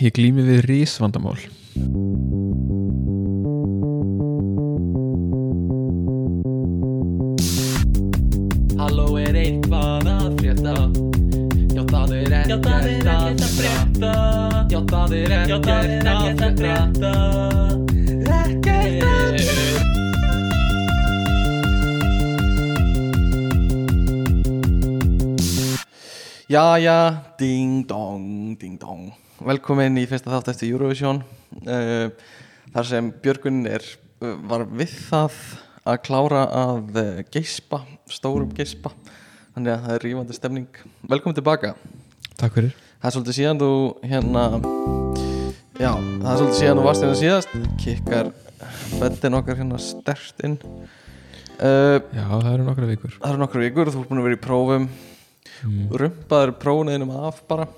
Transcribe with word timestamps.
Ég 0.00 0.14
glými 0.16 0.40
við 0.40 0.62
rísvandamál 0.64 1.36
Halló 8.80 9.18
er 9.20 9.36
eitthvað 9.42 10.08
að 10.08 10.40
frétta? 10.40 10.72
Já 11.76 11.84
það 11.92 12.16
er 12.16 12.32
ekkert 12.40 12.64
að 12.70 13.44
frétta. 13.58 14.14
Já 14.72 14.80
það 14.88 15.12
er 15.18 15.36
ekkert 15.36 15.68
að 16.48 16.56
frétta. 16.64 17.12
Ekkert 18.40 19.04
að 19.04 19.36
Jæja, 26.50 27.00
ding 27.36 27.84
dong, 27.84 28.56
ding 28.56 28.80
dong 28.80 29.12
Velkomin 29.40 29.96
í 29.96 30.02
fyrsta 30.04 30.28
þátt 30.34 30.50
eftir 30.52 30.68
Eurovision. 30.74 31.22
Uh, 31.64 32.10
Þar 32.74 32.86
sem 32.86 33.06
Björgun 33.24 33.62
er, 33.70 33.84
uh, 34.20 34.34
var 34.50 34.66
við 34.68 34.92
það 35.06 35.38
að 35.88 35.96
klára 36.04 36.42
að 36.52 36.98
uh, 37.00 37.22
geispa, 37.32 37.80
stórum 38.12 38.50
geispa. 38.52 38.92
Þannig 39.54 39.72
að 39.72 39.86
það 39.86 39.94
er 39.94 40.04
rífandi 40.04 40.36
stemning. 40.36 40.82
Velkomin 41.08 41.38
tilbaka. 41.38 41.72
Takk 42.36 42.58
fyrir. 42.58 42.76
Það 43.00 43.08
er 43.08 43.16
svolítið 43.16 43.38
síðan 43.38 43.62
þú 43.62 43.70
hérna 44.10 44.44
Já, 45.80 45.90
það 45.96 46.28
er 46.28 46.38
svolítið 46.42 46.58
síðan 46.60 46.82
þú 46.82 46.86
varst 46.90 47.06
hérna 47.06 47.18
síðast. 47.22 47.56
Kikkar 47.80 48.30
beddin 49.00 49.40
okkar 49.40 49.60
hérna 49.62 49.80
stert 49.80 50.44
inn. 50.44 50.58
Uh, 51.56 51.96
Já, 52.12 52.26
það 52.28 52.52
eru 52.52 52.68
nokkra 52.68 52.92
vikur. 52.92 53.16
Það 53.16 53.32
eru 53.32 53.44
nokkru 53.46 53.64
vikur 53.64 53.94
þú 53.94 54.04
ert 54.04 54.12
búin 54.12 54.20
að 54.20 54.28
vera 54.28 54.36
í 54.36 54.44
prófum. 54.44 54.86
Mm. 55.64 55.82
Rumpaður 56.04 56.56
prófniðinum 56.60 57.16
af 57.24 57.40
bara 57.48 57.70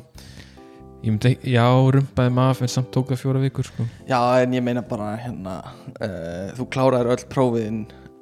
Ég 1.02 1.10
myndi, 1.10 1.32
já, 1.50 1.64
rumpaði 1.66 2.30
maður 2.30 2.62
en 2.62 2.70
samt 2.70 2.92
tók 2.94 3.08
það 3.10 3.18
fjóra 3.24 3.40
vikur 3.42 3.66
sko. 3.66 3.86
Já, 4.06 4.20
en 4.38 4.52
ég 4.54 4.62
meina 4.62 4.84
bara 4.86 5.16
hérna 5.18 5.56
uh, 5.98 6.52
Þú 6.54 6.66
kláraðir 6.70 7.10
öll 7.16 7.24
prófiðin 7.32 7.80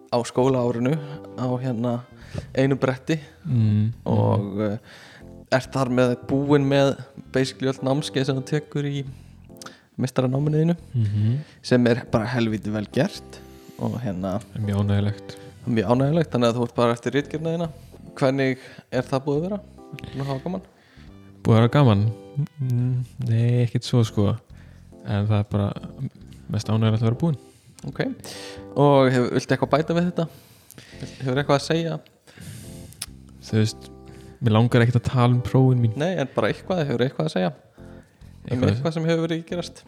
á 0.08 0.18
skólaárinu 0.24 0.94
á 1.36 1.46
hérna 1.60 1.92
einu 2.56 2.78
bretti 2.80 3.18
mm. 3.44 3.84
og 4.08 4.62
uh, 4.64 4.72
ert 5.52 5.70
þar 5.74 5.92
með 5.92 6.16
búin 6.30 6.64
með 6.70 6.94
basically 7.34 7.70
öll 7.70 7.84
námskeið 7.84 8.30
sem 8.30 8.40
þú 8.40 8.46
tekur 8.48 8.88
í 8.88 9.04
mistaranáminuðinu 10.00 10.74
mm 10.80 11.04
-hmm. 11.04 11.38
sem 11.62 11.86
er 11.86 12.04
bara 12.10 12.32
helviti 12.32 12.72
vel 12.72 12.86
gert 12.92 13.40
og 13.78 14.00
hérna 14.00 14.40
Mjög 14.56 14.80
ánægilegt 14.80 15.36
mjög 15.66 15.90
ánægilegt 15.90 16.32
þannig 16.32 16.48
að 16.48 16.56
þú 16.56 16.62
ert 16.62 16.74
bara 16.74 16.92
eftir 16.92 17.12
rítgernaðina 17.12 17.68
Hvernig 18.16 18.58
er 18.90 19.02
það 19.02 19.24
búið 19.24 19.36
að 19.36 19.42
vera? 19.42 19.58
Nú 20.16 20.24
hafa 20.24 20.42
gaman 20.44 20.62
Búið 21.40 21.56
að 21.56 21.60
vera 21.60 21.72
gaman? 21.72 22.02
Mm, 22.60 23.04
nei, 23.28 23.62
ekkert 23.64 23.86
svo 23.86 24.02
sko 24.06 24.26
En 25.00 25.26
það 25.28 25.38
er 25.38 25.46
bara 25.50 25.68
mest 26.52 26.68
ánægilegt 26.70 27.02
að 27.02 27.08
vera 27.08 27.20
búin 27.20 27.38
Ok, 27.88 28.02
og 28.76 29.08
hefur, 29.08 29.30
viltu 29.32 29.54
eitthvað 29.56 29.72
bæta 29.72 29.96
við 29.96 30.08
þetta? 30.10 30.26
Hefur 31.22 31.40
eitthvað 31.40 31.56
að 31.56 31.64
segja? 31.64 31.94
Þú 33.48 33.56
veist, 33.56 33.88
mér 34.44 34.54
langar 34.58 34.84
ekkert 34.84 35.00
að 35.00 35.06
tala 35.08 35.32
um 35.32 35.40
prófin 35.44 35.80
mín 35.80 35.96
Nei, 36.00 36.12
en 36.20 36.28
bara 36.34 36.50
eitthvað, 36.52 36.84
hefur 36.90 37.06
eitthvað 37.06 37.30
að 37.30 37.34
segja? 37.38 37.52
Um 37.80 38.50
Eitthvað- 38.50 38.74
eitthvað 38.74 38.96
sem 38.96 39.08
hefur 39.08 39.24
verið 39.26 39.44
gerast? 39.48 39.82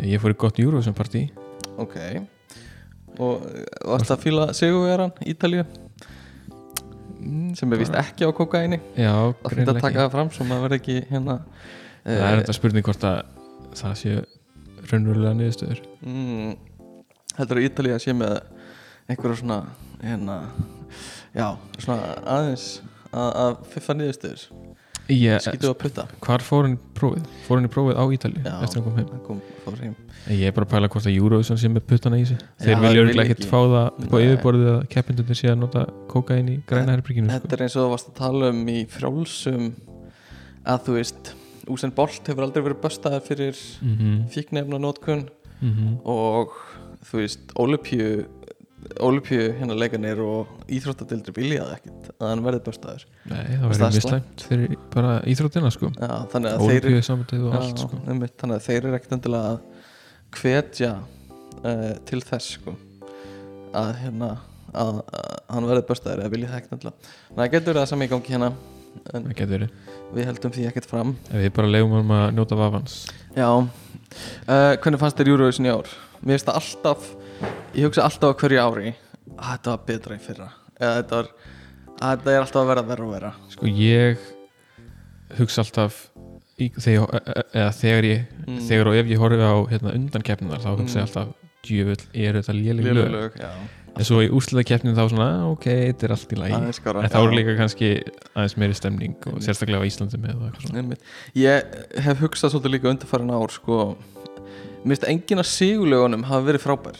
Ég 0.00 0.22
fór 0.22 0.34
í 0.34 0.38
gott 0.38 0.62
partí 0.96 1.24
Ok 1.78 1.96
Og 3.20 3.42
varst 3.84 4.10
að 4.14 4.22
fíla 4.22 4.46
sigurvegaran 4.54 5.12
Ítalíu 5.26 5.66
sem 7.58 7.72
er 7.72 7.80
vist 7.82 7.96
ekki 8.00 8.26
á 8.26 8.30
kokaini 8.36 8.80
Já, 8.94 9.12
Það 9.42 9.54
fyrir 9.54 9.72
að 9.72 9.80
taka 9.84 10.02
það 10.04 10.12
fram 10.16 10.32
svo 10.34 10.46
maður 10.48 10.66
verði 10.68 10.80
ekki 10.80 10.98
hérna 11.10 11.38
Það 12.04 12.26
er 12.26 12.38
þetta 12.40 12.56
spurning 12.56 12.86
hvort 12.86 13.06
að 13.06 13.18
það 13.76 13.96
sé 14.00 14.12
raunverulega 14.90 15.36
niðurstöður. 15.38 15.82
Mm, 16.04 16.54
heldur 17.38 17.60
að 17.60 17.66
Ítalía 17.68 17.98
sé 18.02 18.14
með 18.16 18.38
einhverja 19.10 19.40
svona 19.40 19.58
hérna, 20.00 20.38
já, 21.36 21.46
svona 21.78 22.14
aðeins 22.24 22.66
að, 23.10 23.28
að 23.28 23.52
fiffa 23.74 23.96
niðurstöður 23.98 24.46
Ég, 25.10 25.42
skýtu 25.44 25.70
að 25.70 25.76
putta 25.82 26.06
hvar 26.24 26.44
fór 26.44 26.66
hann 26.66 26.76
í 26.76 26.80
prófið? 26.98 27.24
Fór 27.46 27.58
hann 27.58 27.66
í 27.66 27.72
prófið 27.74 27.98
á 27.98 28.04
Ítali 28.14 28.42
Já. 28.44 28.54
eftir 28.62 28.80
hann 28.80 28.86
kom 28.86 28.96
heim? 29.00 29.08
kom, 29.26 29.40
heim 29.80 29.96
Ég 30.30 30.46
er 30.46 30.54
bara 30.54 30.66
að 30.66 30.72
pæla 30.74 30.90
hvort 30.92 31.08
að 31.08 31.16
Eurovision 31.16 31.58
sé 31.58 31.70
með 31.72 31.86
puttana 31.90 32.20
í 32.20 32.26
sig 32.28 32.38
Þeir 32.60 32.76
það 32.76 32.86
vilja 32.86 33.04
ekki. 33.10 33.20
ekkert 33.24 33.48
fá 33.50 33.58
það 33.58 33.86
upp 34.04 34.14
á 34.14 34.18
yfirborðið 34.20 34.70
að 34.74 34.80
keppindunir 34.94 35.40
sé 35.40 35.50
að 35.50 35.60
nota 35.64 35.84
kókain 36.12 36.48
í 36.52 36.56
græna 36.68 36.96
þetta 37.00 37.40
sko. 37.40 37.56
er 37.56 37.62
eins 37.66 37.76
og 37.76 37.86
þú 37.86 37.90
varst 37.94 38.10
að 38.12 38.18
tala 38.20 38.50
um 38.54 38.62
í 38.68 38.78
frjálsum 38.90 39.70
að 40.66 40.86
þú 40.86 40.98
veist 41.00 41.34
Úsen 41.70 41.92
Bolt 41.94 42.26
hefur 42.26 42.42
aldrei 42.46 42.64
verið 42.66 42.80
böstaðar 42.82 43.22
fyrir 43.22 43.56
mm 43.82 43.96
-hmm. 43.96 44.16
fíknefna 44.30 44.78
nótkun 44.78 45.28
Mm 45.60 45.72
-hmm. 45.76 46.06
og 46.08 46.48
þú 47.04 47.16
veist 47.20 47.40
Olympíu 47.54 48.26
Olympíu 49.06 49.44
hérna 49.58 49.76
leikanir 49.78 50.18
og 50.24 50.48
íþróttadildri 50.72 51.34
viljaði 51.36 51.76
ekkert 51.76 52.08
að 52.16 52.26
hann 52.32 52.42
verði 52.46 52.62
böstaður 52.66 53.04
Nei, 53.30 53.36
það 53.44 53.46
Veist, 53.46 53.60
það 53.60 53.70
verður 53.70 53.86
er 53.86 53.94
mjög 53.94 54.06
slæmt 54.06 54.44
fyrir 54.48 54.74
bara 54.94 55.12
íþróttina 55.30 55.70
sko. 55.74 55.90
Já, 55.94 56.12
Ólimpíu 56.64 57.02
samtöð 57.06 57.44
og 57.46 57.54
Já, 57.54 57.60
allt 57.60 57.84
sko. 57.84 58.00
einmitt, 58.10 58.34
þannig 58.42 58.58
að 58.58 58.66
þeir 58.66 58.80
eru 58.88 58.98
ekkert 58.98 59.16
endilega 59.18 59.52
að 59.54 59.60
hvetja 60.40 60.90
uh, 60.98 61.92
til 62.10 62.20
þess 62.26 62.56
sko 62.58 62.74
að 63.76 63.92
hérna 64.02 64.30
að, 64.74 64.98
að 65.06 65.30
hann 65.54 65.70
verði 65.70 65.86
börstaður 65.88 66.24
eða 66.24 66.34
vilja 66.34 66.50
það 66.50 66.60
ekkert 66.60 66.76
endilega. 66.76 67.14
Þannig 67.30 67.46
að 67.46 67.54
getur 67.56 67.78
það 67.80 67.88
sami 67.92 68.06
í 68.08 68.12
gangi 68.12 68.34
hérna 68.34 68.50
en 69.14 69.26
Það 69.28 69.34
getur 69.38 69.52
verið. 69.54 69.74
við 70.16 70.26
heldum 70.30 70.54
því 70.56 70.64
ekkert 70.70 70.88
fram. 70.90 71.12
Ef 71.30 71.44
við 71.44 71.52
bara 71.54 71.70
leiðum 71.70 71.92
hann 72.00 72.14
að 72.16 72.24
njóta 72.34 72.58
vafans. 72.58 72.96
Já, 73.36 73.48
uh, 73.54 74.72
hvernig 74.82 75.02
fannst 75.02 75.20
þér 75.20 75.30
Eurovision 75.34 75.68
í 75.70 75.74
ár? 75.74 75.92
Mér 76.20 76.36
finnst 76.36 76.48
það 76.50 76.58
alltaf 76.60 77.10
ég 77.74 77.86
hugsa 77.86 78.04
alltaf 78.06 78.34
á 78.34 78.38
hverju 78.40 78.60
ári 78.64 78.92
að 79.38 79.50
þetta 79.54 79.72
var 79.74 79.82
betra 79.88 80.16
í 80.18 80.22
fyrra 80.24 80.48
eða 80.80 80.92
þetta, 81.00 81.16
var, 81.20 81.30
að 82.00 82.14
þetta 82.14 82.34
er 82.36 82.44
alltaf 82.44 82.62
að 82.62 82.70
vera 82.72 82.86
verra 82.90 83.06
og 83.08 83.12
vera 83.14 83.32
Sko 83.54 83.70
ég 83.70 84.28
hugsa 85.38 85.62
alltaf 85.64 86.00
í, 86.60 86.70
þegar, 86.76 87.12
e- 87.16 87.34
e- 87.40 87.48
eða 87.62 87.74
þegar 87.80 88.08
ég 88.10 88.24
Mm. 88.50 88.58
þegar 88.66 88.88
og 88.90 88.94
ef 89.00 89.06
ég 89.06 89.18
horfi 89.22 89.38
á 89.46 89.54
hérna, 89.70 89.92
undankeppninar 89.94 90.60
þá 90.64 90.70
hugsa 90.76 90.96
Mm. 90.96 91.00
ég 91.00 91.06
alltaf 91.06 91.28
djöfull 91.62 92.02
er 92.14 92.32
þetta 92.40 92.54
léleg 92.56 92.94
lög 92.94 93.10
lög, 93.12 93.32
en 93.96 94.04
svo 94.04 94.20
í 94.24 94.30
úrslitakeppnin 94.32 94.96
þá 94.96 95.08
svona 95.10 95.28
ok, 95.50 95.64
þetta 95.92 96.04
er 96.04 96.10
allt 96.16 96.32
í 96.32 96.36
lagi 96.40 96.72
skárra, 96.72 97.02
en 97.04 97.10
þá 97.10 97.18
eru 97.20 97.36
líka 97.36 97.56
kannski 97.58 97.90
aðeins 98.34 98.56
meiri 98.56 98.74
stemning 98.74 99.14
og 99.26 99.32
Einmitt. 99.34 99.44
sérstaklega 99.46 99.80
á 99.82 99.86
Íslandi 99.86 100.18
með 100.18 100.76
Einmitt. 100.76 101.00
Ég 101.34 102.00
hef 102.00 102.18
hugsað 102.20 102.50
svolítið 102.54 102.72
líka 102.74 102.90
undarfærin 102.90 103.30
ár 103.30 103.50
sko, 103.50 103.96
mér 104.84 104.96
finnst 104.96 105.04
enginn 105.08 105.38
af 105.38 105.46
sigurlögunum 105.46 106.24
hafa 106.24 106.46
verið 106.48 106.64
frábær 106.64 106.96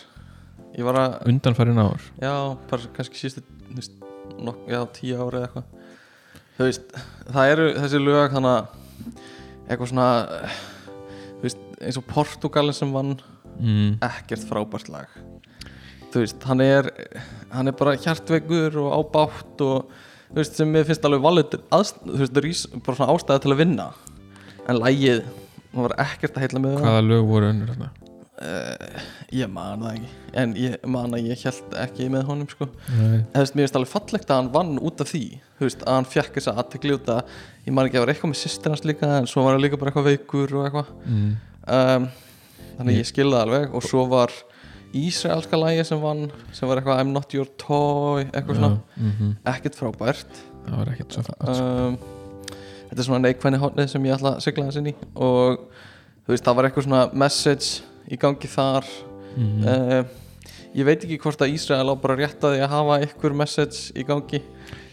ég 0.77 0.87
var 0.87 0.99
að, 1.01 1.17
undanfærin 1.31 1.81
ár? 1.81 2.05
Já, 2.23 2.35
bara 2.71 2.91
kannski 2.97 3.19
sístu 3.19 3.43
þú 3.71 3.79
veist, 3.79 3.97
nok, 4.41 4.61
já, 4.71 4.81
tíu 4.97 5.19
ári 5.25 5.41
eða 5.41 5.49
eitthvað. 5.49 5.97
Þú 6.59 6.69
veist, 6.69 6.95
það 7.31 7.55
eru 7.55 7.67
þessi 7.79 8.03
lög 8.03 8.35
þannig 8.35 8.57
að 8.57 8.69
eitthvað 9.71 9.91
svona 9.93 10.09
þú 11.41 11.47
veist, 11.47 11.65
eins 11.81 12.01
og 12.01 12.07
Portugalin 12.11 12.77
sem 12.77 12.95
vann 12.95 13.17
mm. 13.57 13.99
ekkert 14.11 14.47
frábært 14.51 14.93
lag. 14.93 15.19
Þú 16.11 16.25
veist, 16.25 16.47
hann 16.51 16.65
er 16.65 16.91
hann 17.55 17.71
er 17.71 17.77
bara 17.79 17.97
hjartveikur 17.99 18.79
og 18.83 18.95
ábátt 18.99 19.65
og 19.67 19.95
þú 20.31 20.41
veist, 20.43 20.59
sem 20.59 20.71
mér 20.71 20.87
finnst 20.89 21.07
alveg 21.07 21.25
valið 21.25 21.59
þú 21.71 22.19
veist, 22.19 22.43
rís, 22.45 22.67
bara 22.79 22.99
svona 22.99 23.15
ástæði 23.15 23.47
til 23.47 23.55
að 23.55 23.63
vinna. 23.65 23.89
En 24.69 24.79
lagið 24.79 25.25
það 25.71 25.83
var 25.87 25.97
ekkert 26.07 26.37
að 26.37 26.47
heilla 26.47 26.63
með 26.63 26.77
það. 26.77 26.87
Hvaða 26.89 27.09
lög 27.09 27.27
voru 27.31 27.51
önnur 27.55 27.75
þarna 27.75 27.93
uh, 28.41 29.01
ég 29.35 29.51
man 29.53 29.83
það 29.85 29.95
ekki. 29.97 30.11
En 30.43 30.55
ég 30.59 30.87
man 30.89 31.17
að 31.17 31.29
ég 31.31 31.45
held 31.47 31.77
ekki 31.85 32.09
með 32.13 32.27
honum 32.31 32.49
sko. 32.51 32.69
Mér 32.91 33.51
finnst 33.53 33.79
alveg 33.79 33.93
fallegt 33.93 34.31
að 34.31 34.41
hann 34.41 34.53
vann 34.55 34.79
út 34.79 35.01
af 35.05 35.13
því. 35.13 35.25
Veist, 35.61 35.85
að 35.85 35.99
hann 35.99 36.09
fekk 36.09 36.39
þessa 36.39 36.57
aðtekli 36.61 36.97
út 36.97 37.11
að 37.13 37.35
ég 37.67 37.75
man 37.77 37.89
ekki 37.89 37.99
að 37.99 38.01
það 38.01 38.07
var 38.07 38.15
eitthvað 38.15 38.33
með 38.33 38.43
sýstir 38.43 38.75
hans 38.75 38.87
líka 38.89 39.11
en 39.19 39.29
svo 39.31 39.45
var 39.45 39.57
hann 39.57 39.65
líka 39.65 39.81
bara 39.81 39.93
eitthvað 39.93 40.11
veikur 40.11 40.55
og 40.59 40.69
eitthvað. 40.69 40.95
Mm. 41.07 41.33
um, 41.79 42.09
þannig 42.79 42.97
Ég- 42.97 43.03
ég 43.05 43.11
skilði 43.11 43.43
alveg. 43.43 43.75
Og 43.75 43.85
svo 43.85 44.07
var 44.11 44.33
Ísraelska 44.97 45.59
lægi 45.61 45.85
sem 45.87 46.01
vann 46.03 46.31
sem 46.53 46.67
var 46.69 46.81
eitthvað 46.81 47.03
I'm 47.03 47.13
not 47.15 47.35
your 47.35 47.47
toy 47.61 48.25
eitthvað 48.25 48.57
svona, 48.57 48.81
mm 48.97 49.13
-hmm. 49.19 49.37
ekkert 49.53 49.77
frábært. 49.79 50.41
Það 50.67 50.77
var 50.79 50.89
ekkert 50.95 51.13
svo 51.13 51.23
fætt 51.23 51.47
um, 51.49 51.99
þetta 52.91 52.99
er 52.99 53.07
svona 53.07 53.23
neikvæðni 53.23 53.61
hónið 53.63 53.87
sem 53.87 54.05
ég 54.09 54.17
ætla 54.17 54.35
að 54.35 54.41
sigla 54.41 54.65
þess 54.67 54.81
inn 54.81 54.91
í. 54.91 54.95
Og 55.15 55.61
þú 56.27 56.35
veist 56.35 56.45
það 56.45 56.57
var 56.57 56.65
eitthvað 56.65 56.87
svona 56.89 57.11
message 57.13 57.83
í 58.11 58.19
gangi 58.21 58.51
þar. 58.51 58.89
Mm 59.37 59.63
uh, 59.65 60.03
ég 60.75 60.87
veit 60.87 61.03
ekki 61.03 61.17
hvort 61.19 61.41
að 61.43 61.51
Ísrael 61.57 61.91
á 61.91 61.95
bara 61.99 62.15
rétt 62.19 62.45
að 62.47 62.61
að 62.63 62.71
hafa 62.71 62.99
eitthvað 63.03 63.35
message 63.41 63.91
í 63.99 64.05
gangi 64.07 64.39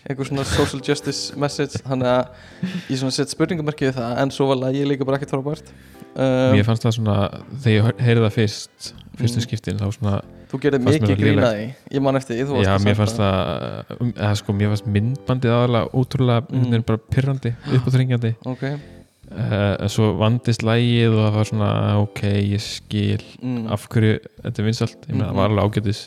eitthvað 0.08 0.30
svona 0.32 0.46
social 0.50 0.80
justice 0.82 1.36
message 1.38 1.82
þannig 1.86 2.08
að 2.10 2.88
ég 2.90 2.98
svona 3.02 3.14
sett 3.14 3.30
spurningamarkið 3.34 3.92
það 4.00 4.22
en 4.24 4.32
svo 4.34 4.48
var 4.50 4.58
lagið 4.64 4.88
líka 4.90 5.06
bara 5.06 5.20
ekkert 5.20 5.36
frábært. 5.36 5.70
Um, 6.18 6.56
mér 6.56 6.66
fannst 6.66 6.82
það 6.88 6.96
svona 6.98 7.18
þegar 7.62 7.76
ég 7.94 8.02
heyrði 8.08 8.24
það 8.26 8.36
fyrst 8.40 8.88
fyrstu 9.20 9.38
Mm. 9.38 9.46
skiptin 9.46 9.78
þá 9.82 9.88
svona 9.94 10.16
Þú 10.48 10.60
gerði 10.64 10.80
mikið 10.86 11.18
grínaði 11.20 11.64
Ég 11.94 12.02
man 12.02 12.16
eftir 12.18 12.38
því, 12.40 12.62
já 12.64 12.72
að 12.74 12.86
mér 12.88 12.96
fannst 12.98 13.18
það 13.20 13.94
um, 14.00 14.12
eða 14.16 14.36
sko 14.40 14.54
mér 14.58 14.72
fannst 14.74 14.88
myndbandið 14.96 15.54
aðalega 15.58 15.92
ótrúlega 15.94 16.46
Mm. 16.50 16.84
bara 16.88 17.02
pirrandi, 17.14 17.52
uppáþringjandi 17.78 18.32
Ok, 18.50 18.64
uh, 18.64 18.80
en 19.28 19.90
svo 19.92 20.14
vandist 20.20 20.64
lægið 20.64 21.12
og 21.12 21.20
það 21.26 21.36
var 21.38 21.48
svona 21.50 21.70
ok, 22.00 22.22
ég 22.48 22.62
skil 22.64 23.24
mm. 23.42 23.68
af 23.76 23.88
hverju 23.92 24.20
þetta 24.44 24.62
er 24.62 24.68
vinsalt 24.70 24.98
ég 25.08 25.14
meina 25.14 25.26
Mhm. 25.26 25.32
það 25.32 25.40
var 25.42 25.50
alveg 25.52 25.66
ágætis 25.68 26.02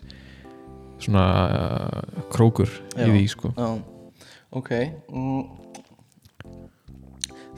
svona 1.00 1.25
uh, 1.49 2.22
krókur 2.32 2.69
Já. 2.96 3.06
í 3.06 3.11
því 3.14 3.25
sko 3.32 3.52
Já, 3.56 3.69
ok 4.52 4.70
mm. 5.08 5.43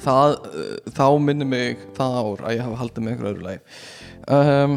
Það 0.03 0.32
uh, 0.49 0.91
þá 0.97 1.05
minnir 1.23 1.47
mig 1.47 1.79
það 1.97 2.19
ár 2.23 2.43
að 2.49 2.56
ég 2.56 2.65
hafa 2.67 2.81
haldið 2.82 3.05
með 3.05 3.12
einhverju 3.12 3.32
öðru 3.35 3.47
lagi 3.47 3.61
um, 4.38 4.76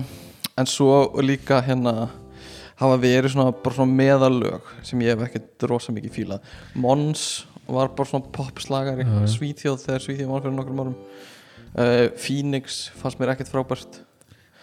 en 0.58 0.70
svo 0.70 1.00
líka 1.26 1.62
hérna 1.66 2.10
hafa 2.78 2.98
verið 3.02 3.34
svona 3.34 3.54
svona 3.66 3.96
meðalög 3.98 4.72
sem 4.86 5.02
ég 5.02 5.16
hef 5.16 5.26
ekkert 5.30 5.66
rosa 5.72 5.94
mikið 5.96 6.14
fílað 6.20 6.56
Mons 6.76 7.46
var 7.68 7.90
bara 7.98 8.10
svona 8.10 8.32
popslagari. 8.36 9.06
Já, 9.06 9.14
já. 9.24 9.30
Svíþjóð 9.36 9.80
þegar 9.86 10.04
Svíþjóð 10.06 10.32
var 10.34 10.44
fyrir 10.46 10.58
nokkrum 10.60 10.82
árum. 10.84 10.98
Uh, 11.76 12.08
Phoenix 12.16 12.90
fannst 12.96 13.20
mér 13.20 13.34
ekkert 13.34 13.52
frábært. 13.52 14.02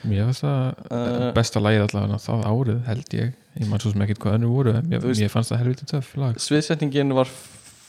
Mér 0.09 0.25
fannst 0.31 0.43
það 0.45 0.91
Uh, 0.93 1.29
besta 1.37 1.61
lægið 1.63 1.85
allavega 1.87 2.19
það 2.25 2.45
árið 2.51 2.81
held 2.89 3.15
ég. 3.19 3.33
Ég 3.61 3.69
man 3.69 3.83
svo 3.83 3.93
sem 3.93 4.03
ekkert 4.07 4.19
hvað 4.23 4.37
önnur 4.39 4.53
voru 4.55 4.73
mér, 4.81 5.01
veist- 5.05 5.21
mér 5.21 5.31
fannst 5.33 5.53
það 5.53 5.61
helviti 5.63 5.87
töff 5.91 6.15
lag. 6.17 6.39
Sviðsetningin 6.41 7.13
var 7.15 7.29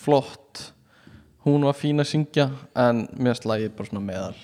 flott. 0.03 0.69
Hún 1.45 1.63
var 1.67 1.75
fín 1.75 1.99
að 1.99 2.07
syngja 2.11 2.49
en 2.79 3.05
mér 3.19 3.35
slæði 3.39 3.69
bara 3.75 3.89
svona 3.89 4.03
meðal. 4.05 4.35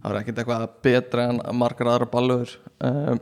Það 0.00 0.12
var 0.12 0.20
ekkert 0.22 0.38
eitthvað 0.40 0.68
betra 0.86 1.24
en 1.28 1.40
margar 1.60 1.90
aðra 1.92 2.06
ballur 2.12 2.52
um, 2.80 3.18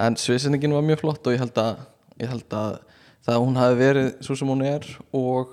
en 0.00 0.16
sviðsetningin 0.18 0.72
var 0.74 0.82
mjög 0.82 1.02
flott 1.04 1.26
og 1.30 1.36
ég 1.36 1.42
held 1.44 1.60
að 1.62 1.84
ég 2.18 2.32
held 2.32 2.56
að 2.58 2.78
það 3.26 3.34
að 3.36 3.44
hún 3.44 3.60
hafi 3.60 3.76
verið 3.78 4.08
svo 4.26 4.34
sem 4.40 4.50
hún 4.50 4.64
er 4.66 4.86
og 5.14 5.52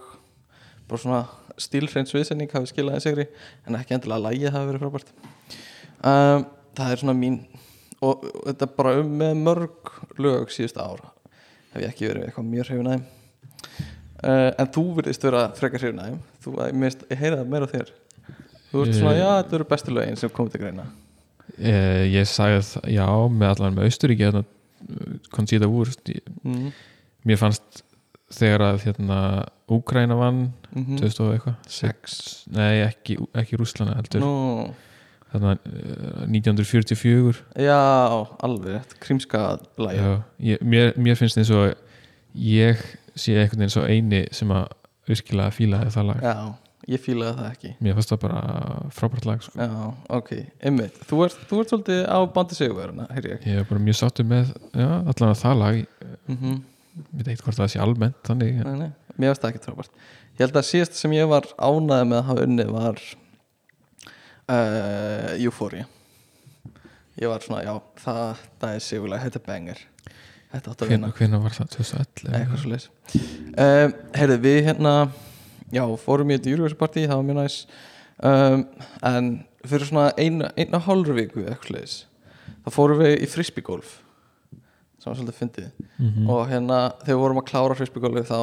bara 0.87 1.01
svona 1.03 1.21
stílfrein 1.57 2.05
sviðsetning 2.09 2.51
hafi 2.53 2.69
skilaði 2.71 3.01
sigri 3.03 3.25
en 3.67 3.75
ekki 3.79 3.95
endilega 3.97 4.19
að 4.19 4.25
lægið 4.27 4.53
hafi 4.55 4.69
verið 4.71 4.83
frábært. 4.85 5.13
Um, 6.05 6.45
það 6.77 6.91
er 6.93 7.01
svona 7.01 7.17
mín 7.17 7.37
og, 8.01 8.23
og 8.23 8.43
þetta 8.51 8.67
bara 8.77 8.95
um 9.01 9.13
með 9.19 9.39
mörg 9.41 9.93
lög 10.21 10.51
síðustu 10.53 10.83
ára 10.83 11.09
hef 11.73 11.81
ég 11.81 11.89
ekki 11.89 12.07
verið 12.11 12.27
eitthvað 12.27 12.51
mjög 12.53 12.69
hrifin 12.71 12.91
aðeim 12.93 13.07
Uh, 14.17 14.49
en 14.57 14.65
þú 14.73 14.81
virðist 14.97 15.21
vera 15.27 15.43
frekar 15.53 15.77
hrifin 15.83 15.99
aðeim 16.01 16.15
þú, 16.41 16.51
mist, 16.81 17.03
ég 17.11 17.19
heyra 17.21 17.35
það 17.37 17.49
meira 17.53 17.67
þér. 17.69 17.89
Þú 18.71 18.79
ert 18.81 18.95
svona, 18.97 19.11
Eh. 19.13 19.19
já, 19.19 19.27
þetta 19.43 19.55
eru 19.59 19.67
bestu 19.69 19.93
lögin 19.93 20.17
sem 20.17 20.31
komið 20.33 20.51
til 20.55 20.61
greina. 20.63 20.85
Eh, 21.59 22.05
ég 22.15 22.25
sagði 22.25 22.63
það, 22.65 22.87
já, 22.95 23.05
með 23.29 23.51
allan 23.51 23.75
með 23.77 23.85
Austuríki 23.91 24.25
hérna, 24.25 24.41
Conchita 25.35 25.69
Wurst. 25.69 26.01
Ég- 26.09 26.31
mm. 26.41 26.71
mér 27.29 27.37
fannst 27.37 27.83
þegar 28.33 28.65
að 28.71 28.81
hérna 28.87 29.19
Úkraina 29.67 30.17
vann 30.19 30.47
Mm 30.75 30.97
2000 30.99 31.23
og 31.23 31.33
eitthvað. 31.33 31.55
Sex. 31.67 32.45
nei, 32.53 32.83
ekki, 32.83 33.17
ekki 33.33 33.57
Rúslana 33.57 33.95
heldur. 33.97 34.21
Nú, 34.21 34.73
þarna, 35.31 35.55
uh, 35.65 36.27
1944 36.27 37.41
já, 37.59 37.79
alveg 38.43 38.93
krímska 39.03 39.57
lagi 39.77 39.97
Já, 39.97 40.21
ég, 40.39 40.61
mér, 40.61 40.93
mér 40.97 41.17
finnst 41.19 41.39
eins 41.39 41.51
og 41.51 41.73
ég 42.37 42.79
sé 43.17 43.35
einhvern 43.35 43.65
veginn 43.65 43.73
svo 43.73 43.87
eini 43.87 44.23
sem 44.35 44.51
að 44.53 44.69
virkilega 45.07 45.53
fílaði 45.55 45.91
það 45.95 46.07
lag. 46.11 46.23
Já, 46.23 46.37
ég 46.93 47.03
fílaði 47.03 47.35
það 47.39 47.51
ekki. 47.51 47.73
Mér 47.83 47.97
fannst 47.97 48.13
það 48.13 48.23
bara 48.25 48.41
frábært 48.93 49.27
lag 49.27 49.43
sko. 49.43 49.53
já, 49.57 49.91
ok, 50.19 50.31
einmitt. 50.61 51.03
Þú 51.09 51.21
ert, 51.25 51.43
þú 51.49 51.61
ert 51.61 51.73
svolítið 51.73 52.01
á 52.11 52.19
bandi 52.35 52.57
sigurverðina 52.59 53.07
heyr 53.15 53.29
ég. 53.33 53.45
Ég 53.47 53.61
er 53.61 53.69
bara 53.69 53.83
mjög 53.83 53.99
sáttur 54.01 54.27
með 54.27 54.51
já, 54.73 54.89
allan 54.99 55.31
að 55.31 55.39
það 55.43 55.61
lag. 55.63 55.79
Ég 55.81 56.17
mm 56.27 56.37
-hmm. 56.37 56.57
Veit 57.11 57.27
ekkert 57.27 57.45
hvort 57.47 57.61
það 57.61 57.71
sé 57.73 57.83
almennt 57.83 58.19
þannig 58.27 58.59
nei, 58.63 58.75
nei, 58.85 58.91
mér 59.15 59.31
finnst 59.31 59.45
það 59.45 59.53
ekki 59.53 59.63
trópart 59.65 60.03
ég 60.37 60.43
held 60.45 60.59
að 60.59 60.67
síðast 60.71 60.99
sem 60.99 61.15
ég 61.17 61.29
var 61.29 61.47
ánæði 61.57 62.09
með 62.11 62.19
að 62.19 62.27
hafa 62.31 62.45
unnið 62.47 62.73
var 62.75 63.01
uh, 64.47 65.35
Euphoria. 65.41 65.87
Ég 67.17 67.31
var 67.31 67.41
svona, 67.41 67.63
já, 67.65 67.73
það, 68.03 68.41
það 68.61 68.75
er 68.75 68.83
sigurlega 68.85 69.25
þetta 69.25 69.39
er 69.39 69.45
banger. 69.47 69.83
Þetta 70.51 70.73
átt 70.73 70.83
að 70.83 70.91
vinna. 70.93 71.11
hvenær 71.17 71.43
var 71.43 71.55
það? 71.57 71.71
2011 71.73 72.35
eitthvað 72.37 72.61
svo 72.61 72.69
leis 72.71 72.85
um, 73.11 73.95
heyrðu 74.15 74.37
við 74.45 74.59
hérna 74.69 74.93
já, 75.75 75.83
fórum 75.99 76.31
í 76.31 76.37
þetta 76.37 76.77
party, 76.79 77.03
það 77.03 77.19
var 77.19 77.25
mjög 77.27 77.39
næs. 77.41 77.57
Um, 78.17 78.63
en 79.05 79.31
fyrir 79.67 79.89
svona 79.89 80.11
eina, 80.15 80.53
eina 80.55 80.79
hálfur 80.85 81.17
viku 81.17 81.43
eitthvað 81.43 81.75
leis 81.75 81.97
þá 82.63 82.69
fórum 82.73 83.01
við 83.03 83.17
í 83.25 83.27
frisbeegolf 83.29 83.97
sem 85.07 85.15
var 85.15 85.19
svolítið 85.21 85.39
fyndið. 85.41 85.71
Mhm. 85.97 86.29
og 86.29 86.47
hérna 86.51 86.79
þegar 87.01 87.15
við 87.15 87.23
vorum 87.23 87.41
að 87.41 87.49
klára 87.51 87.77
frisbeegolfi 87.79 88.25
þá 88.27 88.39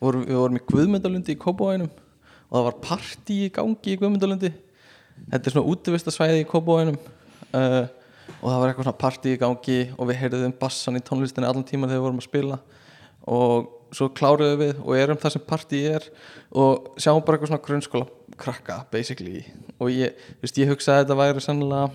vorum 0.00 0.26
við 0.26 0.40
vorum 0.40 0.58
í 0.60 0.66
Guðmundalundi 0.70 1.34
í 1.34 1.40
Kópavóinum 1.40 1.90
og 1.90 2.54
það 2.56 2.66
var 2.68 2.82
party 2.82 3.38
í 3.46 3.50
gangi 3.52 3.94
í 3.94 3.98
Guðmundalundi 4.00 4.52
þetta 5.28 5.44
er 5.44 5.54
svona 5.54 5.70
útivistasvæði 5.74 6.44
í 6.44 6.48
Kópavóinum 6.48 6.96
uh, 7.52 7.86
og 8.40 8.46
það 8.46 8.60
var 8.60 8.70
eitthvað 8.70 8.86
svona 8.86 9.00
party 9.00 9.34
í 9.34 9.40
gangi 9.40 9.78
og 9.96 10.08
við 10.08 10.20
heyrðum 10.22 10.56
bassan 10.60 10.98
í 10.98 11.04
tónlistinni 11.04 11.48
allan 11.48 11.66
tíma 11.66 11.88
þegar 11.88 11.98
við 11.98 12.06
vorum 12.06 12.22
að 12.22 12.28
spila. 12.28 12.58
Og 13.30 13.96
svo 13.96 14.08
kláruðum 14.16 14.60
við 14.62 14.80
og 14.84 14.92
erum 14.96 15.18
það 15.20 15.34
sem 15.34 15.44
party 15.48 15.80
er 15.90 16.06
og 16.56 16.92
sjáum 17.00 17.24
bara 17.26 17.36
eitthvað 17.36 17.50
svona 17.52 17.64
grunnskóla 17.66 18.36
krakka 18.40 18.78
basically. 18.92 19.42
Og 19.80 19.90
ég, 19.92 20.14
veist, 20.40 20.60
ég 20.60 20.70
hugsaði 20.70 21.02
að 21.02 21.04
þetta 21.04 21.18
væri 21.20 21.44
sennilega 21.44 21.90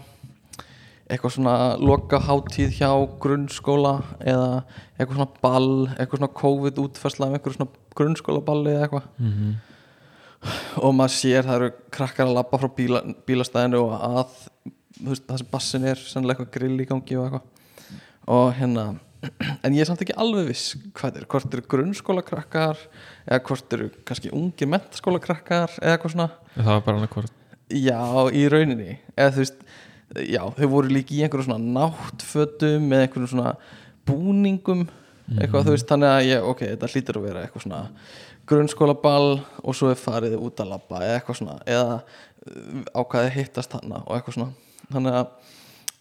eitthvað 1.05 1.35
svona 1.35 1.55
loka 1.77 2.19
hátíð 2.25 2.73
hjá 2.79 2.89
grunnskóla 3.21 3.93
eða 4.25 4.49
eitthvað 4.97 5.19
svona 5.19 5.43
ball 5.43 5.69
eitthvað 5.93 6.19
svona 6.21 6.37
COVID 6.41 6.81
útfærsla 6.81 7.29
einhverju 7.29 7.57
svona 7.59 7.69
grunnskóla 7.97 8.41
balli 8.45 8.73
eða 8.73 8.87
eitthvað. 8.87 9.07
Mhm. 9.21 9.55
og 10.85 10.91
maður 10.93 11.13
sér 11.15 11.45
það 11.45 11.55
eru 11.55 11.69
krakkar 11.93 12.27
að 12.27 12.35
labba 12.37 12.59
frá 12.61 12.69
bíla, 12.77 12.99
bílastæðinu 13.25 13.79
og 13.81 13.93
að 13.97 14.35
veist, 15.01 15.25
það 15.25 15.39
sem 15.41 15.51
bassin 15.51 15.87
er 15.89 16.01
sennilega 16.01 16.43
eitthvað 16.43 16.53
grill 16.57 16.81
í 16.81 16.89
gangi 16.89 17.17
og 17.17 17.25
eitthvað. 17.25 17.45
Og 18.35 18.53
hérna 18.59 18.85
en 19.65 19.73
ég 19.73 19.81
er 19.81 19.89
samt 19.89 20.03
ekki 20.05 20.17
alveg 20.21 20.49
viss 20.51 20.75
hvað 20.97 21.21
er, 21.21 21.25
hvort 21.29 21.53
eru 21.53 21.65
grunnskóla 21.69 22.25
krakkar 22.25 22.77
eða 23.25 23.41
hvort 23.47 23.73
eru 23.77 23.89
kannski 24.05 24.33
ungir 24.33 24.69
mentaskóla 24.69 25.21
krakkar 25.21 25.73
eða 25.81 25.97
eitthvað 25.97 26.15
svona. 26.17 26.29
Það 26.55 26.71
var 26.73 26.85
bara 26.85 27.01
annað 27.01 27.33
Já, 27.73 27.97
í 28.29 28.43
rauninni. 28.45 28.99
Eða 29.17 29.31
þú 29.33 29.41
veist, 29.41 29.61
já, 30.13 30.43
þau 30.57 30.67
voru 30.71 30.93
líka 30.93 31.15
í 31.15 31.23
einhverju 31.25 31.47
svona 31.47 31.79
náttfötum 31.79 32.85
með 32.89 33.05
einhverjum 33.05 33.31
svona 33.33 33.55
búningum 34.05 34.85
eitthvað, 35.33 35.65
þú 35.65 35.73
veist, 35.73 35.87
þannig 35.89 36.11
að 36.11 36.27
ég, 36.27 36.47
ok, 36.51 36.63
þetta 36.73 36.89
hlýtur 36.91 37.19
að 37.19 37.25
vera 37.25 37.43
eitthvað 37.45 37.65
svona 37.65 37.81
grunnskólaball 38.45 39.29
og 39.65 39.77
svo 39.77 39.89
er 39.89 39.97
farið 39.97 40.35
út 40.37 40.61
að 40.61 40.71
labba 40.75 41.01
eða 41.01 41.15
eitthvað 41.17 41.39
svona, 41.39 41.55
eða 41.65 41.95
uh, 41.97 42.83
ákvaðið 42.93 43.37
hittast 43.39 43.73
hana 43.73 44.03
og 44.03 44.17
eitthvað 44.17 44.37
svona. 44.37 44.83
Þannig 44.91 45.17
að 45.17 45.55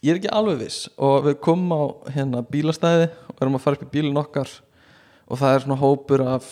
ég 0.05 0.11
er 0.13 0.19
ekki 0.19 0.35
alveg 0.37 0.61
viss 0.61 0.91
og 1.01 1.25
við 1.25 1.39
komum 1.47 1.73
á 1.73 1.81
hérna 2.13 2.43
bílastæði 2.45 3.09
og 3.31 3.41
erum 3.41 3.57
að 3.57 3.65
fara 3.65 3.79
upp 3.79 3.87
í 3.87 3.91
bílinn 3.95 4.21
okkar 4.21 4.53
og 5.25 5.41
það 5.41 5.55
er 5.55 5.65
svona 5.65 5.79
hópur 5.81 6.25
af 6.35 6.51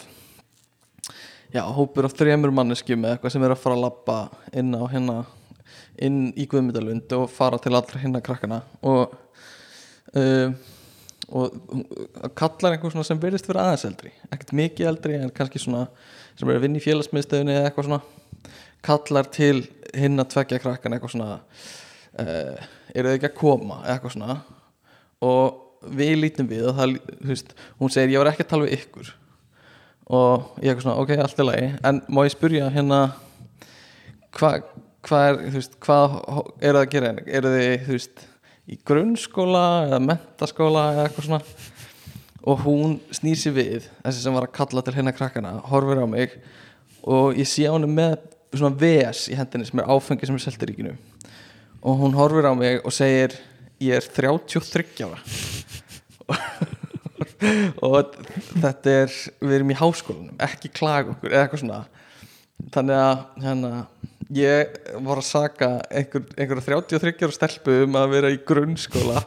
já, 1.54 1.62
hópur 1.62 2.10
af 2.10 2.18
þremur 2.18 2.56
manneskjum 2.58 3.06
eða 3.06 3.20
eitthvað 3.20 3.36
sem 3.36 3.46
er 3.46 3.54
að 3.54 3.62
fara 3.62 3.78
að 3.78 3.86
labba 3.86 4.18
inn 4.58 4.74
á 4.74 4.82
hérna 4.90 5.20
inn 6.02 6.32
í 6.40 6.48
Guðmyndalund 6.50 7.12
og 7.18 7.28
fara 7.32 7.60
til 7.62 7.76
allra 7.76 8.02
hinna 8.02 8.24
krakkana 8.24 8.64
og 8.82 9.14
uh, 10.18 10.56
og 11.34 12.34
kallar 12.38 12.76
einhver 12.76 12.92
svona 12.92 13.08
sem 13.08 13.22
verðist 13.22 13.48
vera 13.48 13.70
aðeins 13.70 13.86
eldri 13.88 14.12
ekkert 14.28 14.52
mikið 14.58 14.90
eldri 14.90 15.16
en 15.18 15.32
kannski 15.34 15.62
svona 15.62 15.86
sem 16.36 16.50
er 16.50 16.60
að 16.60 16.66
vinna 16.66 16.82
í 16.82 16.84
félagsmiðstöðunni 16.84 17.56
eða 17.56 17.70
eitthvað 17.70 17.88
svona 17.88 18.02
kallar 18.84 19.30
til 19.32 19.64
hinn 19.96 20.20
að 20.20 20.32
tvekja 20.34 20.62
krakkan 20.62 20.96
eitthvað 20.96 21.14
svona 21.16 21.38
uh, 22.20 22.64
eru 22.94 23.10
þau 23.10 23.18
ekki 23.18 23.30
að 23.30 23.38
koma 23.40 23.82
eitthvað 23.88 24.16
svona. 24.16 24.38
Og 25.24 25.92
við 25.94 26.16
lítum 26.20 26.50
við 26.50 26.70
og 26.70 26.80
það, 26.80 26.96
veist, 27.30 27.54
hún 27.80 27.92
segir 27.94 28.16
ég 28.16 28.24
var 28.24 28.32
ekki 28.32 28.46
að 28.46 28.52
tala 28.54 28.68
við 28.68 28.78
ykkur. 28.80 29.12
Og 30.14 30.64
ég 30.64 30.72
eitthvað 30.72 30.86
svona, 30.88 31.04
ok, 31.04 31.14
allt 31.24 31.40
er 31.40 31.50
lagi. 31.50 31.70
En 31.88 32.02
má 32.10 32.24
ég 32.26 32.36
spyrja 32.36 32.72
hérna 32.74 33.02
hvað 34.36 34.68
hva 35.04 35.22
er, 35.30 35.40
þú 35.50 35.60
veist, 35.60 35.78
hvað 35.84 36.18
eru 36.64 36.78
það 36.78 36.82
að 36.82 36.92
gera? 36.94 37.14
Eru 37.40 37.54
þið, 37.54 37.74
þú 37.86 37.98
veist, 37.98 38.26
í 38.64 38.78
grunnskóla 38.88 39.64
eða 39.88 40.02
mentaskóla 40.08 40.84
eða 40.94 41.08
eitthvað 41.08 41.28
svona? 41.28 41.42
Og 42.44 42.66
hún 42.66 42.98
snýr 43.16 43.40
sér 43.40 43.56
við 43.56 43.88
þessi 44.04 44.24
sem 44.24 44.36
var 44.36 44.48
að 44.48 44.56
kalla 44.58 44.84
til 44.84 44.96
hérna 44.98 45.16
krakkana 45.16 45.56
horfir 45.70 46.04
á 46.04 46.08
mig 46.08 46.38
og 47.04 47.40
ég 47.40 47.48
sé 47.48 47.68
á 47.68 47.76
henni 47.76 47.88
með 47.92 48.18
svona 48.54 48.78
VS 48.80 49.30
í 49.32 49.38
hendinni 49.40 49.68
sem 49.68 49.80
er 49.80 49.92
áfengi 49.92 50.28
sem 50.28 50.38
er 50.38 50.44
selt 50.44 50.64
í 50.64 50.70
ríkinu. 50.70 50.94
Og 51.84 52.00
hún 52.04 52.16
horfir 52.16 52.48
á 52.48 52.54
mig 52.56 52.80
og 52.84 52.96
segir 52.96 53.36
ég 53.84 54.00
er 54.00 54.08
33 54.08 55.08
ára. 55.08 55.20
Og 57.84 58.14
þetta 58.56 58.92
er 59.02 59.16
við 59.42 59.56
erum 59.58 59.74
í 59.74 59.76
háskólanum, 59.76 60.36
ekki 60.46 60.72
klag 60.72 61.10
okkur 61.12 61.34
eða 61.34 61.42
eitthvað 61.44 61.64
svona. 61.66 61.80
Þannig 62.72 63.02
að 63.02 63.18
hérna, 63.44 63.72
ég 64.34 64.78
var 65.04 65.20
að 65.20 65.28
saka 65.28 65.70
einhver, 65.92 66.26
einhverja 66.38 66.82
33 66.88 67.28
ára 67.28 67.36
stelpu 67.36 67.78
um 67.86 67.98
að 68.00 68.12
vera 68.16 68.32
í 68.34 68.40
grunnskóla. 68.48 69.24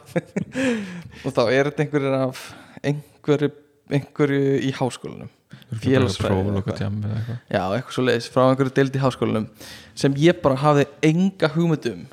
Og 1.24 1.32
þá 1.32 1.42
er 1.44 1.70
þetta 1.70 1.84
einhverjir 1.84 2.18
af 2.18 2.44
einhverju, 2.86 3.50
einhverju 3.98 4.60
í 4.66 4.74
háskólanum. 4.76 5.32
Félagsfræði 5.82 6.76
já, 7.50 7.62
eitthvað 7.74 7.94
svo 7.94 8.04
leiðis 8.06 8.28
frá 8.30 8.44
einhverju 8.46 8.74
deild 8.76 8.94
í 8.94 9.02
háskólanum 9.02 9.48
sem 9.98 10.14
ég 10.22 10.38
bara 10.42 10.58
hafði 10.62 10.86
enga 11.08 11.50
hugmyndum 11.56 12.04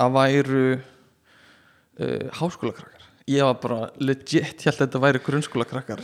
að 0.00 0.16
væru 0.16 0.62
uh, 0.72 2.30
háskólakrakkar. 2.38 2.88
Ég 3.30 3.44
var 3.46 3.58
bara 3.62 3.90
legit 4.02 4.64
held 4.64 4.74
að 4.74 4.80
þetta 4.86 5.02
væri 5.04 5.22
grunnskólakrakkar 5.22 6.00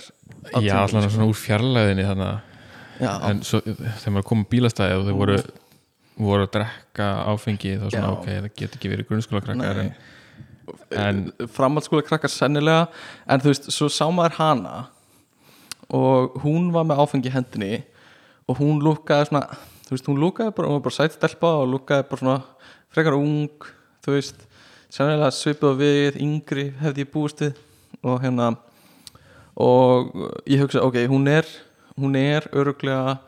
Já, 0.62 0.84
sko. 0.86 1.00
svona 1.08 1.26
úr 1.26 1.38
fjarlæðinni 1.38 2.04
þannig 2.06 2.28
að 2.28 2.46
en 3.30 3.40
svo, 3.46 3.60
þegar 3.64 4.14
maður 4.14 4.28
kom 4.30 4.44
bílastæði 4.50 4.98
og 4.98 5.08
þau 5.08 5.16
voru, 5.18 5.38
voru 6.18 6.46
að 6.46 6.52
drekka 6.56 7.08
áfengi 7.30 7.74
þá 7.78 7.86
svona 7.86 8.06
Já. 8.06 8.12
ok, 8.14 8.28
það 8.28 8.48
get 8.58 8.76
ekki 8.76 8.90
verið 8.92 9.08
grunnskóla 9.08 9.42
krakkar 9.44 9.80
en, 9.84 9.92
en 10.98 11.20
framhaldsskóla 11.54 12.06
krakkar 12.06 12.32
sennilega 12.32 12.88
en 13.30 13.44
þú 13.44 13.52
veist, 13.52 13.70
svo 13.74 13.90
sá 13.92 14.04
maður 14.10 14.38
hana 14.40 14.74
og 15.94 16.36
hún 16.42 16.72
var 16.74 16.88
með 16.88 17.04
áfengi 17.04 17.32
hendinni 17.32 17.82
og 18.48 18.58
hún 18.60 18.82
lúkaði 18.84 19.30
svona 19.30 19.44
þú 19.86 19.94
veist, 19.94 20.10
hún 20.10 20.20
lúkaði 20.20 20.56
bara, 20.56 20.68
hún 20.68 20.80
var 20.80 20.86
bara 20.88 20.98
sætt 20.98 21.16
stelpa 21.16 21.54
og 21.62 21.70
lúkaði 21.76 22.08
bara 22.10 22.22
svona 22.24 22.40
frekar 22.92 23.16
ung 23.16 23.70
þú 24.04 24.16
veist, 24.16 24.42
sennilega 24.90 25.30
svipið 25.36 25.78
við 25.80 26.20
yngri 26.24 26.68
hefði 26.82 27.06
ég 27.06 27.14
búist 27.14 27.44
við 27.44 27.62
og 28.02 28.20
hérna 28.24 28.52
og 29.58 30.12
ég 30.46 30.62
hugsa, 30.62 30.82
ok, 30.82 31.00
hún 31.10 31.30
er 31.30 31.46
hún 31.98 32.14
er 32.18 32.46
öruglega 32.54 33.18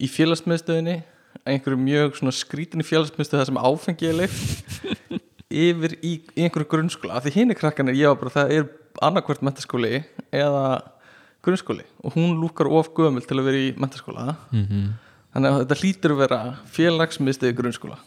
í 0.00 0.08
félagsmiðstöðinni 0.10 1.02
einhverju 1.44 1.80
mjög 1.80 2.18
skrítinni 2.32 2.86
félagsmiðstöð 2.86 3.42
þar 3.42 3.50
sem 3.50 3.60
áfengi 3.60 4.10
er 4.10 4.18
leift 4.22 4.80
yfir 5.54 5.96
í, 6.00 6.16
í 6.34 6.46
einhverju 6.46 6.70
grunnskóla. 6.72 7.18
Af 7.18 7.26
því 7.26 7.34
hinn 7.36 7.54
er 7.54 7.58
krakkanir, 7.60 7.98
ég 7.98 8.10
var 8.10 8.20
bara, 8.22 8.34
það 8.38 8.56
er 8.56 8.68
annarkvært 9.04 9.44
mentaskóli 9.44 10.02
eða 10.34 10.64
grunnskóli. 11.44 11.84
Og 12.02 12.16
hún 12.16 12.38
lúkar 12.40 12.70
of 12.72 12.92
gömul 12.96 13.24
til 13.26 13.38
að 13.38 13.50
vera 13.50 13.64
í 13.68 13.72
mentaskóla 13.76 14.34
mm 14.50 14.92
þannig 15.34 15.50
að 15.50 15.62
þetta 15.64 15.78
hlýtur 15.80 16.14
að 16.14 16.20
vera 16.22 16.40
félagsmiðstöð 16.76 17.56
grunnskóla. 17.58 17.98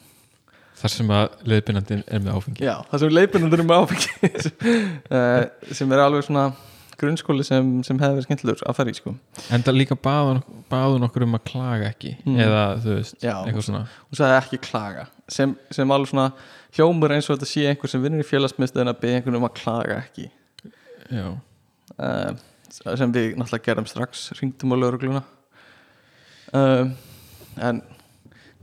Þar 0.77 0.94
sem 0.94 1.12
að 1.12 1.25
leiðbyrnandinn 1.51 2.03
er 2.06 2.22
með 2.24 2.38
áfengi. 2.38 2.63
Já, 2.63 2.75
það 2.88 3.01
sem 3.01 3.13
leipinundur 3.17 3.63
með 3.65 3.82
áfengi 3.82 4.29
eh, 5.17 5.74
sem 5.75 5.96
er 5.96 6.03
alveg 6.03 6.27
svona 6.27 6.46
grunnskóli 7.01 7.44
sem, 7.46 7.68
sem 7.86 8.00
hefði 8.01 8.18
verið 8.18 8.25
skemmtilegur 8.27 8.63
að 8.68 8.77
fara 8.80 8.92
í 8.94 8.98
sko. 8.98 9.13
en 9.54 9.63
það 9.66 9.77
líka 9.77 9.98
baðun, 10.08 10.42
baðun 10.72 11.06
okkur 11.08 11.25
um 11.27 11.38
að 11.38 11.44
klaga 11.51 11.89
ekki 11.92 12.16
Mm. 12.25 12.39
eða 12.46 12.63
þú 12.84 12.96
veist, 12.98 13.18
Já. 13.22 13.36
eitthvað 13.46 13.66
svona 13.68 13.82
og 13.88 14.18
sagði 14.20 14.38
ekki 14.42 14.60
klaga 14.68 15.08
sem, 15.30 15.56
sem 15.72 15.92
alveg 15.92 16.12
svona 16.12 16.27
hljómur 16.77 17.13
eins 17.16 17.30
og 17.30 17.38
þetta 17.38 17.50
sé 17.51 17.66
einhver 17.70 17.89
sem 17.94 18.04
vinnur 18.04 18.24
í 18.24 18.27
félagsmiðstöðin 18.27 18.92
að 18.94 19.00
beða 19.01 19.20
einhvern 19.22 19.39
um 19.42 19.48
að 19.50 19.56
klaga 19.62 20.00
ekki 20.04 20.30
já, 21.12 21.27
uh, 22.00 22.32
sem 22.70 23.13
við 23.16 23.38
náttúrulega 23.38 23.66
gerðum 23.70 23.88
strax 23.89 24.27
ringdum 24.42 24.74
á 24.74 24.77
laurugluna 24.82 25.24
uh, 26.54 26.89
en 27.58 27.82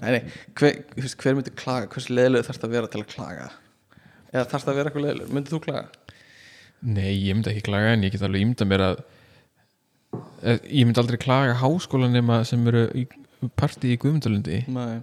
nei, 0.02 0.10
nei, 0.10 0.22
hver, 0.58 0.80
hver 1.22 1.36
myndi 1.38 1.52
klaga 1.56 1.88
hversu 1.92 2.14
leðilegu 2.14 2.46
þarf 2.48 2.60
það 2.60 2.68
að 2.70 2.76
vera 2.78 2.90
til 2.92 3.02
að 3.04 3.12
klaga 3.14 3.50
eða 4.34 4.48
þarf 4.50 4.64
það 4.66 4.72
að 4.72 4.78
vera 4.80 4.90
eitthvað 4.90 5.06
leðilegu, 5.06 5.34
myndið 5.38 5.54
þú 5.54 5.60
klaga? 5.68 5.84
Nei, 6.84 7.12
ég 7.12 7.36
myndi 7.36 7.52
ekki 7.52 7.66
klaga 7.68 7.94
en 7.94 8.04
ég 8.06 8.14
get 8.14 8.24
alveg 8.26 8.44
ímynda 8.44 8.68
mér 8.68 8.84
að 8.90 9.02
eh, 10.42 10.60
ég 10.68 10.84
myndi 10.84 11.02
aldrei 11.02 11.20
klaga 11.20 11.56
háskólanema 11.62 12.42
sem 12.48 12.64
eru 12.70 12.86
í 12.94 13.06
partí 13.58 13.94
í 13.94 13.98
Guðmundalundi 14.00 14.62
Nei, 14.72 15.00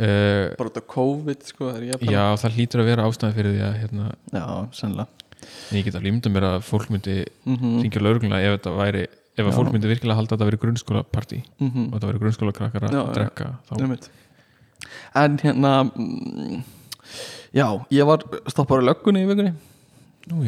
uh, 0.00 0.54
bara 0.56 0.70
út 0.70 0.80
af 0.80 0.88
COVID 0.92 1.46
sko, 1.48 1.70
já, 1.84 2.24
það 2.40 2.56
hlýtur 2.58 2.82
að 2.82 2.90
vera 2.90 3.06
ástæði 3.08 3.38
fyrir 3.38 3.54
því 3.54 3.62
að 3.68 3.78
hérna, 3.82 4.10
já, 4.32 4.46
sennilega 4.76 5.12
en 5.46 5.78
ég 5.78 5.86
get 5.86 5.96
alveg 5.96 6.10
ímynda 6.12 6.32
mér 6.32 6.48
að 6.48 6.58
fólk 6.66 6.90
myndi 6.92 7.20
mm 7.22 7.56
-hmm. 7.56 7.78
ringja 7.84 8.02
laurugluna 8.02 8.42
ef 8.42 8.58
þetta 8.58 8.76
væri 8.76 9.06
ef 9.36 9.44
að 9.44 9.52
Já. 9.52 9.56
fólk 9.58 9.72
myndi 9.74 9.90
virkilega 9.90 10.16
halda 10.16 10.32
að 10.32 10.38
þetta 10.38 10.48
væri 10.48 10.60
grunnskólapartí 10.62 11.38
mm 11.44 11.70
-hmm. 11.70 11.86
og 11.86 11.94
þetta 11.96 12.08
væri 12.10 12.22
grunnskólakrakkar 12.22 12.86
að 12.86 12.92
Já, 12.92 13.02
já. 13.02 13.12
drekka 13.14 13.46
þá. 13.68 14.08
En 15.14 15.38
hérna 15.38 15.72
mm, 15.84 16.62
Já, 17.54 17.84
ég 17.90 18.04
var 18.06 18.24
stoppar 18.48 18.82
í 18.82 18.86
löggunni 18.86 19.22
í 19.24 19.28
vikunni 19.28 19.52
Nú. 20.26 20.42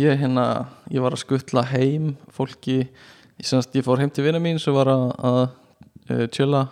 Ég 0.00 0.16
hérna, 0.16 0.64
ég 0.88 1.02
var 1.04 1.12
að 1.12 1.20
skuttla 1.20 1.60
heim 1.68 2.14
fólki, 2.32 2.86
ég, 3.36 3.44
semst, 3.44 3.74
ég 3.76 3.84
fór 3.84 4.00
heim 4.00 4.08
til 4.08 4.24
vinna 4.24 4.40
mín 4.40 4.56
sem 4.56 4.72
var 4.72 4.88
að, 4.88 5.04
að 5.20 5.40
uh, 6.08 6.22
chilla, 6.32 6.62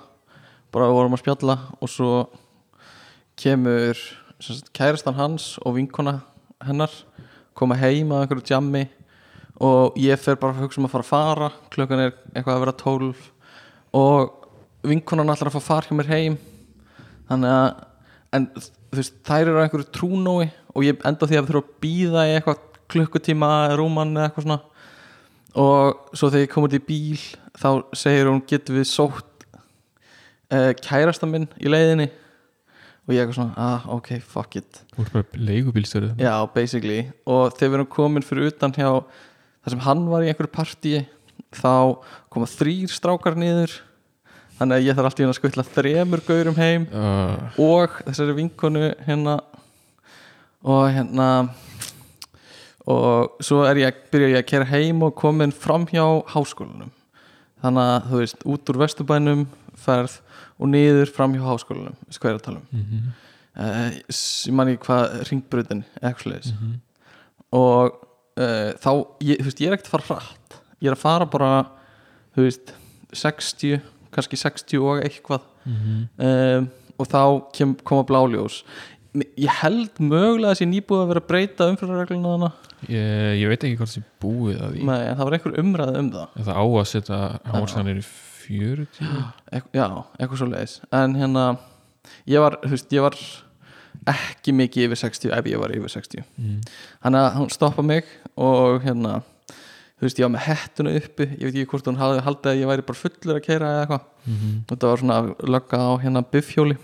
bara 0.73 0.87
við 0.89 0.97
vorum 0.97 1.17
að 1.19 1.21
spjalla 1.21 1.57
og 1.77 1.93
svo 1.93 2.15
kemur 3.37 4.01
semst, 4.41 4.73
kærastan 4.73 5.19
hans 5.21 5.51
og 5.61 5.77
vinkona 5.77 6.23
hennar 6.65 6.95
koma 7.53 7.77
heim 7.77 8.17
að 8.17 8.25
einhverju 8.25 8.49
jammi 8.49 8.87
og 9.61 10.01
ég 10.01 10.17
fer 10.25 10.41
bara 10.41 10.57
að 10.57 10.65
hugsa 10.65 10.81
um 10.81 10.89
að 10.89 10.95
fara 10.97 11.05
að 11.05 11.13
fara. 11.13 11.51
Klukkan 11.77 12.01
er 12.07 12.15
eitthvað 12.33 12.55
að 12.55 12.65
vera 12.65 12.79
tólf 12.81 13.29
og 13.93 14.49
vinkonan 14.89 15.29
allar 15.29 15.53
að 15.53 15.61
fá 15.61 15.67
far 15.69 15.85
hjá 15.85 15.99
mér 16.01 16.15
heim. 16.17 16.41
Þannig 17.29 17.59
að 17.61 17.69
en 18.33 18.49
veist, 18.97 19.21
þær 19.21 19.51
eru 19.51 19.61
á 19.61 19.65
einhverju 19.67 19.93
trúnói 19.93 20.49
og 20.73 20.87
ég 20.87 21.03
enda 21.09 21.29
því 21.29 21.39
að 21.39 21.51
þurfa 21.51 21.63
að 21.63 21.75
býða 21.85 22.27
í 22.29 22.37
eitthvað 22.37 22.63
klukkutíma 22.93 23.51
rúman 23.79 24.15
eða 24.17 24.29
eitthvað 24.29 24.47
svona. 24.47 24.61
Og 25.63 26.17
svo 26.17 26.31
þegar 26.33 26.47
ég 26.47 26.53
kom 26.53 26.67
út 26.67 26.77
í 26.77 26.83
bíl 26.87 27.21
þá 27.61 27.69
segir 27.97 28.31
hún 28.31 28.43
getur 28.49 28.79
við 28.79 28.89
sótt 28.89 29.47
uh, 30.53 30.73
kærasta 30.81 31.29
minn 31.29 31.49
í 31.61 31.73
leiðinni? 31.73 32.09
Og 33.03 33.17
ég 33.17 33.25
eitthvað 33.25 33.39
svona, 33.41 33.55
ah 33.59 33.87
ok, 33.97 34.15
fuck 34.23 34.57
it. 34.61 34.83
Þú 34.95 35.05
ert 35.05 35.15
bara 35.17 35.45
leigubílstöru 35.49 36.13
Já, 36.21 36.35
basically. 36.55 37.05
Og 37.27 37.53
þegar 37.57 37.73
við 37.73 37.79
erum 37.81 37.93
komin 37.97 38.27
fyrir 38.27 38.53
utan 38.53 38.75
hjá 38.77 38.89
þar 38.93 39.75
sem 39.75 39.87
hann 39.87 40.05
var 40.11 40.25
í 40.25 40.31
einhverju 40.31 40.53
partíi 40.55 41.03
þá 41.53 41.99
koma 42.33 42.49
þrýr 42.49 42.93
strákar 42.93 43.37
niður. 43.39 43.75
Þannig 44.59 44.79
að 44.79 44.87
ég 44.87 44.97
þarf 44.97 45.09
alltaf 45.11 45.33
að 45.33 45.39
skutla 45.41 45.65
þremur 45.67 46.23
gaurum 46.25 46.59
heim. 46.61 46.87
Uh, 46.95 47.61
og 47.61 47.99
þessari 48.07 48.37
vinkonu 48.39 48.93
hérna 49.03 49.41
og 50.65 50.83
hérna 50.95 51.29
og 52.87 53.37
svo 53.45 53.63
er 53.69 53.79
ég, 53.85 53.99
byrja 54.11 54.29
ég 54.33 54.41
að 54.43 54.49
kera 54.51 54.67
heim 54.73 55.03
og 55.07 55.15
komin 55.19 55.53
fram 55.55 55.85
hjá 55.91 56.03
háskólanum 56.35 56.91
þannig 57.63 57.91
að 57.93 58.07
þú 58.11 58.21
veist, 58.23 58.47
út 58.51 58.73
úr 58.73 58.81
vesturbænum 58.83 59.45
ferð 59.79 60.17
og 60.59 60.71
niður 60.73 61.13
fram 61.15 61.37
hjá 61.37 61.45
háskólanum 61.47 61.95
veist 62.09 62.19
hvað 62.23 62.33
ég 62.33 62.35
er 62.35 62.41
að 62.41 62.47
tala 62.49 62.59
um 62.63 62.67
mm 62.73 62.87
-hmm. 62.91 63.13
uh, 63.63 63.91
ég 64.49 64.53
man 64.53 64.69
ekki 64.69 64.85
hvað 64.87 65.23
ringbröðin 65.31 65.85
eitthvað 66.03 66.23
sliðis 66.27 66.53
Mhm. 66.53 66.81
og 67.53 67.93
uh, 68.39 68.73
þá, 68.83 68.91
ég, 69.21 69.39
þú 69.39 69.45
veist, 69.45 69.61
ég 69.61 69.67
er 69.69 69.73
ekkert 69.77 69.87
að 69.87 69.91
fara 69.91 70.21
hratt 70.21 70.61
ég 70.83 70.89
er 70.89 70.95
að 70.97 70.99
fara 71.07 71.27
bara 71.27 71.67
þú 72.37 72.43
veist, 72.43 72.75
60 73.13 73.81
kannski 74.13 74.37
60 74.37 74.79
og 74.79 75.03
eitthvað 75.05 75.41
Mhm. 75.65 76.09
um, 76.19 76.71
og 76.99 77.07
þá 77.09 77.51
kem, 77.53 77.75
koma 77.85 78.03
bláljós 78.05 78.65
ég 79.21 79.57
held 79.61 80.01
mögulega 80.01 80.55
að 80.55 80.59
sé 80.63 80.69
nýbúið 80.69 81.03
að 81.05 81.11
vera 81.13 81.25
breyta 81.29 81.69
umfyrirregluna 81.73 82.35
þarna. 82.35 82.53
Ég, 82.89 83.41
ég 83.43 83.51
veit 83.53 83.65
ekki 83.67 83.79
hvort 83.79 83.93
sé 83.93 84.03
búið 84.23 84.59
að 84.59 84.77
því. 84.77 84.85
Nei, 84.89 85.01
en 85.07 85.17
það 85.19 85.29
var 85.29 85.37
einhver 85.37 85.59
umræð 85.63 85.99
um 86.01 86.13
það. 86.17 86.37
En 86.37 86.47
það 86.49 86.61
á 86.63 86.65
að 86.65 86.87
setja 86.93 87.19
hámarsanir 87.53 88.01
í 88.01 88.07
40 88.43 88.87
Eit, 89.53 89.67
já, 89.75 89.87
eitthvað 90.19 90.39
svo 90.41 90.49
leiðis 90.51 90.77
en 90.95 91.17
hérna, 91.19 91.47
ég 92.31 92.43
var, 92.43 92.59
veist, 92.67 92.93
ég 92.95 93.05
var 93.05 93.19
ekki 94.11 94.55
mikið 94.57 94.89
yfir 94.89 95.03
60 95.05 95.35
ef 95.37 95.51
ég 95.51 95.61
var 95.63 95.75
yfir 95.77 95.93
60 95.93 96.25
mm. 96.25 96.57
hann 97.05 97.19
að 97.19 97.29
hún 97.39 97.53
stoppa 97.55 97.85
mig 97.87 98.09
og 98.35 98.83
hérna 98.83 99.21
þú 100.03 100.09
veist 100.09 100.19
ég 100.19 100.27
var 100.27 100.33
með 100.35 100.47
hettuna 100.49 100.95
uppi. 100.99 101.29
Ég 101.39 101.45
veit 101.47 101.53
ekki 101.53 101.69
hvort 101.71 101.91
hafði 102.01 102.25
haldið 102.27 102.51
að 102.51 102.57
ég 102.59 102.71
væri 102.73 102.87
bara 102.89 102.99
fullur 102.99 103.37
að 103.39 103.45
keira 103.45 103.69
eða 103.69 103.83
eitthvað. 103.85 104.09
Mm 104.25 104.39
-hmm. 104.39 104.57
og 104.63 104.73
þetta 104.73 104.89
var 104.91 105.03
svona 105.03 105.19
lögga 105.55 105.79
á 105.79 105.91
hérna 106.03 106.23
biffhjóli 106.33 106.77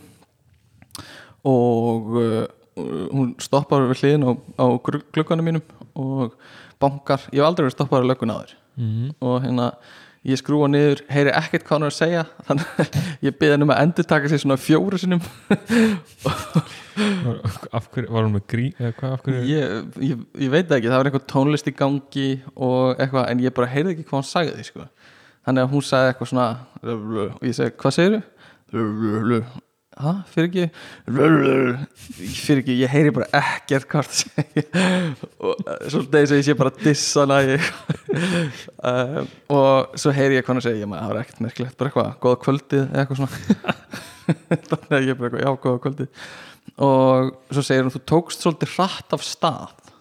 og 1.46 2.16
uh, 2.18 2.46
hún 3.12 3.34
stoppar 3.42 3.86
við 3.90 4.02
hliðin 4.02 4.26
á, 4.26 4.32
á 4.58 4.66
glugganum 4.78 5.46
mínum 5.46 5.64
og 5.98 6.34
bankar, 6.82 7.24
ég 7.32 7.42
hef 7.42 7.48
aldrei 7.48 7.66
verið 7.66 7.76
stoppar 7.76 8.06
á 8.06 8.10
löggun 8.10 8.34
þér 8.34 8.56
Mm 8.78 9.10
og 9.18 9.40
hérna 9.42 9.72
ég 10.28 10.38
skrúa 10.38 10.68
niður, 10.70 11.02
heyri 11.10 11.32
ekkert 11.34 11.64
hvað 11.66 11.76
hann 11.76 11.86
er 11.86 11.92
að 11.92 11.96
segja. 11.96 12.22
Þannig 12.48 12.64
að 12.82 12.96
ég 13.26 13.36
beði 13.38 13.54
hann 13.54 13.64
um 13.64 13.72
að 13.74 13.82
endur 13.84 14.08
taka 14.10 14.30
sér 14.30 14.42
svona 14.42 14.58
fjóru 14.60 15.00
sinum 15.00 15.22
af 17.78 17.86
hverju, 17.92 18.08
var 18.10 18.26
hún 18.26 18.34
með 18.34 18.44
grí 18.50 18.66
eða 18.74 18.92
hvað, 18.98 19.14
af 19.14 19.22
hverju 19.26 19.44
ég, 19.48 19.76
ég, 20.08 20.24
ég 20.42 20.52
veit 20.52 20.66
ekki, 20.66 20.90
það 20.90 20.96
var 20.96 21.10
eitthvað 21.10 21.28
tónlist 21.30 21.70
í 21.70 21.74
gangi 21.78 22.26
og 22.56 22.98
eitthvað, 22.98 23.28
en 23.30 23.44
ég 23.44 23.54
bara 23.54 23.70
heyrði 23.70 23.94
ekki 23.94 24.08
hvað 24.08 24.18
hann 24.18 24.28
sagði 24.32 24.66
sko. 24.66 24.88
þannig 25.46 25.64
að 25.64 25.72
hún 25.76 25.86
sagði 25.86 26.12
eitthvað 26.12 26.32
svona 26.32 26.48
og 26.96 27.46
ég 27.46 27.58
segi, 27.60 27.76
hvað 27.78 27.96
segirðu? 27.98 28.22
Hæ, 29.98 30.12
fyrir 30.30 30.48
ekki? 30.48 30.64
Fyrir 32.38 32.60
ekki, 32.62 32.76
ég 32.78 32.92
heyri 32.92 33.12
bara 33.14 33.26
ekkert 33.34 33.88
hvað 33.90 34.06
það 34.06 34.18
segja. 34.20 34.64
Og 35.42 35.62
svolítið 35.90 36.14
þess 36.14 36.34
að 36.34 36.38
ég 36.38 36.46
sé 36.46 36.56
bara 36.58 36.74
dissa 36.78 37.24
hana 37.24 37.56
um, 38.90 39.32
og 39.58 39.98
svo 39.98 40.14
heyri 40.14 40.38
ég 40.38 40.46
hvað 40.46 40.54
hann 40.54 40.66
segja, 40.68 40.90
það 40.92 41.10
var 41.10 41.20
ekkert 41.22 41.42
merkilegt 41.44 41.80
bara 41.80 41.90
eitthvað, 41.90 42.12
góða 42.22 42.40
kvöldið 42.44 42.84
eða 42.84 43.02
eitthvað 43.02 43.20
svona. 43.22 43.88
Þannig 44.70 44.96
að 45.00 45.08
ég 45.08 45.18
bara 45.18 45.30
eitthvað, 45.30 45.44
já, 45.44 45.52
góða 45.66 45.84
kvöldið. 45.86 46.24
Og 46.88 47.32
svo 47.50 47.66
segir 47.66 47.86
hún 47.86 47.94
þú 47.96 48.04
tókst 48.14 48.44
svolítið 48.44 48.74
hratt 48.76 49.18
af 49.18 49.26
stað. 49.26 49.94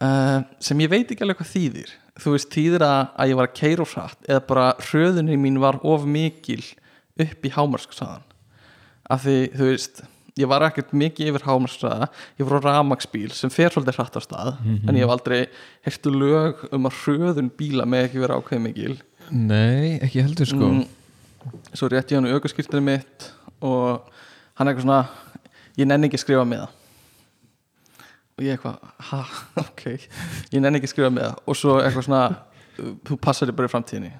Uh, 0.00 0.40
sem 0.62 0.80
ég 0.82 0.90
veit 0.90 1.10
ekki 1.10 1.24
alveg 1.26 1.42
hvað 1.42 1.52
þýðir. 1.52 1.96
Þú 2.22 2.32
veist, 2.36 2.54
þýðir 2.54 2.84
að, 2.86 3.00
að 3.18 3.30
ég 3.30 3.38
var 3.40 3.50
að 3.50 3.58
keira 3.58 3.86
hratt 3.90 4.28
eða 4.30 4.44
bara 4.48 4.68
hröðunni 4.86 5.36
mín 5.40 5.58
var 5.60 5.80
of 5.82 6.06
mikil 6.06 6.62
upp 7.20 7.46
í 7.46 7.52
hámarsksaðan 7.54 8.24
af 9.12 9.24
því, 9.24 9.38
þú 9.54 9.70
veist 9.70 10.04
ég 10.38 10.50
var 10.50 10.64
ekkert 10.66 10.92
mikið 10.96 11.30
yfir 11.30 11.44
hámarsksaða 11.46 12.08
ég 12.40 12.48
var 12.48 12.58
á 12.58 12.66
ramagsbíl 12.66 13.30
sem 13.36 13.52
fer 13.54 13.70
svolítið 13.70 13.98
hratt 14.00 14.16
á 14.18 14.22
stað 14.24 14.50
en 14.64 14.96
ég 14.96 15.04
hef 15.04 15.12
aldrei 15.14 15.40
heyrtu 15.86 16.10
lög 16.14 16.64
um 16.74 16.88
að 16.88 16.96
hröðun 17.02 17.50
bíla 17.54 17.86
með 17.86 18.08
ekki 18.08 18.22
vera 18.24 18.38
ákveð 18.40 18.64
mikil. 18.64 18.96
Nei, 19.30 20.00
ekki 20.02 20.24
heldur 20.24 20.48
sko. 20.50 20.70
Mm, 20.70 21.60
svo 21.72 21.90
rétt 21.92 22.10
ég 22.10 22.18
hann 22.18 22.32
aukaskýrtinu 22.34 22.82
mitt 22.84 23.28
og 23.64 24.10
hann 24.58 24.70
eitthvað 24.70 24.88
svona 24.88 25.02
ég 25.78 25.88
nenni 25.88 26.10
ekki 26.10 26.18
að 26.18 26.24
skrifa 26.26 26.48
með 26.48 26.64
það. 26.64 26.80
Og 28.34 28.42
ég 28.42 28.56
eitthvað, 28.56 28.94
ha, 29.12 29.22
ok 29.68 29.84
ég 29.94 30.58
nenni 30.58 30.80
ekki 30.80 30.90
að 30.90 30.96
skrifa 30.96 31.14
með 31.14 31.28
það. 31.28 31.42
Og 31.46 31.60
svo 31.62 31.78
eitthvað 31.78 32.08
svona, 32.08 32.24
þú 33.06 33.20
passar 33.22 33.50
þig 33.50 33.60
bara 33.60 33.70
í 33.70 33.76
framtíðinni. 33.76 34.16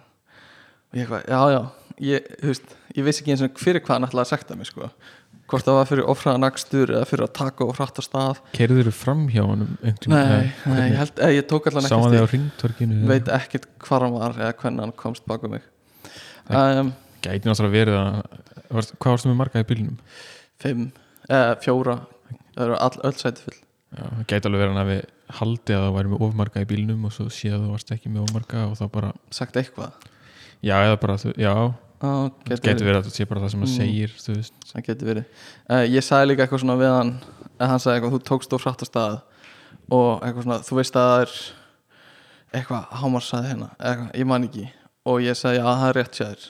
Og 0.92 1.00
ég 1.00 1.08
eitthvað, 1.08 1.26
já, 1.26 1.58
já 1.58 1.83
ég, 2.02 2.24
veist, 2.42 2.64
ég 2.96 3.04
vissi 3.06 3.22
ekki 3.22 3.34
eins 3.34 3.44
og 3.46 3.60
fyrir 3.60 3.82
hvað 3.84 3.98
hann 3.98 4.08
ætlaði 4.08 4.24
að 4.24 4.32
sekta 4.32 4.56
mig, 4.58 4.66
sko. 4.70 4.88
Hvort 5.50 5.66
það 5.66 5.76
var 5.76 5.88
fyrir 5.90 6.06
ofraðan 6.08 6.46
akstur 6.48 6.88
eða 6.94 7.04
fyrir 7.10 7.26
að 7.26 7.32
taka 7.36 7.66
og 7.66 7.74
hratt 7.76 7.98
á 8.00 8.02
stað. 8.06 8.38
Kerður 8.56 8.88
þú 8.88 8.94
fram 8.96 9.26
hjá 9.28 9.42
einhvern 9.44 10.14
nei, 10.14 10.52
nei, 10.64 10.78
ég 10.88 10.96
held, 11.02 11.18
eh, 11.20 11.34
ég 11.36 11.46
tók 11.50 11.66
allan 11.68 11.84
hann 11.84 11.98
ekki 12.00 12.14
stíl 12.16 12.30
ringtorkinu 12.32 13.00
veit 13.10 13.28
ekkert 13.28 13.68
hvar 13.84 14.06
hann 14.06 14.16
var 14.16 14.38
eða 14.40 14.54
hvernig 14.62 14.80
hann 14.86 14.94
komst 14.96 15.26
baka 15.28 15.50
mig. 15.52 15.62
Um, 16.48 16.94
Gæti 17.24 17.48
náttúrulega 17.48 17.76
verið 17.76 17.98
að 17.98 18.16
var, 18.74 18.88
Hvað 19.00 19.14
varstu 19.14 19.30
með 19.30 19.38
marga 19.42 19.62
í 19.64 19.68
bílnum? 19.68 19.98
fimm, 20.64 20.88
eða 21.28 21.54
fjóra. 21.60 21.98
Það 22.54 22.64
eru 22.64 22.76
all, 22.80 22.98
öll 23.04 23.16
sæti 23.20 23.44
full. 23.44 23.58
Já, 23.94 24.02
það 24.08 24.26
gæti 24.32 24.48
alveg 24.48 24.60
verið 24.64 24.72
að 24.72 24.74
hann 24.74 24.82
hafi 24.86 24.98
haldið 25.38 25.76
að 25.76 25.84
það 25.84 25.94
væri 25.98 26.12
með 26.14 26.24
ofmarga 26.26 26.62
í 26.64 26.68
bílnum 26.72 27.04
og 27.08 27.12
svo 27.14 27.26
séð 27.32 27.54
að 27.58 27.64
þú 27.66 27.70
varst 27.74 27.92
ekki 27.94 28.12
með 28.14 28.24
ofmarga 28.28 28.64
og 28.70 28.76
þá 28.80 28.84
bara, 28.96 29.12
sagt 29.34 29.56
eitthvað? 29.60 29.92
Já, 30.64 30.74
eða 30.88 30.98
bara 31.04 31.16
þú- 31.20 31.36
já, 32.04 32.12
Á, 32.12 32.30
það 32.50 32.62
gæti 32.68 32.84
verið. 32.84 32.98
að 33.00 33.06
það 33.08 33.16
sé 33.18 33.26
bara 33.30 33.40
það 33.44 33.50
sem 33.54 33.60
hann 33.64 33.70
Mm. 33.70 33.76
segir 33.80 34.14
veist, 34.28 34.54
það 34.70 34.84
getur 34.88 35.10
verið. 35.10 35.24
Uh, 35.70 35.84
ég 35.88 36.04
sagði 36.04 36.28
líka 36.30 36.44
eitthvað 36.46 36.62
svona 36.64 36.76
við 36.80 36.92
hann 36.94 37.12
að 37.60 37.68
hann 37.72 37.82
sagði 37.84 37.96
eitthvað, 38.00 38.14
þú 38.14 38.22
tókst 38.30 38.52
úr 38.56 38.64
hratt 38.64 38.82
á 38.84 38.86
stað. 38.88 39.20
Og 39.94 40.10
eitthvað 40.24 40.42
svona, 40.48 40.58
þú 40.64 40.78
veist 40.80 40.96
að 40.96 41.08
það 41.10 41.22
er 41.24 41.32
eitthvað, 42.60 42.84
Hámar 43.00 43.24
sagði 43.26 43.50
hérna 43.52 43.70
eitthvað, 43.78 44.10
ég 44.20 44.26
man 44.30 44.44
ekki. 44.48 44.66
Og 45.04 45.20
ég 45.24 45.36
sagði, 45.38 45.58
já, 45.60 45.64
það 45.68 45.88
er 45.90 45.98
rétt 45.98 46.18
þér. 46.20 46.44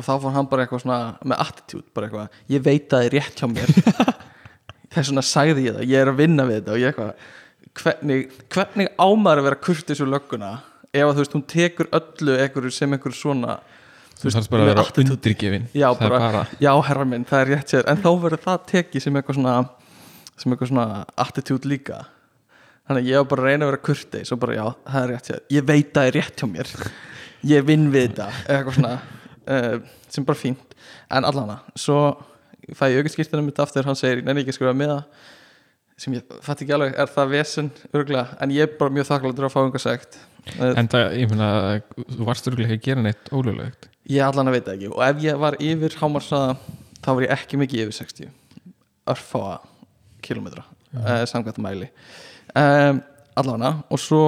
Og 0.00 0.04
þá 0.06 0.12
fór 0.22 0.32
hann 0.34 0.48
bara 0.50 0.64
eitthvað 0.64 0.82
svona 0.84 0.98
með 1.28 1.42
attitude, 1.44 1.86
bara 1.94 2.08
eitthvað, 2.08 2.38
ég 2.54 2.62
veit 2.64 2.86
að 2.88 2.96
það 2.96 3.06
er 3.06 3.14
rétt 3.18 3.40
hjá 3.40 3.48
mér. 3.52 3.74
Þess 4.94 5.10
vegna 5.12 5.22
sagði 5.22 5.66
ég 5.68 5.76
það, 5.76 5.84
ég 5.92 6.00
er 6.02 6.10
að 6.10 6.18
vinna 6.18 6.46
við 6.48 6.56
þetta 6.60 6.72
og 6.74 6.80
ég 6.80 6.88
eitthvað, 6.90 7.28
hvernig, 7.80 8.22
hvernig 8.50 8.88
ámar 8.98 9.38
að 9.40 9.46
vera 9.46 9.60
kurtis 9.62 10.00
úr 10.02 10.10
lögguna 10.10 10.48
ef 10.90 11.04
að 11.06 11.12
þú 11.14 11.20
veist, 11.22 11.36
hún 11.36 11.44
tekur 11.52 11.90
öllu 11.94 12.34
eitthvað 12.42 12.70
sem 12.74 12.96
eitthvað 12.96 13.14
svona 13.14 13.58
þú 14.20 14.32
þarfst 14.34 14.52
bara 14.52 14.64
að 14.64 14.70
vera 14.70 14.84
undirgefin. 15.02 15.68
Já, 15.76 15.88
bara, 15.96 16.18
bara, 16.20 16.42
já, 16.60 16.70
herra 16.86 17.06
minn, 17.08 17.26
það 17.28 17.42
er 17.44 17.50
rétt 17.54 17.72
sér 17.72 17.86
en 17.88 18.00
þá 18.00 18.08
verður 18.24 18.42
það 18.44 18.64
tekið 18.72 19.04
sem 19.04 19.20
eitthvað 19.20 19.38
svona 19.38 19.54
sem 20.40 20.54
eitthvað 20.54 20.72
svona 20.72 21.04
attitude 21.24 21.70
líka. 21.70 22.02
Þannig 22.88 23.06
að 23.06 23.10
ég 23.10 23.22
var 23.22 23.30
bara 23.30 23.42
að 23.44 23.48
reyna 23.48 23.66
að 23.66 23.72
vera 23.72 23.82
kurteis 23.88 24.32
og 24.34 24.42
bara, 24.42 24.56
já, 24.58 24.64
það 24.90 25.02
er 25.02 25.12
rétt 25.14 25.30
sér 25.30 25.42
ég 25.56 25.66
veit 25.70 25.90
að 25.90 25.96
það 26.00 26.10
er 26.10 26.16
rétt 26.18 26.42
hjá 26.42 26.50
mér. 26.50 26.72
Ég 27.50 27.66
vinn 27.68 27.86
við 27.92 28.08
þetta, 28.08 28.28
eitthvað 28.44 28.76
svona 28.76 28.94
uh, 29.00 29.76
sem 30.12 30.26
bara 30.28 30.40
fínt. 30.40 30.74
En 31.10 31.26
allana, 31.26 31.60
svo 31.78 32.00
fæ 32.76 32.90
ég 32.92 33.00
auðvitað 33.00 33.46
mitt 33.46 33.62
aftur, 33.62 33.86
hann 33.88 33.98
segir, 33.98 34.20
ég 34.20 34.26
nenni 34.26 34.44
ekki 34.44 34.58
skrifa 34.58 34.76
með 34.76 34.92
það. 34.94 35.28
Sem 36.00 36.16
ég 36.16 36.36
fatt 36.44 36.60
ekki 36.64 36.74
alveg, 36.76 36.92
er 36.96 37.10
það 37.12 37.32
vesen 37.34 37.70
örgulega, 37.92 38.36
en 38.40 38.52
ég 38.52 38.68
er 38.68 38.76
bara 38.78 38.92
mjög 38.92 39.08
þakkláttur 39.08 39.48
að 39.48 39.54
fá 39.54 39.58
einhver 39.62 39.82
sagt 39.84 40.20
en 40.70 40.90
það, 40.90 41.06
ég 41.20 41.32
meina 41.32 41.48
þú 42.16 42.26
varst 42.28 42.50
örgulega 42.50 42.76
ekki 42.76 42.80
að 42.80 42.86
gera 42.88 43.06
neitt 43.06 43.32
ólöglegt. 43.32 43.88
Ég 44.10 44.26
allan 44.26 44.50
að 44.50 44.56
veit 44.56 44.66
það 44.68 44.76
ekki. 44.76 44.92
Og 44.94 45.02
ef 45.06 45.24
ég 45.24 45.40
var 45.44 45.58
yfir 45.62 45.96
hámarsaða 46.00 46.54
þá 47.00 47.10
var 47.12 47.26
ég 47.26 47.34
ekki 47.36 47.60
mikið 47.60 47.84
yfir 47.86 47.98
60 48.00 48.30
örfáa 49.10 49.58
kilometra 50.24 50.64
uh, 50.94 51.24
samkvæmt 51.28 51.60
mæli. 51.62 51.90
Um, 52.54 53.00
allavega 53.38 53.76
og 53.90 54.00
svo 54.02 54.22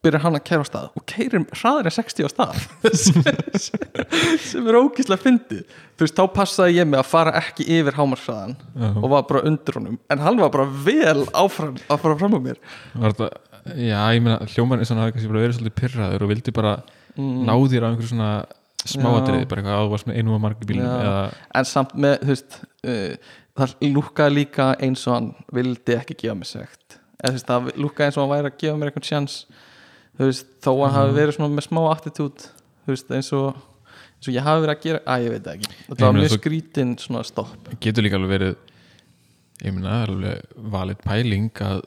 byrjar 0.00 0.22
hann 0.24 0.38
að 0.38 0.44
kæra 0.48 0.64
á 0.64 0.68
stað. 0.68 0.86
Og 0.96 1.04
kærir 1.08 1.42
hraðar 1.52 1.88
en 1.90 1.92
60 1.92 2.24
á 2.24 2.30
stað. 2.32 2.60
Sem 4.48 4.68
er 4.70 4.78
ógíslega 4.78 5.20
fyndið. 5.20 5.74
Þú 5.98 6.06
veist, 6.06 6.16
þá 6.16 6.32
passaði 6.32 6.78
ég 6.78 6.88
mig 6.88 7.00
að 7.02 7.10
fara 7.10 7.34
ekki 7.40 7.66
yfir 7.76 7.98
hámarsaðan 7.98 8.56
Já. 8.56 8.88
og 8.94 9.06
var 9.12 9.26
bara 9.28 9.44
undir 9.50 9.76
honum. 9.76 9.98
En 10.08 10.24
hann 10.24 10.40
var 10.40 10.52
bara 10.54 10.64
vel 10.88 11.26
áfram 11.36 11.76
að 11.84 12.00
fara 12.06 12.16
fram 12.22 12.38
á 12.38 12.40
mér. 12.48 12.62
Var 12.94 13.16
þetta, 13.18 13.42
já, 13.66 14.00
ég 14.14 14.22
meina 14.24 14.38
hljóman 14.54 14.80
er 14.80 14.88
svona 14.88 15.06
að 15.06 15.14
kannski 15.16 15.30
bara 15.30 15.44
verið 15.44 15.58
svolítið 15.58 15.78
pyrraður 15.80 16.24
og 16.24 16.32
vildi 16.32 16.54
bara 16.56 16.74
ná 17.20 17.52
þér 17.54 17.86
á 17.86 17.88
einhverju 17.90 18.10
svona 18.12 18.30
smáatriði, 18.88 19.48
bara 19.48 19.60
eitthvað 19.60 19.76
að 19.76 19.84
þú 19.84 19.92
varst 19.92 20.08
með 20.08 20.20
einu 20.20 20.34
og 20.34 20.42
marg 20.44 20.62
í 20.62 20.68
bílnum 20.70 20.86
Já. 20.88 21.00
eða, 21.04 21.24
en 21.60 21.66
samt 21.68 21.96
með, 22.00 22.14
þú 22.22 22.30
veist 22.32 22.58
uh, 22.64 23.32
það 23.60 23.74
lúkkaði 23.90 24.36
líka 24.38 24.68
eins 24.80 25.02
og 25.08 25.16
hann 25.16 25.28
vildi 25.52 25.96
ekki 25.98 26.16
gefa 26.22 26.36
mig 26.38 26.48
sekt. 26.48 26.96
Eða 27.20 27.34
þú 27.34 27.36
veist, 27.36 27.50
það 27.50 27.68
lúkkaði 27.84 28.06
eins 28.08 28.16
og 28.16 28.24
hann 28.24 28.32
væri 28.32 28.50
að 28.52 28.62
gefa 28.62 28.80
mér 28.80 28.90
eitthvað 28.90 29.10
sjans. 29.10 29.34
Þú 30.16 30.30
veist, 30.30 30.48
þó 30.64 30.70
hann 30.80 30.96
hafi 30.96 31.16
verið 31.18 31.36
svona 31.36 31.58
með 31.58 31.66
smá 31.68 31.82
attitút 31.90 32.46
þú 32.86 32.94
veist, 32.94 33.12
eins 33.18 33.30
og 33.36 33.60
eins 34.20 34.28
og 34.28 34.34
ég 34.36 34.44
hafi 34.44 34.64
verið 34.64 34.74
að 34.74 34.82
gera, 34.86 35.00
að 35.04 35.26
ég 35.26 35.34
veit 35.34 35.44
það 35.44 35.54
ekki. 35.58 35.70
Ég 35.90 36.02
var 36.04 36.16
mjög 36.16 36.32
þú- 36.32 36.40
skrítin 36.40 36.96
svona 37.00 37.22
stopp. 37.24 37.70
getur 37.80 38.04
líka 38.04 38.16
alveg 38.20 38.34
verið 38.36 38.56
ég 39.60 39.76
það 39.76 40.02
er 40.02 40.12
alveg 40.14 40.44
valið 40.74 41.00
pæling 41.04 41.50
að 41.68 41.80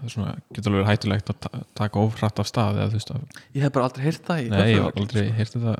það 0.00 0.12
svona, 0.14 0.32
getur 0.54 0.70
alveg 0.72 0.80
verið 0.82 0.90
hættulegt 0.92 1.30
að 1.32 1.38
ta- 1.46 1.62
taka 1.80 2.02
of 2.06 2.16
hratt 2.20 2.40
af 2.42 2.48
stað 2.50 2.80
eða 2.84 3.02
að, 3.16 3.28
ég 3.56 3.62
hef 3.66 3.72
bara 3.76 3.88
aldrei 3.88 4.04
heyrt 4.06 4.26
það 4.28 4.42
nei, 4.52 4.64
ég 4.72 4.82
hef 4.82 5.00
aldrei 5.02 5.24
heyrti 5.38 5.62
það 5.62 5.78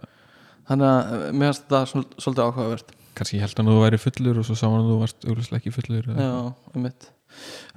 þannig 0.70 0.86
að 0.92 1.12
uh, 1.16 1.26
mér 1.32 1.50
finnst 1.52 1.66
þetta 1.66 1.82
svol- 1.92 2.08
svolítið 2.18 2.46
áhugavert. 2.46 2.94
Kannski 3.16 3.38
ég 3.38 3.44
held 3.46 3.60
að 3.62 3.68
þú 3.70 3.76
væri 3.84 3.98
fullur 4.02 4.40
og 4.42 4.46
svo 4.48 4.56
sá 4.58 4.64
hann 4.66 4.80
að 4.82 4.88
þú 4.90 4.96
varst 5.00 5.26
auglustlega 5.30 5.60
ekki 5.62 5.74
fullur 5.76 6.08
eða, 6.12 6.24
Já, 6.26 6.72
um 6.76 6.82
mitt 6.84 7.06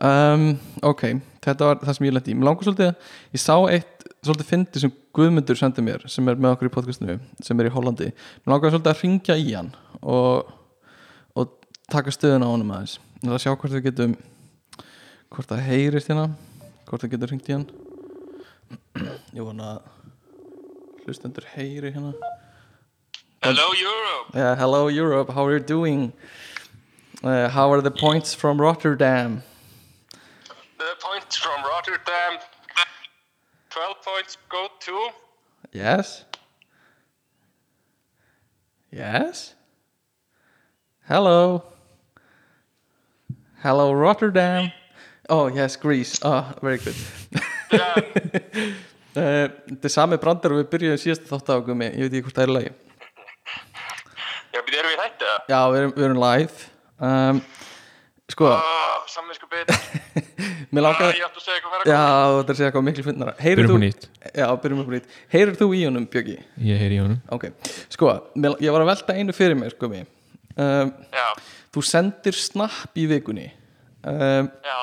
um, 0.09 0.45
Ok, 0.89 1.03
þetta 1.45 1.69
var 1.69 1.79
það 1.83 1.97
sem 1.97 2.07
ég 2.09 2.15
lendi 2.15 2.33
í. 2.33 2.37
Mér 2.39 2.49
langar 2.49 2.67
svolítið 2.67 2.89
að 2.89 3.35
ég 3.37 3.43
sá 3.43 3.55
eitt 3.71 4.07
svolítið 4.25 4.49
fyndi 4.49 4.81
sem 4.83 4.93
Guðmundur 5.15 5.57
sendi 5.59 5.83
mér 5.85 6.03
sem 6.11 6.27
er 6.31 6.37
með 6.39 6.53
okkur 6.55 6.69
í 6.69 6.73
podcastinu, 6.73 7.15
sem 7.43 7.59
er 7.63 7.69
í 7.69 7.73
Hollandi. 7.73 8.09
Mér 8.43 8.53
langar 8.53 8.73
svolítið 8.73 8.91
að 8.93 9.01
ringja 9.03 9.37
í 9.39 9.47
hann 9.55 9.71
og, 10.01 10.51
og 11.39 11.55
taka 11.91 12.13
stöðun 12.13 12.45
á 12.45 12.49
honum 12.51 12.73
aðeins. 12.75 12.97
Að 13.25 13.39
sjá 13.43 13.51
hvort 13.55 13.73
við 13.75 13.87
getum 13.89 14.13
hvort 15.29 15.49
það 15.51 15.65
heyrist 15.67 16.09
hérna 16.11 16.27
hvort 16.89 17.05
við 17.05 17.15
getum 17.15 17.31
ringt 17.33 17.49
í 17.49 17.55
hann 17.57 17.67
Ég 19.37 19.45
vona 19.45 19.75
að 19.75 21.05
hlustendur 21.05 21.47
heyri 21.55 21.93
hérna 21.93 22.13
Hello 23.41 23.69
Europe. 23.71 24.35
Yeah, 24.35 24.55
hello 24.55 24.87
Europe, 24.89 25.31
how 25.31 25.45
are 25.45 25.53
you 25.53 25.59
doing? 25.59 26.11
Uh, 27.23 27.47
how 27.47 27.71
are 27.71 27.81
the 27.81 27.91
points 27.91 28.33
from 28.33 28.59
Rotterdam? 28.59 29.43
The 30.77 30.95
points 30.99 31.37
from 31.37 31.63
Rotterdam. 31.63 32.39
12 33.69 33.95
points 34.03 34.37
go 34.49 34.67
to. 34.81 35.09
Yes? 35.71 36.25
Yes? 38.91 39.55
Hello? 41.07 41.63
Hello 43.61 43.93
Rotterdam? 43.93 44.71
Oh, 45.29 45.47
yes, 45.53 45.75
Greece. 45.77 46.19
Oh, 46.25 46.45
very 46.61 46.77
good. 46.81 46.95
Uh, 47.69 48.01
Þetta 49.19 49.85
er 49.89 49.91
sami 49.93 50.17
brandar 50.21 50.53
og 50.55 50.59
við 50.61 50.67
byrjuðum 50.71 50.99
síðast 51.01 51.25
þátt 51.29 51.49
á 51.49 51.53
okkur 51.59 51.75
með, 51.77 51.95
ég 51.97 52.07
veit 52.07 52.13
ekki 52.19 52.25
hvort 52.27 52.37
það 52.39 52.45
er 52.47 52.53
lagi. 52.55 52.71
já, 54.53 54.59
við 54.65 54.77
erum 54.79 54.91
við 54.93 55.01
þetta. 55.03 55.31
Já, 55.49 55.59
við 55.73 55.79
erum, 55.81 55.93
við 55.97 56.05
erum 56.07 56.21
live. 56.23 56.67
Um, 57.09 57.41
sko, 58.33 58.51
Oh, 58.53 58.95
Samvinsku 59.09 59.49
bit. 59.49 59.73
mér 60.73 60.85
langar... 60.85 61.13
Ég 61.17 61.25
ætti 61.25 61.41
að 61.41 61.45
segja 61.45 61.57
eitthvað 61.59 61.89
Já, 61.89 61.99
þetta 61.99 62.51
er 62.51 62.53
að 62.53 62.59
segja 62.59 62.69
eitthvað 62.69 62.85
miklu 62.89 63.05
fyndnara. 63.07 63.33
Heyrir 63.41 63.61
byrjum 63.63 63.71
þú- 63.71 63.79
på 63.79 63.83
nýtt 63.85 64.35
Já, 64.37 64.45
byrjum 64.63 64.81
upp 64.83 64.89
á 64.89 64.93
nýtt 64.95 65.13
Heyrir 65.33 65.55
þú 65.57 65.67
í 65.73 65.79
honum, 65.87 66.05
Bjöggi? 66.13 66.35
ég 66.69 66.81
heyri 66.83 66.99
í 66.99 67.01
honum 67.01 67.21
Ok, 67.33 67.47
sko, 67.95 68.11
ég 68.37 68.69
var 68.75 68.83
að 68.85 68.91
velta 68.91 69.15
einu 69.17 69.33
fyrir 69.35 69.57
mér, 69.57 69.73
sko 69.73 69.89
mér 69.89 70.05
um, 70.61 70.91
Já, 71.15 71.25
Þú 71.73 71.83
sendir 71.89 72.37
snapp 72.37 72.99
í 73.01 73.07
vikunni 73.09 73.47
um, 74.05 74.51
já, 74.69 74.77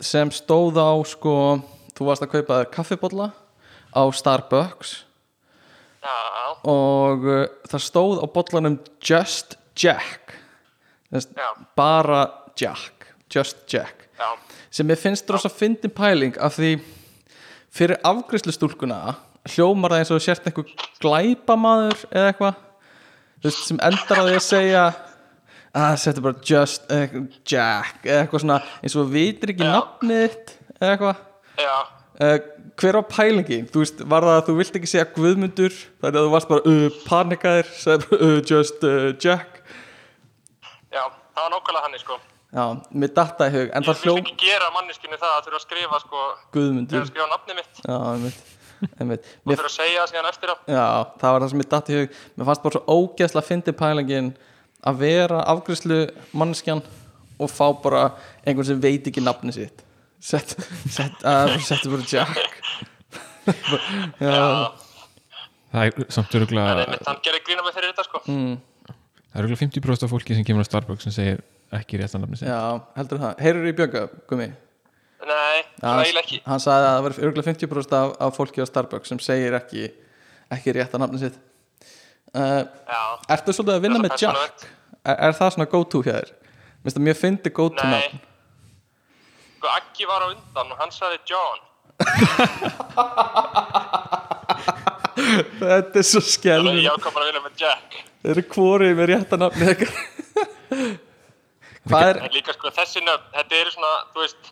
sem 0.00 0.30
stóð 0.34 0.78
á, 0.78 0.90
sko 1.06 1.34
þú 1.96 2.08
varst 2.08 2.24
að 2.24 2.32
kaupa 2.36 2.60
þér 2.60 2.72
kaffibólla 2.74 3.28
á 3.90 4.02
Starbucks. 4.14 4.92
Já, 5.98 6.18
og 6.70 7.24
uh, 7.26 7.46
það 7.68 7.84
stóð 7.84 8.20
á 8.22 8.26
bollanum 8.30 8.78
Just 9.02 9.58
Jack. 9.78 10.36
Þess, 11.10 11.32
bara 11.78 12.22
Jack 12.58 12.98
Just 13.32 13.64
Jack. 13.70 14.06
Já, 14.18 14.34
sem 14.70 14.90
ég 14.90 15.00
finnst 15.00 15.30
rosa 15.30 15.50
fyndin 15.52 15.92
pæling 15.94 16.38
af 16.40 16.56
því 16.58 16.78
fyrir 17.74 17.98
afgreiðslustúlkuna 18.06 19.16
hljómar 19.48 19.94
það 19.94 20.02
eins 20.02 20.14
og 20.14 20.22
sért 20.24 20.48
einhver 20.48 20.72
glæpamaður 21.02 22.06
eða 22.10 22.32
eitthvað. 22.32 22.64
Sem 23.54 23.78
endar 23.84 24.22
á 24.22 24.24
því 24.26 24.34
að 24.34 24.46
segja 24.46 24.84
að 25.78 25.96
þetta 26.04 26.24
bara 26.26 26.46
just 26.50 26.88
uh, 26.92 27.18
Jack 27.48 28.06
eða 28.06 28.22
eitthvað 28.22 28.44
svona 28.44 28.60
eins 28.82 28.96
og 28.96 29.02
þú 29.02 29.14
vitir 29.14 29.52
ekki 29.54 29.68
nafnið 29.68 30.38
eða 30.78 30.90
eitthvað. 30.92 31.24
Uh, 32.18 32.38
hver 32.78 32.98
var 32.98 33.06
pælingin? 33.10 33.68
Þú 33.70 33.84
veist, 33.84 34.00
var 34.10 34.26
það 34.26 34.38
að 34.38 34.48
þú 34.48 34.56
vilt 34.58 34.80
ekki 34.80 34.90
segja 34.90 35.06
Guðmundur 35.14 35.76
þannig 35.76 36.18
að 36.18 36.26
þú 36.26 36.32
varst 36.34 36.50
bara 36.50 36.72
uh, 36.72 36.98
panikaðir 37.06 37.70
sagði 37.78 38.08
bara 38.08 38.32
uh, 38.32 38.40
just 38.52 38.88
Jack. 39.22 39.62
Já, 40.88 41.04
það 41.04 41.44
var 41.44 41.54
nákvæmlega 41.54 41.86
hann 41.86 42.02
sko. 42.02 42.20
Já, 42.48 42.62
mér 42.96 43.10
datta 43.12 43.46
í 43.50 43.52
hug 43.52 43.66
en 43.76 43.84
Ég 43.84 43.88
það 43.90 43.98
vil 43.98 44.08
hljó 44.08 44.20
ekki 44.22 44.36
gera 44.40 44.70
manneskinu 44.72 45.18
það 45.20 45.32
að 45.34 45.42
þurfa 45.46 45.58
að 45.58 45.64
skrifa 45.66 45.98
sko 46.00 46.22
Guðmundur. 46.54 46.94
Þegar 46.94 47.04
að 47.04 47.10
skrifa 47.10 47.28
nafni 47.34 47.56
mitt. 47.58 47.82
Já, 47.84 47.98
einmitt. 48.14 48.38
og 48.88 49.50
Mér, 49.50 49.58
þurfa 49.58 49.68
að 49.68 49.74
segja 49.74 49.98
það 50.00 50.12
síðan 50.12 50.28
eftir 50.30 50.52
á. 50.52 50.56
Já, 50.64 50.86
það 51.20 51.34
var 51.34 51.44
það 51.44 51.52
sem 51.52 51.60
mér 51.60 51.68
datt 51.74 51.90
í 51.90 51.98
hug. 51.98 52.16
Mér 52.38 52.48
fannst 52.48 52.64
bara 52.64 52.78
svo 52.78 52.96
ógeðslega 52.96 53.42
að 53.42 53.50
fyndi 53.50 53.74
pælingin 53.82 54.30
að 54.86 55.00
vera 55.02 55.42
afgriðslu 55.54 56.00
manneskjan 56.38 56.82
og 57.38 57.50
fá 57.50 57.66
bara 57.82 58.04
einhvern 58.44 58.66
sem 58.66 58.80
veit 58.82 59.06
ekki 59.10 59.22
nafni 59.24 59.54
sitt. 59.54 59.84
Sett, 60.20 60.56
sett, 60.90 61.20
uh, 61.22 61.54
settu 61.62 61.92
bara 61.92 62.06
Jack. 62.10 62.38
Já, 64.20 64.72
það 65.72 65.84
er 65.84 66.08
samt 66.12 66.34
öruglega 66.36 66.82
einmitt, 66.82 67.06
hann 67.08 67.20
gerir 67.24 67.44
grína 67.46 67.64
með 67.64 67.78
fyrir 67.78 67.92
þetta 67.92 68.04
sko. 68.06 68.20
Mm, 68.28 68.56
það 68.88 69.38
er 69.38 69.44
öruglega 69.46 69.62
50% 69.62 70.06
af 70.06 70.12
fólki 70.12 70.36
sem 70.36 70.46
kemur 70.48 70.66
á 70.66 70.68
Starbucks 70.68 71.06
sem 71.06 71.14
segir 71.14 71.40
ekki 71.78 72.00
rétt 72.00 72.16
að 72.16 72.24
nafni 72.24 72.40
sig 72.40 72.48
já 72.50 72.58
heldur 72.96 73.20
það, 73.22 73.40
heyrður 73.44 73.68
í 73.70 73.74
Björga, 73.78 74.02
Gumi 74.30 74.48
Nei, 75.28 75.62
það 75.82 76.02
er 76.04 76.20
ekki. 76.22 76.38
hann 76.46 76.62
sagði 76.62 76.86
að 76.86 76.94
það 76.94 77.02
verður 77.06 77.26
örgulega 77.28 77.50
50% 77.50 77.96
af, 77.98 78.12
af 78.24 78.36
fólki 78.38 78.64
á 78.64 78.66
Starbucks 78.70 79.12
sem 79.12 79.20
segir 79.20 79.56
ekki 79.58 79.88
ekki 80.54 80.76
rétt 80.76 80.94
að 80.96 81.02
nafni 81.04 81.20
sitt 81.24 81.36
Já, 82.34 83.02
Ertu 83.32 83.54
svolítið 83.56 83.74
að 83.78 83.84
vinna 83.86 84.00
með 84.02 84.16
Jack? 84.20 84.66
Er, 85.04 85.16
er 85.28 85.32
það 85.38 85.54
svona 85.54 85.68
go 85.72 85.80
to 85.88 86.02
hjá 86.04 86.12
þér? 86.18 86.32
Minnst 86.84 86.98
það 86.98 87.06
mjög 87.08 87.18
fyndi 87.22 87.52
go 87.56 87.68
to 87.72 87.84
Nei. 87.86 87.94
nafn. 87.94 88.20
Sko 89.58 89.66
Aggi 89.74 90.04
var 90.10 90.20
á 90.22 90.26
undan 90.30 90.74
og 90.74 90.78
hann 90.82 90.92
sagði 90.94 91.18
John. 91.32 91.60
Þetta 95.58 95.98
er 95.98 96.06
svo 96.06 96.20
skelvin 96.22 96.78
ég 96.82 96.92
ákvað 96.94 97.16
bara 97.16 97.24
að 97.26 97.30
vinna 97.32 97.42
með 97.48 97.64
Jack. 97.64 97.96
Þeir 98.22 98.32
eru 98.36 98.44
hvorið 98.54 98.94
með 98.98 99.10
rétt 99.12 99.34
að 99.34 99.42
nafni 99.44 99.74
Hvað 101.88 102.08
er 102.10 102.16
líka 102.34 102.52
sko 102.54 102.70
þessi 102.76 103.00
nöfn, 103.00 103.28
þetta 103.34 103.58
eru 103.62 103.70
svona, 103.72 103.92
þú 104.12 104.24
veist 104.24 104.42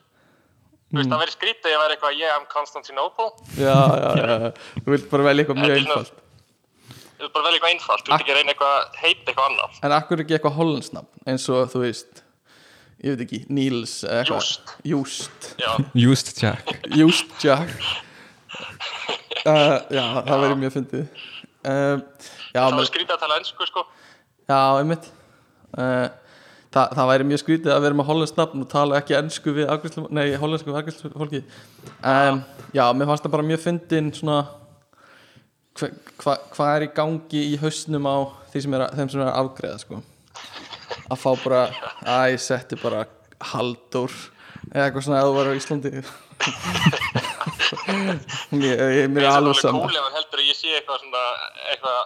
Þú 0.86 1.00
veist, 1.00 1.10
það 1.10 1.20
verið 1.24 1.34
skrítið 1.34 1.66
að 1.66 1.72
ég 1.74 1.80
væri 1.82 1.94
eitthvað 1.96 2.14
Yeah, 2.16 2.36
I'm 2.38 2.44
Constantinople. 2.50 3.26
Já, 3.58 3.74
já, 3.74 4.10
já. 4.22 4.50
Þú 4.86 4.92
vilt 4.94 5.08
bara 5.10 5.26
velja 5.26 5.42
eitthvað 5.44 5.58
mjög 5.60 5.72
Þetta 5.72 5.76
er 5.76 5.82
einfalt 5.82 6.22
Þú 7.16 7.28
bara 7.32 7.46
vel 7.46 7.56
eitthvað 7.56 7.72
einfalt, 7.72 8.04
þú 8.04 8.12
veist 8.12 8.22
ekki 8.22 8.32
að 8.34 8.38
reyna 8.40 8.52
eitthvað 8.52 9.00
heita 9.00 9.30
eitthvað 9.30 9.48
annað. 9.50 9.76
En 9.86 9.96
akkur 9.96 10.22
ekki 10.24 10.36
eitthvað 10.36 10.56
hollensnafn 10.58 11.28
eins 11.32 11.46
og 11.52 11.70
þú 11.72 11.84
veist 11.86 12.22
Ég 13.04 13.12
veit 13.12 13.22
ekki, 13.26 13.38
Níls. 13.52 13.98
Just 14.24 14.70
Já, 14.88 14.96
Used 16.08 16.30
Jack. 16.40 16.70
Just 16.96 17.34
Jack. 17.44 17.74
Uh, 19.44 19.82
Já, 19.92 20.04
það 20.24 20.40
verður 20.42 20.60
mjög 20.62 20.72
fyndið. 20.78 21.26
Uh, 21.60 21.98
Já, 22.54 22.62
það 22.62 22.78
var 22.78 22.88
skrítið 22.88 23.14
að 23.18 23.20
tala 23.26 23.36
ennsku 23.42 23.68
sko. 23.68 23.84
Já, 24.48 24.60
einmitt. 24.80 25.10
Uh, 25.76 26.08
það, 26.76 26.94
það 26.98 27.10
væri 27.10 27.26
mjög 27.30 27.42
skrítið 27.42 27.74
að 27.74 27.82
vera 27.86 27.98
með 27.98 28.08
hollenskt 28.10 28.40
nafn 28.40 28.64
og 28.64 28.70
tala 28.72 29.00
ekki 29.00 29.16
ennsku 29.18 29.54
við 29.56 29.72
nei, 30.14 30.26
hollensku 30.40 30.70
við 30.70 30.78
afgriðslu 30.80 31.10
fólki 31.14 31.42
um, 32.00 32.40
Já, 32.76 32.84
mér 32.96 33.10
fannst 33.10 33.26
það 33.26 33.34
bara 33.36 33.46
mjög 33.50 33.62
fyndin 33.64 34.12
svona 34.16 34.38
hva, 35.76 35.88
hva, 36.22 36.34
hvað 36.54 36.70
er 36.76 36.86
í 36.86 36.90
gangi 36.96 37.42
í 37.52 37.56
hausnum 37.60 38.06
á 38.08 38.16
sem 38.56 38.74
er, 38.76 38.86
að- 38.86 38.94
þeim 38.98 39.10
sem 39.12 39.20
er 39.20 39.28
að 39.30 39.40
afgreða 39.42 39.78
sko? 39.82 40.02
Að 41.10 41.20
fá 41.22 41.30
bara, 41.44 41.62
að 42.02 42.30
ég 42.32 42.40
setti 42.42 42.78
bara 42.80 43.04
Halldór 43.52 44.14
eða 44.72 44.86
eitthvað 44.86 45.04
svona 45.04 45.18
að 45.20 45.26
þú 45.28 45.34
var 45.36 45.50
á 45.52 45.58
Íslandi. 45.58 45.90
Ég, 48.56 48.78
ég, 48.78 49.06
mér 49.10 49.24
er 49.24 49.30
alveg 49.30 49.36
alveg 49.36 49.58
saman 49.60 49.82
cool 49.82 49.96
ef 49.98 50.04
hann 50.06 50.16
heldur 50.16 50.40
að 50.42 50.48
ég 50.50 50.56
sé 50.58 50.72
eitthvað 50.76 51.00
svona 51.02 51.22
eitthvað 51.72 51.98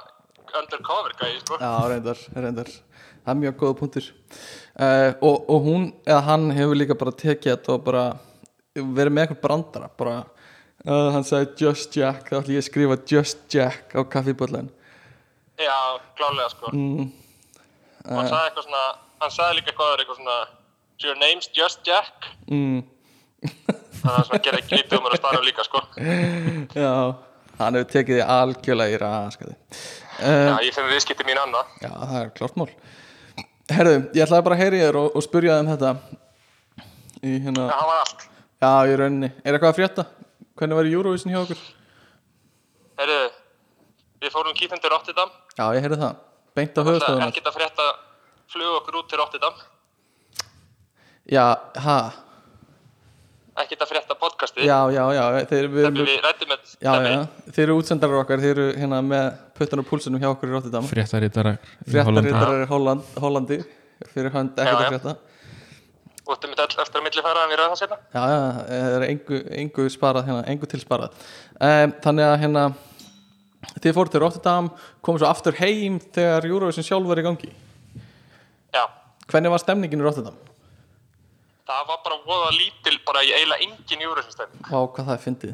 undercover 0.60 1.14
gæði 1.20 1.40
sko. 1.42 1.58
Já, 1.60 1.72
reyndar, 1.90 2.20
reyndar. 2.36 2.70
Það 3.20 3.32
er 3.34 3.38
mjög 3.42 3.56
góða 3.60 3.76
punktur. 3.78 4.06
Uh, 4.80 5.10
og, 5.28 5.36
og 5.52 5.66
hún, 5.66 5.84
eða 6.08 6.20
hann 6.26 6.46
hefur 6.56 6.78
líka 6.80 6.96
bara 6.98 7.14
tekið 7.20 7.52
þetta 7.52 7.74
og 7.76 7.84
bara 7.86 8.04
verið 8.80 9.12
með 9.14 9.24
eitthvað 9.26 9.42
brandara 9.44 9.90
bara, 10.00 10.16
uh, 10.86 11.08
hann 11.14 11.26
sagði 11.26 11.64
Just 11.64 11.96
Jack 11.98 12.30
þá 12.30 12.40
ætlum 12.40 12.56
ég 12.56 12.62
að 12.62 12.68
skrifa 12.68 12.98
Just 13.12 13.42
Jack 13.54 13.96
á 13.96 14.00
kaffiböllan 14.14 14.70
Já, 15.60 15.76
klálega 16.16 16.48
sko. 16.54 16.70
Mm, 16.72 17.10
og 18.06 18.14
hann 18.16 18.30
sagði 18.30 18.46
eitthvað 18.48 18.66
svona 18.68 18.84
hann 19.20 19.34
sagði 19.34 19.58
líka 19.58 19.72
eitthvað 19.72 19.90
aður, 19.90 20.02
eitthvað 20.04 20.20
svona 20.20 20.38
Your 21.00 21.18
name's 21.20 21.50
Just 21.56 21.82
Jack? 21.88 22.30
Mm, 22.48 22.80
þannig 24.00 24.14
að 24.14 24.30
það 24.30 24.44
gerði 24.46 24.62
ekki 24.62 24.78
lítið 24.78 24.96
um 24.98 25.08
að 25.10 25.18
starfa 25.20 25.42
líka 25.46 25.66
sko. 25.66 25.82
Já, 26.76 26.94
hann 27.60 27.78
hefur 27.78 27.90
tekið 27.94 28.18
því 28.18 28.24
algjörlega 28.36 28.96
í 28.96 29.00
raskaði 29.00 29.54
uh, 29.56 30.48
Já, 30.48 30.54
ég 30.64 30.76
finna 30.76 30.92
viðskipti 30.94 31.28
mín 31.28 31.40
annað. 31.40 31.76
Já, 31.84 31.92
það 31.92 32.16
er 32.22 32.32
klart 32.36 32.58
mál. 32.60 32.68
Herðu, 33.70 33.98
ég 34.16 34.24
ætlaði 34.24 34.46
bara 34.48 34.56
að 34.58 34.64
heyri 34.64 34.82
þér 34.82 34.98
og, 35.00 35.12
og 35.16 35.24
spurja 35.24 35.56
þig 35.56 35.64
um 35.64 35.70
þetta. 35.74 35.92
Í 37.20 37.36
hérna 37.44 37.66
Já, 37.68 37.76
það 37.76 37.90
var 37.92 38.02
allt. 38.04 38.26
Já, 38.60 38.72
í 38.90 38.96
rauninni. 39.00 39.30
Er 39.44 39.56
eitthvað 39.56 39.70
að 39.70 39.78
frétta? 39.78 40.06
Hvernig 40.58 40.78
var 40.80 40.88
Eurovision 40.90 41.34
hjá 41.34 41.40
okkur? 41.42 41.60
Herðu, 43.00 43.20
við 44.24 44.34
fórum 44.34 44.56
kýfendur 44.56 44.92
Rotterdam 44.94 45.30
Já, 45.56 45.66
ég 45.76 45.84
heyrði 45.84 46.00
það. 46.00 46.16
Beint 46.58 46.80
á 46.80 46.82
höfustöðunar. 46.82 47.30
ekkert 47.30 47.52
að 47.52 47.56
frétta 47.60 47.86
flug 48.50 48.80
okkur 48.80 48.98
út 49.00 49.08
til 49.12 49.20
Rotterdam 49.22 49.62
Já, 51.30 51.46
ha? 51.86 52.00
ekkert 53.60 53.84
að 53.84 53.90
frétta 53.92 54.16
podcastið 54.18 54.66
Já, 54.66 54.78
já, 54.94 55.02
já. 55.14 55.24
Þeir, 55.50 55.68
við, 55.70 55.88
við, 55.94 56.04
við 56.08 56.20
rættum 56.24 56.52
með 56.52 56.74
já, 56.80 56.92
já. 57.04 57.18
Þeir 57.50 57.64
eru 57.66 57.76
útsendarar 57.80 58.22
okkar. 58.22 58.42
Þeir 58.42 58.52
eru 58.52 58.68
hérna 58.80 59.00
með 59.04 59.26
puttan 59.58 59.82
og 59.82 59.88
púlsunum 59.88 60.22
hjá 60.22 60.30
okkur 60.30 60.50
í 60.50 60.54
Rotterdam. 60.54 60.86
Hollandi. 60.86 61.58
Fréttarítarar 61.90 62.64
í 62.64 62.68
Holland, 62.70 63.10
Hollandi. 63.20 63.60
Fyrir 64.14 64.32
hönd 64.34 64.56
ekkert 64.56 64.78
að 64.78 64.86
já. 64.86 64.90
frétta. 64.94 65.16
Og 66.26 66.34
þetta 66.34 66.50
mitt 66.52 66.62
eftir 66.66 67.00
að 67.00 67.06
milli 67.08 67.24
fara 67.26 67.44
en 67.46 67.50
við 67.52 67.60
ræðum 67.60 67.74
það 67.74 67.80
setna 67.82 67.98
Já, 68.14 68.22
já, 68.34 68.40
það 68.68 68.96
er 68.98 69.06
engu, 69.08 69.40
engu 69.64 69.88
sparað 69.94 70.28
hérna, 70.28 70.44
engu 70.52 70.68
til 70.70 70.80
sparað. 70.82 71.24
Um, 71.60 71.94
þannig 72.04 72.28
að 72.28 72.36
hérna, 72.44 72.64
þið 73.80 73.96
fóru 73.98 74.12
til 74.14 74.22
Rotterdam, 74.24 74.70
komið 75.06 75.24
svo 75.24 75.30
aftur 75.32 75.58
heim 75.62 75.98
þegar 76.14 76.46
Eurovision 76.50 76.86
sjálf 76.86 77.08
var 77.10 77.22
í 77.22 77.26
gangi. 77.26 77.50
Já, 78.74 78.84
Hvernig 79.30 79.52
var 79.56 79.62
stemningin 79.62 80.00
í 80.02 80.06
Rotterdam? 80.06 80.38
það 81.70 81.82
var 81.86 81.98
bara 82.02 82.16
voða 82.26 82.52
lítil 82.56 82.96
bara 83.06 83.20
í 83.22 83.28
eiginlega 83.30 83.62
engin 83.66 84.00
júrusinstemming 84.02 84.64
Vá, 84.66 84.80
hvað 84.90 85.04
það 85.06 85.12
er 85.14 85.20
fyndið. 85.22 85.52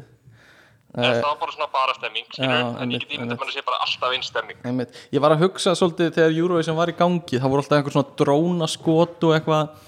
það 0.97 1.17
var 1.27 1.35
bara 1.43 1.53
svona 1.53 1.67
bara 1.75 1.93
stemming 1.97 2.31
Já, 2.33 2.47
en 2.81 2.93
ég 2.95 3.03
get 3.03 3.21
mér 3.21 3.35
að 3.37 3.51
sé 3.53 3.61
bara 3.67 3.77
alltaf 3.85 4.15
einn 4.15 4.25
stemming 4.25 4.63
Einmitt. 4.65 4.95
Ég 5.13 5.21
var 5.21 5.35
að 5.35 5.43
hugsa 5.45 5.75
svolítið 5.77 6.15
þegar 6.15 6.37
Eurovision 6.41 6.79
var 6.79 6.89
í 6.89 6.95
gangi 6.97 7.37
það 7.37 7.53
voru 7.53 7.61
alltaf 7.61 7.77
einhver 7.77 7.95
svona 7.97 8.15
drónaskot 8.23 9.27
og 9.29 9.35
eitthvað 9.37 9.85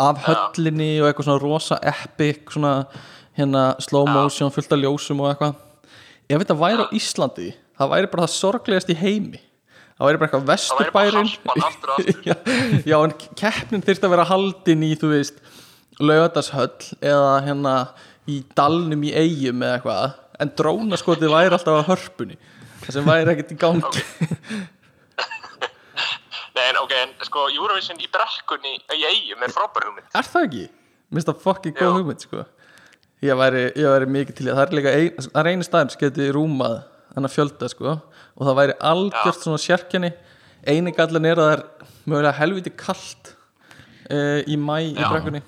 af 0.00 0.20
höllinni 0.26 0.92
og 1.00 1.08
eitthvað 1.08 1.28
svona 1.28 1.42
rosa 1.42 1.78
epic 1.86 2.52
svona 2.54 2.74
hérna 3.38 3.64
slow 3.82 4.08
motion 4.08 4.52
fullt 4.52 4.72
af 4.74 4.80
ljósum 4.82 5.22
og 5.24 5.30
eitthvað. 5.32 5.54
Ef 6.30 6.42
þetta 6.42 6.58
væri 6.60 6.84
á 6.84 6.94
Íslandi 6.96 7.48
það 7.80 7.92
væri 7.94 8.10
bara 8.12 8.26
það 8.26 8.34
sorglegast 8.36 8.92
í 8.92 8.98
heimi. 9.00 9.40
Það 9.96 10.06
væri 10.06 10.20
bara 10.20 10.28
eitthvað 10.28 10.50
vesturbærin 10.50 11.30
já, 12.28 12.36
já, 12.88 12.96
en 12.98 13.14
keppnin 13.36 13.84
þyrfti 13.84 14.08
að 14.08 14.14
vera 14.14 14.28
haldin 14.28 14.84
í, 14.86 14.94
þú 15.00 15.12
veist 15.14 15.40
laugadagshöll 16.00 16.94
eða 17.04 17.34
hérna 17.44 17.74
í 18.30 18.40
dalnum 18.56 19.04
í 19.04 19.12
eigum 19.12 19.64
eða 19.64 19.78
eitthvað. 19.78 20.18
En 20.40 20.52
drónaskotið 20.56 21.34
væri 21.34 21.56
alltaf 21.56 21.82
á 21.84 21.88
hörpunni. 21.88 22.38
Það 22.86 22.94
sem 22.96 23.08
væri 23.10 23.34
ekkert 23.34 23.52
í 23.52 23.58
gangi 23.60 24.04
Nei, 26.60 26.76
ok, 26.76 26.94
en 27.00 27.12
sko 27.24 27.46
Eurovision 27.48 28.00
í 28.02 28.08
brekkunni 28.12 28.74
í 28.92 29.04
eigum 29.08 29.44
er 29.46 29.52
frábær 29.54 29.86
hugmynd. 29.88 30.08
Er 30.12 30.26
það 30.28 30.46
ekki? 30.48 30.64
Mér 31.10 31.20
finnst 31.20 31.30
það 31.30 31.44
fucking 31.44 31.76
góð 31.78 31.88
Já. 31.88 31.92
hugmynd 31.96 32.24
sko. 32.26 32.44
Ég 33.24 33.38
væri, 33.40 33.62
ég 33.76 33.92
væri 33.94 34.08
mikið 34.16 34.36
til 34.36 34.46
í 34.46 34.50
að 34.52 34.58
það 34.58 34.64
er 34.64 34.76
líka 34.78 34.92
ein, 34.96 35.24
það 35.26 35.40
er 35.40 35.50
einu 35.50 35.66
staðar 35.66 35.94
sem 35.94 36.02
geti 36.02 36.26
rúmað 36.36 36.76
þannig 37.14 37.34
fjölda 37.34 37.70
sko. 37.72 37.94
Og 38.36 38.48
það 38.48 38.58
væri 38.60 38.76
algjört 38.90 39.44
svona 39.44 39.60
sérkenni. 39.60 40.12
Eini 40.68 40.94
gallin 40.96 41.28
er 41.28 41.40
að 41.40 41.48
það 41.48 41.54
er 41.56 41.64
mögulega 42.04 42.36
helviti 42.40 42.74
kalt 42.84 43.32
uh, 44.10 44.40
í 44.44 44.58
mæ 44.60 44.76
í 44.82 44.90
Já. 44.92 45.06
brekkunni 45.08 45.40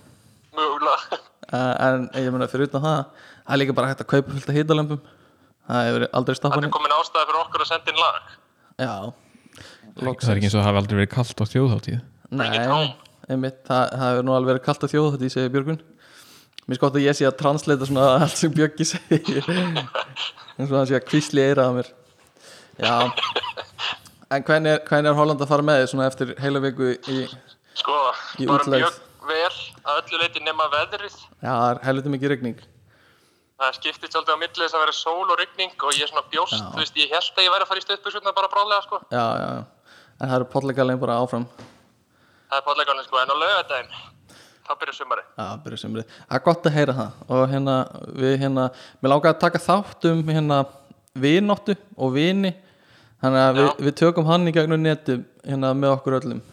Mögulega. 0.56 1.20
Uh, 1.52 1.72
en 1.84 2.06
ég 2.16 2.32
meina 2.32 2.48
fyrir 2.48 2.70
utan 2.70 2.84
það 2.84 3.02
það 3.12 3.52
er 3.52 3.60
líka 3.60 3.76
bara 3.76 3.90
hægt 3.90 4.04
að 4.04 4.08
kaupa 4.14 4.32
fullt 4.32 4.48
af 4.48 4.56
hitalömpum 4.56 5.02
það 5.68 5.88
hefur 5.88 6.04
aldrei 6.08 6.32
Það 6.32 6.40
stoppað 6.40 6.64
er 6.64 6.72
komin 6.72 6.94
ástæði 6.96 7.28
fyrir 7.28 7.42
okkur 7.42 7.64
að 7.64 7.70
senda 7.74 7.92
inn 7.92 8.00
lag. 8.00 8.32
Já 8.80 8.94
það 10.00 10.28
er 10.32 10.38
ekki 10.40 10.48
eins 10.48 10.54
og 10.56 10.60
það 10.62 10.68
hafi 10.68 10.80
aldrei 10.82 10.98
verið 11.00 11.12
kallt 11.14 11.42
á 11.42 11.44
þjóðháttíð 11.52 11.98
Nei, 12.32 12.48
einmitt, 13.28 13.58
það, 13.68 13.82
það 13.92 14.06
hefur 14.08 14.26
nú 14.28 14.34
alveg 14.36 14.52
verið 14.54 14.64
kalt 14.66 14.86
að 14.86 14.92
þjóða 14.94 15.10
þetta 15.16 15.28
í 15.28 15.34
segi 15.36 15.52
Björgun 15.56 15.80
Mér 16.70 16.78
skott 16.78 16.94
að 16.96 17.02
ég 17.04 17.16
sé 17.18 17.26
að 17.26 17.38
translata 17.40 17.88
svona 17.88 18.04
allt 18.22 18.38
sem 18.38 18.52
Björgi 18.54 18.84
segir. 18.86 19.48
Eins 20.56 20.68
og 20.70 20.76
hann 20.78 20.86
sé 20.86 20.94
að 20.94 21.08
kvísli 21.08 21.42
eira 21.42 21.64
að 21.66 21.80
mér. 21.80 21.88
Já. 22.78 22.92
En 24.32 24.44
hvernig 24.46 24.76
er, 24.76 24.84
hvernig 24.86 25.10
er 25.10 25.16
Holland 25.18 25.42
að 25.42 25.50
fara 25.50 25.66
með 25.66 25.80
þið 25.82 25.90
svona 25.90 26.06
eftir 26.06 26.30
heila 26.38 26.62
viku 26.62 26.92
í 26.94 27.24
Sko, 27.76 27.96
Í 28.38 28.46
bara 28.46 28.62
útlegð. 28.62 28.84
mjög 28.86 29.26
vel 29.32 29.58
að 29.82 29.98
öllu 30.04 30.20
leiti 30.22 30.44
nema 30.46 30.68
veðrið. 30.72 31.18
Já, 31.42 31.50
það 31.50 31.66
er 31.72 31.82
helviti 31.88 32.14
mikið 32.14 32.32
regning 32.36 32.62
það 33.62 33.76
skiptist 33.78 34.14
svolítið 34.16 34.34
á 34.34 34.42
milli 34.42 34.58
þess 34.64 34.74
að 34.74 34.82
vera 34.82 34.94
sól 34.96 35.28
og 35.30 35.38
rigning 35.38 35.84
og 35.86 35.94
ég 35.94 36.08
svona 36.10 36.24
bjóst, 36.32 36.56
Já. 36.58 36.64
þú 36.72 36.80
veist, 36.80 36.96
ég 36.98 37.12
held 37.14 37.36
að 37.38 37.44
ég 37.46 37.52
væri 37.54 37.66
að 37.66 37.70
fara 37.70 37.82
í 37.82 37.84
stuttbuxurnar 37.84 38.34
bara 38.34 38.50
bráðlega, 38.50 38.82
sko. 38.88 38.98
Já, 39.12 39.26
já, 39.38 39.48
já 39.52 39.81
En 40.22 40.30
það 40.30 40.36
eru 40.38 40.46
podlegalegin 40.52 41.00
bara 41.02 41.18
áfram. 41.18 41.44
Það 42.52 42.58
er 42.60 42.64
pálleikalinn, 42.66 43.06
sko, 43.08 43.18
en 43.18 43.32
á 43.32 43.36
laugardaginn, 43.40 43.94
þá 44.68 44.72
byrjar 44.78 44.96
sumari. 44.98 45.24
Já, 45.38 45.46
byrja 45.64 45.80
semri 45.80 46.04
Það 46.04 46.36
er 46.36 46.44
gott 46.46 46.68
að 46.68 46.76
heyra 46.76 46.94
það. 46.98 47.22
Og 47.32 47.42
hérna, 47.50 47.76
við 48.22 48.34
hérna 48.44 48.66
Mér 49.00 49.12
langar 49.14 49.34
að 49.34 49.40
taka 49.42 49.62
þátt 49.64 50.08
um 50.12 50.22
hérna 50.28 50.60
Vináttu 51.18 51.76
og 51.96 52.14
vini. 52.14 52.54
Þannig 53.24 53.46
að 53.48 53.58
við, 53.58 53.72
við 53.88 53.98
tökum 54.02 54.30
hann 54.30 54.46
í 54.46 54.54
gegnum 54.54 54.84
neti 54.84 55.18
Hérna 55.42 55.72
með 55.74 55.96
okkur 55.96 56.18
öllum. 56.20 56.44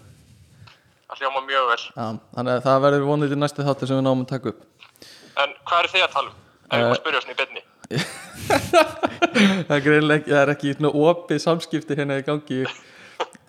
Það 1.10 1.24
hljóma 1.24 1.46
mjög 1.46 1.70
vel. 1.70 1.80
Já, 1.86 2.08
þannig 2.40 2.56
að 2.56 2.66
það 2.66 2.84
verður 2.88 3.08
vonið 3.12 3.34
til 3.34 3.42
næstu 3.44 3.70
þáttu 3.70 3.90
sem 3.90 4.00
við 4.00 4.06
náum 4.08 4.26
að 4.26 4.32
taka 4.34 4.54
upp. 4.54 4.68
En 5.44 5.58
hvað 5.70 5.84
er 5.84 5.94
þið 5.94 6.08
að 6.08 6.14
tala 6.18 6.32
um? 6.32 6.44
Ef 6.70 6.80
ég 6.80 6.90
má 6.90 7.00
spyrja 7.04 7.22
svona 7.26 7.36
í 7.36 7.40
beinni. 7.44 7.66
Það 9.70 9.74
er 9.76 9.82
greinlega 9.86 10.20
ekki, 10.20 10.32
það 10.32 10.42
er 10.42 10.52
ekki 10.54 10.90
opið 10.90 11.42
samskipti 11.44 11.98
hérna 11.98 12.18
í 12.20 12.24
gangi 12.26 12.60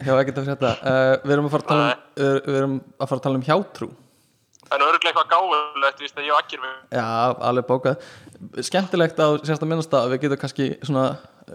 hjá 0.05 0.15
ekkert 0.17 0.39
að 0.41 0.47
frétta 0.49 0.71
uh, 0.79 1.15
Við 1.25 1.35
erum 1.35 1.49
að 1.49 1.53
fara 1.55 1.65
að 1.65 1.71
tala 1.71 1.89
um, 1.91 2.05
við 2.21 2.39
við 2.47 2.59
erum 2.61 2.77
að 2.81 3.11
fara 3.11 3.19
að 3.19 3.25
tala 3.27 3.41
um 3.41 3.45
hjátrú. 3.47 3.89
En 4.71 4.85
örgulega 4.87 5.11
eitthvað 5.11 5.31
gáðulegt, 5.33 5.97
þú 5.99 6.05
veist, 6.05 6.19
að 6.19 6.27
ég 6.29 6.35
og 6.35 6.41
Akir 6.45 6.61
við... 6.63 6.75
Já, 6.95 7.07
alveg 7.49 7.67
bókað. 7.67 8.05
Skemmtilegt 8.69 9.19
á 9.19 9.29
sérsta 9.43 9.67
minnast 9.67 9.97
að 9.99 10.13
við 10.13 10.23
getum 10.25 10.41
kannski 10.45 10.69
svona 10.87 11.07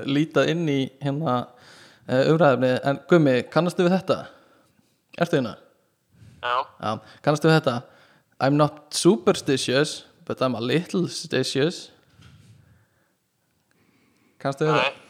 lítað 0.03 0.51
inn 0.51 0.65
í 0.67 0.79
hérna 0.99 1.35
uh, 1.45 2.23
umræðefni 2.33 2.73
En 2.91 2.99
Gummi, 3.09 3.37
kannastu 3.53 3.85
við 3.85 3.95
þetta? 3.95 4.19
Ertu 5.15 5.39
hérna? 5.39 5.55
Já, 6.43 6.55
Já, 6.59 6.91
kannastu 7.23 7.49
við 7.49 7.57
þetta? 7.61 7.77
I'm 8.43 8.59
not 8.59 8.83
superstitious, 8.91 10.03
but 10.27 10.43
I'm 10.43 10.59
a 10.59 10.61
little 10.61 11.07
stitious. 11.07 11.85
Kannastu 14.43 14.67
við 14.67 14.75
þetta? 14.75 15.01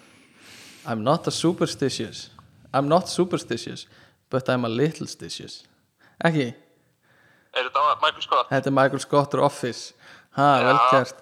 I'm 0.85 1.01
not 1.01 1.25
a 1.25 1.33
superstitious 1.33 2.27
I'm 2.75 2.89
not 2.91 3.09
superstitious, 3.09 3.87
but 4.29 4.49
I'm 4.51 4.67
a 4.67 4.71
little 4.71 5.07
stitious 5.07 5.63
Ekki? 6.25 6.51
Er 7.55 7.67
þetta 7.69 7.83
Michael 8.03 8.23
Scott? 8.23 8.49
Þetta 8.51 8.71
er 8.71 8.75
Michael 8.75 9.03
Scott 9.03 9.35
úr 9.37 9.45
Office 9.47 9.93
ha, 10.35 10.47
Já. 10.59 10.65
vel 10.67 10.79
kert 10.91 11.21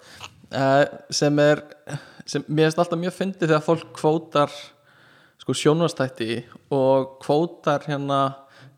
uh, 0.53 0.85
sem 1.13 1.41
er 1.43 1.61
sem, 2.25 2.45
mér 2.47 2.69
finnst 2.69 2.81
alltaf 2.81 3.01
mjög 3.01 3.17
fyndið 3.17 3.49
þegar 3.49 3.65
fólk 3.65 3.91
kvótar 3.97 4.53
sko 5.43 5.55
sjónvastætti 5.57 6.39
og 6.73 7.17
kvótar 7.23 7.85
hérna 7.89 8.21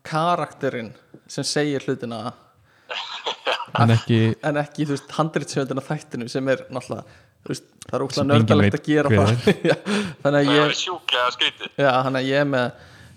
karakterinn 0.06 0.92
sem 1.30 1.46
segir 1.46 1.84
hlutina 1.86 2.32
en 3.82 3.94
ekki 3.94 4.20
en 4.50 4.60
ekki, 4.62 4.86
þú 4.86 4.96
veist, 4.96 5.14
handritsjöndina 5.18 5.84
þættinu 5.86 6.28
sem 6.32 6.52
er 6.52 6.64
náttúrulega, 6.72 7.20
þú 7.44 7.52
veist, 7.52 7.68
það 7.86 7.98
er 7.98 8.06
enginn 8.06 8.32
nördalegt 8.32 8.78
að 8.80 8.90
gera 8.90 9.14
það. 9.14 9.32
þannig 10.24 10.40
að 10.40 10.52
ég 10.54 10.76
sjúklega. 10.80 11.70
Já, 11.78 11.92
hann 12.06 12.20
að 12.20 12.30
ég 12.30 12.42
er 12.42 12.50
með 12.50 12.66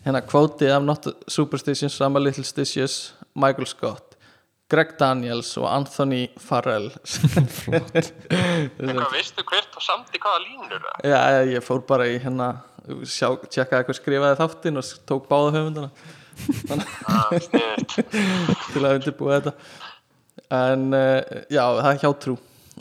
hérna 0.06 0.24
kvótið 0.26 0.76
I'm 0.76 0.88
not 0.90 1.10
superstitious, 1.28 2.00
I'm 2.02 2.20
a 2.20 2.24
little 2.24 2.46
stitious 2.48 3.02
Michael 3.36 3.68
Scott 3.70 4.10
Greg 4.70 4.92
Daniels 5.00 5.50
og 5.58 5.66
Anthony 5.66 6.28
Farrell. 6.38 6.92
En 8.80 8.92
hvað, 8.94 9.08
veistu 9.16 9.44
hvert 9.50 9.74
og 9.76 9.82
samt 9.82 10.14
í 10.14 10.22
hvaða 10.22 10.44
línur 10.44 10.84
það? 10.84 11.08
Já, 11.10 11.20
ég 11.50 11.66
fór 11.66 11.82
bara 11.90 12.06
í 12.06 12.20
hérna 12.22 12.52
sjá, 13.10 13.32
tjekkaði 13.50 13.88
hvað 13.88 13.98
skrifaði 13.98 14.38
þáttinn 14.40 14.82
og 14.82 14.92
tók 15.10 15.30
báða 15.32 15.56
höfundana. 15.58 15.92
Ah, 17.10 17.34
til 17.34 18.80
að 18.86 18.94
undirbúa 18.94 19.40
þetta 19.42 19.52
en 20.56 20.88
uh, 20.96 21.20
já, 21.52 21.64
það 21.64 21.92
er 21.92 22.02
hjátrú 22.04 22.38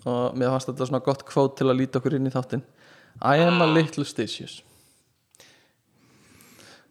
og 0.09 0.39
mér 0.39 0.53
fannst 0.55 0.71
þetta 0.71 0.89
svona 0.89 1.05
gott 1.05 1.25
kvót 1.29 1.59
til 1.59 1.69
að 1.69 1.81
líta 1.83 2.01
okkur 2.01 2.17
inn 2.17 2.31
í 2.31 2.33
þáttinn 2.33 2.65
I 3.19 3.43
am 3.45 3.63
a 3.65 3.69
little 3.69 4.07
stitious 4.09 4.63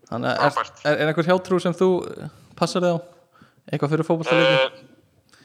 Þannig 0.08 0.32
að 0.32 0.46
er, 0.46 0.70
er, 0.84 1.02
er 1.02 1.10
einhver 1.12 1.28
hjátrú 1.28 1.58
sem 1.60 1.74
þú 1.76 1.90
eh, 2.08 2.30
passar 2.56 2.86
þig 2.86 2.96
á? 2.96 2.98
Eitthvað 3.68 3.92
fyrir 3.92 4.08
fótballtaleiki? 4.08 4.86
Uh, 4.88 5.42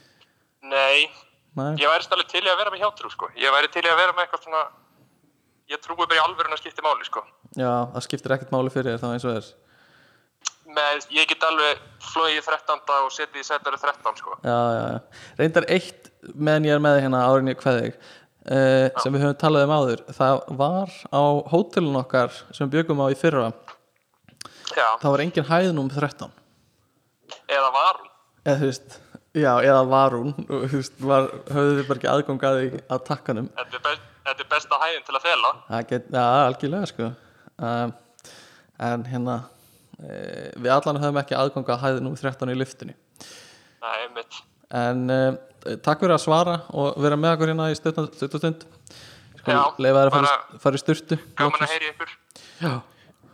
nei, 0.71 1.09
Nei, 1.59 1.73
ég 1.83 1.90
væri 1.90 2.07
stálega 2.07 2.31
til 2.31 2.45
í 2.47 2.49
að 2.49 2.61
vera 2.62 2.73
með 2.73 2.85
hjátrú, 2.85 3.11
sko. 3.12 3.29
Ég 3.37 3.53
væri 3.53 3.68
til 3.73 3.83
í 3.83 3.90
að 3.90 3.99
vera 3.99 4.14
með 4.14 4.25
eitthvað 4.25 4.47
svona... 4.47 4.62
Ég 5.73 5.83
trúi 5.83 5.99
bara 6.01 6.16
í 6.16 6.23
alvörun 6.23 6.55
að 6.55 6.62
skipti 6.62 6.85
máli, 6.85 7.05
sko. 7.09 7.23
já, 7.57 7.71
það 7.92 8.07
skiptir 8.07 8.35
ekkert 8.37 8.55
máli 8.55 8.73
fyrir 8.73 8.95
þér 8.95 9.03
þá 9.03 9.09
eins 9.11 9.27
og 9.27 9.37
þér 9.37 9.51
Með, 10.72 11.06
ég 11.12 11.28
get 11.28 11.44
alveg 11.44 11.80
flóið 12.12 12.40
13. 12.46 12.80
og 13.02 13.12
setið 13.12 13.42
í 13.42 13.46
setari 13.46 13.78
13, 13.80 14.18
sko. 14.20 14.38
já, 14.42 14.56
já, 14.56 14.82
já. 14.94 15.22
reyndar 15.40 15.66
eitt 15.68 16.11
meðan 16.35 16.68
ég 16.68 16.76
er 16.76 16.82
með 16.82 17.00
hérna 17.02 17.22
árin 17.28 17.50
ég 17.50 17.58
kveð 17.61 17.78
þig 17.82 17.94
uh, 17.98 19.02
sem 19.02 19.14
við 19.14 19.24
höfum 19.26 19.38
talað 19.42 19.66
um 19.66 19.74
áður 19.76 20.04
það 20.16 20.42
var 20.62 20.94
á 21.12 21.22
hótelun 21.52 22.00
okkar 22.02 22.35
sem 22.54 22.68
við 22.70 22.82
byggum 22.82 23.02
á 23.04 23.06
í 23.12 23.18
fyrra 23.18 23.50
Já, 24.72 24.87
það 25.02 25.11
var 25.11 25.22
engin 25.26 25.48
hæðnum 25.50 25.90
13 25.92 26.32
eða 27.52 27.72
var 27.74 27.98
hún. 28.00 28.12
eða 28.46 28.58
þú 28.62 28.70
veist, 28.70 28.98
já, 29.37 29.52
eða 29.61 29.82
var 29.90 30.16
hún 30.16 30.32
og 30.46 30.66
þú 30.70 30.78
veist, 30.78 30.96
var, 31.02 31.28
höfðu 31.52 31.74
þið 31.78 31.90
bara 31.90 32.00
ekki 32.00 32.12
aðgang 32.14 32.46
að 32.48 33.04
takkanum 33.08 33.50
Þetta 33.58 33.92
er, 34.38 34.46
besta 34.52 34.78
hæðin 34.78 35.06
til 35.06 35.16
að 35.18 35.24
fela. 35.26 35.50
já, 35.68 36.22
algjörlega 36.46 36.90
sko 36.92 37.11
um, 37.58 37.94
en 38.82 39.06
hérna 39.11 39.40
við 40.03 40.71
allan 40.75 40.99
höfum 41.03 41.19
ekki 41.23 41.37
aðgang 41.38 41.69
að 41.75 41.83
hæðnum 41.87 42.17
13 42.19 42.53
í 42.53 42.57
lyftunni. 42.59 42.95
Nei, 43.83 44.01
mitt. 44.17 44.38
en 44.73 45.03
uh, 45.12 45.35
takk 45.85 46.01
fyrir 46.03 46.15
að 46.17 46.23
svara 46.25 46.55
og 46.73 46.97
vera 47.03 47.17
með 47.21 47.35
okkur 47.37 47.51
hérna 47.53 47.67
í 47.73 47.77
stuttastund 47.79 48.65
sko, 49.43 49.51
Já, 49.53 49.61
leifa 49.83 50.01
þær 50.05 50.09
að 50.09 50.15
fara, 50.17 50.33
í- 50.55 50.61
fara 50.62 50.79
í 50.79 50.83
sturtu 50.83 51.19
Gaman 51.38 51.65
að 51.67 51.75
heyri 51.75 51.91
ykkur. 51.93 52.15
já, 52.62 52.73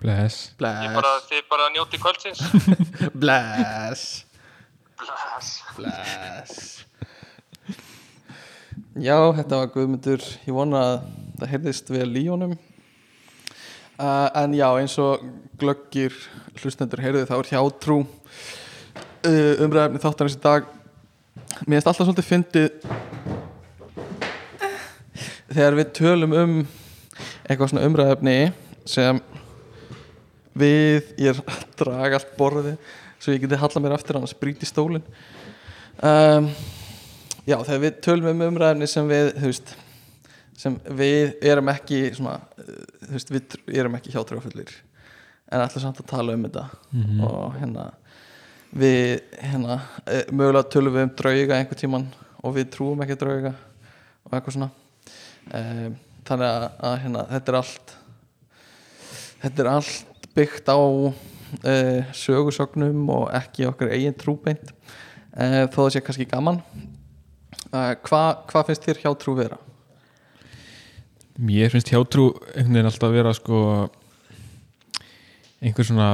bless. 0.01 0.39
Ég 0.59 0.97
bara, 0.97 1.13
bless 1.15 1.29
þið 1.31 1.45
bara 1.53 1.69
njóti 1.77 2.01
kvöldsins. 2.03 2.43
bless. 3.23 4.07
Bless. 4.99 5.53
bless. 5.77 6.85
Já, 8.99 9.15
þetta 9.37 9.59
var 9.61 9.69
Guðmundur. 9.75 10.25
Ég 10.47 10.55
vona 10.57 10.81
að 10.83 10.97
það 11.39 11.53
heyrðist 11.53 11.93
vel 11.95 12.11
í 12.19 12.25
honum 12.27 12.57
uh, 13.99 14.29
en 14.43 14.55
já, 14.57 14.69
eins 14.79 14.97
og 15.03 15.25
glöggir 15.59 16.15
hlustendur 16.59 17.03
heyrðu 17.03 17.27
þá 17.29 17.37
er 17.39 17.51
hjátrú 17.53 17.99
uh, 18.03 19.55
umræðefni 19.65 20.03
þáttarins 20.03 20.39
í 20.39 20.43
dag. 20.43 20.69
Mér 21.67 21.79
finnst 21.79 21.91
alltaf 21.91 22.07
svolítið 22.07 22.29
fyndið 22.29 22.71
þegar 25.49 25.79
við 25.79 25.93
tölum 25.97 26.37
um 26.37 26.55
eitthvað 27.49 27.73
svona 27.73 27.89
umræðefni 27.89 28.39
sem 28.89 29.21
við 30.59 31.13
ég 31.19 31.33
er 31.33 31.43
að 31.43 31.67
draga 31.81 32.19
allt 32.19 32.33
borðið 32.39 32.77
svo 33.19 33.35
ég 33.35 33.43
geti 33.43 33.59
halla 33.59 33.83
mér 33.83 33.97
aftur 33.97 34.19
annars 34.19 34.37
brýti 34.39 34.69
stólinn. 34.69 35.05
Um, 35.99 36.51
já 37.49 37.57
þegar 37.57 37.83
við 37.83 38.01
tölum 38.05 38.31
um 38.35 38.47
umræðefni 38.53 38.91
sem 38.91 39.09
við 39.11 39.33
þú 39.39 39.51
veist 39.51 39.75
sem 40.59 40.77
við 40.99 41.37
erum 41.47 41.71
ekki 41.73 42.03
svona, 42.16 42.40
uh, 42.59 42.85
þú 43.07 43.14
veist, 43.14 43.33
við 43.68 43.81
erum 43.81 43.99
ekki 43.99 44.14
hjátrúafullir 44.14 44.75
en 45.49 45.64
ætlum 45.64 45.85
samt 45.85 46.03
að 46.03 46.11
tala 46.11 46.35
um 46.37 46.44
þetta. 46.44 46.64
Og 47.25 47.55
hérna 47.57 47.87
við 48.68 49.23
hérna 49.40 49.79
eh, 50.05 50.27
mögulega 50.29 50.68
tölum 50.68 50.97
við 50.97 51.07
um 51.07 51.14
drauga 51.16 51.57
einhvern 51.57 51.81
tíman 51.81 52.05
og 52.44 52.55
við 52.57 52.68
trúum 52.75 53.01
ekki 53.05 53.16
drauga 53.18 53.55
og 54.27 54.35
eitthvað 54.35 54.59
svona. 54.59 54.71
Um, 55.49 55.94
þannig 56.29 56.51
að, 56.51 56.66
að 56.85 56.97
hérna, 57.05 57.23
þetta 57.31 57.53
er 57.53 57.59
allt 57.62 57.94
þetta 59.42 59.62
er 59.64 59.71
allt 59.73 60.29
byggt 60.37 60.68
á 60.68 60.79
uh, 60.79 62.11
sögursögnum 62.12 63.09
og 63.14 63.31
ekki 63.38 63.68
okkar 63.71 63.94
eigin 63.94 64.18
trúbeint. 64.18 64.75
Uh, 65.33 65.64
þó 65.73 65.87
það 65.87 65.92
sé 65.94 66.05
kannski 66.05 66.29
gaman. 66.29 66.61
Uh, 67.73 67.94
hvað 68.05 68.44
hva 68.53 68.66
finnst 68.68 68.85
þér 68.85 69.03
hjá 69.07 69.11
trú 69.16 69.37
vera? 69.38 69.57
Mér 71.38 71.70
finnst 71.70 71.90
hjátrú 71.92 72.33
einhvern 72.57 72.74
veginn 72.74 72.88
alltaf 72.90 73.09
að 73.09 73.14
vera 73.18 73.33
sko 73.37 73.59
einhver 75.62 75.87
svona 75.87 76.09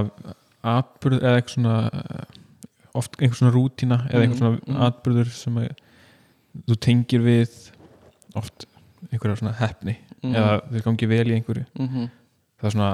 atburð 0.64 1.22
eða 1.22 1.38
eitthvað 1.40 1.54
svona 1.56 2.26
oft 2.94 3.16
einhver 3.20 3.38
svona 3.40 3.54
rútína 3.54 3.98
eða 4.10 4.22
einhver 4.26 4.38
svona 4.40 4.58
Mm, 4.58 4.74
mm. 4.74 4.82
atburður 4.88 5.30
sem 5.32 5.56
að 5.56 5.70
þú 6.68 6.76
tengir 6.86 7.24
við 7.24 7.56
oft 8.36 8.66
einhverja 9.12 9.36
svona 9.40 9.56
hefni 9.58 9.96
Mhm. 10.22 10.34
eða 10.34 10.52
þeir 10.72 10.82
gangi 10.86 11.08
vel 11.08 11.26
í 11.28 11.34
einhverju 11.38 11.64
Mm 11.78 11.88
-hmm. 11.88 12.10
það 12.60 12.66
er 12.66 12.70
svona 12.70 12.92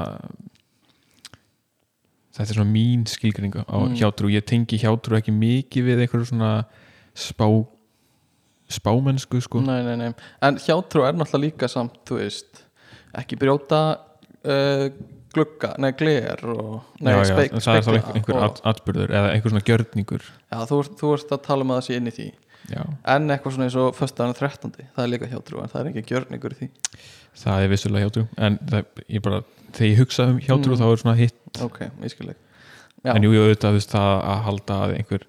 þetta 2.34 2.50
er 2.50 2.54
svona 2.56 2.72
mín 2.72 3.04
skilgringa 3.06 3.64
á 3.66 3.76
Mm. 3.86 3.94
hjátrú, 3.98 4.30
ég 4.30 4.44
tengi 4.46 4.78
hjátrú 4.78 5.16
ekki 5.18 5.32
mikið 5.32 5.84
við 5.84 6.00
einhverju 6.06 6.26
svona 6.30 6.64
spá 7.14 7.46
spámennsku 8.70 9.40
sko 9.44 9.62
nei, 9.64 9.80
nei, 9.86 9.96
nei. 10.00 10.10
en 10.46 10.58
hjátrú 10.62 11.04
er 11.06 11.16
náttúrulega 11.18 11.44
líka 11.46 11.70
samt 11.70 11.96
þú 12.08 12.20
veist, 12.20 12.62
ekki 13.18 13.38
brjóta 13.40 13.80
uh, 14.46 14.86
glugga, 15.34 15.74
nei 15.78 15.92
gler 15.98 16.40
og, 16.50 16.76
nei, 17.00 17.12
já, 17.14 17.18
já, 17.20 17.24
speik, 17.32 17.56
það 17.58 17.80
er 17.80 17.86
þá 17.86 17.92
einhver, 18.14 18.36
og, 18.36 18.44
at, 18.48 18.62
atburður 18.72 19.12
eða 19.14 19.32
einhver 19.34 19.54
svona 19.54 19.66
gjörningur 19.68 20.24
já, 20.26 20.58
þú, 20.70 20.80
þú 21.00 21.12
ert 21.16 21.34
að 21.36 21.42
tala 21.46 21.66
um 21.66 21.74
að 21.74 21.80
það 21.80 21.88
sé 21.88 21.98
inn 22.00 22.10
í 22.10 22.14
því 22.16 22.28
já, 22.70 22.82
en 23.14 23.30
eitthvað 23.34 23.56
svona 23.56 23.68
eins 23.68 23.78
og 23.80 23.96
föstudagarinn 23.98 24.38
13. 24.40 24.90
það 24.96 25.02
er 25.04 25.12
líka 25.14 25.30
hjátrú 25.30 25.62
en 25.62 25.72
það 25.72 25.80
er 25.82 25.90
ekki 25.92 26.06
gjörningur 26.10 26.54
í 26.56 26.60
því 26.60 26.70
það 27.44 27.64
er 27.64 27.72
vissulega 27.74 28.08
hjátrú 28.08 28.26
en 28.48 28.58
það, 28.70 29.02
ég 29.06 29.24
bara, 29.26 29.42
þegar 29.70 29.90
ég 29.90 30.02
hugsa 30.02 30.28
um 30.30 30.40
hjátrú 30.42 30.74
Mm. 30.74 30.80
þá 30.82 30.86
er 30.90 31.02
svona 31.04 31.18
hitt 31.18 31.62
ok, 31.66 31.78
ég 32.02 32.14
skil 32.14 32.30
ekki 32.34 32.48
Já. 33.00 33.14
en 33.14 33.24
jú, 33.24 33.30
ég 33.32 33.46
auðvitað 33.46 34.02
að 34.02 34.42
halda 34.44 34.74
að 34.84 34.90
einhver 34.98 35.22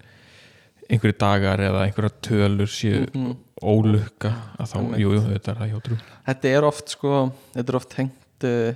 einhverju 0.91 1.17
dagar 1.21 1.61
eða 1.63 1.85
einhverja 1.87 2.11
tölur 2.27 2.69
séu 2.71 3.05
Mhm. 3.15 3.35
ólukka 3.61 4.31
að 4.59 4.67
þá, 4.71 4.77
Einmitt. 4.79 4.99
jú, 4.99 5.11
þetta 5.29 5.51
er 5.53 5.59
það 5.61 5.71
hjátrú 5.73 5.97
þetta 6.27 6.51
er 6.57 6.63
oft 6.67 6.89
sko 6.95 7.11
þetta 7.55 7.69
er 7.69 7.75
oft 7.79 7.89
tengt 7.95 8.45
uh, 8.49 8.73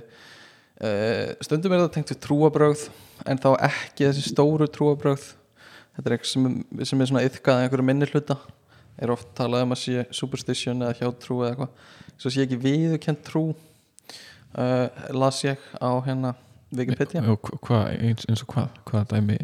uh, 0.80 1.34
stundum 1.42 1.72
er 1.76 1.82
það 1.84 1.92
tengt 1.96 2.12
við 2.14 2.20
trúabrögð 2.26 2.84
en 3.26 3.38
þá 3.42 3.48
ekki 3.68 4.06
þessi 4.08 4.26
stóru 4.30 4.68
trúabrögð 4.70 5.26
þetta 5.96 6.06
er 6.10 6.16
eitthvað 6.16 6.32
sem, 6.32 6.64
sem 6.84 7.00
er 7.00 7.06
svona 7.10 7.24
yðkað 7.26 7.62
einhverju 7.64 7.84
minni 7.88 8.06
hluta. 8.12 8.36
Er 9.00 9.10
oft 9.12 9.28
talað 9.36 9.62
um 9.66 9.72
að 9.74 9.80
sé 9.82 10.02
superstition 10.14 10.80
eða 10.84 10.94
hjátrú 11.00 11.38
eða 11.44 11.50
eitthvað. 11.52 11.68
Svo 12.16 12.30
sé 12.32 12.44
ekki 12.46 12.56
viðurkend 12.60 13.18
trú 13.26 13.42
uh, 14.56 14.88
las 15.12 15.42
ég 15.44 15.58
á 15.80 15.88
hérna 16.06 16.34
Wikipedia. 16.72 17.20
Og 17.28 17.40
hva- 17.44 17.58
hvað, 17.64 17.84
eins, 18.00 18.24
eins 18.28 18.42
og 18.44 18.48
hvað, 18.54 18.68
hvað 18.88 19.06
dæmi? 19.12 19.36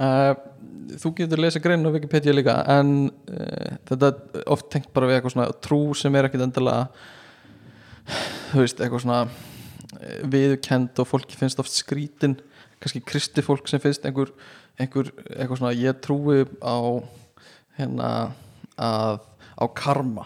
Uh, 0.00 0.34
þú 1.00 1.14
getur 1.18 1.42
lesið 1.42 1.64
grein 1.64 1.86
á 1.86 1.94
Wikipedia 1.94 2.34
líka 2.34 2.60
en 2.78 3.08
uh, 3.08 3.78
þetta 3.90 4.12
er 4.12 4.44
oft 4.50 4.70
tengt 4.72 4.92
bara 4.96 5.10
við 5.10 5.18
eitthvað 5.18 5.36
svona 5.36 5.50
trú 5.64 5.80
sem 5.98 6.16
er 6.16 6.28
ekkit 6.30 6.46
endilega 6.46 6.90
þú 8.50 8.64
veist, 8.64 8.80
eitthvað 8.80 9.04
svona 9.04 9.20
eh, 10.00 10.20
viðurkend 10.30 11.02
og 11.02 11.08
fólki 11.08 11.38
finnst 11.38 11.60
oft 11.62 11.74
skrítin. 11.74 12.38
Kannski 12.80 13.02
kristi 13.04 13.44
fólk 13.44 13.68
sem 13.68 13.82
finnst 13.82 14.06
einhver, 14.08 14.32
einhver 14.80 15.10
eitthvað 15.36 15.60
svona 15.60 15.76
ég 15.76 15.98
trúi 16.04 16.44
á 16.64 16.76
hérna 17.78 18.10
að 18.80 19.20
á 19.60 19.64
karma 19.76 20.24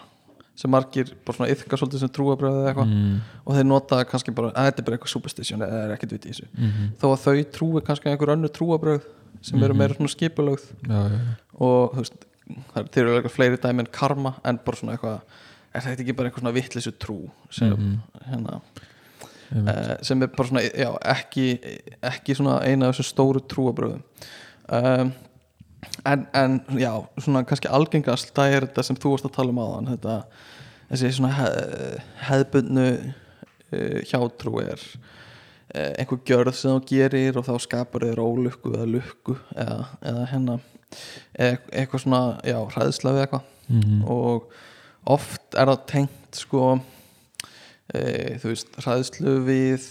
sem 0.55 0.71
margir 0.71 1.09
bara 1.27 1.35
svona 1.35 1.51
yfka 1.51 1.75
svolítið 1.75 2.05
sem 2.05 2.11
trúabröð 2.15 2.61
eða 2.61 2.69
eitthvað. 2.71 2.91
Mm, 2.93 3.15
og 3.43 3.57
þeir 3.57 3.65
nota 3.67 3.97
kannski 4.07 4.33
bara 4.35 4.53
að 4.53 4.69
þetta 4.69 4.81
er 4.81 4.87
bara 4.87 4.97
eitthvað 4.97 5.11
superstition 5.11 5.65
eða 5.65 5.81
er 5.81 5.93
ekkert 5.97 6.15
viti 6.15 6.31
í 6.31 6.35
þessu. 6.35 6.47
Mm 6.55 6.93
þó 7.01 7.07
að 7.09 7.25
þau 7.25 7.43
trúi 7.57 7.83
kannski 7.83 8.09
einhver 8.09 8.31
önnu 8.37 8.51
trúabröð 8.55 9.09
sem 9.45 9.61
eru 9.63 9.73
Mhm. 9.75 9.81
meira 9.83 9.93
svona 9.97 10.11
skipulögð 10.15 10.63
og 11.61 11.93
þú 11.93 12.01
veist 12.01 12.25
það 12.73 12.97
eru 13.01 13.15
eitthvað 13.19 13.35
fleiri 13.35 13.57
dæmi 13.61 13.83
en 13.85 13.91
karma 13.99 14.35
en 14.45 14.59
bara 14.65 14.77
svona 14.79 14.95
eitthvað 14.97 15.21
er 15.75 15.81
þetta 15.85 16.03
ekki 16.05 16.15
bara 16.15 16.29
eitthvað 16.29 16.43
svona 16.45 16.55
vittlisu 16.55 16.91
trú 17.01 17.17
sem, 17.51 17.71
Mhm. 17.73 17.99
hérna, 18.29 18.61
uh, 19.55 19.97
sem 20.01 20.23
er 20.23 20.27
bara 20.27 20.47
svona 20.49 20.61
já, 20.71 20.89
ekki, 21.15 21.45
ekki 22.03 22.35
svona 22.35 22.61
eina 22.65 22.89
af 22.89 22.95
þessu 22.97 23.09
stóru 23.13 23.41
trúabröðum 23.45 24.01
um, 24.69 25.13
en, 26.05 26.27
en 26.33 26.59
já 26.79 26.93
svona 27.19 27.43
kannski 27.45 27.69
algengast 27.69 28.33
það 28.33 28.53
er 28.57 28.65
þetta 28.67 28.83
sem 28.83 28.95
þú 28.95 29.11
varst 29.15 29.25
að 29.29 29.35
tala 29.37 29.49
um 29.53 29.61
áðan 29.61 29.91
þetta, 29.97 30.15
þessi 30.91 31.11
svona 31.19 31.33
hef, 31.33 32.03
hefðbundnu 32.29 32.87
uh, 33.73 33.99
hjátrú 34.09 34.59
er 34.63 34.79
einhver 35.73 36.19
gjörð 36.27 36.53
sem 36.55 36.71
þú 36.75 36.85
gerir 36.91 37.37
og 37.39 37.45
þá 37.47 37.55
skapar 37.63 38.05
þér 38.05 38.21
ólukku 38.21 38.73
eða 38.75 38.85
lukku 38.91 39.37
eða, 39.55 39.85
eða 40.05 40.25
hennar 40.31 40.59
eða 41.35 41.57
eitthvað 41.73 42.03
svona, 42.05 42.19
já, 42.45 42.59
hræðsla 42.75 43.15
við 43.15 43.23
eitthvað 43.25 43.51
Mhm. 43.67 44.03
og 44.05 44.51
oft 45.09 45.55
er 45.57 45.65
það 45.71 45.85
tengt 45.89 46.37
sko 46.37 46.79
e, 47.93 48.37
þú 48.41 48.51
veist, 48.51 48.67
hræðslu 48.77 49.33
við 49.47 49.87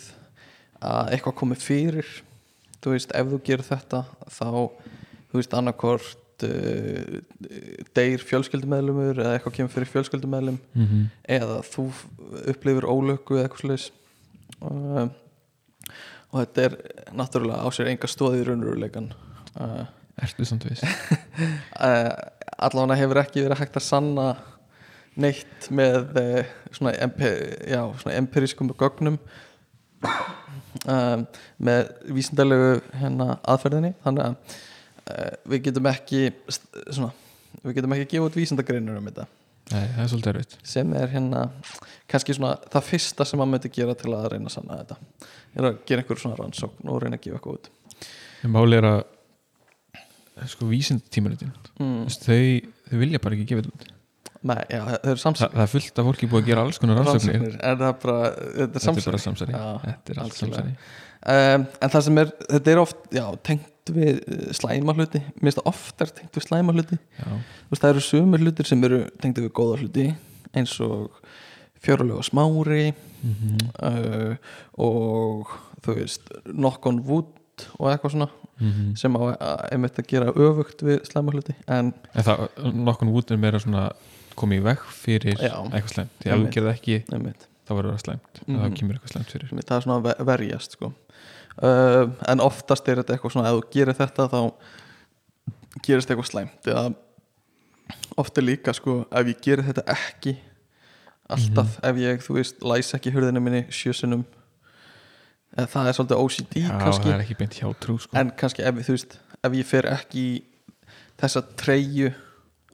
að 0.85 1.11
eitthvað 1.17 1.35
komi 1.41 1.57
fyrir 1.59 2.07
þú 2.85 2.93
veist, 2.95 3.11
ef 3.17 3.27
þú 3.33 3.41
gerir 3.49 3.67
þetta 3.67 4.05
þá, 4.31 4.47
þú 5.33 5.41
veist, 5.41 5.55
annarkort 5.59 6.45
uh, 6.45 7.19
deyr 7.97 8.23
fjölskyldumæðlumur 8.23 9.19
eða 9.23 9.35
eitthvað 9.39 9.55
kemur 9.59 9.73
fyrir 9.75 9.91
fjölskyldumæðlum 9.91 10.59
Mhm. 10.75 11.05
eða 11.39 11.59
þú 11.67 11.89
upplifir 12.55 12.87
ólöku 12.91 13.39
eða 13.39 13.49
eitthvað 13.49 13.65
slags 13.67 13.91
uh, 14.63 15.09
og 16.35 16.41
þetta 16.43 16.65
er 16.67 16.75
náttúrulega 17.15 17.63
á 17.63 17.69
sér 17.75 17.93
enga 17.93 18.11
stóði 18.11 18.43
í 18.43 18.47
raunveruleikan 18.49 19.13
uh, 19.63 19.85
ertu 20.19 20.47
samt 20.49 20.67
viss? 20.67 20.83
Uh, 20.83 22.11
allavega 22.67 22.99
hefur 22.99 23.23
ekki 23.23 23.45
verið 23.45 23.63
hægt 23.63 23.79
að 23.79 23.87
sanna 23.87 24.27
neitt 25.15 25.69
með 25.71 26.19
uh, 26.19 26.55
svona, 26.75 26.95
já, 27.71 27.81
svona 28.03 28.17
empirískum 28.19 28.73
gögnum 28.75 29.21
um, 30.91 31.23
með 31.63 31.93
vísindalegu 32.17 32.81
hérna, 32.99 33.37
aðferðinni. 33.47 33.95
Þannig 34.03 34.27
að 34.27 34.59
við 35.53 35.65
getum 35.69 35.89
ekki 35.91 36.27
svona, 36.51 37.13
við 37.63 37.79
getum 37.79 37.95
ekki 37.95 38.11
gefa 38.17 38.29
út 38.31 38.39
vísindagreinur 38.41 38.99
um 38.99 39.11
þetta. 39.11 39.29
Nei, 39.71 39.85
það 39.95 40.03
er 40.03 40.11
svolítið 40.13 40.31
erfitt. 40.35 40.59
Sem 40.69 40.91
er 40.99 41.13
hérna 41.15 41.47
kannski 42.11 42.37
svona 42.37 42.59
það 42.73 42.89
fyrsta 42.91 43.27
sem 43.29 43.41
maður 43.41 43.55
myndi 43.55 43.71
gera 43.73 43.95
til 43.97 44.11
að 44.13 44.27
reyna 44.35 44.51
að 44.51 44.57
sanna 44.59 44.81
þetta 44.83 44.99
er 45.57 45.71
að 45.71 45.81
gera 45.89 46.05
einhver 46.05 46.21
svona 46.21 46.39
rannsókn 46.41 46.91
og 46.91 47.03
reyna 47.03 47.19
að 47.19 47.27
gefa 47.27 47.41
eitthvað 47.41 47.59
út. 47.59 47.73
En 48.45 48.55
máli 48.55 48.79
er 48.79 48.89
að 48.91 49.03
sko 50.51 50.67
vísindatímaritin 50.69 51.53
mm. 51.79 52.07
þau, 52.11 52.71
þau 52.91 52.97
vilja 53.05 53.21
bara 53.23 53.37
ekki 53.37 53.51
gefa 53.53 53.65
þetta 53.65 53.75
út. 53.75 53.91
Nei, 54.45 54.61
já, 54.69 54.81
það 54.85 54.97
eru 54.99 55.15
Þa, 55.15 55.23
samsæri 55.23 55.55
það 55.55 55.63
er 55.63 55.71
fullt 55.73 56.01
af 56.01 56.09
fólki 56.11 56.27
búið 56.29 56.43
að 56.43 56.49
gera 56.51 56.65
alls 56.67 56.81
konar 56.83 56.99
rannsóknir. 57.01 57.55
Er 57.65 57.79
það 57.81 57.95
bara, 58.03 58.17
þetta 58.35 58.65
er 58.65 58.73
þetta 58.75 58.93
er 58.93 59.07
bara 59.07 59.21
samsæri. 59.23 59.55
Já, 59.55 59.69
þetta 59.85 60.13
er 60.13 60.21
algjörlega. 60.25 60.65
samsæri. 60.65 60.75
Um, 61.25 61.63
en 61.81 61.93
það 61.95 62.05
sem 62.05 62.21
er, 62.21 62.33
þetta 62.51 62.73
er 62.75 62.81
oft 62.83 63.07
já, 63.17 63.25
tengt 63.49 63.93
við 63.97 64.21
uh, 64.21 64.43
slæma 64.59 64.97
hluti. 64.99 65.23
Mér 65.39 65.47
finnst 65.47 65.61
það 65.63 65.71
oft 65.73 66.05
er 66.05 66.13
tengt 66.19 66.37
við 66.37 66.45
slæma 66.45 66.75
hluti. 66.77 66.99
Já, 67.23 67.31
það 67.73 67.89
eru 67.95 68.05
sumir 68.05 68.45
hlutir 68.45 68.69
sem 68.69 68.85
eru 68.91 69.01
tengt 69.23 69.41
við 69.41 69.49
góða 69.57 69.81
hluti 69.81 70.07
eins 70.55 70.77
og 70.85 71.24
fjörulega 71.85 72.23
smári 72.27 72.93
mm 73.25 73.59
uh, 73.83 74.35
og 74.79 75.53
þú 75.85 75.95
veist 76.01 76.33
knock 76.51 76.87
on 76.89 76.99
wood 77.07 77.67
og 77.79 77.91
eitthvað 77.93 78.11
svona 78.17 78.29
-hmm. 78.61 78.97
sem 78.97 79.15
að, 79.17 79.37
einmitt 79.73 79.99
að 79.99 80.07
gera 80.09 80.33
öfugt 80.33 80.83
við 80.83 81.05
slæma 81.09 81.33
hluti 81.33 81.55
en 81.69 81.93
en 82.15 82.23
það, 82.25 82.49
nokkun 82.75 83.09
út 83.15 83.31
er 83.31 83.37
meira 83.37 83.59
svona 83.59 83.91
komið 84.37 84.59
í 84.61 84.63
veg 84.65 84.79
fyrir 84.91 85.39
Já. 85.39 85.55
eitthvað 85.73 85.93
slæmt 85.95 86.11
því 86.21 86.31
að 86.31 86.45
þú 86.45 86.63
það 86.63 86.73
ekki 86.75 86.97
einmitt, 87.13 87.47
þá 87.69 87.73
verður 87.75 87.93
það 87.95 88.05
slæmt 88.05 88.41
mm 88.47 88.55
Mhm. 88.55 88.63
þá 88.65 88.77
kemur 88.79 88.95
eitthvað 88.95 89.13
slæmt 89.13 89.31
fyrir 89.33 89.49
það 89.69 89.77
er 89.77 89.81
svona 89.83 89.99
að 89.99 90.05
ve- 90.09 90.25
verjast 90.25 90.73
sko. 90.73 90.93
uh, 91.63 92.11
en 92.29 92.41
oftast 92.41 92.89
er 92.89 92.97
þetta 92.97 93.13
eitthvað 93.15 93.33
svona 93.33 93.49
ef 93.49 93.55
þú 93.55 93.71
gerir 93.73 93.95
þetta 93.95 94.29
þá 94.29 94.53
gerist 95.87 96.11
eitthvað 96.11 96.31
slæmt 96.31 96.67
eða 96.67 96.95
oft 98.17 98.39
er 98.39 98.45
líka 98.47 98.73
sko 98.75 99.05
ef 99.13 99.27
ég 99.27 99.41
gerir 99.43 99.65
þetta 99.65 99.85
ekki 99.95 100.37
alltaf 101.31 101.79
ef 101.83 101.97
ég, 102.03 102.21
þú 102.25 102.35
veist, 102.39 102.63
læs 102.63 102.93
ekki 102.95 103.13
hurðinu 103.15 103.41
minni 103.41 103.63
sjösunum 103.73 104.25
eða 105.57 105.69
það 105.71 105.89
er 105.89 105.97
svolítið 105.99 106.23
OCD 106.25 106.57
já, 106.65 106.71
kannski 106.83 107.09
það 107.09 107.15
er 107.15 107.23
ekki 107.25 107.37
beint 107.39 107.55
hjá 107.61 107.69
trú 107.81 107.99
sko. 108.03 108.17
en 108.19 108.31
kannski 108.37 108.63
ef, 108.67 108.75
veist, 108.89 109.19
ef 109.45 109.53
ég 109.53 109.65
fer 109.69 109.89
ekki 109.95 110.25
þessa 111.21 111.43
treyju 111.57 112.13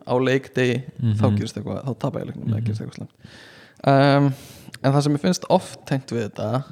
á 0.09 0.15
leikdegi 0.19 0.79
Mhm. 0.99 1.15
þá 1.21 1.27
gerist 1.37 1.57
eitthvað, 1.61 1.83
þá 1.85 1.93
tapa 1.99 2.21
ég 2.21 2.27
leiknum 2.31 2.49
eða 2.55 2.65
gerist 2.65 2.81
eitthvað 2.81 2.97
slemt 2.97 3.13
um, 3.87 4.33
en 4.83 4.93
það 4.95 5.03
sem 5.03 5.15
ég 5.19 5.21
finnst 5.21 5.45
oft 5.51 5.85
tengt 5.87 6.11
við 6.11 6.25
þetta 6.31 6.65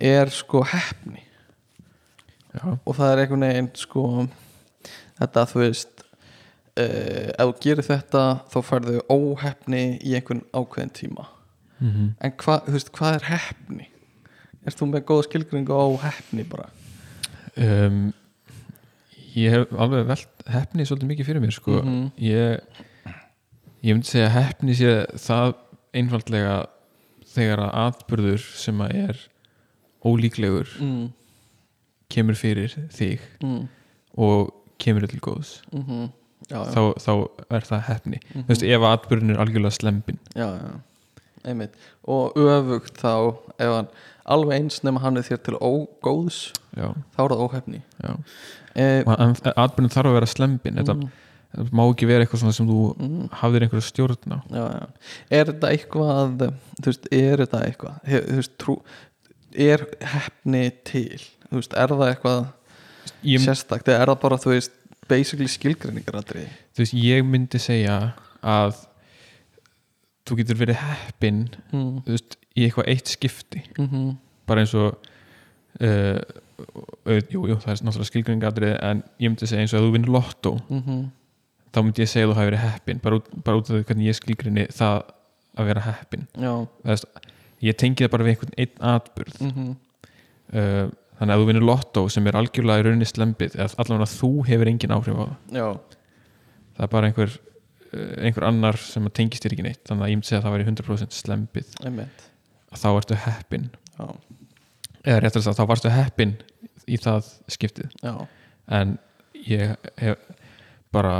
er 0.00 0.30
sko 0.32 0.62
heppni. 0.64 1.20
Já, 2.54 2.62
og 2.86 2.94
það 2.96 3.10
er 3.12 3.20
einhvern 3.24 3.44
veginn 3.44 3.70
sko 3.76 4.04
þetta 5.20 5.42
þú 5.50 5.60
veist 5.60 5.99
uh, 6.78 7.30
ef 7.38 7.46
þú 7.50 7.56
gerir 7.64 7.86
þetta 7.86 8.24
þá 8.52 8.58
færðu 8.62 9.00
óheppni 9.08 9.82
í 10.02 10.14
einhvern 10.18 10.42
ákveðin 10.52 10.94
tíma 10.94 11.26
mm 11.80 12.10
en 12.20 12.32
hva, 12.44 12.60
veist, 12.66 12.90
hvað 12.92 13.14
er 13.14 13.28
heppni? 13.30 13.88
Erst 14.66 14.78
þú 14.78 14.90
með 14.90 15.04
góða 15.08 15.22
skilgringu 15.28 15.72
á 15.72 15.86
heppni 16.04 16.44
bara? 16.44 16.68
um, 17.56 18.12
ég 19.34 19.50
hef 19.54 19.72
alveg 19.78 20.06
velt 20.06 20.44
hefni 20.50 20.84
svolítið 20.84 21.08
mikið 21.08 21.26
fyrir 21.26 21.40
mér 21.40 21.54
sko. 21.54 21.82
Mhm. 21.82 22.10
ég 22.16 22.60
ég 23.82 23.94
myndi 23.94 24.06
segja 24.10 24.28
hefni 24.28 24.74
sé 24.76 25.06
það 25.16 25.54
einfaldlega 25.94 26.66
þegar 27.30 27.58
að 27.64 27.74
atbyrður 27.86 28.44
sem 28.58 28.80
að 28.80 28.94
er 29.08 29.16
ólíklegur 30.04 30.68
Mm, 30.80 31.10
kemur 32.10 32.34
fyrir 32.34 32.72
þig 32.90 33.20
mm, 33.42 33.68
og 34.18 34.52
kemur 34.78 35.06
til 35.06 35.20
góðs 35.20 35.60
mm 35.72 35.82
-hmm. 35.82 36.10
Já, 36.50 36.58
já, 36.58 36.70
þá, 36.74 36.80
þá 37.06 37.12
er 37.56 37.66
það 37.70 37.82
hefni 37.88 38.20
Mhm. 38.20 38.42
þú 38.44 38.52
veist, 38.52 38.62
ef 38.66 38.80
að 38.84 38.94
atbyrðin 38.98 39.30
er 39.34 39.42
algjörlega 39.44 39.76
slempin 39.78 40.18
já, 40.34 40.48
já, 40.60 40.70
einmitt. 41.50 41.74
Og 42.10 42.34
öfugt 42.36 42.98
þá 43.00 43.12
ef 43.58 43.70
hann 43.76 43.88
alveg 44.30 44.58
eins 44.60 44.82
nema 44.84 45.00
hann 45.00 45.16
er 45.16 45.24
þér 45.26 45.42
til 45.46 45.56
ógóðs 45.56 46.40
já, 46.76 46.90
þá 47.16 47.20
er 47.24 47.32
það 47.32 47.44
óheppni. 47.46 47.80
Já. 48.02 48.12
Eh, 48.76 49.02
og 49.06 49.16
atbyrðin 49.56 49.90
þarf 49.94 50.10
að 50.10 50.16
vera 50.18 50.28
slempin 50.30 50.76
þetta, 50.78 50.94
mm, 50.94 51.08
þetta 51.56 51.74
má 51.74 51.82
ekki 51.90 52.06
vera 52.06 52.24
eitthvað 52.26 52.52
sem 52.54 52.68
þú 52.68 52.80
mm, 52.94 53.24
hafðir 53.40 53.64
einhverja 53.66 53.88
stjórn 53.88 54.36
á. 54.36 54.38
Er 55.30 55.48
þetta 55.50 55.72
eitthvað 55.72 56.36
þú 56.78 56.86
veist, 56.92 57.08
er 57.10 57.42
þetta 57.44 57.62
eitthvað 57.66 57.96
Hef, 58.12 58.26
þú 58.28 58.36
veist, 58.42 58.54
trú, 58.62 58.76
er 59.70 59.86
heppni 60.12 60.64
til? 60.86 61.18
Þú 61.50 61.58
veist, 61.58 61.74
er 61.74 61.88
það 61.96 62.12
eitthvað 62.12 62.44
ég, 63.26 63.42
sérstakt 63.42 63.88
eða 63.90 64.04
er 64.04 64.12
það 64.12 64.20
bara, 64.22 64.38
þú 64.44 64.52
veist 64.54 64.76
basically 65.10 65.50
skilgreiningar 65.50 66.20
aðri 66.20 66.46
þú 66.74 66.84
veist, 66.84 66.96
ég 66.96 67.26
myndi 67.26 67.60
segja 67.62 67.98
að 68.40 68.78
þú 70.28 70.40
getur 70.40 70.60
verið 70.60 70.80
heppin 70.80 71.44
mm. 71.72 72.02
þú 72.06 72.16
veist, 72.16 72.36
í 72.54 72.66
eitthvað 72.66 72.90
eitt 72.92 73.10
skipti. 73.10 73.64
Mm 73.78 74.18
bara 74.50 74.64
eins 74.64 74.72
og 74.74 74.96
uh, 75.86 76.18
jú, 77.30 77.44
jú, 77.46 77.56
það 77.62 77.72
er 77.72 77.82
náttúrulega 77.86 78.08
skilgreiningadrið 78.08 78.72
en 78.82 79.02
ég 79.22 79.30
myndi 79.30 79.46
segja 79.46 79.62
eins 79.62 79.74
og 79.74 79.78
að 79.80 79.86
þú 79.86 79.92
vinnur 79.94 80.14
lottó 80.16 80.52
-hmm. 80.68 81.04
þá 81.70 81.78
myndi 81.84 82.02
ég 82.02 82.10
segja 82.10 82.26
að 82.26 82.32
þú 82.32 82.38
hafi 82.38 82.50
verið 82.50 82.64
heppin 82.64 83.02
bara 83.04 83.20
bara 83.44 83.56
út 83.56 83.70
af 83.70 83.76
því 83.76 83.84
hvernig 83.84 84.06
ég 84.06 84.18
skilgreini 84.18 84.66
það 84.66 84.96
að 85.56 85.66
vera 85.70 85.86
heppin 85.86 86.26
ég 87.60 87.76
tengi 87.76 88.04
það 88.04 88.10
bara 88.10 88.24
við 88.24 88.30
einhvern 88.30 88.58
einn 88.58 88.76
atburð. 88.80 89.40
Mm 89.40 89.76
uh, 90.54 90.90
þannig 91.20 91.34
að 91.34 91.42
þú 91.42 91.48
vinnur 91.50 91.66
lottó 91.68 92.06
sem 92.08 92.26
er 92.30 92.38
algjörlega 92.40 92.80
í 92.80 92.86
rauninni 92.86 93.08
slembið 93.08 93.56
eða 93.58 93.76
allavega 93.82 94.08
þú 94.14 94.30
hefur 94.48 94.70
engin 94.70 94.94
áhrif 94.96 95.20
á 95.20 95.22
það. 95.22 95.34
Já, 95.58 95.66
það 96.78 96.86
er 96.86 96.92
bara 96.94 97.10
einhver 97.10 97.34
uh, 97.36 98.14
einhver 98.24 98.48
annar 98.48 98.80
sem 98.80 99.10
tengist 99.12 99.44
þér 99.44 99.56
ekki 99.56 99.66
neitt. 99.68 99.82
Þannig 99.90 100.06
að 100.06 100.12
ég 100.12 100.20
myndi 100.20 100.30
segja 100.30 100.40
að 100.40 100.48
það 100.48 100.56
væri 100.56 100.68
100% 100.70 101.18
slembið. 101.18 101.74
Einmitt. 101.84 102.26
Að 102.70 102.82
þá 102.84 102.88
ertu 102.94 103.20
heppin 103.26 103.68
já, 103.98 104.06
eða 105.04 105.20
réttar 105.26 105.42
þess 105.42 105.52
að 105.52 105.60
þá 105.60 105.70
varstu 105.74 105.92
heppin 105.92 106.34
í 106.88 107.00
það 107.04 107.30
skiptið. 107.52 107.94
Já, 108.00 108.14
en 108.80 108.96
ég 109.44 109.76
hef 110.00 110.26
bara 110.94 111.14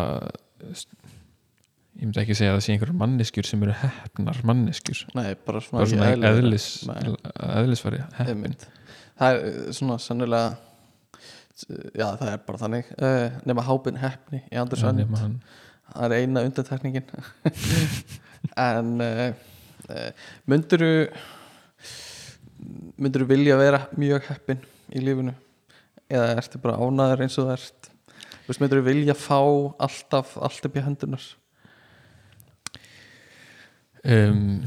ég 2.01 2.07
myndi 2.07 2.22
ekki 2.22 2.36
segja 2.38 2.55
að 2.55 2.59
það 2.59 2.64
sé 2.64 2.74
einhverjar 2.74 3.01
manneskjur 3.03 3.48
sem 3.48 3.64
eru 3.66 3.76
heppnar 3.82 4.38
manneskjur. 4.48 5.05
Nei, 5.18 5.34
bara 5.44 5.61
svona, 5.64 5.82
bara 5.82 5.90
svona 5.92 6.30
eðlis, 6.30 6.68
eðlisfari 6.88 8.01
heppin 8.16 8.32
Einmitt. 8.32 8.68
Það 9.20 9.36
er 9.36 9.44
uh, 9.50 9.70
svona 9.76 9.98
sannulega 10.00 10.56
já 11.92 12.06
það 12.16 12.30
er 12.32 12.40
bara 12.46 12.60
þannig. 12.62 12.90
Uh, 12.96 13.38
nema 13.44 13.64
hápin 13.66 13.98
heppni 14.00 14.40
í 14.48 14.56
nema 14.56 15.20
hann- 15.20 15.40
það 15.90 16.04
er 16.06 16.16
eina 16.20 16.44
undantekningin. 16.48 17.06
En 18.56 18.94
uh, 19.04 19.34
uh, 19.92 20.06
mynduru 20.48 21.10
mynduru 22.96 23.26
vilja 23.28 23.58
vera 23.60 23.82
mjög 24.00 24.24
heppin 24.30 24.62
í 24.96 25.02
lífinu? 25.04 25.34
Eða 26.10 26.38
ertu 26.40 26.58
bara 26.62 26.78
ánæður 26.80 27.26
eins 27.26 27.36
og 27.38 27.50
það 27.50 27.58
ert? 27.58 27.90
Þú 28.32 28.48
veist 28.48 28.62
mynduru 28.64 28.86
vilja 28.88 29.14
fá 29.18 29.36
alltaf 29.84 30.32
allt 30.40 30.64
upp 30.70 30.78
í 30.80 30.84
hendunar 30.86 31.26
um, 34.04 34.64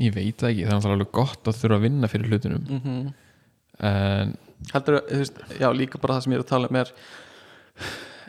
ég 0.00 0.14
veit 0.14 0.36
það 0.40 0.52
ekki 0.52 0.66
það 0.66 0.70
er 0.70 0.78
náttúrulega 0.78 0.98
alveg 0.98 1.16
gott 1.20 1.50
að 1.50 1.58
þurfa 1.60 1.78
að 1.80 1.84
vinna 1.86 2.10
fyrir 2.10 2.30
hlutunum. 2.30 2.68
Mm 2.68 2.80
-hmm. 2.84 3.10
en 3.90 4.36
heldur 4.74 4.98
að, 4.98 5.08
þú 5.08 5.18
veist, 5.22 5.42
já 5.60 5.68
líka 5.72 6.00
bara 6.00 6.16
það 6.16 6.24
sem 6.24 6.32
ég 6.32 6.40
er 6.40 6.44
að 6.44 6.52
tala 6.52 6.70
um 6.70 6.78
er 6.80 6.92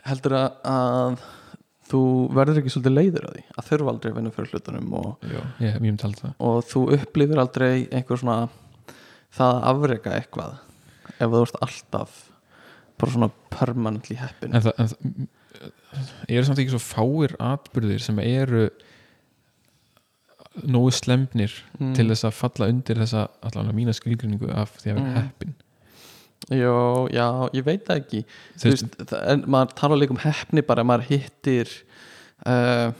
heldur 0.08 0.36
að, 0.38 0.48
að 0.72 1.24
þú 1.92 2.02
verður 2.38 2.60
ekki 2.62 2.72
svolítið 2.72 2.96
leiður 2.96 3.28
að 3.28 3.36
því 3.36 3.44
að 3.52 3.68
þurfa 3.68 3.92
aldrei 3.92 4.10
að 4.10 4.18
vinna 4.18 4.34
fyrir 4.36 4.52
hlutunum 4.54 4.94
og, 4.98 5.26
já, 5.28 5.40
ég, 5.60 5.78
ég 5.86 6.04
það. 6.20 6.34
og 6.48 6.58
þú 6.70 6.82
upplifir 6.96 7.42
aldrei 7.42 7.72
einhver 7.92 8.22
svona 8.22 8.38
það 9.32 9.52
að 9.52 9.68
afreka 9.72 10.14
eitthvað 10.16 10.54
ef 11.12 11.34
þú 11.34 11.42
ert 11.42 11.60
alltaf 11.66 12.16
bara 13.00 13.14
svona 13.16 13.30
permanently 13.52 14.16
heppin 14.20 14.56
en 14.56 14.64
það, 14.64 14.78
en 14.78 15.28
það 15.92 16.32
eru 16.32 16.46
samt 16.48 16.62
ekki 16.62 16.74
svo 16.74 16.82
fáir 16.82 17.36
atbyrðir 17.42 18.02
sem 18.02 18.20
eru 18.24 18.66
nógu 20.68 20.90
slemnir 20.92 21.52
Mm. 21.80 21.94
til 21.96 22.06
þess 22.08 22.24
að 22.28 22.32
falla 22.32 22.68
undir 22.68 22.96
þessa 23.00 23.28
allavega 23.42 23.72
mína 23.74 23.92
skilgrinningu 23.96 24.50
af 24.52 24.76
því 24.78 24.90
að 24.90 24.94
vera 24.94 25.08
Mm. 25.08 25.14
heppin 25.22 25.54
Jó, 26.50 27.08
já, 27.14 27.48
ég 27.54 27.64
veit 27.64 27.84
það 27.86 28.00
ekki 28.02 28.24
Þú 28.58 28.70
veist, 28.72 29.12
en 29.14 29.44
maður 29.46 29.74
tala 29.78 29.96
líka 29.96 30.10
um 30.10 30.18
heppni 30.18 30.62
bara 30.66 30.82
að 30.82 30.86
maður 30.90 31.06
hittir 31.12 31.68
uh, 32.46 32.90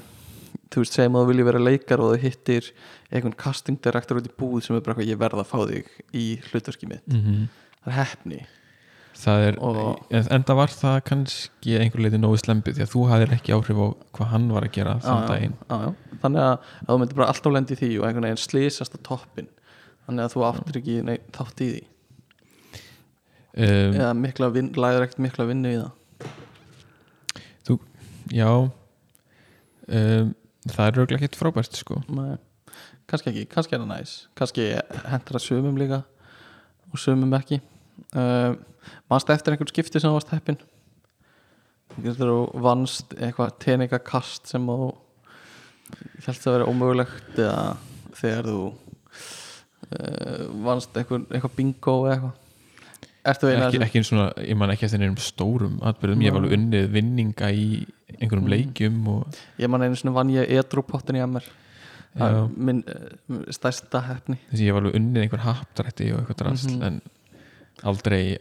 þú 0.71 0.85
veist, 0.85 0.95
segjum 0.95 1.17
að 1.19 1.25
þú 1.25 1.29
vilji 1.33 1.45
vera 1.49 1.59
leikar 1.59 2.01
og 2.01 2.13
þú 2.15 2.21
hittir 2.23 2.71
einhvern 3.13 3.35
casting 3.37 3.81
director 3.83 4.17
út 4.17 4.29
í 4.31 4.35
búð 4.39 4.63
sem 4.63 4.77
er 4.77 4.81
bara 4.81 4.95
eitthvað, 4.95 5.11
ég 5.11 5.19
verð 5.19 5.43
að 5.43 5.51
fá 5.51 5.59
þig 5.69 5.91
í 6.15 6.27
hlutverki 6.49 6.89
mitt, 6.89 7.07
mm 7.09 7.21
-hmm. 7.21 7.49
það 7.85 7.93
er 7.93 7.99
heppni 8.05 8.47
er, 9.33 9.59
Og- 9.61 10.01
en, 10.11 10.45
það 10.49 10.59
var 10.59 10.73
það 10.75 10.99
kannski 11.09 11.79
einhver 11.79 12.03
leiti 12.05 12.21
nógu 12.21 12.41
slempið 12.41 12.79
því 12.79 12.85
að 12.87 12.93
þú 12.95 13.03
hafðir 13.11 13.35
ekki 13.37 13.55
áhrif 13.57 13.81
á 13.83 13.87
hvað 14.17 14.31
hann 14.33 14.49
var 14.53 14.67
að 14.67 14.75
gera 14.77 14.99
þann 15.05 15.27
daginn. 15.29 15.57
Þannig 16.23 16.43
að, 16.43 16.69
að 16.83 16.93
þú 16.93 16.99
myndir 17.03 17.19
bara 17.21 17.31
alltaf 17.33 17.53
lendi 17.53 17.77
í 17.77 17.81
því 17.83 17.91
og 18.01 18.07
einhvern 18.09 18.29
veginn 18.29 18.43
slýsast 18.43 18.97
á 18.97 18.99
toppin 19.03 19.51
þannig 20.07 20.25
að 20.27 20.37
þú 20.37 20.45
áttir 20.49 20.79
ekki 20.83 21.01
nei, 21.07 21.17
þátt 21.33 21.65
í 21.65 21.71
því. 21.73 21.83
Um, 23.53 23.99
eða 24.01 24.13
mikla 24.17 24.49
vin, 24.49 24.71
læður 24.73 25.05
ekkert 25.07 25.27
mikla 25.27 25.49
vinnu 25.51 25.75
í 25.75 25.81
það. 25.83 25.91
Já. 28.33 28.49
Um, 29.93 30.31
það 30.71 30.87
er 30.87 30.97
röglega 30.97 31.19
ekkert 31.19 31.37
frábært 31.37 31.77
sko. 31.77 31.99
Nei, 32.09 32.39
kannski 33.11 33.33
ekki, 33.33 33.45
kannski 33.51 33.77
er 33.77 33.83
það 33.83 33.91
næs. 33.91 34.15
Kannski 34.39 34.69
hendur 35.11 35.37
það 35.37 35.45
sumum 35.45 35.81
líka 35.81 35.99
og 36.93 37.01
sumum 37.03 37.35
ekki 37.37 37.59
uh, 38.17 38.55
mannst 39.11 39.31
eftir 39.31 39.53
einhvern 39.55 39.71
skipti 39.73 40.01
sem 40.03 40.13
varst 40.15 40.33
heppin 40.35 40.59
þú 42.03 42.37
vannst 42.65 43.13
eitthvað 43.19 43.57
teningakast 43.61 44.49
sem 44.49 44.65
þú 44.67 44.93
helst 46.27 46.47
að 46.49 46.55
vera 46.57 46.69
ómögulegt 46.73 47.39
eða 47.39 47.77
þegar 48.17 48.49
þú 48.49 48.61
uh, 48.69 50.47
vannst 50.65 50.97
eitthvað, 50.97 51.27
eitthvað 51.31 51.57
bingo 51.59 51.97
eða 52.09 52.31
eitthvað 53.23 53.53
ekki, 53.69 53.79
ekki 53.87 54.01
eins 54.01 54.09
svona, 54.11 54.31
ég 54.43 54.57
man 54.59 54.73
ekki 54.73 54.87
eftir 54.89 54.99
einhverjum 54.99 55.23
stórum 55.23 55.75
atbyrðum, 55.87 56.23
ég 56.25 56.33
hef 56.33 56.35
Nei. 56.35 56.41
alveg 56.43 56.57
unnið 56.59 56.87
vinninga 56.97 57.51
í 57.55 57.67
einhverjum 58.19 58.47
Mm. 58.49 58.53
leikjum 58.55 58.97
og 59.13 59.37
Ég 59.63 59.71
man 59.71 59.83
einu 59.85 59.95
svona 60.01 60.17
vann 60.17 60.33
ég 60.35 60.51
edrúpottin 60.59 61.21
í 61.21 61.23
MR 61.27 61.45
Það 62.13 62.35
er 62.35 62.49
minn 62.69 62.81
uh, 62.89 63.45
stærsta 63.55 64.01
hefni 64.09 64.39
þessi 64.51 64.67
ég 64.67 64.73
hef 64.73 64.81
alveg 64.83 64.97
unnið 64.99 65.23
einhver 65.23 65.45
haptrætti 65.47 66.11
og 66.13 66.19
eitthvað 66.25 66.41
drast 66.43 66.71
Mhm. 66.73 66.83
en 66.89 67.01
aldrei 67.83 68.37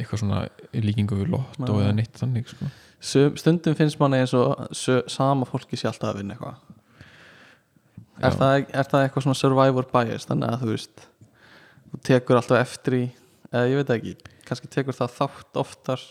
eitthvað 0.00 0.22
svona 0.22 0.40
líkingu 0.74 1.20
við 1.20 1.34
lott 1.36 1.60
og 1.66 1.82
eða 1.82 1.94
neitt 1.96 2.16
þannig 2.18 2.48
sko. 2.50 2.70
Stundum 3.40 3.76
finnst 3.78 4.00
manni 4.00 4.20
eins 4.20 4.34
og 4.36 4.72
sama 5.08 5.48
fólki 5.48 5.78
sé 5.78 5.88
alltaf 5.88 6.12
að 6.12 6.20
vinna 6.22 6.36
eitthvað 6.36 6.58
er 8.20 8.36
það, 8.36 8.56
er 8.68 8.88
það 8.90 9.04
eitthvað 9.04 9.26
svona 9.26 9.38
survivor 9.40 9.88
bias 9.92 10.28
þannig 10.28 10.52
að 10.52 10.64
þú 10.64 10.72
veist 10.74 11.04
þú 11.90 12.00
tekur 12.10 12.40
alltaf 12.40 12.60
eftir 12.60 12.96
í 12.98 13.04
eða 13.50 13.70
ég 13.70 13.80
veit 13.80 13.94
ekki, 13.96 14.16
kannski 14.48 14.70
tekur 14.70 14.96
það 14.96 15.14
þátt 15.16 15.60
oftar 15.62 16.04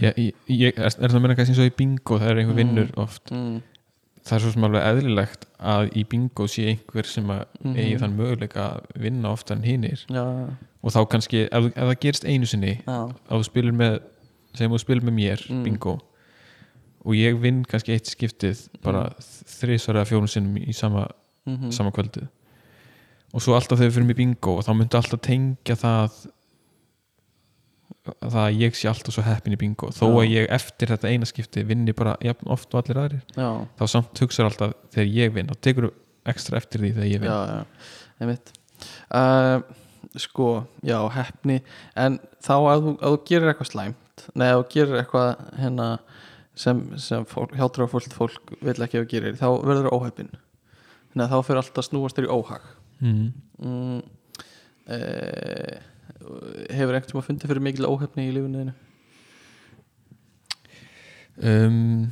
ég, 0.00 0.18
ég, 0.18 0.40
ég, 0.50 0.80
er, 0.80 0.96
það 0.98 1.20
meina 1.20 1.36
kannski 1.38 1.54
eins 1.54 1.62
og 1.62 1.70
í 1.70 1.76
bingo 1.78 2.18
það 2.20 2.32
er 2.32 2.42
einhver 2.42 2.56
Mm. 2.56 2.62
vinnur 2.62 2.90
oft 3.04 3.30
mm. 3.32 3.60
Það 4.24 4.36
er 4.36 4.40
svo 4.44 4.50
sem 4.54 4.64
alveg 4.64 4.86
eðlilegt 4.88 5.44
að 5.60 5.90
í 6.00 6.04
bingo 6.08 6.46
sé 6.48 6.64
einhver 6.70 7.06
sem 7.06 7.26
að 7.28 7.44
Mhm. 7.64 7.74
eigi 7.76 7.98
þann 8.00 8.16
möguleika 8.16 8.62
að 8.70 9.00
vinna 9.02 9.32
oftar 9.32 9.56
en 9.56 9.62
hinnir 9.64 10.04
og 10.82 10.92
þá 10.92 11.00
kannski, 11.08 11.44
ef, 11.50 11.64
ef 11.64 11.74
það 11.74 12.00
gerist 12.00 12.24
einu 12.24 12.46
sinni 12.46 12.80
að 12.86 13.14
þú 13.28 13.44
spilir 13.44 13.72
með 13.72 14.00
segjum 14.54 14.72
þú 14.72 14.80
spilir 14.80 15.02
með 15.02 15.14
mér, 15.18 15.50
Mm. 15.50 15.62
bingo 15.64 16.00
og 17.04 17.12
ég 17.14 17.38
vinn 17.40 17.64
kannski 17.64 17.92
eitt 17.92 18.06
skiptið 18.06 18.68
bara 18.82 19.10
Mm. 19.10 19.44
þrísvar 19.44 19.96
eða 20.00 20.08
fjórum 20.08 20.28
sinnum 20.28 20.56
í 20.56 20.72
sama, 20.74 21.08
mm 21.46 21.70
sama 21.70 21.90
kvöldið 21.90 22.28
og 23.34 23.40
svo 23.42 23.54
alltaf 23.58 23.78
þegar 23.78 23.90
við 23.90 23.94
fyrir 23.94 24.06
mig 24.06 24.16
bingo 24.16 24.56
og 24.58 24.64
þá 24.64 24.72
myndi 24.76 24.96
alltaf 24.96 25.20
tengja 25.20 25.74
það 25.76 26.26
það 28.04 28.40
að 28.42 28.58
ég 28.60 28.76
sé 28.76 28.88
alltaf 28.90 29.16
svo 29.16 29.24
heppin 29.24 29.56
í 29.56 29.60
bingo. 29.60 29.90
Þó 29.94 30.04
Já. 30.04 30.16
að 30.20 30.32
ég 30.34 30.50
eftir 30.58 30.92
þetta 30.92 31.12
eina 31.12 31.28
skipti 31.28 31.64
vinni 31.66 31.94
bara 31.96 32.16
jafn 32.24 32.50
oft 32.52 32.74
og 32.74 32.82
allir 32.82 33.00
aðrir 33.00 33.22
já, 33.36 33.48
þá 33.78 33.84
samt 33.94 34.20
hugsaður 34.24 34.50
alltaf 34.50 34.74
þegar 34.96 35.14
ég 35.14 35.32
vinn 35.36 35.48
þá 35.52 35.56
tekur 35.68 35.88
ekstra 36.34 36.60
eftir 36.60 36.84
því 36.84 36.92
þegar 36.98 37.10
ég 37.10 37.24
vinn. 37.24 37.32
Já, 37.32 37.40
já, 37.48 38.12
einmitt. 38.20 38.52
Uh, 39.08 39.56
sko, 40.20 40.48
já, 40.84 40.98
hefni 41.14 41.60
en 41.96 42.18
þá 42.44 42.54
að 42.58 42.84
þú, 42.84 42.94
að 42.98 43.14
þú 43.14 43.20
gerir 43.30 43.52
eitthvað 43.52 43.70
slæmt 43.70 44.26
nei, 44.34 44.48
að 44.50 44.58
þú 44.58 44.66
gerir 44.74 45.00
eitthvað 45.00 45.30
hérna 45.58 45.88
sem, 46.54 46.82
sem 47.02 47.24
fólk, 47.28 47.54
hjátrú 47.58 47.88
fólk, 47.90 48.12
fólk 48.14 48.54
vil 48.60 48.76
ekki 48.76 49.00
að 49.00 49.06
þú 49.06 49.10
gerir, 49.10 49.38
þá 49.40 49.48
verður 49.64 49.88
þú 49.88 49.96
óheppin 49.98 50.30
þannig 51.14 51.24
að 51.24 51.32
þá 51.32 51.48
fyrir 51.48 51.62
alltaf 51.62 51.88
snúast 51.88 52.18
þér 52.18 52.28
í 52.28 52.34
óhag. 52.34 52.68
Mm. 53.04 53.26
mm, 53.62 53.98
uh, 54.94 55.93
hefur 56.70 56.94
einhvern 56.96 57.10
tíma 57.10 57.24
fundið 57.26 57.52
fyrir 57.52 57.64
mikil 57.64 57.88
óhefni 57.88 58.28
í 58.28 58.34
lífinu 58.34 58.62
þínu? 58.62 58.74
um, 61.42 62.06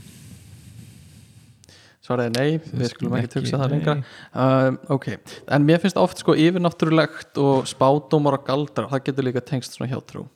svaraði 2.02 2.34
nei, 2.34 2.58
við 2.72 2.90
skulum 2.90 3.16
ekki 3.18 3.32
tuksa 3.36 3.60
það 3.60 3.74
lengra. 3.76 3.96
um, 4.34 4.78
ok, 4.96 5.08
en 5.54 5.66
mér 5.68 5.82
finnst 5.82 6.00
oft 6.00 6.22
sko 6.22 6.34
yfirnáttúrulegt 6.34 7.38
og 7.42 7.68
spádómar 7.70 8.40
og 8.40 8.46
galdrar, 8.48 8.90
það 8.90 9.06
getur 9.08 9.28
líka 9.28 9.44
tengst 9.52 9.76
svona 9.76 9.92
hjátrú. 9.92 10.26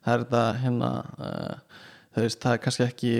Það 0.00 0.14
er 0.14 0.24
þetta 0.24 0.44
hérna 0.62 0.90
uh, 1.20 1.84
veist, 2.16 2.40
það 2.40 2.56
er 2.56 2.64
kannski 2.64 2.86
ekki 2.86 3.14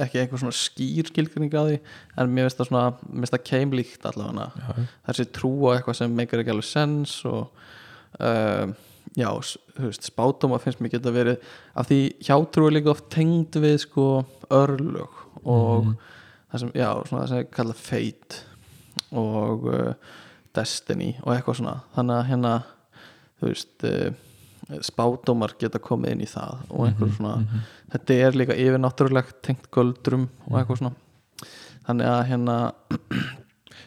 ekki 0.00 0.20
einhver 0.22 0.40
svona 0.40 0.56
skýr 0.56 1.08
skilgrinning 1.10 1.52
á 1.52 1.62
því 1.66 1.74
en 2.16 2.30
mér 2.32 2.46
finnst 2.46 2.60
það 2.60 2.68
svona, 2.70 2.84
mér 3.10 3.24
finnst 3.24 3.34
það 3.34 3.46
keimlíkt 3.50 4.06
allavega. 4.08 4.76
Þessi 5.08 5.26
trú 5.36 5.50
á 5.68 5.70
eitthvað 5.74 5.98
sem 5.98 6.14
meikar 6.16 6.40
ekki 6.40 6.54
alveg 6.54 6.68
sens 6.68 7.16
og 7.28 7.50
uh, 8.18 8.72
já, 9.16 9.28
veist, 9.78 10.06
spátdóma 10.06 10.58
finnst 10.62 10.80
mér 10.82 10.90
geta 10.96 11.12
verið 11.14 11.38
af 11.76 11.88
því 11.90 12.00
hjátrú 12.26 12.66
er 12.68 12.76
líka 12.78 12.90
oft 12.94 13.08
tengd 13.12 13.58
við 13.62 13.78
sko 13.86 14.06
örlög 14.50 15.08
og 15.44 15.84
Mhm. 15.84 15.96
það 16.52 16.58
sem, 16.60 16.72
já, 16.74 16.88
svona 17.06 17.22
það 17.24 17.28
sem 17.28 17.38
er 17.38 17.50
kallað 17.54 17.76
fate 17.76 18.40
og 19.12 19.64
uh, 19.70 19.92
destiny 20.54 21.12
og 21.22 21.34
eitthvað 21.36 21.56
svona 21.60 21.76
þannig 21.94 22.16
að 22.16 22.28
hérna, 22.30 22.54
þú 23.40 23.46
veist 23.52 23.84
uh, 23.84 24.10
spátdómar 24.86 25.54
geta 25.58 25.78
komið 25.82 26.12
inn 26.14 26.20
í 26.26 26.28
það 26.30 26.58
og 26.70 26.86
einhver 26.86 27.08
Mhm, 27.08 27.16
svona 27.16 27.36
mhm. 27.36 27.62
þetta 27.92 28.14
er 28.26 28.32
líka 28.38 28.54
yfirnáttúrulegt 28.54 29.40
tengt 29.42 29.70
göldrum 29.70 30.28
og 30.50 30.58
eitthvað 30.60 30.78
svona 30.78 30.94
þannig 31.86 32.06
að 32.06 32.26
hérna 32.30 32.56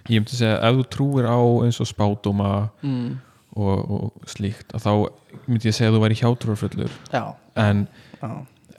ég 0.10 0.20
myndi 0.20 0.36
segja 0.36 0.58
ef 0.60 0.76
þú 0.80 0.86
trúir 0.92 1.28
á 1.30 1.40
eins 1.64 1.80
og 1.80 1.88
spádóma 1.88 2.50
mm, 2.84 3.14
og, 3.56 3.92
og 3.92 4.28
slíkt 4.30 4.74
að 4.74 4.86
þá 4.88 4.92
myndi 5.48 5.70
ég 5.70 5.76
segja 5.78 5.92
að 5.92 5.98
þú 5.98 6.02
væri 6.06 6.20
hjátrúarfullur. 6.22 6.98
Já, 7.14 7.24
en, 7.56 7.88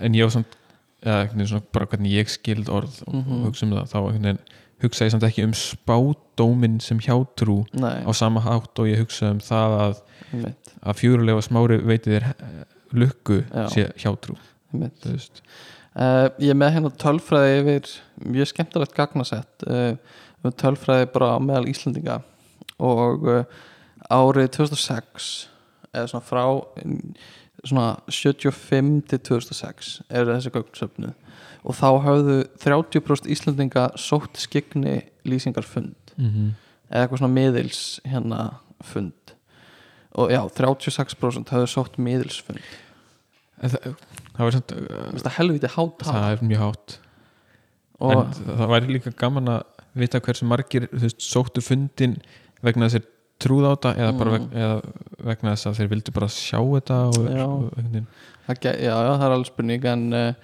en 0.01 0.15
ég 0.19 0.27
var 0.27 0.35
samt 0.35 0.57
eða, 1.05 1.47
svona, 1.47 1.63
bara 1.73 1.87
hvernig 1.93 2.15
ég 2.17 2.31
skild 2.33 2.69
orð 2.73 3.03
og 3.07 3.15
Mhm. 3.15 3.43
hugsa 3.47 3.67
um 3.67 3.75
það 3.77 3.91
þá 3.93 3.99
veginn 4.09 4.39
hugsa 4.85 5.05
ég 5.07 5.13
samt 5.15 5.27
ekki 5.29 5.45
um 5.45 5.53
spádómin 5.57 6.81
sem 6.83 6.99
hjátrú 7.01 7.65
nei, 7.73 8.03
á 8.05 8.11
sama 8.17 8.41
hátt 8.45 8.79
og 8.79 8.89
ég 8.91 8.99
hugsa 9.01 9.31
um 9.31 9.39
það 9.41 9.77
að, 9.81 10.01
mitt, 10.33 10.73
að 10.83 10.99
fjörulega 11.01 11.45
smári 11.45 11.79
veiti 11.85 12.11
þér 12.11 12.27
eh, 12.33 12.65
lukku 12.93 13.43
sé 13.73 13.87
hjátrú 14.03 14.37
Uh, 15.95 16.27
ég 16.43 16.51
er 16.51 16.57
með 16.59 16.73
hérna 16.75 16.91
tölfræði 16.99 17.59
yfir 17.61 17.91
mjög 18.27 18.49
skemmtilegt 18.51 18.97
gagnasett 18.97 19.63
uh, 19.71 19.93
um 20.43 20.51
tölfræði 20.59 21.07
bara 21.15 21.37
meðal 21.39 21.69
Íslendinga 21.71 22.17
og 22.83 23.29
uh, 23.31 23.45
árið 24.13 24.51
2006 24.59 25.31
eða 25.95 26.11
svona 26.11 26.27
frá 26.27 26.45
svona 27.65 27.87
75 28.13 29.03
til 29.09 29.21
2006 29.31 29.95
er 30.11 30.29
þessi 30.29 30.53
gögnsöfnu 30.55 31.13
og 31.65 31.79
þá 31.79 31.89
hafðu 32.05 32.39
30% 32.61 33.31
Íslendinga 33.33 33.89
sótt 33.97 34.41
skikni 34.43 35.01
lýsingarfund 35.25 36.15
mm 36.17 36.31
-hmm. 36.31 36.51
eða 36.91 37.03
eitthvað 37.03 37.19
svona 37.19 37.35
miðils 37.35 38.01
hérna 38.05 38.61
fund. 38.83 39.13
Og 40.15 40.31
já, 40.31 40.49
36% 40.49 41.51
hafðu 41.51 41.67
sótt 41.67 41.99
miðilsfund 41.99 42.61
það, 43.63 43.95
það 44.35 44.45
var 44.45 44.57
samt 44.57 44.75
uh, 44.77 45.23
það 45.23 45.37
helviti 45.39 45.71
hátt 45.77 46.07
það 46.09 46.29
er 46.33 46.45
mjög 46.45 46.63
hátt. 46.65 46.99
Og 48.05 48.13
en 48.13 48.33
það 48.35 48.73
væri 48.75 48.93
líka 48.97 49.15
gaman 49.17 49.49
að 49.49 49.63
vita 49.95 50.21
hversu 50.21 50.47
margir 50.51 50.89
þú 50.91 51.03
veist, 51.07 51.23
sóttu 51.23 51.63
fundin 51.63 52.17
vegna 52.65 52.89
þess 52.89 52.99
að 52.99 53.05
þeir 53.05 53.11
trúð 53.45 53.67
á 53.69 53.71
þetta 53.75 53.93
eða, 54.01 54.13
bara 54.19 54.39
Mm. 54.39 54.51
eða 54.53 54.83
vegna 55.31 55.53
þess 55.55 55.67
að 55.71 55.79
þeir 55.81 55.89
vildu 55.95 56.13
bara 56.17 56.29
sjá 56.29 56.59
þetta 56.61 56.99
og, 57.09 57.31
Já. 57.31 57.47
ge- 58.61 58.79
Já, 58.85 58.95
já, 59.05 59.13
það 59.19 59.25
er 59.29 59.35
alveg 59.37 59.47
spurning 59.51 59.85
en 59.93 60.03
uh, 60.13 60.35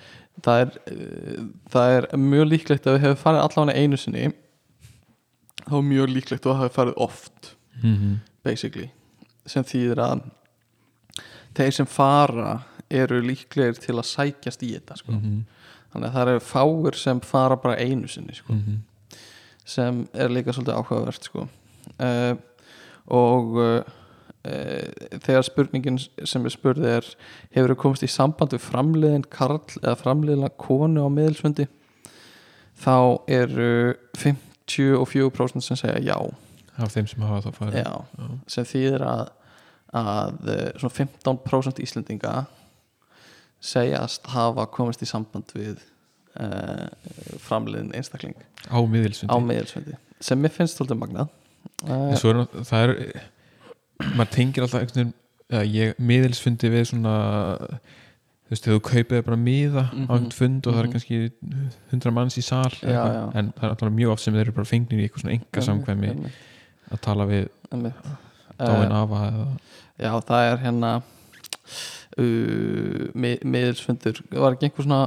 það, 0.43 0.61
er, 0.61 0.71
uh, 0.93 1.45
það 1.75 1.97
er 1.97 2.07
mjög 2.17 2.49
líklegt 2.55 2.87
að 2.87 2.97
við 2.99 3.05
hefur 3.07 3.23
farið 3.25 3.45
allavega 3.45 3.79
einu 3.83 3.97
sinni 4.01 4.27
þá 5.67 5.75
er 5.79 5.87
mjög 5.91 6.09
líklegt 6.15 6.47
að 6.47 6.53
það 6.55 6.63
hefur 6.65 6.77
farið 6.79 6.95
oft 7.07 7.55
mm 7.83 7.97
-hmm. 7.97 8.15
basically 8.45 8.91
sem 9.47 9.65
þýðir 9.65 9.99
að 10.05 10.23
þeir 11.55 11.73
sem 11.77 11.87
fara 11.87 12.61
eru 12.91 13.21
líklegir 13.23 13.79
til 13.81 13.95
að 13.99 14.07
sækjast 14.09 14.63
í 14.63 14.73
þetta 14.75 14.97
sko. 14.99 15.13
Mhm. 15.13 15.45
þannig 15.93 16.09
að 16.09 16.15
það 16.15 16.29
eru 16.29 16.41
fáir 16.41 16.95
sem 16.97 17.21
fara 17.21 17.57
bara 17.57 17.77
einu 17.77 18.09
sinni 18.09 18.35
sko. 18.35 18.53
Mhm. 18.53 18.77
sem 19.65 20.09
er 20.15 20.29
líka 20.29 20.53
svolítið 20.53 20.75
áhugavert 20.79 21.25
sko. 21.25 21.49
uh, 22.01 22.35
og 23.11 23.59
uh, 23.61 23.81
uh, 24.47 25.09
þegar 25.19 25.47
spurningin 25.47 25.99
sem 26.01 26.47
er 26.47 26.55
spurði 26.55 26.95
er 26.99 27.11
hefur 27.57 27.77
komist 27.79 28.07
í 28.07 28.11
samband 28.11 28.55
við 28.57 28.65
framliðin 28.69 29.27
karl 29.31 29.61
eða 29.83 29.99
framliðina 30.01 30.53
konu 30.61 31.07
á 31.07 31.09
miðilsfundi? 31.13 31.69
Þá 32.81 32.97
eru 33.29 33.73
54% 34.17 35.67
sem 35.67 35.77
segja 35.77 36.01
já, 36.01 36.17
af 36.81 36.95
þeim 36.95 37.11
sem 37.11 37.27
hafa 37.27 37.51
þá 37.51 37.59
farið. 37.59 37.83
Já 37.83 38.31
sem 38.49 38.69
þýðir 38.69 39.05
að, 39.05 39.27
að 40.01 40.51
uh, 40.55 40.65
svona 40.81 40.97
15% 41.03 41.85
Íslendinga 41.85 42.35
segjast 43.61 44.31
hafa 44.33 44.65
komist 44.73 45.03
í 45.05 45.09
samband 45.09 45.53
við 45.53 45.83
uh, 46.41 46.89
framliðin 47.45 47.93
einstakling 47.97 48.39
á 48.73 48.79
miðilsfundi. 48.81 49.99
sem 50.21 50.41
mér 50.41 50.55
finnst 50.55 50.81
svolítið 50.81 51.01
magnað. 51.03 51.29
uh, 51.29 51.40
er 51.87 52.65
það 52.65 52.83
er 52.83 53.23
maður 54.17 54.31
tengir 54.35 54.63
alltaf 54.67 54.81
einhvern 54.85 55.13
veginn 55.51 55.95
miðilsfundi 55.99 56.71
við 56.71 56.85
svona 56.93 57.15
þú 58.51 58.53
veist, 58.55 58.67
þú 58.67 58.79
kaupið 58.83 59.25
bara 59.27 59.37
miða 59.39 59.85
á 59.89 59.93
Mhm. 59.95 60.07
einhvern 60.11 60.33
fund 60.33 60.67
og 60.67 60.75
það 60.75 60.81
Mhm. 60.81 60.89
er 60.89 60.93
kannski 60.93 61.33
100 61.93 62.13
manns 62.13 62.37
í 62.39 62.43
sal 62.43 62.71
Já, 62.83 62.91
já. 62.91 63.31
en 63.35 63.53
það 63.53 63.63
er 63.65 63.71
alltaf 63.71 63.93
mjög 63.93 64.11
oft 64.13 64.23
sem 64.23 64.35
þeir 64.35 64.41
eru 64.41 64.53
bara 64.53 64.65
fengnir 64.65 64.99
í 65.01 65.05
eitthvað 65.09 65.23
svona 65.23 65.35
enga 65.39 65.61
samkvæmi 65.69 66.31
að 66.93 67.01
tala 67.01 67.27
við 67.27 67.49
dáin 67.71 67.93
Uh, 68.61 68.93
afa 68.93 69.19
eða 69.31 69.47
já 69.99 70.21
það 70.21 70.53
er 70.53 70.59
hérna 70.59 71.03
uh, 72.19 73.09
mið, 73.15 73.43
miðilsfundur 73.47 74.21
var 74.35 74.53
ekki 74.57 74.69
einhver 74.69 74.85
svona 74.87 75.01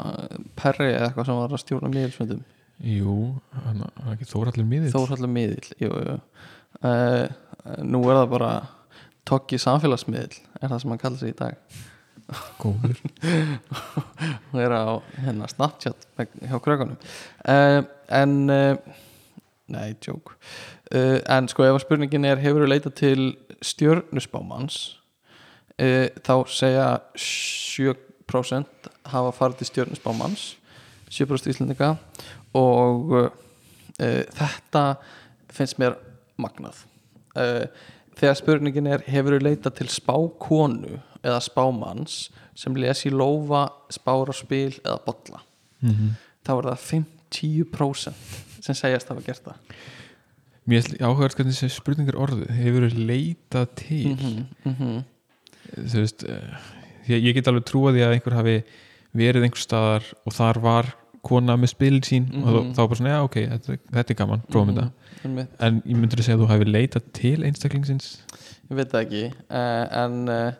perri 0.60 0.88
eða 0.94 1.10
eitthvað 1.12 1.26
sem 1.30 1.36
var 1.40 1.54
að 1.54 1.62
stjórna 1.64 1.92
miðilsfundum 1.94 2.42
jú, 2.84 3.16
hann 3.54 3.84
er 3.86 4.16
ekki 4.16 4.28
þórallir 4.32 4.66
miðil 4.68 4.92
Þórhallar 4.96 5.30
miðil 5.32 5.70
jú, 5.80 5.92
jú. 5.94 6.16
Uh, 6.84 7.30
nú 7.80 8.02
er 8.12 8.18
það 8.18 8.30
bara 8.34 8.52
tokki 9.24 9.56
samfélagsmiðil 9.62 10.36
er 10.60 10.68
það 10.68 10.82
sem 10.82 10.92
hann 10.92 11.00
kallar 11.00 11.22
sig 11.22 11.32
í 11.32 11.38
dag. 11.40 11.78
Góður. 12.60 13.00
Hún 14.52 14.64
er 14.64 14.76
á 14.76 15.00
hérna, 15.24 15.48
Snapchat 15.52 16.08
hjá 16.18 16.58
krökkunum 16.64 16.98
uh, 17.00 17.84
en 18.12 18.36
uh, 18.52 18.76
nei, 19.72 19.94
joke. 20.04 20.36
En 20.92 21.48
sko 21.50 21.64
ef 21.66 21.78
að 21.78 21.86
spurningin 21.86 22.28
er 22.28 22.42
hefur 22.44 22.66
þú 22.66 22.70
leitað 22.70 22.98
til 23.00 23.22
stjörnusbámanns 23.64 24.76
þá 25.74 26.34
segja 26.54 26.90
7% 27.18 28.92
hafa 29.10 29.32
farið 29.34 29.64
til 29.64 29.70
stjörnusbámanns 29.72 30.44
7% 31.10 31.50
íslendinga. 31.50 31.96
Og 32.54 33.16
þetta 33.98 34.84
finnst 35.50 35.82
mér 35.82 35.98
magnað. 36.44 36.84
Uh, 37.34 37.66
þegar 38.20 38.38
spurningin 38.38 38.88
er 38.94 39.06
hefur 39.10 39.38
þú 39.38 39.42
leitað 39.48 39.80
til 39.80 39.90
spákonu 39.90 41.00
eða 41.24 41.40
spámanns 41.42 42.30
sem 42.56 42.76
les 42.78 43.06
í 43.08 43.12
lófa, 43.14 43.66
spára 43.90 44.36
spil 44.36 44.74
eða 44.84 45.00
bolla? 45.08 45.42
Mm 45.82 46.14
þá 46.44 46.52
er 46.58 46.66
það 46.68 46.80
50% 47.32 48.14
sem 48.64 48.76
segjast 48.76 49.08
hafa 49.12 49.22
gert 49.26 49.46
það. 49.46 49.76
Mér 50.68 50.86
er 50.86 51.06
áhugað 51.08 51.36
hvernig 51.38 51.56
þessi 51.56 51.70
spurningar 51.76 52.18
orðið 52.20 52.52
hefur 52.56 52.86
leitað 52.96 53.68
til? 53.76 54.16
-hmm, 54.16 54.44
mm 54.64 54.76
-hmm. 54.80 55.04
þú 55.92 56.00
veist 56.00 56.24
því 57.06 57.14
að 57.16 57.24
ég 57.28 57.34
get 57.36 57.48
alveg 57.48 57.66
trúa 57.68 57.92
því 57.92 58.04
að 58.04 58.14
einhver 58.16 58.34
hafi 58.34 58.64
verið 59.14 59.44
einhver 59.44 59.64
staðar 59.64 60.04
og 60.26 60.34
þar 60.34 60.60
var 60.62 60.96
kona 61.24 61.56
með 61.58 61.70
spil 61.70 62.02
sín 62.02 62.26
og 62.44 62.44
Mhm. 62.44 62.74
þá, 62.74 62.76
þá 62.76 62.88
bara 62.88 62.96
svona, 62.96 63.10
já 63.10 63.24
ok, 63.24 63.36
þetta, 63.36 63.78
þetta 63.92 64.12
er 64.12 64.16
gaman 64.16 64.42
prófum 64.50 64.70
þetta, 64.70 64.82
Einmitt. 64.82 65.03
En 65.24 65.82
ég 65.86 65.98
myndir 65.98 66.20
að 66.20 66.28
segja 66.28 66.38
að 66.38 66.44
þú 66.44 66.50
hafi 66.52 66.66
leitað 66.70 67.06
til 67.16 67.38
einstaklingsins? 67.48 68.10
Ég 68.70 68.76
veit 68.80 68.92
það 68.92 69.06
ekki. 69.06 69.24
Uh, 69.48 69.86
en 70.04 70.18
uh, 70.32 70.52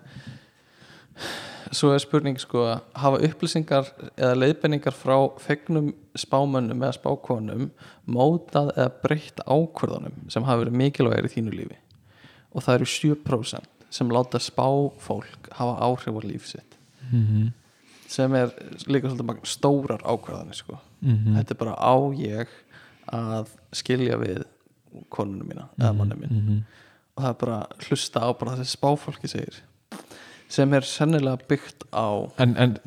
svo 1.74 1.92
er 1.94 2.04
spurning 2.04 2.40
sko 2.42 2.66
hafa 3.00 3.22
upplýsingar 3.28 3.90
eða 4.14 4.38
leiðbenningar 4.38 4.96
frá 4.96 5.16
fegnum 5.42 5.92
spámönnum 6.20 6.84
eða 6.84 6.98
spákonum 6.98 7.70
mótað 8.06 8.74
eða 8.76 8.92
breytt 9.04 9.44
ákvörðunum 9.46 10.30
sem 10.34 10.46
hafa 10.48 10.64
verið 10.64 10.80
mikilvægir 10.84 11.30
í 11.30 11.34
þínu 11.36 11.56
lífi? 11.58 11.80
Og 12.54 12.66
það 12.66 12.80
eru 12.80 12.90
7% 12.94 13.90
sem 13.94 14.14
láta 14.14 14.42
spáfólk 14.42 15.52
hafa 15.58 15.76
áhrif 15.86 16.18
á 16.18 16.22
líf 16.26 16.48
sitt. 16.50 16.78
Mm 17.12 17.26
-hmm. 17.28 17.52
sem 18.08 18.36
er 18.36 18.50
líka 18.88 19.10
svolítið 19.10 19.46
stórar 19.46 20.02
ákvörðanir 20.02 20.56
sko. 20.56 20.78
Mm 21.02 21.36
þetta 21.36 21.52
er 21.54 21.58
bara 21.58 21.76
á 21.78 21.96
ég 22.14 22.48
að 23.08 23.48
skilja 23.72 24.18
við 24.18 24.44
konunum 25.14 25.50
mína 25.50 25.68
eða 25.80 25.94
mannum 25.98 26.20
minn 26.20 26.42
-hmm. 26.42 26.64
og 27.16 27.24
það 27.24 27.30
er 27.30 27.40
bara 27.46 27.60
að 27.62 27.88
hlusta 27.88 28.26
á 28.26 28.30
bara 28.40 28.58
þessi 28.58 28.78
spáfólki 28.78 29.28
segir 29.28 29.62
sem 30.54 30.74
er 30.74 30.86
sennilega 30.86 31.38
byggt 31.50 31.86
á 31.94 32.30
en, 32.38 32.56
en 32.58 32.78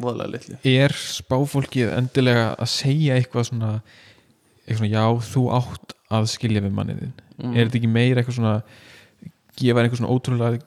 er 0.62 0.92
spáfólkið 0.92 1.92
endilega 1.96 2.54
að 2.54 2.70
segja 2.70 3.16
eitthvað 3.18 3.48
svona, 3.50 3.80
eitthvað 4.66 4.82
svona 4.82 4.92
já, 4.92 5.04
þú 5.32 5.42
átt 5.58 5.96
að 6.16 6.28
skilja 6.30 6.62
við 6.62 6.76
manniðin 6.76 7.14
mm. 7.38 7.54
er 7.54 7.66
þetta 7.66 7.80
ekki 7.80 7.90
meira 7.90 8.22
eitthvað 8.22 8.38
svona 8.38 8.56
gefa 9.56 9.82
eitthvað 9.82 10.02
svona 10.02 10.14
ótrúlega 10.14 10.60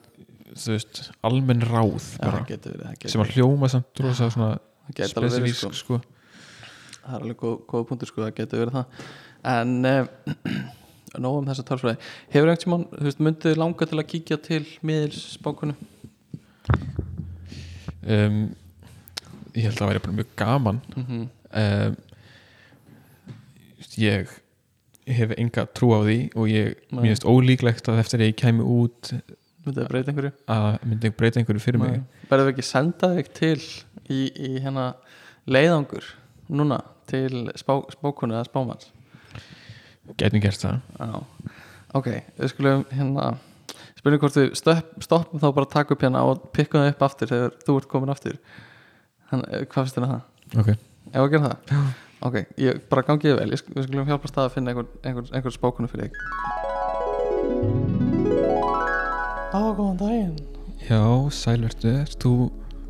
veist, 0.68 1.04
almenn 1.26 1.64
ráð 1.64 2.16
bara, 2.20 2.42
getur 2.48 2.76
verið, 2.76 3.08
sem 3.12 3.24
að 3.24 3.36
hljóma 3.38 3.70
samt 3.72 4.04
rosa 4.04 4.30
svona 4.34 4.58
verið 4.90 5.14
spesifísk 5.14 5.78
sko. 5.78 6.00
sko. 6.00 6.02
það 7.04 7.16
er 7.16 7.24
alveg 7.24 7.42
góð, 7.44 7.56
góð 7.70 7.88
punktur 7.92 8.12
sko, 8.12 8.26
það 8.26 8.36
getur 8.42 8.64
verið 8.66 8.80
það 8.80 8.86
en 9.54 9.76
uh, 9.86 10.04
nóg 11.18 11.40
um 11.40 11.48
þessa 11.50 11.66
tölfræði. 11.68 11.98
Hefur 12.34 12.52
einhvern 12.52 12.64
tímann, 12.64 12.86
þú 12.94 13.08
veist, 13.08 13.24
myndið 13.26 13.58
langa 13.58 13.88
til 13.90 14.00
að 14.00 14.10
kíkja 14.12 14.38
til 14.46 14.62
miðils 14.86 15.24
spákonu 15.38 15.76
um, 18.10 18.44
ég 19.56 19.66
held 19.66 19.74
að 19.74 19.82
það 19.82 19.90
væri 19.92 20.04
bara 20.06 20.18
mjög 20.20 20.32
gaman. 20.40 20.82
Mm 20.96 21.26
um, 21.50 21.98
ég 24.00 24.30
hef 25.10 25.32
enga 25.36 25.66
trú 25.76 25.90
á 25.98 26.00
því 26.06 26.18
og 26.38 26.50
ég, 26.52 26.76
Nei. 26.94 27.02
finnst 27.08 27.26
ólíklegt 27.28 27.90
að 27.90 28.02
eftir 28.04 28.22
að 28.22 28.30
ég 28.30 28.38
kæmi 28.40 28.64
út 28.64 29.10
Myndið 29.66 29.82
að 29.84 29.90
breyta 29.92 30.12
einhverju? 30.14 30.32
að 30.56 30.68
myndi 30.86 31.12
breyta 31.18 31.42
einhverju 31.42 31.64
fyrir 31.64 31.82
mig. 31.82 31.98
Verður 32.30 32.48
við 32.48 32.54
ekki 32.54 32.68
senda 32.70 33.10
þig 33.18 33.32
til 33.36 33.58
í, 34.08 34.20
í 34.30 34.52
hérna 34.62 34.86
leiðangur 35.50 36.08
núna 36.48 36.80
til 37.10 37.50
spá, 37.60 37.74
spákonu 37.92 38.38
eða 38.38 38.48
spámanns 38.48 38.92
getum 40.18 40.42
gert 40.44 40.64
það. 40.64 40.82
Já, 41.00 41.54
ok, 42.00 42.10
við 42.40 42.52
skulum 42.54 42.86
hérna 42.92 43.30
spurning 44.00 44.22
hvort 44.24 44.38
við 44.40 44.52
stöpp, 44.58 44.92
stoppum 45.04 45.42
þá 45.42 45.48
bara 45.52 45.68
að 45.68 45.74
taka 45.76 45.96
upp 45.96 46.04
hérna 46.06 46.26
og 46.28 46.46
pikka 46.56 46.82
það 46.84 46.92
upp 46.94 47.02
aftur 47.10 47.32
þegar 47.34 47.58
þú 47.66 47.78
ert 47.82 47.90
komin 47.92 48.14
aftur. 48.14 48.38
Þannig, 49.30 49.66
hvað 49.70 49.84
finnst 49.84 49.98
þér 49.98 50.08
að 50.08 50.14
það? 50.14 50.22
ok, 50.64 50.70
Ef 51.10 51.22
að 51.24 51.32
gera 51.34 51.50
það? 51.50 51.58
Já. 51.74 51.82
Ok, 52.20 52.36
ég 52.60 52.80
bara 52.92 53.06
gangið 53.08 53.38
vel, 53.40 53.50
ég, 53.56 53.62
við 53.76 53.86
skulum 53.88 54.10
hjálpast 54.10 54.40
að 54.42 54.50
finna 54.56 54.74
einhver, 54.74 54.88
einhver, 55.08 55.30
einhver 55.32 55.54
spákonu 55.56 55.88
fyrir 55.88 56.10
þig. 56.10 56.18
Á, 59.50 59.60
góðan 59.74 60.00
daginn. 60.02 60.34
Já, 60.84 61.00
sælvertu 61.32 61.94
ert 62.02 62.18
þú, 62.22 62.34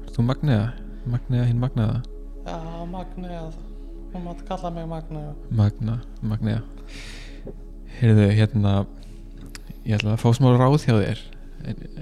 ert 0.05 0.15
þú 0.17 0.25
Magnea? 0.27 0.63
Magnea 1.09 1.45
hinn 1.47 1.61
Magnaða? 1.61 2.01
Já, 2.47 2.57
Magnea, 2.89 3.43
þú 4.13 4.21
mátt 4.25 4.43
kalla 4.47 4.69
mig 4.73 4.87
Magnea 4.89 5.33
Magna, 5.51 5.97
Magnea. 6.21 6.61
Heyrðu, 7.99 8.29
hérna 8.37 8.73
ég 9.85 9.97
ætla 9.97 10.13
að 10.15 10.21
fá 10.23 10.29
smá 10.37 10.49
ráð 10.55 10.77
hjá 10.85 10.95
þér. 10.95 11.21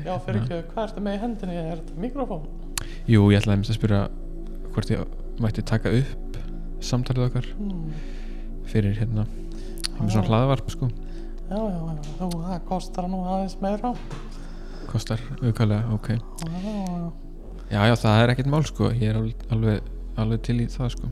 Já, 0.05 0.13
fyrir 0.23 0.41
ekki, 0.43 0.59
hvað 0.71 0.83
ertu 0.85 1.03
með 1.03 1.15
í 1.17 1.21
hendinni? 1.23 1.57
Er 1.57 1.79
þetta 1.81 2.01
mikrofón? 2.03 2.43
jú, 3.09 3.23
ég 3.33 3.41
ætla 3.41 3.55
að 3.57 3.71
spyrja 3.73 4.01
hvort 4.75 4.91
ég 4.93 5.15
mætti 5.41 5.63
taka 5.65 5.89
upp 5.97 6.37
samtalið 6.83 7.25
okkar 7.27 7.47
Hmm. 7.57 7.91
fyrir 8.69 8.93
hérna 8.99 9.25
með 9.97 10.11
svona 10.13 10.27
hlaðvarp 10.29 10.69
sko. 10.69 10.89
Já, 11.49 11.57
já, 11.57 11.79
já, 11.79 12.01
þú, 12.19 12.29
það 12.43 12.65
kostar 12.67 13.07
nú 13.09 13.23
aðeins 13.25 13.57
meira. 13.61 13.93
Kostar 14.87 15.19
auðvitað, 15.41 15.93
ok. 15.95 16.07
Já, 16.11 16.51
já, 16.63 17.11
já, 17.71 17.81
já, 17.89 17.95
það 18.03 18.21
er 18.23 18.29
ekkert 18.35 18.51
mál 18.51 18.63
sko. 18.67 18.91
Ég 18.91 19.09
er 19.09 19.15
alveg, 19.19 19.35
alveg, 19.51 19.81
alveg 20.17 20.41
til 20.45 20.59
í 20.61 20.67
það 20.71 20.91
sko 20.93 21.09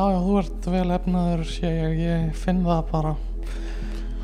já, 0.00 0.06
já, 0.14 0.20
þú 0.24 0.36
ert 0.40 0.68
vel 0.72 0.92
efnaður 0.96 1.42
sé 1.48 1.68
ég, 1.68 1.98
ég 2.00 2.36
finn 2.40 2.62
það 2.64 2.86
bara. 2.90 3.16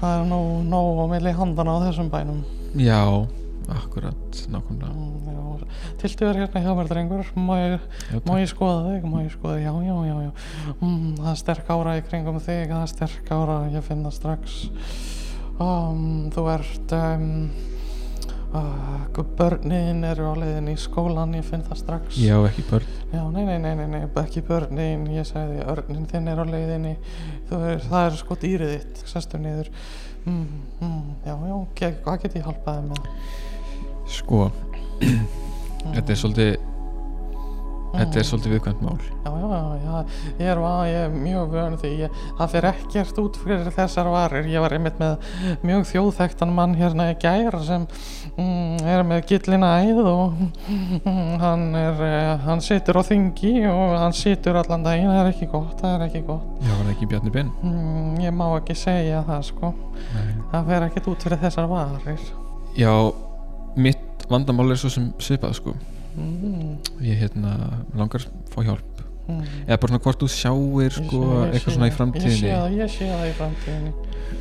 Það 0.00 0.12
er 0.20 0.28
nóg, 0.30 0.46
nóg 0.70 1.00
á 1.00 1.06
milli 1.10 1.32
handana 1.36 1.74
á 1.76 1.78
þessum 1.86 2.08
bænum. 2.12 2.40
Já, 2.80 3.00
akkurat, 3.72 4.40
nákvæmlega. 4.52 4.92
Mm, 4.92 5.12
Tiltu 5.96 6.26
er 6.28 6.38
hérna 6.42 6.60
hjá 6.62 6.72
mér 6.76 6.88
drengur. 6.90 7.28
Má 7.40 7.54
ég, 7.58 7.84
má 8.28 8.34
ég 8.40 8.50
skoða 8.50 8.90
þig, 8.90 9.06
má 9.08 9.22
ég 9.24 9.32
skoða 9.32 9.56
þig, 9.56 9.64
já, 9.64 9.72
já, 9.88 9.96
já, 10.06 10.16
já. 10.26 10.74
Mm, 10.76 11.14
Það 11.20 11.30
er 11.32 11.38
sterk 11.40 11.70
ára 11.76 11.96
í 11.96 12.04
kringum 12.08 12.40
þig, 12.44 12.66
það 12.72 12.82
er 12.82 12.92
sterk 12.92 13.32
ára, 13.36 13.56
ég 13.72 13.86
finn 13.88 14.04
það 14.06 14.16
strax. 14.18 14.58
Um, 15.56 16.04
Þú 16.36 16.46
ert 16.52 16.96
um, 17.00 17.30
uh, 18.56 19.22
Börnin 19.36 20.02
eru 20.04 20.26
á 20.28 20.34
leiðin 20.36 20.68
í 20.72 20.76
skólan, 20.80 21.34
ég 21.38 21.44
finn 21.46 21.62
það 21.64 21.78
strax. 21.80 22.18
Ég 22.20 22.36
á 22.36 22.40
ekki 22.48 22.64
börn. 22.70 22.90
Já, 23.12 23.22
nei, 23.32 23.44
nei, 23.48 23.56
nei, 23.62 23.74
nei, 23.78 23.86
nei, 23.94 24.02
ekki 24.22 24.42
börnin, 24.48 25.06
ég 25.14 25.28
sagði 25.28 25.62
örnin 25.72 26.06
þinn 26.10 26.28
er 26.32 26.40
á 26.40 26.44
leiðinni, 26.48 26.94
þú 27.48 27.62
er, 27.72 27.82
það 27.88 28.06
er 28.10 28.20
sko 28.20 28.38
dýrið 28.44 28.74
þitt, 28.76 29.02
sestu 29.12 29.40
niður, 29.40 29.70
mm, 30.26 30.46
mm, 30.80 31.02
já, 31.26 31.34
já, 31.50 31.56
ge, 31.80 31.92
hvað 32.04 32.22
get 32.26 32.38
ég 32.40 32.48
hjálpaði 32.48 32.88
með? 32.92 33.10
sko, 34.06 34.46
þetta 35.94 36.10
er 36.16 36.20
svolítið 36.24 36.56
þetta 37.96 38.18
er 38.18 38.24
Mm. 38.26 38.28
svolítið 38.28 38.52
viðkvæmt 38.52 38.80
mál. 38.84 38.96
Já, 39.24 39.30
já, 39.40 39.46
já, 39.48 39.76
já, 39.86 40.00
ég 40.42 40.48
er, 40.52 40.58
va- 40.60 40.88
ég 40.90 40.96
er 41.06 41.12
mjög 41.14 41.46
vönu 41.54 41.78
því, 41.80 41.90
ég, 42.02 42.16
það 42.36 42.50
fyrir 42.52 42.66
ekkert 42.74 43.20
út 43.22 43.38
fyrir 43.40 43.70
þessar 43.72 44.10
varir, 44.12 44.48
ég 44.52 44.60
var 44.60 44.74
einmitt 44.76 44.98
með 45.00 45.14
mjög 45.64 45.86
þjóðþektan 45.94 46.52
mann 46.52 46.74
hérna 46.76 47.06
í 47.14 47.16
gær 47.22 47.56
sem 47.64 47.86
er 48.36 49.02
með 49.08 49.22
gillina 49.30 49.68
æð 49.80 50.00
og 50.04 50.34
mm, 50.68 51.36
hann 51.44 51.62
er, 51.78 52.00
eh, 52.04 52.32
hann 52.44 52.60
situr 52.64 52.98
á 53.00 53.02
þingi 53.06 53.52
og 53.70 53.94
hann 53.96 54.12
situr 54.16 54.58
allan 54.60 54.84
daginn, 54.84 55.08
það 55.08 55.20
er 55.22 55.30
ekki 55.32 55.48
gott, 55.52 55.76
það 55.80 55.94
er 55.96 56.04
ekki 56.08 56.22
gott. 56.26 56.50
já, 56.60 56.72
það 56.74 56.90
ekki 56.92 57.08
Bjarni 57.12 57.32
Ben. 57.32 57.52
Mm, 57.64 58.18
ég 58.26 58.34
má 58.36 58.46
ekki 58.58 58.76
segja 58.76 59.22
það 59.28 59.46
sko. 59.50 59.72
Nei. 60.12 60.34
Það 60.52 60.68
fer 60.72 60.86
ekkert 60.90 61.08
út 61.14 61.24
fyrir 61.28 61.42
þessar 61.46 61.70
varir. 61.70 62.26
Já, 62.76 62.92
mitt 63.76 64.26
vandamál 64.28 64.70
er 64.74 64.80
svo 64.82 64.92
sem 64.92 65.08
svipað 65.22 65.56
sko. 65.62 65.76
Mm, 66.16 66.76
ég 67.08 67.24
hérna 67.24 67.56
langar 67.96 68.20
að 68.28 68.52
fá 68.52 68.60
hjálp. 68.68 68.92
Mm. 69.26 69.40
eða 69.66 69.76
bara 69.82 69.90
svona 69.90 70.02
hvort 70.04 70.20
þú 70.22 70.26
sjáir 70.30 70.84
Ég 70.86 70.92
sko 70.94 71.18
sé- 71.18 71.30
ég 71.48 71.54
eitthvað 71.56 71.74
svona 71.74 71.86
í 71.86 71.90
Ég 71.90 71.90
sé 71.90 71.96
framtíðinni. 71.98 72.50
það, 72.52 72.74
ég 72.78 72.90
sé 72.94 73.06
það 73.10 73.24
í 73.26 73.32
framtíðinni. 73.40 73.92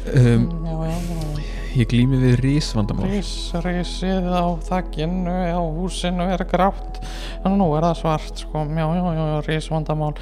Um, 0.05 0.43
mm, 0.45 0.65
Já, 0.67 0.75
já, 0.85 0.97
já 0.99 1.34
ég 1.75 1.87
glými 1.91 2.17
við 2.19 2.35
rísvandamál 2.43 3.07
Rís, 3.09 3.29
rísið 3.63 4.27
á 4.31 4.45
þakkinu 4.63 5.31
á 5.51 5.59
húsinu 5.59 6.27
er 6.31 6.43
grátt. 6.47 6.99
En 7.45 7.57
nú 7.59 7.67
er 7.75 7.87
það 7.89 7.97
svart 7.99 8.43
sko. 8.45 8.65
Já, 8.69 8.85
já, 8.95 9.07
já, 9.17 9.23
rísvandamál 9.47 10.13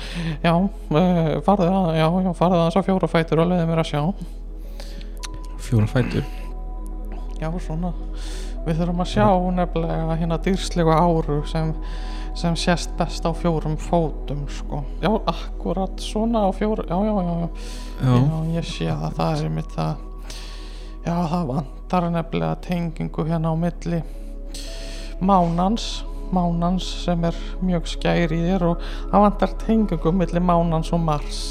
Já, 0.44 0.54
uh, 0.58 1.42
farðu 1.46 1.68
að, 1.70 1.90
já, 2.00 2.08
já, 2.26 2.32
farðu 2.40 2.62
að 2.62 2.66
þess 2.68 2.80
að 2.82 2.88
fjóra 2.90 3.12
fætur 3.12 3.44
og 3.44 3.52
leiði 3.52 3.68
mér 3.70 3.84
að 3.84 3.92
sjá. 3.92 4.02
Fjóra 5.64 5.90
fætur? 5.92 6.32
Já, 7.42 7.50
svona. 7.68 7.94
Við 8.64 8.80
þurfum 8.80 9.04
að 9.04 9.12
sjá 9.12 9.28
nefnilega 9.60 10.18
hérna 10.22 10.40
dýrslegu 10.42 10.96
áru 10.96 11.42
sem, 11.52 11.74
sem 12.40 12.56
sést 12.58 12.96
best 12.98 13.28
á 13.28 13.32
fjórum 13.36 13.76
fótum 13.78 14.48
sko. 14.50 14.82
Já, 15.04 15.12
akkurat 15.12 16.02
svona 16.02 16.48
á 16.48 16.50
fjórum 16.56 16.90
Já, 16.90 16.98
já, 17.04 17.14
já, 17.14 17.36
já, 17.44 18.18
já, 18.18 18.42
ég 18.58 18.72
sé 18.72 18.90
það, 18.90 19.14
það 19.20 19.44
er 19.44 19.56
mitt 19.60 19.78
það 19.78 20.10
Já, 21.04 21.16
það 21.28 21.48
vantar 21.52 22.10
nefnilega 22.14 22.56
tengingu 22.64 23.26
hérna 23.28 23.52
á 23.52 23.56
milli 23.60 24.00
mánans 25.24 26.04
mánans 26.34 26.86
sem 27.04 27.26
er 27.28 27.36
mjög 27.62 27.88
skær 27.92 28.32
í 28.34 28.40
þér 28.42 28.64
og 28.72 28.86
það 29.12 29.26
vantar 29.26 29.56
tengingu 29.66 30.14
milli 30.16 30.42
mánans 30.42 30.90
og 30.96 31.04
mars. 31.04 31.42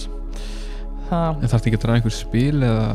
Það, 1.10 1.42
en 1.44 1.52
þarf 1.52 1.66
ekki 1.68 1.78
að 1.78 1.84
draga 1.84 2.00
einhver 2.00 2.16
spil 2.16 2.62
eða 2.66 2.86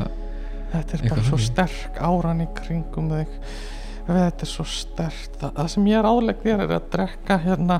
Þetta 0.68 0.98
er 0.98 1.04
bara 1.08 1.24
svo 1.24 1.38
þannig. 1.38 1.48
sterk 1.48 2.00
áran 2.04 2.44
í 2.44 2.48
kringum 2.58 3.12
þig. 3.14 3.36
Þetta 4.08 4.44
er 4.44 4.50
svo 4.52 4.66
sterkt. 4.68 5.38
Það, 5.40 5.54
það 5.60 5.70
sem 5.74 5.88
ég 5.88 6.00
er 6.00 6.10
álegg 6.10 6.42
þér 6.44 6.64
er 6.66 6.74
að 6.76 6.90
drekka 6.96 7.38
hérna 7.44 7.78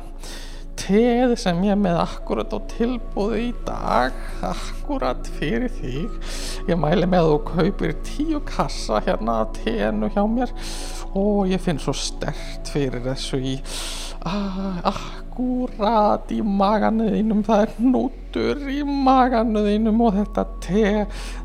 teð 0.78 1.36
sem 1.40 1.60
ég 1.66 1.74
er 1.76 1.80
með 1.82 2.00
akkurat 2.02 2.54
á 2.54 2.60
tilbúðu 2.72 3.40
í 3.42 3.50
dag 3.68 4.16
akkurat 4.46 5.30
fyrir 5.38 5.72
þig. 5.80 6.18
Ég 6.70 6.80
mæli 6.80 7.10
með 7.10 7.32
þú 7.32 7.38
kaupir 7.52 7.96
tíu 8.08 8.42
kassa 8.48 9.02
hérna 9.06 9.42
að 9.44 9.56
teðinu 9.62 10.12
hjá 10.14 10.24
mér. 10.30 10.54
Og 11.18 11.48
ég 11.50 11.64
finn 11.64 11.82
svo 11.82 11.96
stert 11.98 12.70
fyrir 12.74 13.04
þessu 13.08 13.40
í 13.42 13.56
ah, 14.28 14.82
akkurat 14.92 16.32
í 16.34 16.40
maganuðinum 16.42 17.44
það 17.48 17.64
er 17.64 17.74
hnútur 17.78 18.62
í 18.72 18.80
maganuðinum 18.86 20.04
og 20.08 20.20
þetta 20.20 20.46
te 20.64 20.86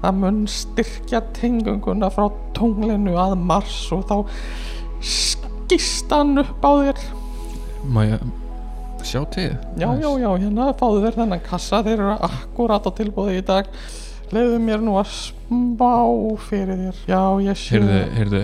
það 0.03 0.21
mun 0.21 0.45
styrkja 0.51 1.23
tengunguna 1.37 2.11
frá 2.13 2.29
tunglinu 2.57 3.17
að 3.21 3.37
mars 3.41 3.81
og 3.95 4.07
þá 4.11 4.17
skýst 5.03 6.13
hann 6.13 6.39
upp 6.43 6.65
á 6.65 6.73
þér. 6.85 7.05
Ég 8.13 8.42
sjá 9.09 9.23
til. 9.31 9.51
Já, 9.79 9.89
já, 10.01 10.09
já, 10.23 10.31
hérna 10.43 10.73
fáðu 10.79 11.03
þér 11.07 11.17
þennan 11.21 11.43
kassa, 11.47 11.83
þeir 11.87 11.99
eru 12.01 12.17
akkurat 12.29 12.87
á 12.87 12.91
tilbúði 12.99 13.39
í 13.41 13.45
dag. 13.47 13.67
Leiðu 14.33 14.59
mér 14.65 14.81
nú 14.81 14.95
að 15.01 15.11
smá 15.13 15.93
fyrir 16.49 16.79
þér. 16.87 17.01
Já, 17.11 17.23
ég 17.45 17.57
sé 17.61 17.77
heyrðu, 17.77 18.03
heyrðu, 18.17 18.43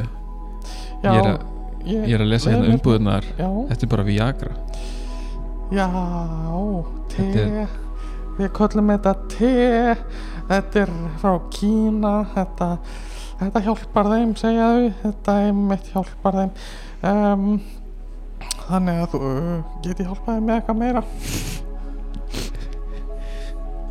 já, 1.02 1.12
ég 1.12 1.18
er 1.22 1.30
að- 1.32 1.46
ég 1.88 2.14
er 2.14 2.20
að 2.24 2.28
lesa 2.28 2.50
hérna 2.50 2.74
umbúðunar 2.74 3.24
þetta 3.38 3.82
er 3.82 3.88
bara 3.88 4.02
Viagra. 4.04 4.52
Já, 5.72 5.88
te 7.12 7.22
Þetta 7.22 7.68
Við 8.38 8.52
köllum 8.54 8.90
þetta 8.92 9.12
te. 9.32 9.96
Þetta 10.48 10.82
er 10.84 10.90
frá 11.18 11.32
Kína. 11.50 12.12
Þetta, 12.36 12.68
þetta 13.40 13.62
hjálpar 13.66 14.10
þeim, 14.12 14.34
segja 14.38 14.68
þau. 14.68 14.92
Þetta 15.02 15.34
er 15.48 15.56
mitt 15.58 15.88
hjálpar 15.92 16.38
þeim. 16.38 16.52
Um, 17.02 17.60
Þannig 18.68 19.00
að 19.00 19.14
þú 19.14 19.22
uh, 19.24 19.54
geti 19.84 20.04
hjálpaði 20.04 20.44
með 20.44 20.58
eitthvað 20.58 20.80
meira. 20.82 21.02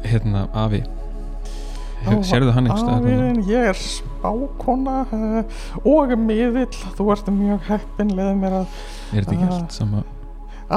Hérna, 0.07 0.45
Afi. 0.53 0.83
Sérðu 2.23 2.53
hann 2.55 2.67
einhvers 2.67 2.83
staðar 2.83 3.01
þarna? 3.01 3.15
Afiðin, 3.15 3.39
ég 3.49 3.71
er 3.71 3.79
spákona 3.81 4.99
uh, 5.17 5.63
og 5.89 6.13
miðill, 6.21 6.69
þú 6.95 7.07
ert 7.15 7.31
mjög 7.33 7.65
heppin, 7.71 8.13
leðu 8.15 8.35
mér 8.37 8.55
að 8.61 8.67
er 8.67 9.25
þetta 9.25 9.35
ekki 9.35 9.49
allt 9.49 9.75
sama? 9.75 10.03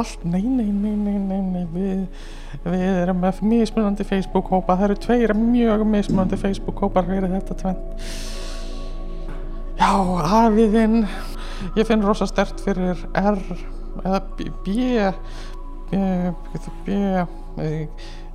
Allt, 0.01 0.25
nei, 0.25 0.43
nei, 0.47 0.71
nei, 0.71 0.95
nei, 0.95 1.19
nei, 1.19 1.41
nei 1.51 1.65
við, 1.75 2.27
við 2.65 2.85
erum 2.89 3.21
með 3.23 3.43
mismunandi 3.53 4.07
Facebook-hópa, 4.07 4.77
það 4.79 4.87
eru 4.87 4.99
tveir 5.05 5.35
mjög 5.39 5.85
mismunandi 5.91 6.39
Facebook-hópar 6.41 7.09
fyrir 7.11 7.35
þetta 7.35 7.59
tvent 7.65 8.07
Já, 9.81 9.93
afiðin, 10.45 11.05
ég 11.77 11.89
finn 11.89 12.07
rosa 12.07 12.29
stert 12.31 12.63
fyrir 12.65 13.03
R 13.19 13.45
eða 14.05 14.21
B 14.65 14.77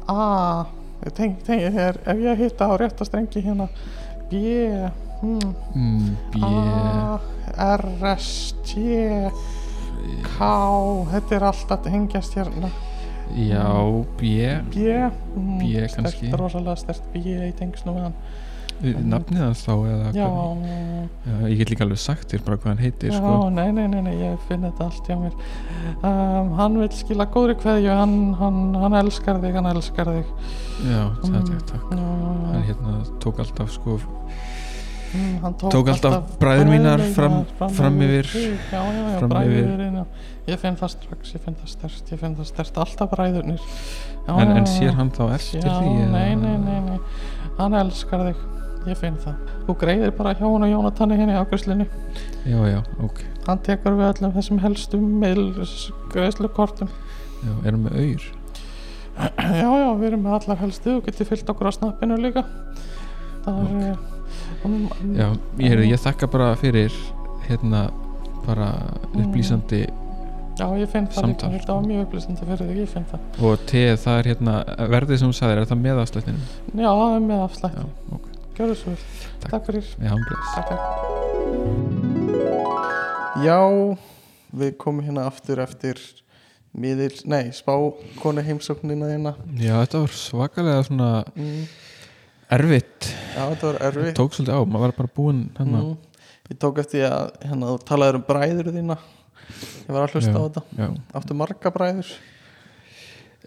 A. 0.08 0.66
Er, 1.06 2.00
ef 2.06 2.18
ég 2.24 2.40
hitta 2.40 2.70
á 2.70 2.74
rétta 2.80 3.06
strengi 3.06 3.42
hérna. 3.46 3.68
B 4.30 4.34
hmm, 5.22 5.54
mm, 5.76 6.18
B. 6.34 6.42
A 6.42 7.20
R 7.78 7.86
S 8.16 8.56
T 8.66 8.82
K. 10.26 10.50
Þetta 11.12 11.38
er 11.38 11.48
allt 11.52 11.72
að 11.76 11.92
hengjast 11.94 12.38
hérna. 12.38 12.72
Já, 13.36 13.66
B. 14.20 14.22
B, 14.72 14.90
mm, 15.36 15.60
B 15.60 15.72
sterkt, 15.74 15.96
kannski. 15.98 16.32
rosalega 16.38 16.76
stert 16.78 17.08
B 17.14 17.24
í 17.26 17.54
tengslu 17.58 17.96
með 17.96 18.10
hann 18.10 18.18
nafnið 18.84 19.40
hans 19.42 19.62
þá 19.66 19.72
já, 19.88 19.96
já, 20.16 21.36
ég 21.48 21.58
get 21.62 21.70
líka 21.72 21.86
alveg 21.86 21.98
sagt 22.02 22.32
þér 22.34 22.44
bara 22.46 22.58
hvað 22.58 22.72
hann 22.74 22.82
heitir 22.84 23.12
já, 23.14 23.18
sko. 23.20 23.50
nei, 23.50 23.72
nei, 23.72 23.88
nei, 23.88 24.02
nei, 24.02 24.16
ég 24.20 24.40
finn 24.50 24.66
þetta 24.68 24.88
allt 24.90 25.08
hjá 25.08 25.16
mér. 25.22 25.38
Um, 26.04 26.52
hann 26.60 26.78
vil 26.82 26.90
skila 26.92 27.26
góðri 27.32 27.56
kveðju 27.62 27.96
hann, 27.98 28.18
hann, 28.42 28.60
hann 28.84 28.98
elskar 29.00 29.40
þig, 29.44 29.56
hann 29.56 29.72
elskar 29.72 30.12
þig. 30.12 30.26
Já, 30.86 31.02
það 31.24 31.36
Mm. 31.36 31.56
er 31.56 31.66
takk 31.72 31.90
hann 31.96 32.64
hérna 32.68 33.20
tók 33.24 33.40
alltaf 33.40 33.72
sko 33.72 34.00
Mm, 35.16 35.38
hann 35.42 35.54
tók, 35.56 35.72
tók 35.72 35.88
alltaf 35.88 36.38
bræður 36.42 36.68
mínar 36.68 37.00
fram- 37.16 37.46
fram 37.72 38.02
yfir- 38.04 38.28
já, 38.36 38.82
já, 38.84 38.84
já, 39.16 39.92
já. 39.96 40.06
ég 40.48 40.60
finn 40.60 40.76
það 40.76 40.90
strax, 40.92 41.32
ég 41.36 41.42
finn 41.46 41.56
það 41.56 41.70
stert 41.72 42.12
ég 42.12 42.20
finn 42.20 42.36
það 42.36 42.46
stert, 42.50 42.78
alltaf 42.84 43.10
bræðurnir. 43.14 43.62
En, 44.28 44.52
en 44.58 44.66
sér 44.66 44.92
hann 44.98 45.10
þá 45.12 45.34
eftir 45.36 45.62
því 45.62 46.12
nei, 46.12 46.36
nei, 46.36 46.58
nei, 46.58 46.80
nei. 46.90 47.00
Hann 47.58 47.74
elskar 47.74 48.26
þig, 48.28 48.36
ég 48.92 48.98
finn 49.00 49.18
það. 49.24 49.36
Þú 49.68 49.76
greiðir 49.82 50.12
bara 50.18 50.34
hjá 50.38 50.46
hún 50.46 50.66
og 50.68 50.72
Jónatanni 50.72 51.18
henni 51.20 51.36
á 51.38 51.42
ágræslinu 51.44 51.86
já, 52.46 52.60
já, 52.70 52.80
ok. 53.06 53.22
Hann 53.48 53.62
tekur 53.66 53.96
við 54.00 54.10
öllum 54.14 54.34
þessum 54.36 54.60
helstu 54.64 55.00
miðlgreðslukortum 55.02 56.90
já, 57.46 57.54
erum 57.70 57.88
við 57.90 58.00
auður 58.02 58.26
já, 59.62 59.70
já, 59.80 59.90
við 59.96 60.08
erum 60.10 60.24
með 60.28 60.34
allar 60.40 60.58
helstu. 60.60 60.96
Þú 60.98 61.04
getur 61.08 61.30
fyllt 61.30 61.52
okkur 61.54 61.70
á 61.72 61.78
snappinu 61.78 62.18
líka. 62.20 62.44
Það 63.46 63.60
er 63.62 64.00
um, 64.66 64.88
já, 65.16 65.28
ég, 65.30 65.70
heyrði, 65.70 65.92
ég 65.94 66.02
þakka 66.04 66.28
bara 66.34 66.50
fyrir 66.60 66.96
hérna 67.50 67.86
bara 68.46 68.72
Mm. 69.16 69.22
upplýsandi 69.30 69.78
já, 70.60 70.66
ég 70.76 70.90
finn 70.92 71.06
það 71.08 71.26
líka, 71.30 71.48
þetta 71.54 71.74
var 71.78 71.86
mjög 71.88 72.02
upplýsandi 72.06 72.46
fyrir 72.50 72.60
þig, 72.68 72.80
ég 72.84 72.90
finn 72.92 73.06
það. 73.08 73.20
Og 73.48 73.62
teð 73.70 73.94
það 74.04 74.18
er 74.20 74.28
hérna 74.32 74.56
verðið 74.92 75.22
sem 75.22 75.30
þú 75.32 75.38
sagðir, 75.40 75.62
er 75.62 75.70
það 75.70 75.80
með 75.86 76.02
afslættinu 76.04 76.42
já, 76.84 76.90
það 76.92 77.16
er 77.16 77.24
með 77.30 77.38
já, 77.40 77.44
afslætti, 77.48 77.86
ok, 78.18 78.28
gjörðu 78.58 78.76
svo 78.80 78.90
vel 78.94 79.02
Takk. 79.42 79.52
takk 79.52 79.66
fyrir 79.70 79.86
já, 80.00 80.10
hann 80.10 80.24
bless 80.26 80.50
Takk, 80.56 80.68
takk. 80.70 81.96
Já, 83.46 83.60
við 84.56 84.76
komum 84.80 85.04
hérna 85.06 85.26
aftur 85.30 85.60
eftir 85.64 86.00
miðil, 86.76 87.14
nei, 87.30 87.50
spákonu 87.56 88.44
heimsóknina 88.44 89.10
hérna. 89.12 89.36
já, 89.60 89.76
þetta 89.84 90.02
var 90.06 90.14
svakalega 90.16 90.84
svona 90.88 91.10
Mm. 91.36 91.68
erfitt 92.52 93.10
Já, 93.36 93.44
þetta 93.52 93.66
var 93.72 93.78
erfitt. 93.90 94.16
tók 94.16 94.32
svolítið 94.34 94.56
á, 94.56 94.60
maður 94.66 94.80
var 94.88 94.92
bara 94.98 95.10
búinn 95.16 95.50
hérna 95.58 95.82
Mm. 95.84 95.98
Ég 96.50 96.58
tók 96.60 96.78
eftir 96.78 97.10
að 97.10 97.32
hérna, 97.42 97.66
þú 97.74 97.84
talaður 97.86 98.16
um 98.16 98.24
bræður 98.24 98.68
þína. 98.72 98.98
Ég 99.88 99.90
var 99.90 100.08
að 100.08 100.12
hlusta 100.14 100.32
Já. 100.32 100.38
á 100.38 100.46
þetta. 100.46 100.62
já, 100.78 100.88
Áttu 101.16 101.34
marga 101.34 101.72
bræður? 101.72 102.08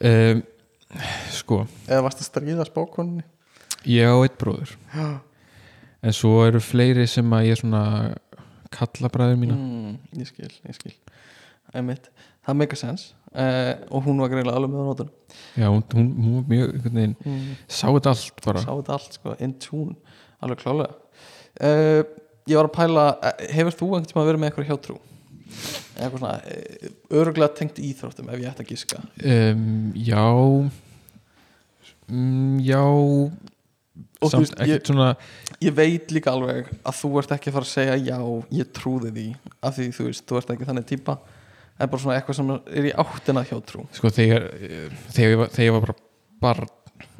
um, 0.03 0.43
sko 1.31 1.67
Eða 1.87 2.03
varst 2.03 2.19
að 2.21 2.29
stríða 2.31 2.67
spákonunni? 2.67 3.23
Ég 3.87 4.07
á 4.09 4.17
eitt 4.25 4.39
bróður 4.41 4.73
en 6.03 6.13
svo 6.15 6.45
eru 6.47 6.61
fleiri 6.63 7.07
sem 7.11 7.31
að 7.35 7.47
ég 7.51 7.61
svona 7.61 7.83
kalla 8.75 9.09
bræður 9.13 9.39
mína 9.41 9.55
Mm, 9.59 9.95
ég 10.21 10.27
skil, 10.29 10.51
ég 10.69 10.75
skil. 10.77 10.93
Einmitt. 11.75 12.11
Það 12.47 12.57
make 12.57 12.73
a 12.73 12.77
sense. 12.81 13.15
Uh, 13.29 13.75
og 13.93 14.05
hún 14.07 14.21
var 14.23 14.31
greiðlega 14.33 14.57
alveg 14.57 14.71
með 14.73 14.81
á 14.81 14.89
nótunum. 14.89 15.11
já, 15.57 15.67
hún, 15.69 15.83
hún, 15.93 16.07
hún 16.25 16.35
var 16.39 16.47
mjög 16.49 17.17
Mm. 17.25 17.57
sá 17.69 17.87
þetta 17.93 18.11
allt 18.15 18.41
bara 18.45 18.63
sá 18.63 18.71
þetta 18.73 18.93
allt 18.97 19.13
sko, 19.19 19.35
in 19.45 19.53
tune 19.61 19.97
alveg 20.41 20.59
klálega 20.63 20.95
uh, 21.61 22.03
ég 22.49 22.57
var 22.57 22.69
að 22.71 22.73
pæla, 22.79 23.05
eh, 23.21 23.53
hefur 23.53 23.77
þú 23.77 23.89
einhvern 23.91 24.09
tíma 24.09 24.25
verið 24.25 24.41
með 24.41 24.49
eitthvað 24.49 24.69
hjátrú 24.71 24.97
eitthvað 25.99 26.19
svona 26.19 26.41
öruglega 27.21 27.55
tengt 27.59 27.79
íþróttum 27.85 28.31
ef 28.33 28.41
ég 28.41 28.49
ætti 28.49 28.65
að 28.65 28.71
giska 28.73 29.03
um, 29.21 29.93
já 29.95 30.25
mm, 32.09 32.59
já 32.65 32.83
og 34.19 34.33
samt 34.33 34.45
veist, 34.49 34.61
ég, 34.67 34.83
svona 34.89 35.09
ég 35.63 35.75
veit 35.77 36.11
líka 36.15 36.33
alveg 36.35 36.71
að 36.83 36.97
þú 37.01 37.11
ert 37.21 37.35
ekki 37.37 37.51
að 37.53 37.59
fara 37.59 37.69
að 37.69 37.73
segja 37.75 37.97
já, 38.03 38.19
ég 38.59 38.73
trúði 38.75 39.13
því 39.15 39.27
af 39.63 39.77
því 39.79 39.89
þú 39.95 40.07
veist, 40.09 40.25
þú 40.27 40.41
ert 40.41 40.53
ekki 40.55 40.69
þannig 40.69 40.89
típa 40.91 41.19
en 41.79 41.91
bara 41.93 42.03
svona 42.03 42.17
eitthvað 42.19 42.39
sem 42.41 42.53
er 42.81 42.89
í 42.91 42.95
áttina 43.05 43.45
hjátrú 43.47 43.85
sko 43.95 44.11
þegar, 44.11 44.49
þegar, 45.15 45.31
ég 45.31 45.41
var, 45.43 45.53
þegar 45.55 45.69
ég 45.69 45.77
var 45.77 45.87
bara 45.87 45.99
barn 46.43 46.71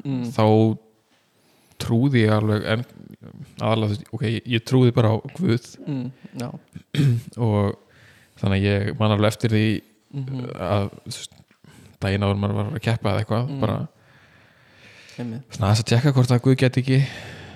mm. 0.03 0.25
þá 0.35 0.43
trúði 1.79 2.25
ég 2.25 2.33
alveg 2.35 2.65
en 2.73 2.83
aðalega, 3.59 3.87
þú 3.87 3.93
veist, 3.93 4.09
ok, 4.17 4.25
ég, 4.51 4.63
trúði 4.67 4.95
bara 4.95 5.13
á 5.15 5.17
Guð 5.37 5.69
Mm. 5.87 6.09
og 7.45 7.77
þannig 8.39 8.65
ég 8.65 8.89
man 8.99 9.13
alveg 9.15 9.31
eftir 9.33 9.55
því 9.55 9.63
mm 10.15 10.49
að 10.59 10.89
þú 11.05 11.15
veist, 11.15 11.39
daginn 12.01 12.23
áður 12.25 12.39
maður 12.41 12.57
var 12.59 12.69
að 12.73 12.83
keppa 12.85 13.11
eða 13.13 13.23
eitthvað 13.23 13.49
Mm. 13.49 13.59
bara 13.63 13.79
aðeins 15.19 15.83
að 15.83 15.87
tjekka 15.91 16.13
hvort 16.15 16.31
að 16.35 16.41
Guð 16.45 16.57
get 16.63 16.77
ekki 16.81 16.99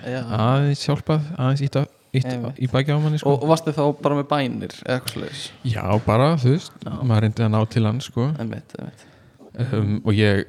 Já. 0.04 0.20
aðeins 0.36 0.82
hjálpað, 0.84 1.28
aðeins 1.40 1.62
íta, 1.64 1.84
íta 2.14 2.34
í 2.60 2.68
baki 2.70 2.92
á 2.92 2.98
manni 3.00 3.20
sko. 3.22 3.32
og, 3.34 3.46
varstu 3.48 3.72
þá 3.74 3.84
bara 4.04 4.18
með 4.20 4.28
bænir 4.32 4.74
eða 4.84 4.98
eitthvað 4.98 5.14
sliðis 5.16 5.44
já, 5.72 5.84
bara, 6.04 6.28
þú 6.40 6.52
veist, 6.56 6.76
Já. 6.84 6.92
maður 7.00 7.24
reyndi 7.26 7.46
að 7.46 7.54
ná 7.54 7.60
til 7.72 7.84
hann 7.88 8.02
sko. 8.04 8.26
einmitt, 8.38 8.76
einmitt 8.78 9.72
um, 9.78 9.96
og 10.04 10.12
ég 10.18 10.44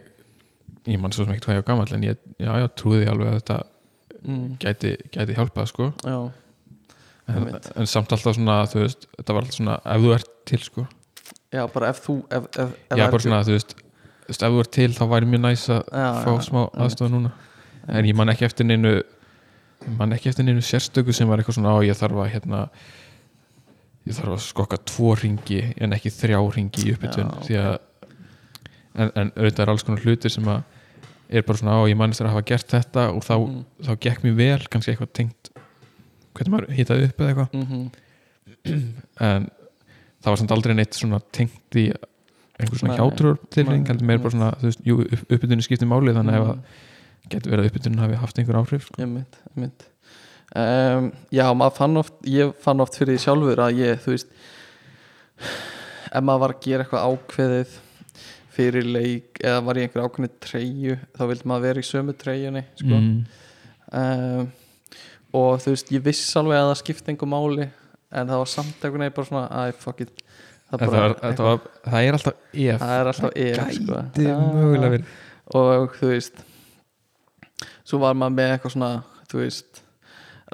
ég 0.86 1.00
man 1.02 1.14
svo 1.16 1.26
sem 1.26 1.34
ekkert 1.34 1.48
hvað 1.48 1.56
ég 1.58 1.64
var 1.64 1.70
gamall 1.72 1.96
en 1.98 2.04
ég, 2.06 2.20
já, 2.38 2.52
já, 2.62 2.68
trúði 2.78 3.08
alveg 3.10 3.32
að 3.32 3.40
þetta 3.40 3.58
mm. 4.26 4.44
gæti, 4.62 4.92
gæti 5.16 5.38
hjálpað 5.40 5.72
sko. 5.72 5.88
já, 6.04 6.18
en, 7.32 7.40
Einmitt. 7.40 7.72
en 7.80 7.90
samt 7.90 8.14
alltaf 8.14 8.36
svona, 8.38 8.60
þú 8.70 8.84
veist 8.84 9.08
þetta 9.16 9.38
var 9.38 9.46
alltaf 9.48 9.58
svona, 9.62 9.80
ef 9.96 10.04
þú 10.06 10.14
ert 10.20 10.32
til 10.52 10.62
sko. 10.68 10.86
já, 11.56 11.64
bara 11.74 11.90
ef 11.94 12.04
þú 12.06 12.20
ef, 12.28 12.50
ef, 12.52 12.60
ef 12.60 13.00
já, 13.00 13.02
það 13.02 13.06
bara 13.08 13.22
er- 13.22 13.26
svona, 13.30 13.42
þú 13.48 13.56
veist, 13.58 13.76
þú 14.26 14.32
veist 14.34 14.44
ef 14.46 14.52
þú 14.56 14.60
ert 14.64 14.72
til 14.76 14.92
þá 14.98 15.04
væri 15.14 15.30
mjög 15.30 15.44
næs 15.46 15.66
að 15.70 15.82
fá 15.94 16.30
já, 16.34 16.42
smá 16.50 16.62
aðstofa 16.74 17.14
núna. 17.14 17.32
En 17.88 18.06
ég 18.10 18.16
man 18.18 18.30
ekki 18.34 18.46
eftir 18.48 18.66
neinu 18.66 18.94
man 20.00 20.14
ekki 20.16 20.30
eftir 20.32 20.46
neinu 20.48 20.64
sérstöku 20.66 21.14
sem 21.14 21.28
var 21.30 21.38
eitthvað 21.44 21.60
svona 21.60 21.76
á 21.78 21.80
ég 21.86 21.98
þarf 22.00 22.22
að 22.24 22.32
hérna 22.34 22.62
ég 24.06 24.16
þarf 24.18 24.34
að 24.36 24.46
skokka 24.46 24.80
tvo 24.90 25.12
ringi 25.20 25.60
en 25.82 25.94
ekki 25.98 26.10
þrjá 26.14 26.40
ringi 26.56 26.86
í 26.90 26.94
uppbytun. 26.96 27.30
Að 27.36 27.78
en, 28.96 29.12
en 29.12 29.32
auðvitað 29.36 29.62
er 29.66 29.72
alls 29.74 29.84
konar 29.86 30.02
hlutir 30.06 30.32
sem 30.34 30.48
að 30.50 30.64
er 31.30 31.42
bara 31.46 31.58
svona 31.60 31.78
á 31.78 31.90
ég 31.90 31.98
man 32.00 32.14
eftir 32.14 32.28
að 32.30 32.36
hafa 32.36 32.46
gert 32.50 32.70
þetta 32.72 33.06
og 33.12 33.24
þá, 33.26 33.34
Mm. 33.36 33.62
þá 33.86 33.92
gekk 34.06 34.24
mér 34.24 34.36
vel 34.38 34.68
kannski 34.70 34.92
eitthvað 34.94 35.14
tengt 35.18 35.50
hvernig 36.36 36.52
maður 36.54 36.76
hitaði 36.78 37.08
upp 37.10 37.20
eða 37.22 37.30
eitthvað. 37.34 37.54
Mhm. 37.54 37.90
en 39.20 39.50
það 40.22 40.30
var 40.32 40.38
samt 40.42 40.52
aldrei 40.56 40.74
neitt 40.76 40.94
svona 40.98 41.20
tengt 41.32 41.76
í 41.78 41.92
einhver 42.60 42.80
svona 42.80 42.96
hjátrúr 43.00 43.38
tilfinning 43.52 43.88
heldur 43.90 44.08
meir 44.08 44.22
bara 44.24 44.32
svona, 44.36 44.52
þú 44.62 44.70
veist, 44.70 44.84
jú, 44.88 45.00
upp- 45.06 45.32
uppbytunin 45.36 45.66
skiptir 45.66 45.90
máli 45.92 46.14
þannig 46.16 46.40
að 46.40 46.54
Mm. 46.56 46.62
getur 47.34 47.52
verið 47.52 47.64
að 47.66 47.70
uppbytunin 47.72 48.00
hafi 48.04 48.16
haft 48.22 48.38
einhver 48.40 48.60
áhrif 48.62 48.86
sko. 48.88 49.02
einmitt, 49.02 49.38
einmitt 49.56 49.86
um, 50.56 51.12
já, 51.34 51.46
maður 51.58 51.76
fann 51.80 51.98
oft 51.98 52.14
ég 52.30 52.54
fann 52.62 52.80
oft 52.86 52.96
fyrir 53.00 53.16
því 53.18 53.24
sjálfur 53.26 53.62
að 53.66 53.80
ég 53.82 54.04
þú 54.06 54.14
veist 54.14 54.28
ef 56.16 56.22
maður 56.24 56.44
var 56.46 56.54
að 56.56 56.62
gera 56.68 56.86
eitthvað 56.86 57.08
ákveðið 57.10 57.74
fyrir 58.56 58.86
leik 58.88 59.42
eða 59.44 59.64
var 59.68 59.76
í 59.80 59.84
einhver 59.84 60.06
ákveðinu 60.06 60.32
treyju 60.46 60.98
þá 61.18 61.24
vildi 61.32 61.50
maður 61.52 61.66
vera 61.68 61.82
í 61.84 61.88
sömu 61.90 62.14
treyjunni 62.16 62.64
sko. 62.80 63.00
mm. 63.02 63.26
um, 63.92 64.52
og 65.36 65.58
þú 65.66 65.74
veist, 65.74 65.92
ég 65.92 66.06
viss 66.06 66.30
alveg 66.40 66.62
að 66.62 66.70
það 66.72 66.80
skipti 66.86 67.12
einhver 67.12 67.32
máli 67.34 67.66
en 68.16 68.30
það 68.32 68.40
var 68.46 68.52
samt 68.54 68.86
einhvern 68.86 69.04
veginn 69.04 69.18
bara 69.18 69.28
svona 69.28 69.48
æ, 69.52 69.74
fuck 69.76 70.06
it 70.06 70.22
það, 70.82 70.92
bara, 70.92 71.08
var, 71.08 71.36
það, 71.36 71.46
var, 71.46 71.60
það 71.86 72.08
er 72.10 72.18
alltaf 72.18 72.34
ef 72.54 72.82
það 72.82 73.00
er 73.00 73.10
alltaf 73.12 73.32
ef 73.36 73.74
sko. 73.78 74.02
mögulega 74.56 74.92
verið 74.96 75.06
og 75.56 75.98
þú 76.00 76.12
veist 76.12 76.44
svo 77.86 78.00
var 78.02 78.16
maður 78.18 78.36
með 78.40 78.54
eitthvað 78.56 78.74
svona 78.76 78.92
þú 79.32 79.42
veist 79.44 79.82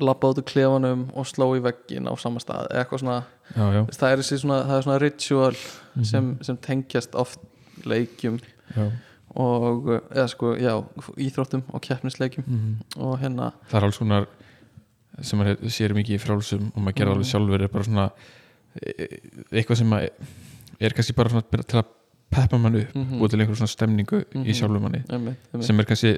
lappa 0.02 0.30
út 0.32 0.40
úr 0.40 0.48
klefanum 0.48 1.06
og 1.20 1.28
sló 1.28 1.50
í 1.58 1.62
veggin 1.64 2.08
á 2.08 2.14
sama 2.20 2.40
stað 2.44 2.70
eitthvað 2.72 3.02
svona, 3.04 3.18
já, 3.56 3.64
já, 3.76 3.82
það 3.98 4.12
er 4.16 4.22
svona 4.32 4.60
það 4.68 4.76
er 4.78 4.86
svona 4.88 5.00
ritual 5.04 5.56
Mhm. 5.92 6.04
sem, 6.08 6.28
sem 6.42 6.58
tengjast 6.58 7.16
oft 7.20 7.40
leikjum 7.84 8.38
já. 8.78 8.86
og, 9.36 9.90
eða 10.16 10.28
sko, 10.32 10.54
já 10.56 10.72
íþróttum 11.18 11.64
og 11.74 11.82
keppnisleikjum 11.82 12.46
Mm. 12.48 12.76
og 12.98 13.20
hérna, 13.20 13.52
það 13.70 13.78
er 13.82 13.84
alls 13.84 13.98
konar 13.98 14.28
sem 15.22 15.40
maður 15.40 15.58
sér 15.68 15.94
mikið 15.94 16.16
í 16.16 16.20
frálsum 16.24 16.72
og 16.76 16.80
maður 16.82 16.96
gerði 16.96 17.12
Mm. 17.12 17.18
alveg 17.18 17.28
sjálfur 17.32 17.62
er 17.62 17.68
bara 17.68 17.84
svona 17.84 18.12
eitthvað 19.52 19.78
sem 19.82 19.94
er 20.82 20.96
kannski 20.96 21.16
bara 21.18 21.30
svona 21.34 21.64
til 21.68 21.80
að 21.82 21.86
peppa 22.32 22.58
mann 22.58 22.76
upp 22.80 22.96
Mhm. 22.96 23.22
og 23.22 23.30
til 23.30 23.40
einhver 23.42 23.56
svona 23.60 23.68
stemningu 23.68 24.24
Mhm. 24.34 24.46
í 24.46 24.54
sjálfur 24.56 24.80
manni 24.82 25.04
einmitt, 25.10 25.36
einmitt. 25.54 25.64
sem 25.66 25.80
er 25.80 25.84
kannski 25.86 26.18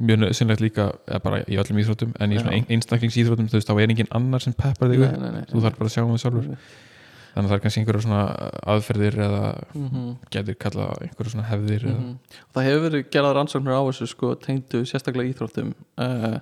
mjög 0.00 0.18
nöðsynlegt 0.22 0.60
líka 0.60 0.92
bara 1.22 1.42
í 1.44 1.56
öllum 1.58 1.78
íþróttum 1.82 2.12
en 2.20 2.30
í 2.32 2.38
svona 2.38 2.52
ein, 2.52 2.66
einstaklingsíþróttum 2.68 3.48
þú 3.48 3.56
veist 3.58 3.68
þá 3.68 3.80
er 3.82 3.88
engin 3.90 4.06
annar 4.12 4.40
sem 4.40 4.52
peppar 4.52 4.88
þig 4.90 4.98
þú 5.48 5.60
þarf 5.62 5.78
bara 5.78 5.88
að 5.88 5.94
sjá 5.96 6.02
um 6.04 6.12
það 6.14 6.22
sjálfur 6.22 6.42
Einmitt. 6.42 6.58
þannig 7.34 7.46
að 7.46 7.48
það 7.48 7.56
er 7.56 7.60
kannski 7.60 7.80
einhverjum 7.80 8.02
svona 8.02 8.50
aðferðir 8.66 9.14
eða 9.18 9.64
mm 9.74 10.16
getur 10.30 10.54
kallað 10.54 11.02
einhverjum 11.02 11.32
svona 11.32 11.48
hefðir 11.48 11.82
Mhm. 11.84 12.18
það 12.54 12.64
hefur 12.68 12.90
verið 12.90 13.10
gerað 13.10 13.34
rannsóknir 13.34 13.74
á 13.74 13.82
þessu 13.88 14.06
sko, 14.06 14.34
tengdu 14.36 14.84
sérstaklega 14.84 15.32
íþróttum 15.34 15.74
uh, 15.98 16.38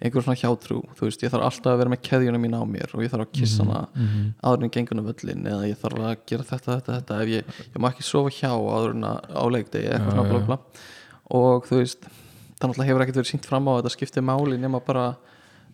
einhver 0.00 0.22
svona 0.22 0.38
hjátrú 0.38 0.78
þú 0.94 1.06
veist, 1.08 1.22
ég 1.22 1.30
þarf 1.32 1.44
alltaf 1.48 1.72
að 1.72 1.78
vera 1.82 1.90
með 1.90 2.02
keðjuna 2.06 2.38
mín 2.38 2.54
á 2.54 2.62
mér 2.68 2.92
og 2.94 3.02
ég 3.02 3.10
þarf 3.10 3.24
að 3.26 3.32
kissa 3.40 3.64
hana 3.64 3.88
eða 3.98 4.52
áður 4.52 4.64
en 4.68 4.70
gengur 4.76 4.98
um 5.00 5.08
völlin 5.10 5.46
eða 5.50 5.68
ég 5.68 5.78
þarf 5.80 5.98
að 5.98 6.16
gera 6.30 6.44
þetta, 6.50 6.76
þetta, 6.78 6.98
þetta 7.00 7.20
ef 7.22 7.28
ég, 7.28 7.44
ég 7.74 7.78
má 7.82 7.88
ekki 7.90 8.06
sofa 8.06 8.30
hjá 8.30 8.50
áður 8.54 8.94
en 8.94 9.04
á 9.04 9.44
leikdegi 9.50 9.88
eitthvað 9.90 10.14
svona 10.14 10.28
bla 10.30 10.38
já. 10.38 10.46
bla 10.46 10.58
og 11.38 11.66
þú 11.68 11.80
veist, 11.82 12.06
það 12.58 12.68
náttúrulega 12.70 12.88
hefur 12.92 13.02
ekkert 13.06 13.18
verið 13.20 13.32
sínt 13.34 13.46
fram 13.50 13.66
á 13.68 13.72
þetta 13.78 13.94
skipti 13.96 14.20
máli 14.24 14.58
nema 14.58 14.80
bara 14.86 15.06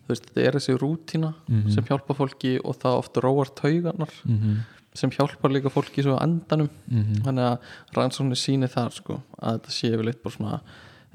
þú 0.05 0.13
veist, 0.13 0.25
þetta 0.29 0.41
er 0.47 0.57
þessi 0.59 0.77
rútína 0.81 1.33
Mhm. 1.49 1.69
sem 1.73 1.83
hjálpa 1.83 2.13
fólki 2.17 2.59
og 2.63 2.75
það 2.81 2.97
oft 2.99 3.13
róar 3.21 3.49
taugarnar 3.55 4.09
Mhm. 4.25 4.57
sem 4.95 5.09
hjálpar 5.11 5.51
líka 5.51 5.69
fólki 5.69 6.01
svo 6.03 6.17
á 6.17 6.23
endanum 6.23 6.69
Mhm. 6.89 7.21
þannig 7.25 7.45
að 7.45 7.57
rannsóknir 7.97 8.37
síni 8.41 8.67
þar 8.69 8.91
sko, 8.93 9.21
að 9.41 9.59
þetta 9.59 9.69
sé 9.69 9.91
yfirleitt 9.93 10.21
bara 10.23 10.35
svona 10.35 10.61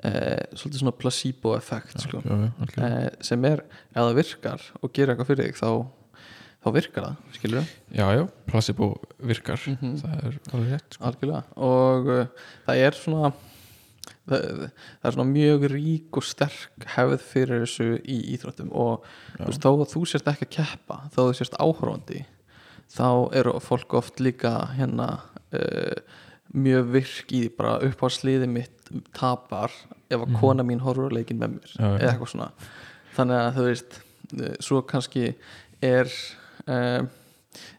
e, 0.04 0.10
svolítið 0.56 0.80
svona 0.82 0.96
placebo 0.98 1.54
effekt 1.56 2.00
sko, 2.00 2.20
Já, 2.24 2.30
já, 2.30 2.50
algjörlega. 2.64 3.00
e, 3.10 3.24
sem 3.30 3.44
er 3.44 3.62
ef 3.64 4.00
það 4.00 4.14
virkar 4.20 4.66
og 4.82 4.92
gerir 4.96 5.12
eitthvað 5.14 5.30
fyrir 5.32 5.50
þig 5.50 5.60
þá, 5.60 5.70
þá 6.64 6.68
virkar 6.76 7.04
það, 7.08 7.16
skilur 7.38 7.68
já, 7.96 8.06
já, 8.16 8.24
placebo 8.50 8.90
virkar 9.18 9.60
Mhm. 9.66 9.94
það 10.02 10.18
er 10.24 10.40
alveg 10.54 10.72
rétt 10.74 10.98
sko. 10.98 11.42
og 11.56 12.08
uh, 12.08 12.26
það 12.66 12.76
er 12.86 12.92
svona 13.00 13.32
það, 14.30 14.70
það 15.00 15.08
er 15.10 15.16
svona 15.16 15.30
mjög 15.34 15.64
rík 15.74 16.16
og 16.20 16.24
sterk 16.26 16.86
hefð 16.96 17.20
fyrir 17.32 17.64
þessu 17.64 17.88
í 18.04 18.18
íþróttum 18.36 18.70
og 18.72 19.04
þú 19.38 19.46
veist, 19.48 19.62
þó 19.64 19.70
að 19.74 19.88
þú 19.94 20.02
sérst 20.10 20.30
ekki 20.32 20.46
að 20.48 20.54
keppa 20.58 20.98
að 21.06 21.16
þú 21.18 21.26
sérst 21.40 21.58
áhorfandi 21.60 22.24
þá 22.90 23.08
eru 23.38 23.52
fólk 23.62 23.94
oft 24.00 24.20
líka 24.22 24.52
hérna 24.76 25.08
uh, 25.54 26.00
mjög 26.54 26.88
virk 26.96 27.32
í 27.36 27.44
bara 27.54 27.76
upp 27.86 28.00
á 28.02 28.08
sliði 28.10 28.48
mitt 28.50 28.79
tapar 29.14 29.70
ef 30.10 30.20
að 30.20 30.36
kona 30.40 30.62
mín 30.66 30.80
horfur 30.84 31.10
leikin 31.14 31.38
með 31.38 31.56
mér 31.58 31.74
Mhm. 31.78 31.80
Já, 31.80 31.98
eða 31.98 32.12
eitthvað 32.12 32.32
svona 32.34 32.50
þannig 33.16 33.40
að 33.40 33.54
þú 33.56 33.66
veist 33.68 34.00
svo 34.62 34.82
kannski 34.82 35.34
er 35.82 36.06
um, 36.66 37.08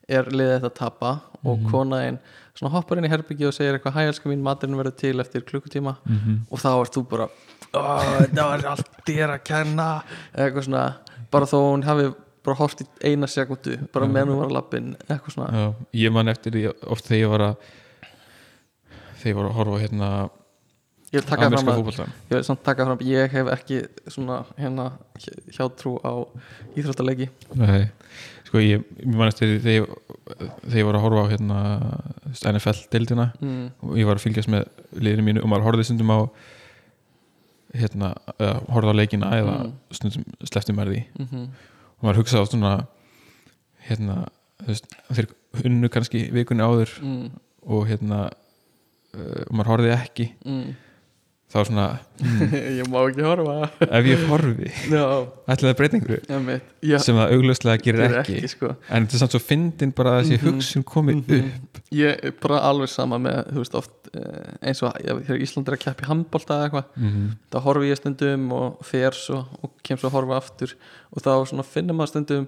er 0.10 0.24
liðið 0.32 0.58
þetta 0.60 0.70
að 0.72 0.76
tapa 0.76 1.12
og 1.44 1.60
Mhm. 1.60 1.72
konaðin 1.72 2.20
svona 2.56 2.72
hoppar 2.74 2.98
inn 2.98 3.06
í 3.06 3.10
herbyggi 3.10 3.48
og 3.48 3.54
segir 3.54 3.78
eitthvað 3.80 3.94
hæ 3.96 4.08
elska 4.10 4.30
mín, 4.30 4.42
maturinn 4.44 4.76
verður 4.78 4.98
til 4.98 5.20
eftir 5.20 5.42
klukkutíma 5.42 5.96
Mhm. 6.06 6.40
og 6.52 6.60
þá 6.60 6.82
ert 6.82 6.94
þú 6.94 7.08
bara 7.10 7.28
"Ó, 7.74 8.00
þetta 8.20 8.44
var 8.44 8.66
allt 8.66 8.90
þér 9.06 9.30
að 9.38 9.44
kenna 9.44 10.04
eitthvað 10.36 10.64
svona, 10.66 10.96
bara 11.32 11.46
þó 11.46 11.58
hún 11.72 11.84
hafi 11.84 12.14
bara 12.44 12.56
hort 12.58 12.82
í 12.82 12.86
eina 13.04 13.28
sekundu 13.28 13.78
bara 13.94 14.08
meðan 14.08 14.28
hún 14.30 14.40
var 14.40 14.48
að 14.50 14.52
lappin, 14.54 14.96
eitthvað 15.10 15.34
svona 15.34 15.52
Já, 15.52 15.74
ég 15.94 16.12
man 16.12 16.28
eftir 16.28 16.52
því 16.52 16.74
oft 16.88 17.06
þegar 17.06 17.22
ég 17.22 17.30
var 17.30 17.40
að 17.40 17.56
þegar 19.22 19.32
ég 19.32 19.36
var 19.36 19.46
að 19.50 19.56
horfa 19.56 19.80
hérna 19.88 20.30
ég 21.12 21.20
vil 21.20 21.28
taka 21.28 21.50
fram 21.52 21.72
að, 21.74 22.06
ég 22.32 22.36
vil 22.38 22.44
samt 22.48 22.64
taka 22.64 22.86
fram 22.88 22.98
að 22.98 23.10
ég 23.12 23.34
hef 23.36 23.50
ekki 23.56 23.82
svona 24.12 24.42
hérna 24.60 24.90
hjátrú 25.52 25.98
á 26.08 26.14
íþróttalegi 26.80 27.28
Nei, 27.60 27.90
sko 28.48 28.62
ég, 28.64 28.86
ég 29.02 29.12
man 29.20 29.28
eftir 29.32 29.52
því 29.52 29.60
þegar 29.66 29.92
þegar 30.64 30.80
ég 30.82 30.88
var 30.88 30.98
að 31.00 31.06
horfa 31.06 31.26
á 31.28 31.32
hérna 31.34 31.60
NFL-deildina 32.54 33.28
mm, 33.42 33.66
og 33.84 34.00
ég 34.00 34.08
var 34.08 34.20
að 34.20 34.26
fylgjast 34.26 34.52
með 34.54 34.68
liðinu 34.98 35.28
mínu 35.28 35.44
og 35.44 35.52
maður 35.52 35.68
horfði 35.70 35.88
stundum 35.90 36.14
á 36.16 36.20
hérna, 37.76 38.14
uh, 38.40 38.58
horfði 38.72 38.92
á 38.92 39.00
leikina 39.00 39.30
eða 39.38 39.58
Mm. 39.62 39.76
stundum 39.96 40.24
slefti 40.48 40.74
maður 40.76 40.96
því. 40.96 41.04
Mm 41.20 41.46
og 42.02 42.08
maður 42.08 42.18
hugsaði 42.24 42.42
á 42.42 42.50
svona 42.50 42.70
hérna, 43.86 44.16
þú 44.58 44.68
veist, 44.72 44.88
þeir 45.14 45.28
unnu 45.70 45.90
kannski 45.94 46.22
vikunni 46.34 46.66
áður 46.66 46.94
mm, 46.98 47.28
og 47.70 47.84
hérna 47.92 48.22
og 49.14 49.52
maður 49.54 49.70
horfði 49.70 49.92
ekki. 49.94 50.26
Mm. 50.44 50.72
Þá 51.52 51.58
svona, 51.68 51.86
ég 52.80 52.88
má 52.92 53.00
ekki 53.10 53.24
horfa. 53.26 53.56
Ef 53.84 54.06
ég 54.08 54.22
horfi. 54.30 54.70
Já, 54.92 55.04
ætlaði 55.52 55.72
að 55.74 55.78
breyta 55.82 55.98
einhverju? 56.00 56.56
Ég, 56.88 57.04
sem 57.04 57.18
það 57.20 57.34
augljóslega 57.36 57.84
gerir 57.86 58.16
ekki, 58.22 58.38
ekki 58.40 58.52
sko. 58.54 58.70
en 58.90 59.06
þetta 59.08 59.18
er 59.18 59.22
samt 59.24 59.36
svo 59.36 59.42
fyndin 59.44 59.92
bara 59.98 60.14
þessi 60.22 60.38
Mhm. 60.40 60.46
hugsun 60.48 60.86
komið 60.88 61.34
upp. 61.42 61.82
Ég 61.92 62.24
er 62.24 62.36
bara 62.40 62.62
alveg 62.70 62.90
sama 62.94 63.20
með 63.20 63.52
veist 63.58 63.76
oft 63.76 64.12
eh, 64.16 64.58
eins 64.70 64.82
og 64.84 64.96
ja, 65.04 65.14
þegar 65.20 65.42
Ísland 65.44 65.68
er 65.68 65.76
að 65.78 65.84
keppa 65.86 66.06
í 66.06 66.10
handbolta 66.12 66.58
eða 66.58 66.70
eitthvað 66.70 66.86
mm 66.98 67.30
þá 67.52 67.60
horfi 67.68 67.90
ég 67.92 68.00
stundum 68.00 68.46
og 68.56 68.82
fer 68.88 69.12
svo 69.16 69.42
og 69.62 69.72
kem 69.84 69.98
svo 70.00 70.08
að 70.10 70.16
horfa 70.20 70.38
aftur. 70.40 70.76
Og 71.12 71.22
þá 71.26 71.64
finnum 71.68 72.00
maður 72.00 72.14
stundum 72.16 72.48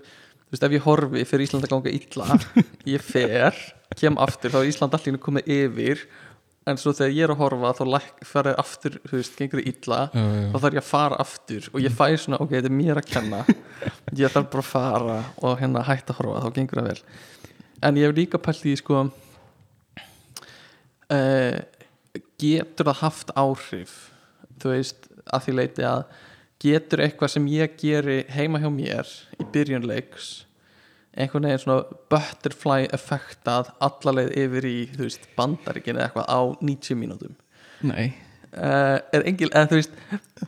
veist 0.53 0.63
ef 0.63 0.71
ég 0.77 0.83
horfi 0.85 1.23
fyrir 1.27 1.47
Ísland 1.47 1.65
að 1.67 1.73
ganga 1.75 1.91
illa 1.91 2.39
ég 2.95 3.01
fer, 3.03 3.57
kem 3.99 4.15
aftur 4.21 4.53
þá 4.53 4.61
er 4.63 4.69
Ísland 4.71 4.95
allir 4.95 5.17
komið 5.19 5.49
yfir 5.59 6.05
en 6.69 6.79
svo 6.79 6.93
þegar 6.95 7.13
ég 7.13 7.25
er 7.25 7.33
að 7.33 7.41
horfa 7.41 7.71
þá 7.79 7.83
læk, 7.91 8.21
ferði 8.27 8.53
aftur, 8.63 8.93
þú 9.09 9.17
veist, 9.19 9.35
gengur 9.39 9.59
það 9.59 9.69
illa 9.71 9.99
já, 10.05 10.23
já. 10.23 10.47
þá 10.53 10.57
þarf 10.57 10.73
ég 10.77 10.81
að 10.83 10.89
fara 10.89 11.19
aftur 11.23 11.63
og 11.71 11.79
ég 11.83 11.97
fæ 11.97 12.05
svona, 12.23 12.39
ok, 12.43 12.51
þetta 12.55 12.69
er 12.71 12.77
mér 12.77 13.01
að 13.01 13.09
kenna 13.09 13.39
ég 14.21 14.33
þarf 14.33 14.49
bara 14.53 14.63
að 14.63 14.69
fara 14.71 15.17
og 15.43 15.51
hérna 15.59 15.87
hætta 15.89 16.15
að 16.15 16.19
horfa, 16.21 16.43
þá 16.45 16.49
gengur 16.57 16.79
það 16.81 16.89
vel 16.91 17.01
en 17.83 17.99
ég 17.99 18.05
hef 18.07 18.15
líka 18.17 18.41
pælt 18.41 18.63
í 18.69 18.75
sko 18.79 18.95
uh, 21.11 21.59
getur 22.39 22.89
það 22.91 23.01
haft 23.01 23.35
áhrif 23.35 23.93
þú 24.61 24.67
veist, 24.75 24.99
að 25.27 25.47
því 25.47 25.57
leiti 25.59 25.83
að 25.87 26.01
getur 26.63 27.03
eitthvað 27.03 27.33
sem 27.35 27.45
ég 27.51 27.75
geri 27.79 28.21
heima 28.31 28.61
hjá 28.63 28.69
mér 28.71 29.07
í 29.35 29.43
byrjunleiks 29.51 30.27
einhvern 31.13 31.47
veginn 31.47 31.61
svona 31.61 31.97
butterfly 32.11 32.87
effektað 32.95 33.71
allaleið 33.83 34.31
yfir 34.43 34.67
í 34.69 34.77
veist, 34.97 35.27
bandaríkin 35.37 35.99
eða 35.99 36.09
eitthvað 36.09 36.29
á 36.29 36.39
90 36.61 36.99
mínútum. 36.99 37.35
Nei, 37.85 38.13
uh, 38.53 38.97
er 39.13 39.27
engil, 39.29 39.51
eða 39.51 39.69
þú 39.71 39.79
veist 39.81 39.99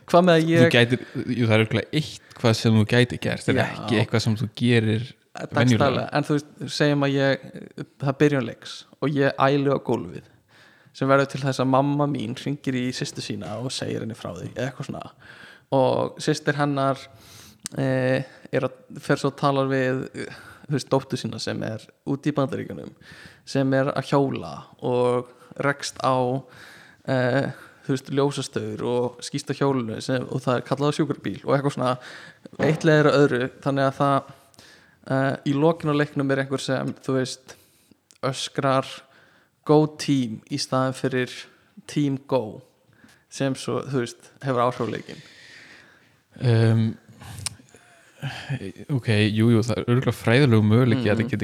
hvað 0.08 0.26
með 0.26 0.38
að 0.38 0.42
þú 0.42 0.54
ég 0.54 0.74
gætir 0.74 1.04
jú, 1.04 1.46
það 1.46 1.54
er 1.56 1.64
auðvitað 1.64 2.00
eitthvað 2.00 2.56
sem 2.60 2.80
þú 2.80 2.86
gæti 2.92 3.20
gert 3.22 3.50
en 3.52 3.60
Já. 3.60 3.66
ekki 3.66 4.00
eitthvað 4.00 4.24
sem 4.26 4.38
þú 4.40 4.48
gerir 4.58 5.04
dagstælega, 5.06 5.60
venjulega. 5.60 6.06
En 6.16 6.26
þú 6.26 6.38
veist, 6.38 6.54
segjum 6.78 7.06
að 7.06 7.16
ég 7.16 7.46
það 8.02 8.18
byrjun 8.22 8.48
leiks 8.48 8.78
og 9.00 9.20
ég 9.20 9.44
ælu 9.46 9.76
á 9.76 9.78
gólfið 9.86 10.32
sem 10.96 11.10
verður 11.10 11.28
til 11.32 11.42
þess 11.42 11.60
að 11.60 11.72
mamma 11.74 12.06
mín 12.08 12.36
ringir 12.40 12.78
í 12.78 12.86
sýstu 12.96 13.24
sína 13.24 13.58
og 13.60 13.72
segir 13.74 14.02
henni 14.02 14.16
frá 14.16 14.30
því 14.32 14.52
eitthvað 14.54 14.88
svona. 14.88 15.02
Og 15.76 16.16
sýstir 16.22 16.56
hennar 16.56 17.00
eh, 17.76 18.24
er 18.54 18.68
að 18.68 18.78
fer 19.02 19.20
svo 19.20 19.32
að 19.32 19.40
tala 19.42 19.66
við 19.68 20.06
eh, 20.14 20.38
veist, 20.74 20.90
dóttu 20.90 21.18
sína 21.20 21.38
sem 21.42 21.62
er 21.66 21.84
út 22.10 22.26
í 22.26 22.34
bandaríkunum 22.34 22.90
sem 23.46 23.72
er 23.78 23.92
að 23.94 24.10
hjóla 24.10 24.54
og 24.82 25.30
rekst 25.62 26.00
á 26.02 26.16
eh, 27.06 27.52
þú 27.86 27.94
veist, 27.94 28.10
ljósastöður 28.18 28.82
og 28.90 29.20
skýst 29.24 29.52
á 29.54 29.58
hjólunu 29.58 30.00
sem, 30.02 30.24
og 30.26 30.42
það 30.42 30.58
er 30.58 30.66
kallað 30.66 30.90
á 30.90 30.96
sjúkrabíl 30.98 31.38
og 31.44 31.54
eitthvað 31.54 31.76
svona 31.76 31.92
eitt 32.66 32.86
leður 32.86 33.10
að 33.12 33.18
öðru. 33.20 33.48
Þannig 33.62 33.86
að 33.86 33.98
það 34.00 34.16
uh, 35.14 35.34
í 35.46 35.52
lokinu 35.54 35.94
leiknum 35.94 36.32
er 36.34 36.42
einhver 36.42 36.62
sem 36.62 36.90
þú 37.06 37.18
veist 37.20 37.54
öskrar 38.26 38.90
go 39.66 39.84
team 40.00 40.40
í 40.50 40.58
staðin 40.62 40.96
fyrir 40.98 41.32
team 41.90 42.18
go 42.26 42.60
sem 43.30 43.54
svo, 43.58 43.82
þú 43.86 44.02
veist, 44.02 44.30
hefur 44.42 44.64
áhrif 44.64 44.82
á 44.82 44.86
leikin 44.90 45.22
um, 46.40 46.84
ok, 48.96 49.08
jú, 49.28 49.50
jú, 49.52 49.60
það 49.66 49.78
er 49.82 49.88
örgulega 49.92 50.16
fræðilegu 50.16 50.62
möguleiki 50.64 51.10
að 51.12 51.20
þetta 51.20 51.36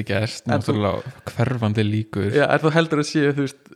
Mm. 0.47 0.53
En 0.53 0.61
þú- 0.63 0.73
náttúrulega 0.73 1.13
hverfandi 1.33 1.83
líkur. 1.85 2.29
Já, 2.33 2.45
er 2.49 2.59
þú 2.63 2.71
heldur 2.73 2.99
að 3.03 3.09
séu, 3.11 3.33
þú 3.33 3.45
veist 3.45 3.73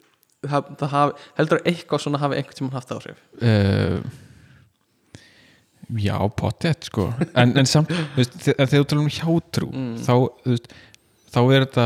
það, 0.48 0.72
það 0.82 0.90
hafi, 0.96 1.28
heldur 1.38 1.60
að 1.62 1.68
eitthvað 1.72 2.02
svona 2.06 2.22
hafi 2.24 2.36
einhvern 2.40 2.58
tímann 2.58 2.74
haft 2.78 2.92
áhrif? 2.96 3.20
Uh, 3.42 4.02
já, 5.98 6.18
pottet 6.36 6.84
sko. 6.90 7.08
En, 7.38 7.54
en 7.58 7.70
samt, 7.70 7.92
þegar 8.18 8.72
þú 8.74 8.84
tala 8.92 9.04
um 9.06 9.12
hjátrú 9.14 9.70
Mm. 9.72 9.94
þá, 10.04 10.14
veist, 10.46 10.68
þá 11.32 11.40
er 11.54 11.66
þetta 11.68 11.86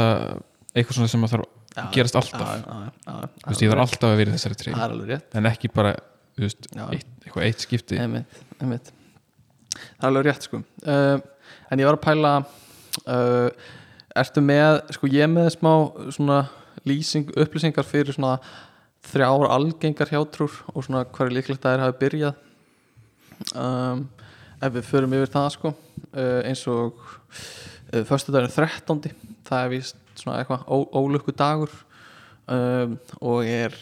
eitthvað 0.75 0.97
svona 0.97 1.11
sem 1.11 1.27
þarf 1.27 1.45
að 1.75 1.91
gerast 1.95 2.15
alltaf. 2.19 2.47
já, 2.55 2.79
já, 3.05 3.13
þú 3.43 3.51
veist, 3.51 3.61
ég 3.65 3.71
þarf 3.71 3.83
alltaf 3.85 4.09
að 4.09 4.17
vera 4.21 4.31
í 4.31 4.35
þessari 4.39 4.57
rétt. 5.11 5.29
En 5.35 5.45
ekki 5.51 5.69
bara, 5.73 5.93
þú 6.37 6.47
veist, 6.47 6.67
eitthvað 6.71 7.45
eitt 7.47 7.59
skipti. 7.67 7.99
Einmitt, 7.99 8.41
einmitt. 8.61 8.91
Það 9.75 10.01
er 10.05 10.09
alveg 10.09 10.27
rétt 10.29 10.47
sko 10.47 10.61
uh, 10.61 11.17
en 11.71 11.81
ég 11.81 11.87
var 11.87 11.97
að 11.97 12.05
pæla 12.05 12.33
uh, 13.05 13.69
ertu 14.21 14.43
með 14.43 14.81
sko 14.97 15.09
ég 15.11 15.25
er 15.25 15.31
með 15.31 15.51
smá 15.55 15.71
svona 16.11 16.41
lýsing, 16.87 17.29
upplýsingar 17.37 17.85
fyrir 17.87 18.15
svona 18.15 18.37
þrjár 19.11 19.47
algengar 19.49 20.11
hjátrúr 20.11 20.53
og 20.73 20.83
svona 20.85 21.05
er 21.05 21.33
líklegt 21.33 21.65
að 21.65 21.75
þær 21.77 21.85
hafi 21.85 21.99
byrjað 22.01 22.35
um, 23.57 24.03
ef 24.61 24.75
við 24.75 24.87
förum 24.89 25.15
yfir 25.17 25.31
það 25.33 25.47
sko 25.55 25.71
uh, 25.73 26.41
eins 26.45 26.61
og 26.69 26.99
uh, 27.01 28.03
förstu 28.07 28.33
daginn 28.33 28.53
13. 28.53 29.15
það 29.47 29.63
er 29.65 29.71
víst 29.73 29.97
svona 30.19 30.41
eitthvað 30.41 30.67
ó- 30.69 30.91
ólukku 31.01 31.33
dagur 31.37 31.71
um, 32.51 32.97
og 33.21 33.47
er 33.47 33.75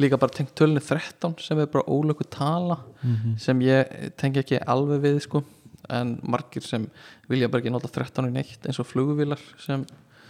líka 0.00 0.18
bara 0.20 0.32
tengt 0.34 0.54
tölunni 0.58 0.80
13 0.84 1.36
sem 1.42 1.58
er 1.62 1.66
bara 1.72 1.84
ólöku 1.88 2.24
tala 2.30 2.78
Mhm. 3.02 3.36
sem 3.38 3.60
ég 3.60 4.12
tengi 4.16 4.40
ekki 4.42 4.58
alveg 4.66 5.00
við 5.02 5.20
sko. 5.22 5.44
En 5.88 6.18
margir 6.26 6.62
sem 6.66 6.88
vilja 7.28 7.48
bara 7.48 7.62
ekki 7.62 7.70
nota 7.70 7.88
13 7.88 8.26
í 8.26 8.32
neitt 8.32 8.66
eins 8.66 8.80
og 8.80 8.86
flugvilar 8.86 9.38
sem 9.58 9.84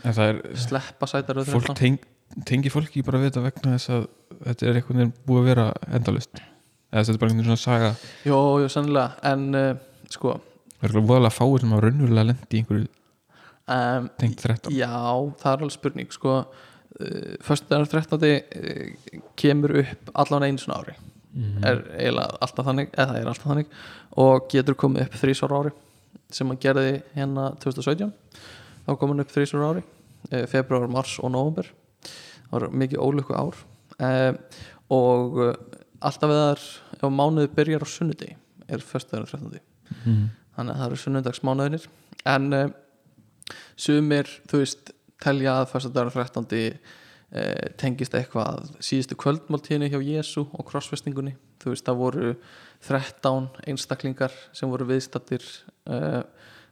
er, 0.04 0.42
sleppa 0.54 1.06
sætar 1.08 1.40
fólk 1.48 1.74
teng, 1.74 1.98
tengi 2.44 2.68
fólk 2.70 2.90
ekki 2.90 3.02
bara 3.04 3.18
við 3.18 3.30
þetta 3.32 3.42
vegna 3.46 3.76
þess 3.78 3.88
að 3.90 4.06
þetta 4.44 4.66
er 4.68 4.74
einhvern 4.74 4.98
veginn 5.00 5.14
búið 5.26 5.40
að 5.40 5.48
vera 5.48 5.72
endalust 5.96 6.36
eða 6.92 7.04
þetta 7.04 7.14
er 7.14 7.18
bara 7.18 7.30
einhvern 7.30 7.46
veginn 7.46 7.56
svona 7.56 7.64
saga. 7.64 7.90
Jó, 8.26 8.38
jú, 8.60 8.68
sannlega 8.68 9.12
en 9.32 9.54
uh, 9.54 9.74
sko 10.10 10.36
það 10.76 10.84
er 10.84 10.92
alveg 10.92 11.08
voðalega 11.08 11.32
fáir 11.38 11.60
sem 11.64 11.70
hafa 11.72 11.86
raunverulega 11.86 12.26
lendi 12.28 12.46
í 12.52 12.60
einhverju 12.60 12.88
um, 13.66 14.10
tengt 14.20 14.38
13 14.44 14.76
Já, 14.76 14.92
það 15.40 15.52
er 15.54 15.64
alveg 15.64 15.72
spurning 15.78 16.12
sko, 16.12 16.36
uh, 17.00 17.36
Föstudagur 17.44 17.86
13. 17.86 18.22
Uh, 18.22 19.20
kemur 19.36 19.76
upp 19.82 20.10
allan 20.14 20.42
einu 20.48 20.58
svona 20.62 20.80
ári 20.84 20.96
Mhm. 21.36 21.64
er 21.68 21.82
eiginlega 22.00 22.38
alltaf 22.40 22.64
þannig 22.64 22.86
eða 22.96 23.06
það 23.12 23.16
er 23.20 23.26
alltaf 23.28 23.50
þannig 23.50 23.66
og 24.16 24.46
getur 24.48 24.74
komið 24.80 25.02
upp 25.04 25.16
þrísvar 25.20 25.52
ári 25.52 25.72
sem 26.32 26.48
hann 26.48 26.56
gerði 26.62 27.02
hérna 27.14 27.50
2017 27.60 28.12
þá 28.86 28.94
kom 28.96 29.10
hann 29.12 29.20
upp 29.20 29.34
þrísvar 29.34 29.66
ári 29.68 29.82
uh, 30.32 30.46
februar, 30.48 30.88
mars 30.88 31.18
og 31.20 31.30
november 31.34 31.68
það 32.48 32.54
var 32.56 32.68
mikið 32.72 33.04
ólöku 33.04 33.36
ár 33.36 33.52
uh, 34.00 34.32
og 34.88 35.36
alltaf 36.00 36.30
við 36.32 36.40
þar 36.40 36.64
ef 36.96 37.12
mánuði 37.12 37.52
byrjar 37.58 37.84
á 37.84 37.88
sunnudegi 37.92 38.36
er 38.68 38.78
föstudagur 38.80 39.28
13 39.28 39.60
Mhm. 40.06 40.30
þannig 40.56 40.72
að 40.72 40.80
það 40.80 40.86
eru 40.86 40.96
sunnudagsmánuðinir 41.04 41.84
en 42.32 42.52
uh, 42.52 42.68
sumir, 43.76 44.26
þú 44.48 44.62
veist, 44.64 44.90
telja 45.22 45.60
að 45.60 45.70
fyrstadagur 45.72 46.14
13. 46.14 46.78
Uh, 47.26 47.72
tengist 47.74 48.14
eitthvað 48.14 48.68
síðustu 48.78 49.16
kvöldmáltíðinu 49.18 49.88
hjá 49.90 49.98
Jésu 49.98 50.44
og 50.46 50.62
krossfestingunni 50.68 51.32
þú 51.58 51.72
veist, 51.72 51.86
það 51.88 51.98
voru 51.98 52.32
13 52.86 53.48
einstaklingar 53.66 54.34
sem 54.54 54.70
voru 54.70 54.86
viðstattir 54.86 55.42
uh, 55.90 56.22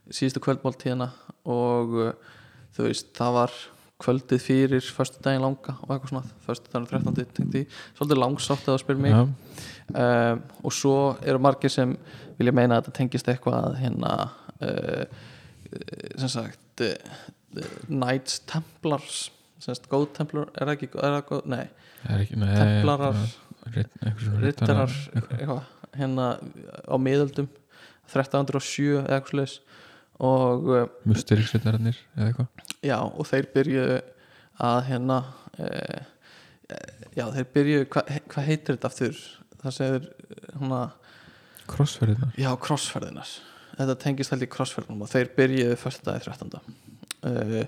síðustu 0.07 0.39
kvöldmáltíðina 0.45 1.09
og 1.51 1.97
uh, 1.99 2.35
þú 2.77 2.87
veist, 2.87 3.11
það 3.17 3.39
var 3.39 3.57
kvöldið 4.03 4.41
fyrir 4.43 4.87
fyrstudaginn 4.95 5.43
langa 5.43 5.77
og 5.79 5.91
eitthvað 5.93 6.11
svona, 6.11 6.33
fyrstudaginn 6.47 6.89
13. 6.91 7.29
tengdi, 7.35 7.61
svolítið 7.95 8.21
langsátt 8.21 8.67
að 8.71 8.81
spyr 8.83 8.99
mig 8.99 9.15
Já, 9.15 9.21
um, 9.23 10.41
og 10.67 10.75
svo 10.75 10.97
eru 11.23 11.39
margir 11.43 11.71
sem 11.71 11.95
vilja 12.39 12.55
meina 12.55 12.75
að 12.75 12.85
þetta 12.85 12.97
tengist 12.99 13.31
eitthvað 13.31 13.77
hérna 13.79 14.11
uh, 14.59 15.23
sem 16.19 16.31
sagt 16.31 16.83
Knights 17.87 18.41
Templars 18.49 19.29
sem 19.59 19.73
sagt 19.73 19.89
Góð 19.89 20.09
Templar, 20.17 20.49
er 20.59 20.71
ekki 20.73 20.89
er 20.99 21.19
góð, 21.25 21.45
nei, 21.49 21.65
ekki 22.17 22.37
nei, 22.39 22.51
Templarar 22.53 23.21
rittarar 24.43 24.91
eitthvað, 25.15 25.61
hérna 25.95 26.27
á 26.85 26.95
miðöldum 27.01 27.47
1307 28.11 28.99
eða 28.99 29.17
eitthvað 29.17 29.47
slags 29.47 29.55
og 30.15 30.67
uh, 30.71 30.83
musteríksritararnir 31.09 31.97
eða 32.15 32.29
eitthvað. 32.29 32.67
Já, 32.85 32.99
og 33.03 33.25
þeir 33.27 33.49
byrju 33.55 33.87
að 34.65 34.77
hérna 34.89 35.17
uh, 35.59 36.03
já, 37.17 37.25
þeir 37.35 37.49
byrju 37.57 37.81
hvað 37.91 38.13
hva 38.31 38.45
heitir 38.45 38.77
þetta 38.77 38.91
aftur? 38.91 39.25
Það 39.65 39.75
segir 39.79 40.07
hérna 40.53 40.81
krossferðinar 41.71 42.39
Já, 42.39 42.51
krossferðinar 42.61 43.35
Þetta 43.75 43.95
tengist 43.99 44.31
held 44.31 44.45
í 44.45 44.47
krossferðinum 44.51 45.03
og 45.03 45.11
þeir 45.11 45.31
byrjuðu 45.35 45.77
fyrsta 45.81 46.13
dagi 46.13 46.29
13. 46.29 46.84
Uh, 47.25 47.65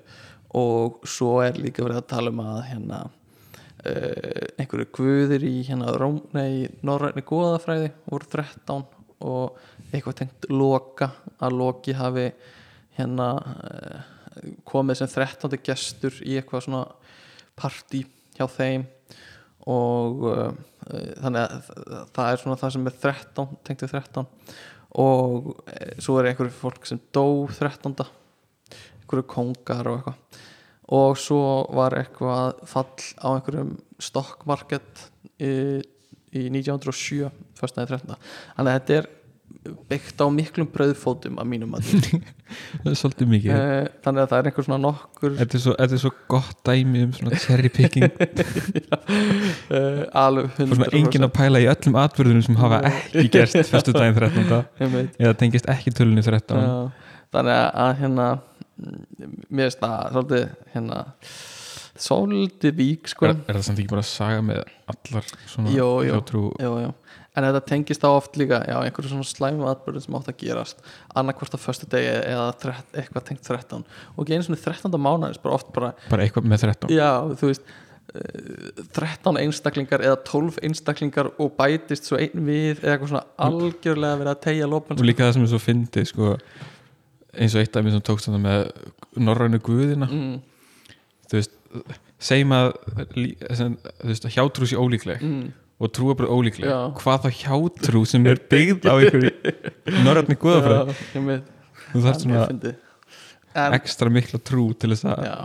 og 0.57 1.01
svo 1.09 1.39
er 1.43 1.57
líka 1.59 1.83
verið 1.85 1.99
að 1.99 2.09
tala 2.11 2.31
um 2.31 2.41
að 2.43 2.59
hérna 2.69 2.99
uh, 3.07 4.43
einhverju 4.57 4.89
guðir 4.95 5.45
í 5.47 5.55
hérna 5.67 5.93
norræni 6.87 7.23
góðafræði 7.27 7.89
voru 8.05 8.29
13 8.31 8.85
og 9.27 9.57
eitthvað 9.89 10.19
tengt 10.21 10.47
loka 10.53 11.09
að 11.41 11.57
loki 11.57 11.95
hafi 11.97 12.27
hérna 12.99 13.31
uh, 13.41 14.05
komið 14.69 15.01
sem 15.01 15.11
13. 15.15 15.57
gestur 15.65 16.21
í 16.21 16.37
eitthvað 16.37 16.67
svona 16.67 16.83
partí 17.57 18.03
hjá 18.37 18.45
þeim 18.53 18.85
og 19.67 20.21
þannig 21.19 21.41
að 21.41 21.71
það 22.15 22.27
er 22.29 22.39
svona 22.39 22.59
það 22.61 22.73
sem 22.75 22.85
er 22.87 22.99
13 23.01 23.57
tengt 23.67 23.81
við 23.83 23.95
13 23.97 24.29
og 25.03 25.49
svo 25.99 26.15
er 26.21 26.29
einhverju 26.29 26.53
fólk 26.55 26.87
sem 26.87 27.01
dó 27.11 27.25
13 27.49 27.97
einhverju 29.07 29.27
kongar 29.31 29.87
og 29.87 29.99
eitthvað. 30.01 30.41
Og 30.97 31.17
svo 31.19 31.41
var 31.75 31.97
eitthvað 31.97 32.61
fall 32.67 33.07
á 33.19 33.27
einhverjum 33.33 33.75
stock 33.99 34.45
market 34.47 35.07
í, 35.39 35.81
í 36.31 36.47
1907 36.53 37.27
fyrstæði 37.57 37.97
13 37.97 38.13
þannig 38.13 38.71
að 38.71 38.75
þetta 38.77 38.99
er 39.01 39.13
byggt 39.87 40.21
á 40.23 40.27
miklum 40.31 40.67
brauðfótum 40.71 41.39
að 41.41 41.47
mínum 41.49 41.75
að 41.75 41.87
það 41.91 42.89
er 42.91 42.97
svolítið 42.99 43.29
mikið. 43.31 43.51
Þannig 44.05 44.21
að 44.23 44.29
það 44.31 44.37
er 44.37 44.49
einhver 44.49 44.67
svona 44.67 44.79
nokkur 44.83 45.35
þetta 45.39 45.57
er, 45.57 45.63
svo, 45.63 45.73
þetta 45.79 45.97
er 45.97 46.01
svo 46.03 46.11
gott 46.31 46.61
dæmi 46.67 47.03
um 47.03 47.13
svona 47.15 47.39
cherry 47.43 47.71
picking. 47.73 48.07
Uh, 49.67 50.03
alveg 50.23 50.61
og 50.63 50.73
svona 50.73 50.91
engin 50.99 51.27
að 51.27 51.33
pæla 51.39 51.63
í 51.63 51.69
öllum 51.71 51.99
atbyrðunum 52.03 52.45
sem 52.47 52.59
hafa 52.59 52.81
ekki 52.91 53.25
gerst 53.33 53.59
fyrstu 53.71 53.95
daginn 53.95 54.17
13. 54.19 54.61
einmitt. 54.85 55.19
Eða 55.19 55.35
tengist 55.41 55.71
ekki 55.71 55.95
tölunni 55.95 56.23
13 56.25 56.63
Já, 56.63 56.71
þannig 57.35 57.63
að 57.87 57.93
hérna 58.03 58.29
mér 58.77 59.67
finnst 59.67 59.81
það 59.83 60.11
svolítið 60.13 60.49
hérna 60.73 60.99
svolítið 61.97 62.75
vík 62.77 63.09
sko 63.09 63.27
er, 63.29 63.39
er 63.47 63.57
það 63.57 63.65
samt 63.69 63.81
ekki 63.81 63.91
bara 63.93 64.03
að 64.03 64.09
saga 64.11 64.43
með 64.45 64.59
allar 64.93 65.29
svona 65.49 65.71
Jó, 65.73 65.87
jó. 66.05 66.19
jú. 66.83 66.91
en 67.37 67.47
þetta 67.47 67.61
tengist 67.71 68.05
á 68.05 68.09
oft 68.11 68.37
líka 68.37 68.59
já, 68.69 68.75
einhverju 68.83 69.11
svona 69.13 69.27
slæmu 69.29 69.65
atbyrðum 69.71 70.05
sem 70.05 70.19
átt 70.19 70.29
að 70.31 70.37
gerast 70.43 70.85
annarkvort 71.17 71.57
á 71.57 71.59
föstu 71.61 71.89
degi 71.89 72.13
eða 72.13 72.45
þrett, 72.61 72.93
eitthvað 73.01 73.27
tengt 73.31 73.43
13 73.49 73.83
og 74.13 74.21
ekki 74.23 74.37
einu 74.37 74.47
svona 74.47 74.61
13. 74.67 75.01
mánuðis 75.07 75.41
bara 75.41 75.57
oft 75.57 75.73
bara, 75.75 75.91
bara 76.11 76.25
eitthvað 76.27 76.49
með 76.53 76.65
13 76.67 76.93
já, 76.93 77.09
þú 77.41 77.51
veist 77.51 77.67
eh, 78.13 78.85
13 79.01 79.41
einstaklingar 79.43 80.05
eða 80.05 80.21
12 80.29 80.61
einstaklingar 80.69 81.33
og 81.33 81.53
bætist 81.57 82.09
svo 82.09 82.21
einn 82.21 82.45
við 82.45 82.77
eða 82.83 82.93
eitthvað 82.95 83.13
svona 83.15 83.25
algjörlega 83.49 84.21
verið 84.21 84.33
að 84.35 84.41
tegja 84.49 84.69
lópan 84.69 85.01
og 85.01 85.07
líka 85.09 85.25
það 85.25 85.37
sem 85.39 85.47
er 85.49 85.53
svo 85.55 85.63
fyndið 85.65 86.11
sko, 86.13 86.35
eins 87.37 87.55
og 87.55 87.61
eitt 87.63 87.77
af 87.77 87.85
mér 87.85 87.95
sem 87.95 88.05
tókst 88.05 88.29
með 88.33 88.67
norrænu 89.17 89.59
guðina. 89.63 90.09
Mm, 90.09 90.97
þú 91.29 91.39
veist, 91.39 91.55
segjum 92.23 92.53
að 92.55 92.71
að 94.17 94.33
hjátrú 94.33 94.67
sé 94.69 94.77
ólíkleg 94.79 95.21
mm, 95.21 95.45
og 95.77 95.93
trúa 95.93 96.15
bara 96.17 96.33
ólíkleg 96.33 96.71
Já. 96.71 96.79
hvað 96.97 97.27
þá 97.27 97.41
hjátrú 97.43 98.01
sem 98.09 98.25
er 98.29 98.41
byggð 98.49 98.87
á 98.89 98.93
einhverju 98.95 100.01
norrænu 100.05 100.37
guðafræð 100.41 100.93
þú 101.91 102.03
þarf 102.07 102.21
svona 102.23 102.47
en, 102.47 103.77
ekstra 103.77 104.11
mikla 104.13 104.41
trú 104.41 104.71
til 104.73 104.91
þess 104.93 105.09
að 105.11 105.27
já, 105.27 105.37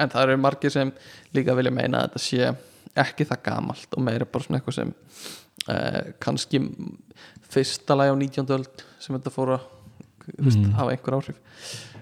en 0.00 0.12
það 0.14 0.26
eru 0.26 0.40
margir 0.44 0.74
sem 0.74 0.94
líka 1.36 1.56
vilja 1.58 1.74
meina 1.74 2.04
að 2.04 2.08
þetta 2.08 2.24
sé 2.28 2.52
ekki 3.00 3.26
það 3.26 3.44
gamalt 3.50 3.98
og 3.98 4.06
meira 4.06 4.28
bara 4.30 4.46
svona 4.46 4.60
eitthvað 4.60 4.78
sem 4.78 4.94
uh, 5.66 6.00
kannski 6.22 6.62
fyrsta 7.50 7.98
lagi 7.98 8.14
á 8.14 8.16
19. 8.18 8.54
öld 8.54 8.86
sem 9.02 9.16
þetta 9.16 9.34
fór 9.34 9.56
að 9.56 9.68
veist, 10.38 10.58
Mm. 10.58 10.72
hafa 10.78 10.90
einhver 10.94 11.16
áhrif. 11.18 11.38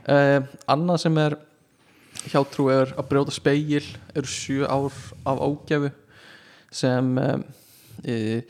Uh, 0.08 0.40
annað 0.68 1.00
sem 1.04 1.18
er 1.18 1.38
hjátrú 2.28 2.68
er 2.72 2.92
að 2.98 3.08
brjóta 3.08 3.32
speil 3.34 3.84
eru 4.14 4.26
sjö 4.28 4.66
ár 4.66 4.92
af 5.24 5.38
ógæfu 5.38 5.90
sem 6.70 7.18
e, 8.04 8.42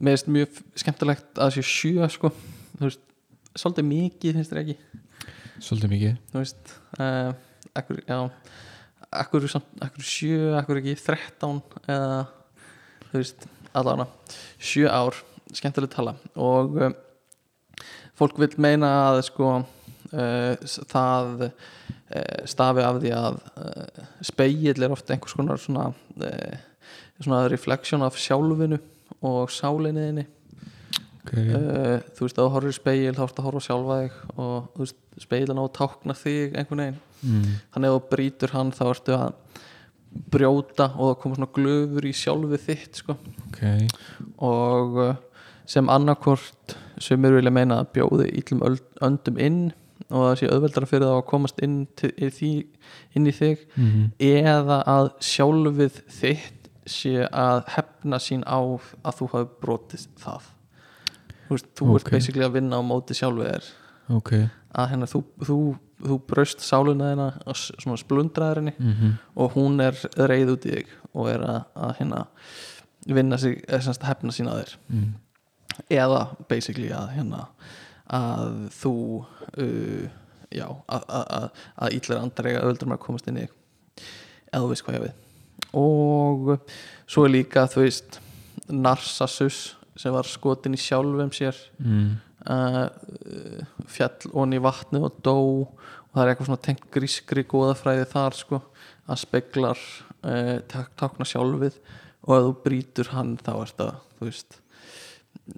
mér 0.00 0.16
finnst 0.16 0.30
mjög 0.32 0.60
skemmtilegt 0.80 1.36
að 1.36 1.50
það 1.50 1.54
sé 1.58 1.62
sjö 1.62 2.08
sko. 2.10 2.32
Veist, 2.80 3.02
svolítið 3.54 3.86
mikið 3.90 4.38
finnst 4.38 4.52
þér 4.54 4.62
ekki? 4.62 4.76
Svolítið 5.62 5.92
mikið. 5.92 6.16
Þú 6.32 6.40
veist 6.40 6.72
uh, 6.98 7.32
akkur, 7.78 8.00
já 8.08 8.18
akkur, 9.12 9.46
samt, 9.52 9.68
akkur 9.84 10.08
sjö, 10.08 10.40
akkur 10.58 10.80
ekki 10.80 10.96
13 10.98 11.60
eða 11.84 12.24
þú 13.10 13.20
veist, 13.20 13.46
allavega 13.76 14.08
sjö 14.58 14.88
ár, 14.88 15.20
skemmtileg 15.52 15.92
tala. 15.92 16.16
Og 16.40 16.80
fólk 18.22 18.40
vil 18.42 18.52
meina 18.62 18.90
að 19.10 19.22
sko 19.28 19.52
uh, 19.60 20.68
það 20.90 21.46
uh, 21.46 22.42
stafi 22.48 22.84
af 22.86 23.00
því 23.02 23.14
að 23.18 23.40
uh, 23.52 24.04
speill 24.24 24.84
er 24.86 24.94
ofta 24.94 25.14
einhvers 25.14 25.36
konar 25.38 25.62
svona 25.62 25.90
svona 27.22 27.46
reflection 27.50 28.02
af 28.02 28.18
sjálfinu 28.18 28.78
og 29.22 29.50
sálinniðinni 29.54 30.24
okay. 31.22 31.46
þú 32.16 32.26
veist, 32.26 32.36
ef 32.36 32.40
þú 32.40 32.48
horfir 32.56 32.72
í 32.72 32.76
speil 32.76 33.14
þá 33.16 33.22
ertu 33.26 33.42
að 33.42 33.46
horfa 33.46 33.64
sjálfa 33.66 33.98
þig 34.00 34.16
og 34.42 34.92
speilin 35.22 35.60
á 35.60 35.64
að 35.64 35.74
tákna 35.78 36.16
þig 36.18 36.56
einhvern 36.58 36.82
veginn 36.82 37.00
mm. 37.22 37.52
þannig 37.74 37.92
ef 37.92 37.96
þú 37.96 38.12
brýtur 38.16 38.54
hann 38.56 38.72
þá 38.74 38.84
ertu 38.88 39.16
að 39.18 39.36
brjóta 40.32 40.90
og 40.98 41.12
það 41.12 41.18
koma 41.22 41.38
svona 41.38 41.52
glöfur 41.56 42.08
í 42.08 42.14
sjálfu 42.16 42.58
þitt 42.60 43.02
sko. 43.02 43.16
okay. 43.48 43.86
og 44.44 44.98
sem 45.68 45.88
annarkvort 45.92 46.76
sem 47.02 47.24
eru 47.28 47.38
vilja 47.40 47.52
meina 47.54 47.80
að 47.82 47.90
bjóði 47.96 48.28
ítlum 48.40 48.62
öndum 49.02 49.38
inn 49.42 49.60
og 50.12 50.24
það 50.26 50.34
sé 50.40 50.48
auðveldara 50.52 50.88
fyrir 50.90 51.06
það 51.06 51.18
að 51.20 51.26
komast 51.30 51.60
inn, 51.64 51.76
til, 51.96 52.10
í 52.18 52.28
því, 52.34 52.50
inn 53.16 53.28
í 53.30 53.34
þig 53.36 53.60
mm. 53.76 54.08
eða 54.28 54.80
að 54.92 55.12
sjálfið 55.24 56.00
þitt 56.20 56.68
sé 56.90 57.12
að 57.28 57.62
hefna 57.76 58.18
sín 58.20 58.42
á 58.42 58.58
að 58.58 59.14
þú 59.20 59.28
hafi 59.36 59.50
brotið 59.62 60.08
það 60.24 60.48
þú, 61.46 61.54
veist, 61.54 61.70
þú 61.78 61.86
ert 61.94 62.08
Ok. 62.08 62.10
basically 62.16 62.44
að 62.48 62.56
vinna 62.58 62.80
á 62.80 62.82
móti 62.82 63.14
sjálfið 63.14 63.52
þér 63.52 63.70
ok 64.18 64.32
að 64.72 64.90
hérna 64.90 65.06
þú, 65.12 65.22
þú 65.46 65.56
þú 66.02 66.16
braust 66.26 66.64
sáluna 66.66 67.28
s- 67.54 67.70
svona 67.78 68.00
splundraðir 68.00 68.58
henni 68.58 68.72
Mhm. 68.80 69.10
og 69.38 69.52
hún 69.54 69.78
er 69.84 69.94
reið 70.18 70.50
út 70.56 70.64
í 70.66 70.72
þig 70.74 70.86
og 71.14 71.28
er 71.30 71.38
að, 71.46 71.60
að 71.76 71.92
hérna 72.00 72.24
vinna 73.06 73.38
sig, 73.38 73.62
hefna 73.68 74.32
sína 74.34 74.56
þér 74.58 74.74
Mm. 74.90 75.12
Eða 75.92 76.22
basically 76.50 76.90
að 76.94 77.14
hérna 77.16 77.44
að 78.12 78.56
þú 78.76 78.94
uh, 79.22 80.06
já, 80.52 80.66
að, 80.68 81.04
að, 81.08 81.26
að, 81.38 81.50
að 81.88 82.16
andar 82.18 82.50
eiga 82.50 82.64
öldrum 82.68 82.96
að 82.96 83.04
komast 83.06 83.28
inn 83.30 83.42
í 83.44 83.46
eða 83.46 84.64
þú 84.64 84.72
veist 84.72 84.86
hvað 84.86 84.98
ég 84.98 85.06
við 85.06 85.20
og 85.78 86.50
svo 87.08 87.24
er 87.24 87.32
líka 87.38 87.64
þú 87.70 87.86
veist 87.86 88.18
Narcissus 88.68 89.62
sem 89.98 90.12
var 90.14 90.28
skotin 90.28 90.76
í 90.76 90.80
sjálfum 90.80 91.32
sér 91.34 91.56
Mm. 91.82 92.16
uh, 92.48 92.88
fjall 93.86 94.32
onni 94.32 94.58
vatni 94.62 95.00
og 95.02 95.18
dó. 95.22 95.36
Og 95.68 96.14
það 96.14 96.22
er 96.22 96.30
eitthvað 96.32 96.48
svona 96.48 96.64
tengt 96.66 96.86
grískri 96.92 97.44
góðafræði 97.48 98.06
þar 98.10 98.36
sko 98.36 98.60
að 99.08 99.20
speglar 99.22 99.80
uh, 100.24 100.58
tak 100.68 100.92
takna 101.00 101.26
sjálfið. 101.28 101.78
Og 102.22 102.34
ef 102.36 102.44
þú 102.46 102.54
brýtur 102.64 103.12
hann 103.12 103.36
þá 103.40 103.52
er 103.54 103.72
þetta 103.72 103.88
þú 104.18 104.28
veist 104.28 104.58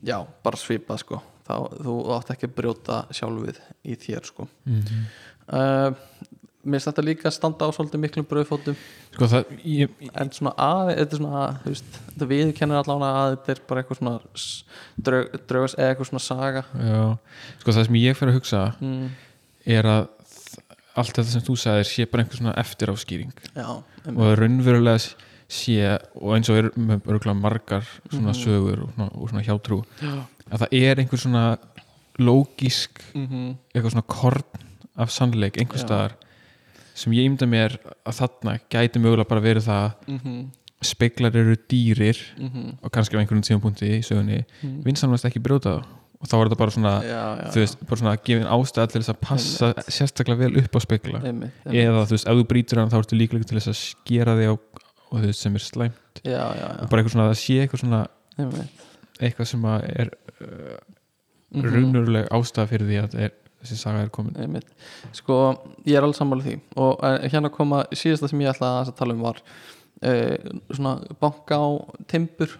já, 0.02 0.18
bara 0.44 0.60
svipað 0.60 1.02
sko. 1.04 1.20
Þá, 1.44 1.56
þú 1.84 1.94
átt 2.16 2.30
ekki 2.32 2.48
að 2.48 2.54
brjóta 2.56 3.02
sjálfið 3.12 3.60
í 3.84 3.98
þér 4.00 4.30
sko. 4.30 4.48
Mhm. 4.64 5.02
uh, 5.52 6.30
mér 6.64 6.80
finnst 6.80 6.88
þetta 6.88 7.04
líka 7.04 7.28
að 7.28 7.34
standa 7.36 7.66
á 7.68 7.76
svolítið 7.76 8.00
miklum 8.00 8.26
brauðfótum. 8.28 8.76
Sko 9.12 9.28
það 9.28 9.50
ég, 9.68 9.90
en 10.16 10.30
svona 10.32 10.54
að, 10.56 10.92
þetta 10.94 11.16
er 11.16 11.20
svona 11.20 11.42
veist, 11.66 11.98
þetta 12.08 12.28
viðkennir 12.30 12.80
allavega 12.80 13.20
að 13.20 13.34
þetta 13.34 13.52
er 13.54 13.60
bara 13.68 13.82
eitthvað 13.82 14.00
svona 14.00 14.14
draug, 15.08 15.36
draugas 15.50 15.76
eða 15.76 15.90
eitthvað 15.92 16.10
svona 16.10 16.24
saga. 16.24 16.64
Já, 16.80 17.02
Sko 17.60 17.76
það 17.76 17.88
sem 17.90 18.00
ég 18.00 18.18
fer 18.18 18.32
að 18.32 18.38
hugsa 18.38 18.62
mm, 18.80 19.04
er 19.76 19.90
að 19.92 20.08
allt 20.94 21.12
þetta 21.18 21.28
sem 21.34 21.44
þú 21.44 21.58
sagðir 21.58 21.90
sé 21.90 22.08
bara 22.08 22.24
einhver 22.24 22.40
svona 22.40 22.56
eftiráskýring. 22.64 23.36
Já, 23.52 23.68
og 24.14 24.34
raunverulega 24.40 25.04
sé 25.54 25.76
og 26.20 26.34
eins 26.36 26.50
og 26.50 26.58
er 26.58 26.68
örgulega 26.74 27.36
margar 27.38 27.86
svona 28.10 28.32
Mhm. 28.34 28.40
sögur 28.42 28.82
og 28.84 28.90
svona, 28.96 29.10
og 29.14 29.30
svona 29.30 29.44
hjátrú 29.46 29.78
já. 30.02 30.14
að 30.50 30.58
það 30.64 30.68
er 30.82 31.00
einhver 31.02 31.20
svona 31.22 31.44
lógísk 32.18 33.00
Mm 33.14 33.54
eitthvað 33.74 33.94
svona 33.94 34.06
korn 34.06 34.42
af 34.96 35.10
sannleik 35.10 35.56
einhver 35.58 35.80
staðar 35.82 36.12
sem 36.94 37.12
ég 37.12 37.26
ymda 37.26 37.46
mér 37.50 37.78
að 38.06 38.20
þarna 38.20 38.58
gæti 38.70 39.00
mögulega 39.02 39.28
bara 39.28 39.40
verið 39.42 39.66
það 39.66 39.92
-hmm. 40.06 40.44
speiklar 40.82 41.34
eru 41.36 41.56
dýrir 41.68 42.18
Mm 42.38 42.76
og 42.82 42.92
kannski 42.92 43.16
á 43.16 43.20
einhverjum 43.20 43.42
tímapunkti 43.42 43.98
í 43.98 44.02
sögunni 44.02 44.44
vinsamlegast 44.84 45.24
ekki 45.26 45.42
brjóta 45.42 45.80
það 45.80 45.84
og 46.24 46.28
þá 46.30 46.34
er 46.40 46.48
þetta 46.48 46.56
bara 46.58 46.70
svona, 46.70 47.02
já, 47.02 47.24
já, 47.36 47.50
þú 47.52 47.58
veist, 47.60 47.78
bara 47.86 47.96
svona 48.00 48.16
gefin 48.24 48.46
ástæða 48.48 48.86
til 48.92 49.02
þess 49.02 49.10
að 49.12 49.20
passa 49.20 49.74
sérstaklega 49.88 50.38
vel 50.38 50.56
upp 50.56 50.72
á 50.76 50.80
speikla 50.80 51.18
einmitt, 51.20 51.50
einmitt. 51.66 51.84
eða 51.84 52.06
þú 52.06 52.10
veist, 52.14 52.26
ef 52.28 52.34
þú 52.38 52.44
brýtur 52.48 52.78
hann 52.78 52.88
þá 52.90 52.98
ertu 52.98 53.16
líklega 53.18 53.44
til 53.44 53.58
þess 53.58 53.68
að 53.68 53.80
skera 53.82 54.32
þig 54.38 54.48
á 54.48 54.56
og 55.14 55.22
veist, 55.22 55.40
sem 55.44 55.54
er 55.54 55.62
slæm 55.62 55.94
já, 56.24 56.30
já, 56.34 56.42
já, 56.58 56.68
og 56.82 56.90
bara 56.90 57.02
eitthvað 57.02 57.14
svona 57.14 57.28
að 57.28 57.32
það 57.32 57.40
sé 57.44 57.56
eitthvað 57.62 57.84
svona 57.84 58.02
eitthvað 59.22 59.46
sem 59.52 59.64
að 59.70 59.88
er 59.94 60.10
uh, 60.42 60.76
Mhm. 61.54 61.70
raunveruleg 61.70 62.28
ástæða 62.34 62.66
fyrir 62.66 62.88
því 62.88 62.96
að 62.98 63.12
er, 63.26 63.30
þessi 63.62 63.76
saga 63.78 64.02
er 64.02 64.08
komin. 64.10 64.34
Einmitt. 64.42 64.66
sko, 65.14 65.36
ég 65.86 65.94
er 65.96 66.02
alveg 66.02 66.18
sammála 66.18 66.42
því. 66.42 66.56
Og 66.82 66.98
uh, 66.98 67.18
hérna 67.30 67.50
koma, 67.54 67.84
síðasta 67.94 68.28
sem 68.28 68.42
ég 68.42 68.50
ætla 68.50 68.72
að 68.82 68.90
tala 68.98 69.14
um 69.14 69.22
var 69.22 69.38
uh, 70.02 70.36
svona 70.74 70.96
banka 71.20 71.54
á 71.54 71.68
timbur 72.10 72.58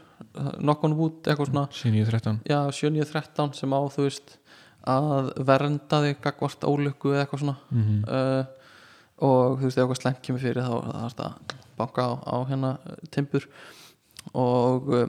knock 0.61 0.85
on 0.87 0.95
wood, 0.99 1.27
eitthvað 1.27 1.51
svona. 1.51 1.67
7.13 1.75 2.39
já, 2.47 2.61
7.13 2.71 3.55
sem 3.59 3.75
á, 3.75 3.81
þú 3.91 4.07
veist 4.07 4.39
að 4.87 5.33
vernda 5.49 6.01
þig 6.05 6.23
gagvart 6.23 6.67
ólöku 6.71 7.15
eða 7.15 7.25
eitthvað 7.25 7.43
svona. 7.43 7.57
Mm 7.71 7.83
-hmm. 7.83 8.01
uh, 8.09 8.45
og 9.19 9.59
þú 9.59 9.65
veist, 9.65 9.79
ef 9.79 9.83
eitthvað 9.83 10.03
slemt 10.03 10.23
kemur 10.23 10.41
fyrir 10.41 10.63
þá 10.63 10.75
er 10.79 11.11
þetta 11.11 11.25
að 11.25 11.64
banka 11.79 12.07
á, 12.07 12.13
á 12.25 12.37
hérna 12.49 12.73
timbur 13.15 13.47
og 14.35 14.89
uh, 14.95 15.07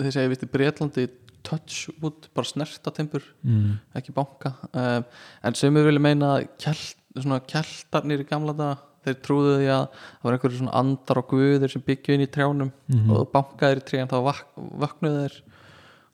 þeir 0.00 0.14
segja 0.16 0.32
vist 0.32 0.46
í 0.46 0.50
Breitlandi 0.50 1.06
touch 1.44 1.90
wood, 2.00 2.30
bara 2.34 2.48
snerta 2.48 2.92
timbur 2.94 3.24
mm. 3.44 3.78
ekki 3.98 4.14
banka 4.16 4.54
um, 4.72 5.04
en 5.44 5.58
við 5.60 5.88
vilja 5.90 6.02
meina 6.02 6.34
að 6.38 6.46
kjelt, 6.62 6.98
svona 7.18 7.40
kjeltarnir 7.44 8.24
í 8.24 8.28
gamla 8.28 8.56
daga 8.56 8.80
þeir 9.04 9.18
trúðu 9.20 9.56
því 9.58 9.66
að 9.68 9.82
það 10.00 10.24
var 10.24 10.36
einhverju 10.36 10.60
svona 10.62 10.78
andar 10.80 11.20
og 11.20 11.26
guðir 11.34 11.72
sem 11.72 11.82
byggju 11.84 12.14
inn 12.16 12.24
í 12.24 12.30
trjánum 12.32 12.70
Mhm. 12.88 13.10
og 13.10 13.18
þú 13.18 13.26
bankaðir 13.34 13.82
í 13.82 13.84
trján 13.90 14.08
þá 14.08 14.16
vak 14.24 14.46
vaknuðu 14.56 15.26
þeir 15.26 15.36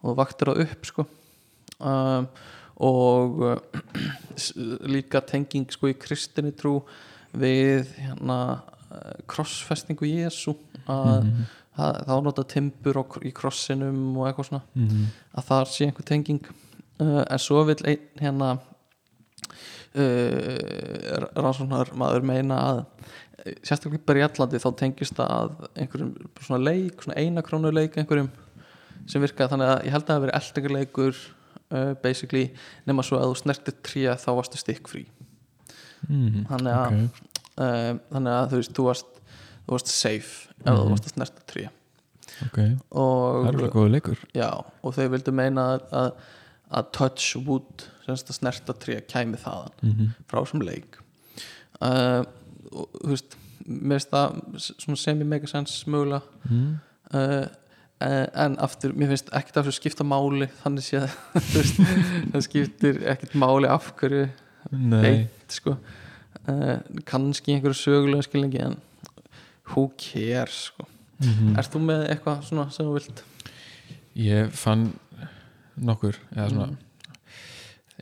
og 0.03 0.17
vaktir 0.19 0.51
það 0.51 0.63
upp 0.65 0.89
sko 0.89 1.07
um, 1.79 2.27
og 2.81 3.41
uh, 3.47 3.57
líka 4.91 5.23
tenging 5.23 5.71
sko 5.71 5.93
í 5.93 5.95
kristinni 5.95 6.53
trú 6.57 6.81
við 7.31 7.95
hérna 8.01 8.41
krossfestingu 9.31 10.07
Jésu 10.09 10.55
að 10.89 11.25
Mhm. 11.25 11.45
það, 11.77 12.01
þá 12.09 12.15
nota 12.23 12.43
timbur 12.45 12.97
á, 13.01 13.05
í 13.25 13.33
krossinum 13.33 14.17
og 14.19 14.27
eitthvað 14.29 14.49
svona 14.49 14.63
Mm. 14.77 15.07
að 15.39 15.45
þar 15.51 15.67
sé 15.67 15.87
einhver 15.87 16.05
tenging 16.05 16.41
uh, 17.01 17.25
en 17.31 17.39
svo 17.39 17.65
vil 17.65 17.77
einn 17.85 18.01
hérna 18.21 18.59
uh, 19.95 21.27
rannsóknar 21.37 21.93
maður 21.99 22.23
meina 22.27 22.59
að 22.71 22.81
eh, 23.47 23.55
sérstaklega 23.65 24.05
bara 24.07 24.21
í 24.23 24.27
Allandi 24.29 24.61
þá 24.63 24.71
tengist 24.83 25.17
það 25.19 25.35
að 25.37 25.69
einhverjum 25.85 26.13
svona 26.45 26.61
leik, 26.65 27.03
svona 27.05 27.19
eina 27.23 27.43
krónu 27.47 27.73
leik 27.73 27.97
einhverjum 28.01 28.31
sem 29.09 29.23
virkaði 29.25 29.55
þannig 29.55 29.71
að 29.73 29.85
ég 29.87 29.95
held 29.97 30.05
að 30.05 30.11
það 30.13 30.25
verið 30.27 30.39
eldingarleikur 30.41 31.23
uh, 31.71 31.95
basically 32.05 32.45
nema 32.87 33.03
svo 33.07 33.19
að 33.19 33.31
þú 33.33 33.41
snertir 33.45 33.79
tríja 33.87 34.19
þá 34.21 34.31
varstu 34.41 34.61
stikk 34.61 34.89
frí 34.93 35.07
Mm. 36.09 36.47
Þannig 36.49 36.73
að- 36.73 36.95
Ok. 37.05 37.19
Uh, 37.61 37.93
þannig 38.13 38.35
að 38.37 38.49
þú 38.55 38.63
veist, 38.63 38.75
þú 38.79 38.89
varst, 38.89 39.21
þú 39.67 39.77
varst 39.77 39.93
safe 39.95 40.49
ef 40.61 40.67
þú 40.67 40.81
Mhm. 40.81 40.91
varst 40.95 41.09
að 41.09 41.15
snerta 41.17 41.47
tríja 41.51 41.71
ok, 42.47 42.59
það 42.59 43.01
og 43.03 43.47
er 43.51 43.61
Já, 44.35 44.51
og 44.83 44.95
þau 44.97 45.09
vildu 45.15 45.33
meina 45.37 45.67
að, 45.75 45.87
að, 45.93 46.11
að 46.81 46.93
touch 46.97 47.37
wood 47.47 47.87
að 48.11 48.35
snerta 48.35 48.75
tré 48.75 48.99
kæmi 49.07 49.39
þaðan 49.39 49.73
mm 49.83 49.93
-hmm. 49.93 50.09
frá 50.27 50.45
sem 50.49 50.61
leik. 50.61 50.99
Uh, 51.81 52.25
og 52.73 52.89
þú 53.05 53.09
veist 53.09 53.37
mér 53.67 53.99
finnst 53.99 54.11
það 54.11 54.41
svona 54.59 54.97
semi 54.97 55.25
mega 55.25 55.47
sense 55.47 55.91
mögulega. 55.91 56.23
Mm. 56.51 56.79
uh, 57.15 57.47
en 58.01 58.57
aftur, 58.59 58.93
mér 58.97 59.09
finnst 59.13 59.29
ekkert 59.33 59.57
af 59.57 59.67
þessu 59.67 59.77
skipta 59.77 60.05
máli 60.05 60.49
þannig 60.63 60.85
sé 60.85 60.97
að 61.03 61.11
þú 61.51 61.59
veist, 61.59 61.81
það 62.33 62.43
skiptir 62.43 63.03
ekkert 63.13 63.35
máli 63.35 63.69
af 63.69 63.93
hverju 64.01 64.29
Nei, 64.71 65.05
eitt 65.05 65.53
sko 65.53 65.77
uh, 66.49 66.79
kannski 67.09 67.55
einhverju 67.57 67.77
sögulega 67.81 68.23
skilningi 68.27 68.61
en 68.65 68.77
who 69.71 69.89
cares 70.01 70.67
sko? 70.71 70.87
Mm 71.21 71.59
Ert 71.61 71.69
þú 71.75 71.81
með 71.85 72.07
eitthvað 72.15 72.45
svona 72.49 72.71
sem 72.73 72.87
þú 72.89 72.95
vilt? 72.97 73.19
Ég 74.17 74.49
fann 74.57 74.87
nokkur 75.77 76.17
eða 76.37 76.49
svona 76.53 76.71
Mm. 76.71 76.79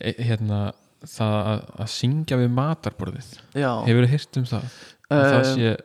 e, 0.01 0.12
hérna 0.22 0.59
það 1.02 1.35
að, 1.51 1.60
að 1.82 1.89
syngja 1.90 2.36
við 2.39 2.48
matarborðið. 2.55 3.28
Já, 3.59 3.70
hefur 3.86 4.05
þið 4.06 4.12
hýrt 4.15 4.39
um 4.40 4.44
það? 4.52 4.65
Að 5.10 5.24
það 5.24 5.39
Um, 5.39 5.51
sé 5.59 5.77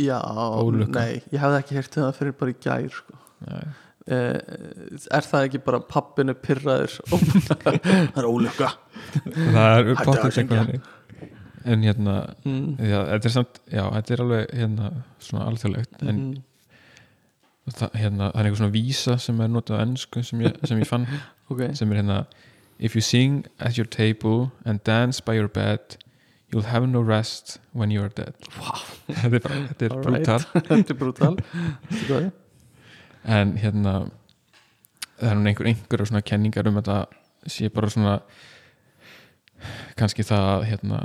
Já, 0.00 0.18
Ólukka. 0.64 1.00
nei, 1.00 1.22
ég 1.32 1.40
hefði 1.42 1.58
ekki 1.60 1.74
heyrt 1.76 1.96
um 1.98 2.04
það 2.06 2.18
fyrir 2.18 2.34
bara 2.40 2.50
í 2.50 2.58
gær 2.64 2.90
sko. 2.98 3.18
nei, 3.46 3.64
uh, 4.10 4.38
Er 5.18 5.26
það 5.30 5.46
ekki 5.48 5.60
bara 5.66 5.80
pappinu 5.80 6.34
pyrraður 6.34 6.94
og 7.12 7.20
það 7.48 8.18
er 8.18 8.28
ólukka 8.30 8.70
það 9.14 9.76
er 9.76 9.90
Hættu 9.90 10.04
pottur 10.04 10.30
að 10.30 10.36
syngja. 10.38 10.64
þannig 10.64 10.80
en 11.64 11.82
hérna 11.84 12.14
mm. 12.44 12.76
já, 12.78 12.98
þetta 13.12 13.28
er 13.28 13.34
samt, 13.34 13.60
já, 13.68 13.82
þetta 13.96 14.14
er 14.14 14.22
alveg 14.24 14.54
hérna 14.60 14.92
svona 15.20 15.48
alþjóðlegt 15.50 16.04
en 16.04 16.20
mm. 16.20 16.36
það, 17.74 17.96
hérna, 18.02 18.30
það 18.30 18.40
er 18.40 18.48
einhver 18.48 18.60
svona 18.62 18.76
vísa 18.76 19.16
sem 19.20 19.42
er 19.44 19.50
notað 19.52 19.80
á 19.80 19.84
ennsku 19.84 20.22
sem 20.26 20.44
ég, 20.46 20.60
sem 20.68 20.80
ég 20.80 20.88
fann 20.88 21.08
Ok, 21.50 21.66
sem 21.74 21.90
er 21.92 22.02
hérna 22.02 22.22
if 22.78 22.94
you 22.96 23.02
sing 23.04 23.44
at 23.58 23.76
your 23.76 23.88
table 23.88 24.52
and 24.64 24.80
dance 24.86 25.20
by 25.20 25.36
your 25.36 25.50
bed 25.50 25.98
you'll 26.50 26.66
have 26.66 26.86
no 26.86 27.00
rest 27.00 27.58
when 27.72 27.90
you 27.90 28.02
are 28.02 28.08
dead. 28.08 28.34
Wow, 28.58 28.82
þetta 29.22 29.36
er, 29.36 29.42
bara- 29.44 29.66
þetta 29.68 29.84
er 29.86 29.94
brútal. 30.02 30.46
Þetta 30.70 30.94
er 30.94 30.98
brútal. 30.98 31.36
En 33.30 33.54
hérna 33.60 33.94
það 35.20 35.30
er 35.30 35.36
nú 35.36 35.50
einhver 35.50 35.68
einhver 35.68 36.04
svona 36.08 36.24
kenningar 36.24 36.68
um 36.70 36.78
þetta 36.80 36.98
sé 37.50 37.68
bara 37.72 37.90
svona 37.92 38.14
kannski 40.00 40.24
það 40.24 40.46
að 40.54 40.64
hérna 40.70 41.00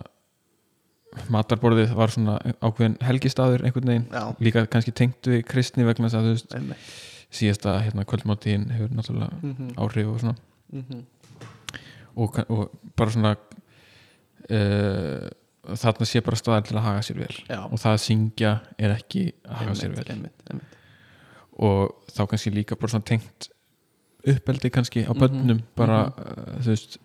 matarborðið 1.34 1.94
var 1.98 2.12
svona 2.14 2.36
ákveðin 2.62 2.98
helgistaður 3.06 3.64
einhvern 3.68 3.92
veginn. 3.92 4.08
Já, 4.12 4.24
líka 4.44 4.66
kannski 4.72 4.92
tengt 4.96 5.28
við 5.32 5.44
kristni 5.50 5.86
vegna 5.88 6.10
þess 6.10 6.20
að 6.20 6.26
þú 6.28 6.34
veist 6.36 6.56
einmitt. 6.60 6.90
síðasta 7.36 7.74
hérna 7.84 8.06
kvöldmáttíðin 8.08 8.68
hefur 8.76 8.94
náttúrulega 8.96 9.40
Mhm, 9.42 9.72
áhrif 9.78 10.08
og 10.14 10.20
svona. 10.20 10.36
Mhm. 10.72 11.06
og, 12.16 12.34
ka- 12.34 12.46
og 12.50 12.72
bara 12.96 13.12
svona 13.12 13.36
uh, 14.50 15.30
þarna 15.76 16.06
sé 16.06 16.22
bara 16.24 16.36
staðar 16.40 16.64
til 16.68 16.78
að 16.78 16.86
haga 16.86 17.02
sér 17.02 17.18
vel. 17.20 17.36
Já, 17.50 17.60
og 17.66 17.80
það 17.82 17.96
að 17.96 18.04
syngja 18.06 18.52
er 18.78 18.94
ekki 18.96 19.26
að 19.48 19.56
haga 19.60 19.74
sér 19.80 19.90
einmitt, 19.90 20.08
vel. 20.08 20.16
einmitt, 20.52 20.72
og 21.58 21.96
þá 22.12 22.22
kannski 22.30 22.52
líka 22.54 22.76
bara 22.80 22.92
svona 22.94 23.06
tengt 23.10 23.50
uppeldi 24.26 24.70
kannski 24.74 25.06
á 25.06 25.14
bönnum 25.14 25.62
bara 25.76 26.06
mhm. 26.10 26.20
uh, 26.22 26.62
þú 26.62 26.70
veist 26.76 26.98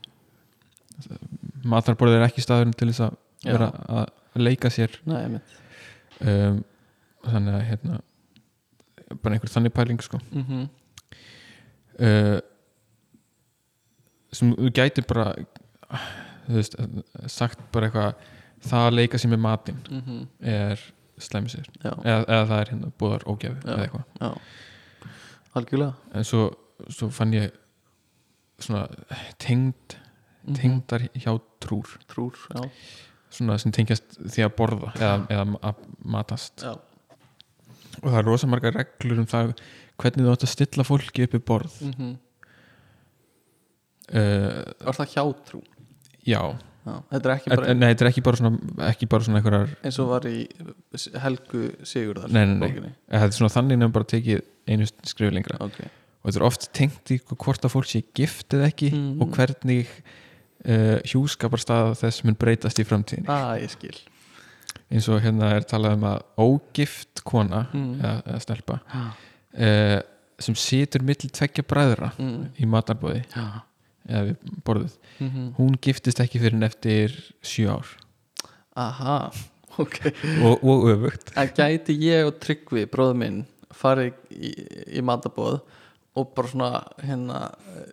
matarborðið 1.65 2.19
er 2.20 2.27
ekki 2.28 2.45
staðurinn 2.45 2.77
til 2.77 2.89
þess 2.93 3.07
að. 3.09 3.19
Vera 3.44 3.70
að 3.88 4.06
leika 4.44 4.70
sér. 4.72 4.98
Nei, 5.08 5.40
um, 6.20 6.60
þannig 7.26 7.56
að 7.56 7.66
hérna 7.70 8.00
bara 9.22 9.34
einhver 9.34 9.50
þannig 9.50 9.74
pæling 9.74 10.02
sko. 10.04 10.20
Mm 10.30 10.68
uh, 12.00 12.38
sem 14.32 14.52
þú 14.54 14.70
gæti 14.70 15.02
bara 15.02 15.32
þú 16.46 16.54
veist, 16.54 16.76
sagt 17.26 17.58
bara 17.74 17.88
eitthvað 17.88 18.14
það 18.62 18.84
að 18.86 18.94
leika 18.94 19.18
sér 19.18 19.30
með 19.32 19.40
matinn 19.42 19.80
-hmm. 19.90 20.26
er 20.40 20.80
slæmi 21.18 21.48
sér. 21.48 21.66
Eða, 21.82 22.24
eða 22.28 22.46
það 22.46 22.60
er 22.60 22.70
hérna 22.70 22.92
búðar 22.98 23.22
Já. 23.64 23.72
eða 23.72 23.82
eitthvað. 23.82 24.38
Algjörlega. 25.54 25.92
En 26.14 26.24
svo, 26.24 26.54
svo 26.88 27.08
fann 27.10 27.32
ég 27.32 27.50
svona 28.58 28.86
tengd 29.38 29.96
Mhm. 30.42 30.54
tengdar 30.54 31.08
hjá 31.14 31.40
trúr. 31.60 31.86
Trúr, 32.08 32.34
já, 32.54 32.70
svona 33.31 33.59
sem 33.62 33.73
tengjast 33.73 34.16
því 34.27 34.44
að 34.47 34.55
borða 34.59 34.93
eða, 34.97 35.27
eða 35.31 35.44
að 35.70 35.85
matast 36.16 36.65
já. 36.66 36.73
og 38.02 38.09
það 38.11 38.19
er 38.23 38.24
rosa 38.31 38.47
margar 38.51 38.74
reglur 38.74 39.19
um 39.23 39.27
það 39.31 39.52
hvernig 40.01 40.27
þú 40.27 40.32
átt 40.35 40.47
að 40.48 40.55
stilla 40.55 40.85
fólki 40.89 41.27
upp 41.27 41.35
í 41.35 41.43
borð 41.51 41.77
Mm 41.85 41.93
-hmm. 41.98 42.16
uh, 44.15 44.89
Er 44.89 44.97
það 44.98 45.15
hjátrú? 45.15 45.62
já, 46.27 46.43
Já, 46.81 46.94
þetta 47.12 47.28
er 47.28 47.35
ekki 47.36 47.51
bara 47.52 47.66
en, 47.69 47.78
nei, 47.78 47.89
þetta 47.93 48.05
er 48.07 48.09
ekki 48.11 48.23
bara 48.24 48.36
svona 48.40 48.51
ekki 48.89 49.07
bara 49.12 49.24
svona 49.27 49.39
einhverjar 49.40 49.73
eins 49.85 49.98
og 50.01 50.09
var 50.09 50.27
í 50.31 50.39
Helgu 51.20 51.61
Sigurðar 51.85 52.31
Nei, 52.32 52.47
nei, 52.47 52.70
nei. 52.81 52.93
eða 53.11 53.20
þetta 53.20 53.35
er 53.35 53.36
svona 53.36 53.52
þannig 53.57 53.77
nefnum 53.78 53.93
bara 53.93 54.05
tekið 54.15 54.40
einu 54.66 54.86
skrifu 55.05 55.31
lengra 55.35 55.59
Ok, 55.61 55.77
og 55.85 56.31
þetta 56.31 56.40
er 56.40 56.47
oft 56.48 56.73
tengt 56.73 57.12
í 57.12 57.19
hvort 57.28 57.65
að 57.69 57.74
fólk 57.74 57.86
sé 57.93 58.01
gift 58.16 58.48
eða 58.57 58.70
ekki 58.73 58.90
Mhm. 58.94 59.20
og 59.23 59.28
hvernig 59.36 59.86
uh, 60.65 60.99
hjúskaparstað 61.09 61.95
þess 62.01 62.24
mun 62.27 62.39
breytast 62.41 62.81
í 62.82 62.87
framtíðinni. 62.89 63.69
Skil. 63.73 63.97
Eins 64.91 65.07
og 65.11 65.20
hérna 65.23 65.53
er 65.57 65.66
talað 65.70 65.99
um 65.99 66.07
að 66.11 66.23
ógift 66.43 67.23
kona 67.27 67.66
Mm. 67.73 68.01
eða, 68.01 68.23
eða 68.27 68.41
stelpa 68.43 68.78
Já, 68.91 69.03
uh, 69.66 69.99
sem 70.41 70.57
situr 70.57 71.05
milli 71.05 71.28
tveggja 71.31 71.62
bræðra 71.69 72.12
mm. 72.16 72.45
í 72.59 72.66
matarbóði 72.66 73.23
já. 73.28 73.62
eða 74.09 74.23
við 74.31 74.37
borðið 74.65 74.97
Mm 75.20 75.51
hún 75.59 75.74
giftist 75.85 76.20
ekki 76.23 76.41
fyrir 76.41 76.57
en 76.57 76.65
eftir 76.65 77.12
sjö 77.45 77.69
ár. 77.74 77.89
Aha, 78.81 79.31
ok. 79.77 79.99
Og, 80.41 80.62
og 80.65 80.87
öfugt. 80.89 81.35
En 81.37 81.51
gæti 81.53 81.93
ég 82.01 82.24
og 82.24 82.39
Tryggvi, 82.41 82.87
bróður 82.89 83.19
minn 83.20 83.43
farið 83.70 84.15
í, 84.32 84.55
í 84.97 85.03
matabóð 85.05 85.61
og 86.19 86.32
bara 86.35 86.51
svona 86.51 86.69
hérna 87.07 87.41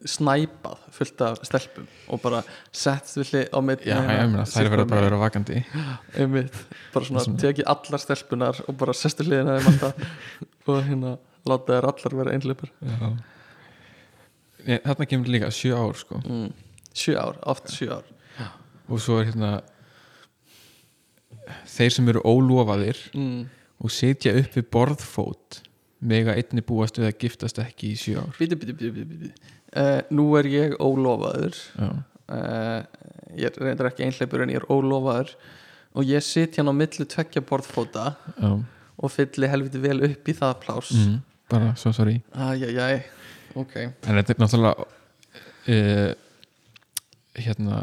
snæpað 0.10 0.82
fullt 0.96 1.22
af 1.22 1.40
stelpum 1.46 1.86
og 2.10 2.22
bara 2.24 2.42
sett 2.74 3.12
villi 3.14 3.44
á 3.54 3.60
mitt 3.62 3.86
já, 3.86 3.94
ég 3.94 4.32
meina 4.32 4.46
þær 4.50 4.72
verða 4.74 4.88
bara 4.90 5.04
að 5.04 5.08
vera 5.10 5.20
vakandi 5.22 5.62
einmitt, 6.20 6.58
bara 6.96 7.06
svona, 7.06 7.26
Svona. 7.28 7.42
tekið 7.46 7.70
allar 7.76 8.02
stelpunar 8.02 8.62
og 8.66 8.78
bara 8.82 8.96
sestu 8.98 9.28
hliðina 9.28 9.60
þeim 9.60 9.72
alltaf 9.74 10.02
og 10.74 10.82
hérna 10.90 11.16
láta 11.48 11.78
þær 11.78 11.90
allar 11.94 12.18
vera 12.24 12.38
einhleipur 12.38 12.74
já 12.82 13.18
Ég, 14.68 14.82
þarna 14.84 15.06
kemur 15.08 15.30
líka 15.32 15.48
sjö 15.54 15.78
ár 15.78 15.96
sko 15.96 16.18
mm. 16.20 16.48
sjö 16.92 17.14
ár, 17.22 17.38
oft 17.48 17.70
sjö 17.72 18.02
ár 18.02 18.50
og 18.88 19.00
svo 19.04 19.22
er 19.22 19.30
hérna 19.30 19.52
þeir 21.70 21.94
sem 21.96 22.10
eru 22.12 22.24
ólofaðir 22.28 23.00
mm. 23.14 23.46
og 23.84 23.94
sitja 23.94 24.34
upp 24.42 24.58
við 24.58 24.68
borðfót 24.74 25.62
mega 26.00 26.36
einni 26.38 26.64
búast 26.66 27.00
við 27.00 27.10
að 27.10 27.20
giftast 27.24 27.62
ekki 27.62 27.94
í 27.94 28.00
sjö 28.00 28.22
ár. 28.22 28.34
Bíti, 28.38 28.58
bíti, 28.60 28.92
bíti. 28.94 29.32
Uh, 29.74 30.02
nú 30.14 30.30
er 30.40 30.50
ég 30.52 30.76
ólofaður. 30.82 31.58
Já, 31.78 31.90
uh, 32.38 33.08
ég 33.38 33.50
er 33.50 33.64
reyndar 33.64 33.90
ekki 33.92 34.06
einhleipur 34.06 34.46
en 34.46 34.54
ég 34.54 34.62
er 34.62 34.68
ólofaður. 34.74 35.34
Og 35.98 36.06
ég 36.06 36.22
sit 36.26 36.60
hérna 36.60 36.76
á 36.76 36.78
milli 36.78 37.08
tveggja 37.10 37.42
borðfóta 37.42 38.12
já, 38.38 38.52
og 38.98 39.14
fylli 39.14 39.50
helviti 39.50 39.82
vel 39.82 39.98
upp 40.06 40.30
í 40.30 40.36
það 40.38 40.54
pláss. 40.62 40.94
Mm, 40.94 41.18
bara 41.50 41.74
svo 41.80 41.94
sorry. 41.96 42.20
Æjæjæj, 42.38 43.02
ok. 43.58 43.76
En 43.82 44.20
þetta 44.20 44.36
er 44.36 44.42
náttúrulega 44.44 44.88
uh, 45.74 46.12
hérna 47.42 47.82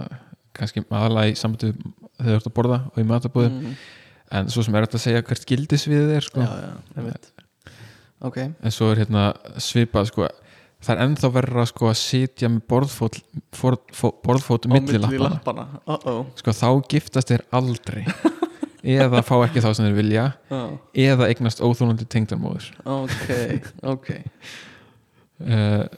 kannski 0.54 0.84
aðalega 0.86 1.34
í 1.34 1.38
samtöðu 1.38 1.74
þegar 2.14 2.30
þú 2.30 2.38
ert 2.38 2.50
að 2.50 2.56
borða 2.56 2.80
og 2.92 2.98
í 3.02 3.06
matabóðum 3.10 3.56
mm, 3.58 3.78
en 4.38 4.50
svo 4.54 4.62
sem 4.62 4.76
er 4.78 4.86
þetta 4.86 5.00
að 5.00 5.06
segja 5.08 5.24
hvert 5.26 5.48
gildisviðið 5.50 6.12
er 6.14 6.28
sko. 6.28 6.44
Já, 6.44 6.52
já, 6.62 6.74
einmitt 6.94 7.33
Ok, 8.24 8.40
en 8.40 8.72
svo 8.72 8.90
er 8.92 9.02
hérna 9.02 9.26
svipað 9.60 10.08
sko, 10.08 10.28
það 10.84 10.94
er 10.94 11.02
ennþá 11.04 11.30
verra 11.34 11.66
sko, 11.68 11.90
að 11.90 11.98
sitja 12.00 12.48
með 12.52 12.62
borðfót, 12.72 13.18
for, 13.56 13.76
for, 13.92 14.16
borðfót 14.24 14.68
millilappana 14.72 15.34
lappana 15.34 15.66
uh 15.84 15.98
-oh. 15.98 16.22
sko, 16.40 16.54
þá 16.56 16.68
giftast 16.88 17.32
þeir 17.32 17.44
aldrei. 17.52 18.04
Eða 18.84 19.22
fá 19.24 19.38
ekki 19.46 19.62
þá 19.64 19.70
sem 19.72 19.86
þeir 19.86 19.96
vilja. 19.96 20.24
Oh. 20.52 20.76
eða 20.92 21.28
eignast 21.32 21.62
óþólandi 21.64 22.04
tengdarmóður. 22.04 22.66
Ok, 22.84 23.30
ok. 23.94 24.10
Uh, 25.40 25.88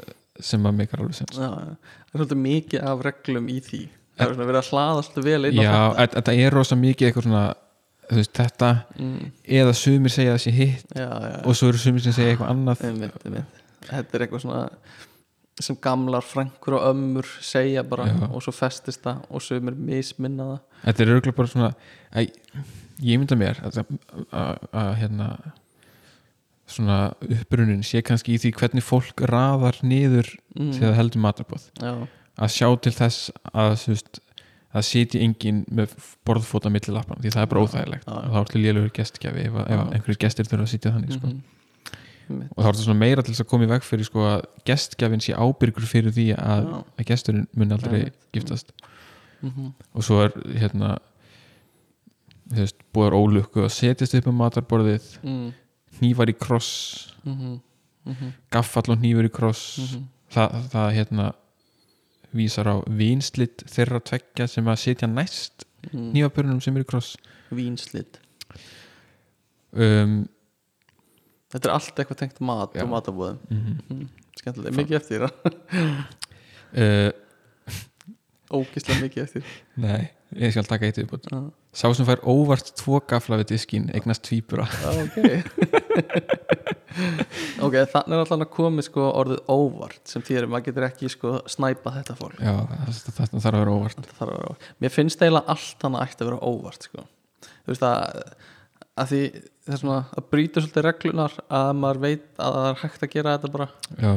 sem 0.40 0.66
að 0.66 0.78
meikar 0.78 1.02
alveg 1.02 1.18
sens 1.18 1.36
já, 1.36 1.48
já. 1.50 1.74
Það 1.76 2.14
er 2.14 2.20
svolítið 2.20 2.42
mikið 2.44 2.84
af 2.90 3.02
reglum 3.04 3.48
í 3.52 3.58
því. 3.60 3.82
Það 4.16 4.26
er 4.26 4.34
svona 4.34 4.48
verið 4.48 4.60
að 4.60 4.70
hlaða 4.70 5.02
svolítið 5.06 5.26
vel 5.28 5.48
inn 5.48 5.58
á 5.58 5.64
já, 5.66 5.80
þetta 5.98 6.16
þetta 6.20 6.34
er 6.44 6.56
rosa 6.56 6.78
mikið 6.80 7.08
eitthvað 7.08 7.26
svona 7.26 7.44
veist, 8.10 8.32
þetta, 8.36 8.70
mm, 8.98 9.32
eða 9.60 9.74
sumir 9.76 10.14
segja 10.14 10.36
þessi 10.36 10.54
hitt 10.54 10.94
Já, 10.94 11.08
já, 11.08 11.34
og 11.42 11.58
svo 11.58 11.72
eru 11.72 11.82
sumir 11.82 12.04
sem 12.04 12.14
segja 12.16 12.34
eitthvað 12.34 12.52
annað. 12.54 12.86
Einmitt, 12.90 13.18
einmitt. 13.24 13.60
Þetta 13.86 14.18
er 14.18 14.24
eitthvað 14.26 14.44
svona 14.46 14.62
sem 15.66 15.76
gamlar 15.80 16.24
frænkur 16.26 16.76
og 16.76 16.88
ömmur 16.90 17.28
segja 17.44 17.84
bara 17.88 18.10
og 18.28 18.42
svo 18.44 18.52
festist 18.52 19.00
það 19.06 19.22
og 19.30 19.44
sumir 19.44 19.76
misminna 19.78 20.50
það. 20.50 20.58
Þetta 20.82 21.04
er 21.04 21.12
örgulega 21.14 21.38
bara 21.38 21.52
svona 21.52 21.70
að, 22.12 22.34
ég 23.00 23.22
mynda 23.22 23.38
mér 23.40 23.62
að, 23.64 23.80
að, 24.30 24.66
að 24.72 24.90
hérna 25.00 25.30
svona 26.66 26.98
upprunin 27.22 27.84
sé 27.86 28.02
kannski 28.04 28.34
í 28.34 28.42
því 28.42 28.52
hvernig 28.58 28.84
fólk 28.84 29.22
raðar 29.30 29.78
niður 29.86 30.28
mm, 30.56 30.72
þegar 30.74 30.88
það 30.88 30.98
heldur 31.00 31.22
matarbóð 31.22 31.66
Já, 31.78 31.92
að 32.42 32.54
sjá 32.56 32.68
til 32.82 32.94
þess 32.96 33.28
að 33.52 33.74
þú 33.82 33.92
veist, 33.94 34.20
að 34.76 34.86
sitja 34.88 35.22
enginn 35.24 35.64
með 35.72 35.94
borðfóta 36.26 36.72
milli 36.72 36.94
lappan 36.94 37.20
því 37.22 37.34
það 37.34 37.44
er 37.44 37.52
bara 37.52 37.66
óþægilegt 37.66 38.08
og 38.12 38.32
þá 38.32 38.40
ertu 38.42 38.62
lélugur 38.62 38.94
gestgjafi 38.96 39.44
ef, 39.48 39.60
ef 39.64 39.84
einhverjir 39.86 40.22
gestir 40.26 40.48
þurfa 40.50 40.66
að 40.66 40.72
sitja 40.74 40.94
þannig 40.96 41.16
sko. 41.16 41.30
mhm. 41.30 41.44
Einmitt. 42.26 42.50
og 42.56 42.64
þá 42.64 42.68
er 42.68 42.78
þetta 42.80 42.98
meira 42.98 43.22
til 43.22 43.32
þess 43.32 43.44
að 43.44 43.50
koma 43.52 43.66
í 43.66 43.70
veg 43.70 43.84
fyrir 43.86 44.06
sko, 44.08 44.22
að 44.26 44.40
gestgjafin 44.66 45.20
sé 45.22 45.34
ábyrgur 45.38 45.86
fyrir 45.86 46.14
því 46.14 46.24
að, 46.34 46.64
að 46.98 47.08
gesturinn 47.12 47.44
mun 47.54 47.74
aldrei 47.76 48.00
Einmitt. 48.00 48.16
giftast 48.34 48.74
Mhm. 49.42 49.72
og 49.94 50.04
svo 50.04 50.22
er 50.24 50.32
hérna 50.56 50.96
þú 52.50 52.62
veist, 52.62 52.82
búðar 52.94 53.16
ólukku 53.18 53.64
að 53.64 53.74
setjast 53.74 54.14
upp 54.18 54.28
um 54.30 54.38
matarborðið 54.40 55.06
mm, 55.22 55.48
hnífar 56.00 56.30
í 56.30 56.36
kross 56.38 56.70
mhm, 57.24 57.58
mhm, 58.06 58.32
gaffall 58.54 58.94
og 58.94 59.00
hnífur 59.00 59.28
í 59.28 59.32
kross 59.32 59.64
mhm. 59.82 60.06
það, 60.32 60.56
það 60.72 60.88
hérna 60.98 61.26
vísar 62.36 62.68
á 62.68 62.76
vinslit 62.88 63.64
þeirra 63.70 64.00
tveggja 64.04 64.46
sem 64.50 64.66
að 64.72 64.82
setja 64.84 65.08
næst 65.10 65.64
Mm. 65.92 66.08
hnífapörunum 66.10 66.58
sem 66.64 66.74
eru 66.74 66.82
kross. 66.88 67.12
Vínslit. 67.54 68.16
Um, 69.76 70.24
Þetta 71.52 71.68
er 71.68 71.74
allt 71.76 72.00
eitthvað 72.02 72.18
tengt 72.24 72.40
mat 72.42 72.74
Já. 72.74 72.82
og 72.82 72.88
matabóðum 72.90 73.36
mm 73.52 73.76
mm. 73.92 74.08
Skemmtilega, 74.40 74.74
mikið 74.80 74.96
eftir 74.98 75.22
uh, 76.74 77.12
Ógislega 78.50 78.98
mikið 79.04 79.22
eftir. 79.22 79.46
Nei, 79.78 80.08
ég 80.42 80.52
skal 80.56 80.66
taka 80.66 80.88
eitt 80.88 80.98
viðbútt 81.00 81.30
Já, 81.30 81.38
sá 81.76 81.86
sem 81.92 82.06
fær 82.08 82.22
óvart 82.24 82.72
tvo 82.80 83.00
gafla 83.08 83.40
við 83.42 83.52
diskinn 83.54 83.90
eignast 83.94 84.24
tvíbura. 84.26 84.68
Ok. 84.96 85.16
Ok, 86.96 87.74
þannig 87.92 88.14
er 88.14 88.20
alltaf 88.22 88.40
að 88.40 88.50
komi 88.54 88.82
sko 88.84 89.10
orðið 89.20 89.50
óvart 89.52 90.08
sem 90.08 90.22
þýðir 90.24 90.46
maður 90.48 90.66
getur 90.70 90.86
ekki 90.86 91.10
sko 91.12 91.32
snæpað 91.50 91.98
þetta 91.98 92.16
fólk. 92.16 92.38
Já, 92.40 92.54
það, 92.70 93.00
það 93.18 93.34
þarf 93.34 93.48
að 93.50 93.60
vera 93.60 93.74
óvart. 93.74 93.98
Þetta 93.98 94.16
þarf 94.16 94.30
að 94.30 94.38
vera 94.38 94.48
óvart. 94.48 94.68
Mér 94.80 94.94
finnst 94.94 95.24
eiginlega 95.24 95.54
allt 95.54 95.84
hann 95.86 95.98
ætti 96.00 96.24
að 96.24 96.30
vera 96.30 96.40
óvart 96.52 96.88
sko. 96.88 97.04
Þú 97.44 97.74
veist 97.74 97.86
að 97.90 98.00
að 98.96 99.12
því 99.12 99.20
það 99.36 99.76
er 99.76 99.82
svona 99.82 99.98
að 100.16 100.28
brýta 100.32 100.62
svolítið 100.62 100.86
reglunar 100.86 101.38
að 101.60 101.70
maður 101.82 102.02
veit 102.06 102.26
að 102.40 102.56
það 102.56 102.68
er 102.70 102.82
hægt 102.86 103.04
að 103.04 103.12
gera 103.12 103.36
þetta 103.36 103.52
bara. 103.58 103.68
Já, 104.00 104.12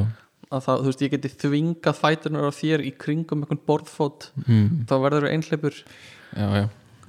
að 0.49 0.65
það, 0.65 0.83
þú 0.83 0.89
veist, 0.89 1.03
ég 1.03 1.15
geti 1.15 1.31
þvingað 1.43 1.99
fætunar 1.99 2.47
á 2.49 2.51
þér 2.55 2.83
í 2.87 2.91
kringum 2.97 3.43
einhvern 3.43 3.65
borðfót 3.67 4.29
mm, 4.45 4.85
þá 4.89 4.95
verður 5.03 5.27
þú 5.27 5.33
einhleipur 5.35 5.81
já, 5.83 6.47
já 6.63 6.63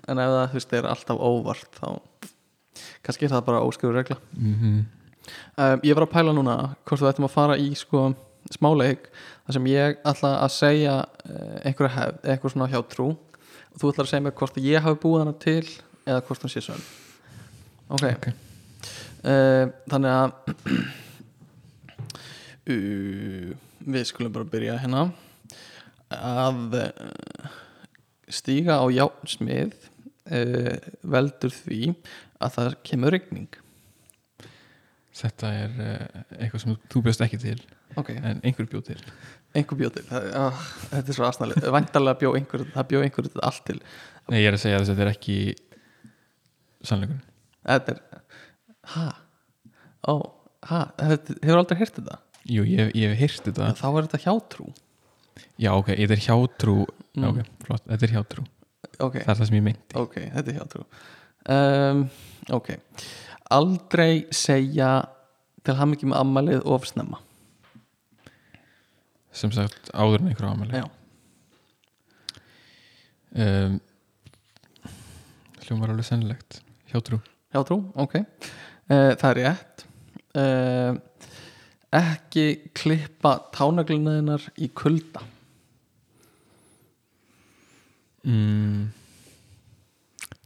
en 0.09 0.23
ef 0.23 0.33
það, 0.33 0.47
þú 0.47 0.59
veist, 0.59 0.73
er 0.79 0.89
alltaf 0.91 1.21
óvart 1.21 1.81
þá 1.81 1.89
kannski 3.05 3.27
er 3.27 3.35
það 3.35 3.47
bara 3.49 3.63
óskrifu 3.67 3.95
regla. 3.95 4.17
Mm 4.37 4.81
um, 5.57 5.81
ég 5.85 5.95
var 5.95 6.03
að 6.07 6.13
pæla 6.15 6.33
núna 6.35 6.57
hvort 6.89 7.03
við 7.03 7.11
ættum 7.11 7.27
að 7.29 7.35
fara 7.35 7.57
í 7.61 7.69
sko 7.79 7.99
smáleik 8.51 9.03
þar 9.45 9.55
sem 9.57 9.67
ég 9.71 9.89
ætla 10.09 10.31
að 10.41 10.51
segja 10.55 10.95
uh, 11.05 11.57
einhverja 11.67 11.97
hefð, 11.97 12.17
eitthvað 12.25 12.53
svona 12.55 12.71
hjá 12.73 12.81
trú 12.89 13.09
og 13.13 13.77
þú 13.79 13.85
ætlar 13.93 14.07
að 14.07 14.13
segja 14.13 14.25
mér 14.27 14.39
hvort 14.41 14.57
ég 14.65 14.81
hafi 14.87 15.03
búið 15.03 15.23
hana 15.25 15.35
til 15.45 15.67
eða 16.07 16.25
hvort 16.27 16.43
hún 16.47 16.53
sé 16.53 16.61
sönn 16.65 16.85
ok, 17.91 18.05
Ok. 18.17 18.27
Uh, 19.21 19.65
þannig 19.91 20.13
að 20.17 20.31
uh, 22.73 23.49
við 23.85 24.05
skulum 24.09 24.33
bara 24.33 24.49
byrja 24.49 24.79
hérna. 24.81 25.03
Að 26.11 26.61
uh, 26.81 26.89
stíga 28.33 28.81
á 28.81 28.89
játnsmið 28.89 29.77
uh, 30.29 30.77
veldur 31.17 31.55
því 31.55 31.81
að 32.41 32.55
það 32.57 32.79
kemur 32.87 33.15
rigning. 33.15 33.51
Þetta 35.21 35.53
er 35.65 35.77
uh, 35.85 36.25
eitthvað 36.39 36.65
sem 36.65 36.77
þú 36.93 37.05
bjóst 37.07 37.25
ekki 37.25 37.41
til 37.43 37.59
ok, 37.99 38.13
en 38.15 38.43
einhver 38.47 38.69
bjóð 38.71 38.93
til. 38.93 39.01
Einhver 39.57 39.81
bjó 39.81 39.91
til. 39.95 40.05
Það, 40.09 40.29
uh, 40.39 40.61
þetta 40.93 41.13
er 41.13 41.19
svo 41.19 41.27
aðsnalið, 41.27 41.67
væntalega 41.75 42.21
bjó 42.21 42.35
einhver 42.39 42.67
það 42.75 42.89
bjó 42.93 43.03
einhver 43.05 43.29
þetta 43.29 43.47
allt 43.49 43.65
til. 43.67 43.79
Nei, 44.31 44.39
ég 44.43 44.51
er 44.51 44.59
að 44.59 44.63
segja 44.65 44.81
að 44.81 44.93
þetta 44.93 45.07
er 45.07 45.13
ekki 45.15 45.39
sannleikur 46.87 47.25
þetta 47.67 47.97
er, 47.97 48.29
ha? 48.95 49.09
Ó, 50.09 50.15
ha, 50.71 50.85
þetta, 51.01 51.37
hefur 51.43 51.61
aldrei 51.61 51.81
heyrt 51.83 51.99
þetta? 51.99 52.21
Jú, 52.51 52.63
ég, 52.65 52.95
ég 52.97 53.13
hef 53.13 53.21
heyrt 53.21 53.51
þetta. 53.51 53.75
Þá 53.77 53.89
er 53.91 54.07
þetta 54.07 54.23
hjátrú. 54.25 54.71
Já, 55.61 55.75
ok, 55.75 55.91
þetta 55.93 56.17
er 56.17 56.25
hjátrú. 56.25 56.79
Mm. 57.19 57.27
Ok, 57.29 57.53
flott, 57.67 57.85
þetta 57.91 58.09
er 58.09 58.17
hjátrú 58.17 58.47
ok, 59.07 59.17
Það 59.25 59.33
er 59.33 59.41
það 59.41 59.49
sem 59.49 59.59
ég 59.59 59.67
meinti. 59.67 59.97
Ok, 60.01 60.17
þetta 60.21 60.53
er 60.53 60.59
hjátrú. 60.59 60.85
Um, 61.51 62.05
ok. 62.57 62.71
Aldrei 63.57 64.15
segja 64.35 64.93
til 65.67 65.77
hann 65.79 65.97
ekki 65.97 66.09
með 66.11 66.23
ammalið 66.23 66.65
of 66.69 66.87
snemma. 66.89 67.21
Sem 69.37 69.53
sagt 69.55 69.93
áður 69.95 70.25
en 70.25 70.33
einhver 70.33 70.49
ámæli 70.51 70.81
já, 70.81 70.87
um, 73.39 73.77
Hljómar 75.61 75.93
alveg 75.93 76.09
sennilegt. 76.09 76.59
Hjátrú. 76.91 77.21
Hjátrú, 77.55 77.77
ok. 77.95 78.17
Uh, 78.91 79.13
það 79.21 79.29
er 79.29 79.39
rétt. 79.39 79.85
Uh, 80.35 80.97
ekki 81.95 82.47
klippa 82.75 83.37
tánaglinuðinar 83.55 84.49
í 84.59 84.71
kulda 84.75 85.23
mm, 88.27 88.89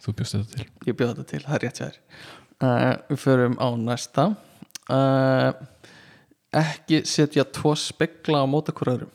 Þú 0.04 0.12
bjóst 0.18 0.36
þetta 0.36 0.56
til. 0.58 0.66
Ég 0.84 0.96
bjóð 0.98 1.12
þetta 1.14 1.24
til, 1.30 1.42
það 1.46 1.54
er 1.56 1.62
rétt 1.64 1.78
sér 1.80 1.94
uh, 2.60 2.94
við 3.08 3.20
förum 3.22 3.54
á 3.56 3.68
næsta. 3.80 4.26
Uh, 4.84 5.52
ekki 6.60 7.00
setja 7.08 7.46
tvo 7.48 7.72
spekla 7.78 8.42
á 8.44 8.46
móta 8.46 8.74
hver 8.76 8.92
öðrum 8.94 9.12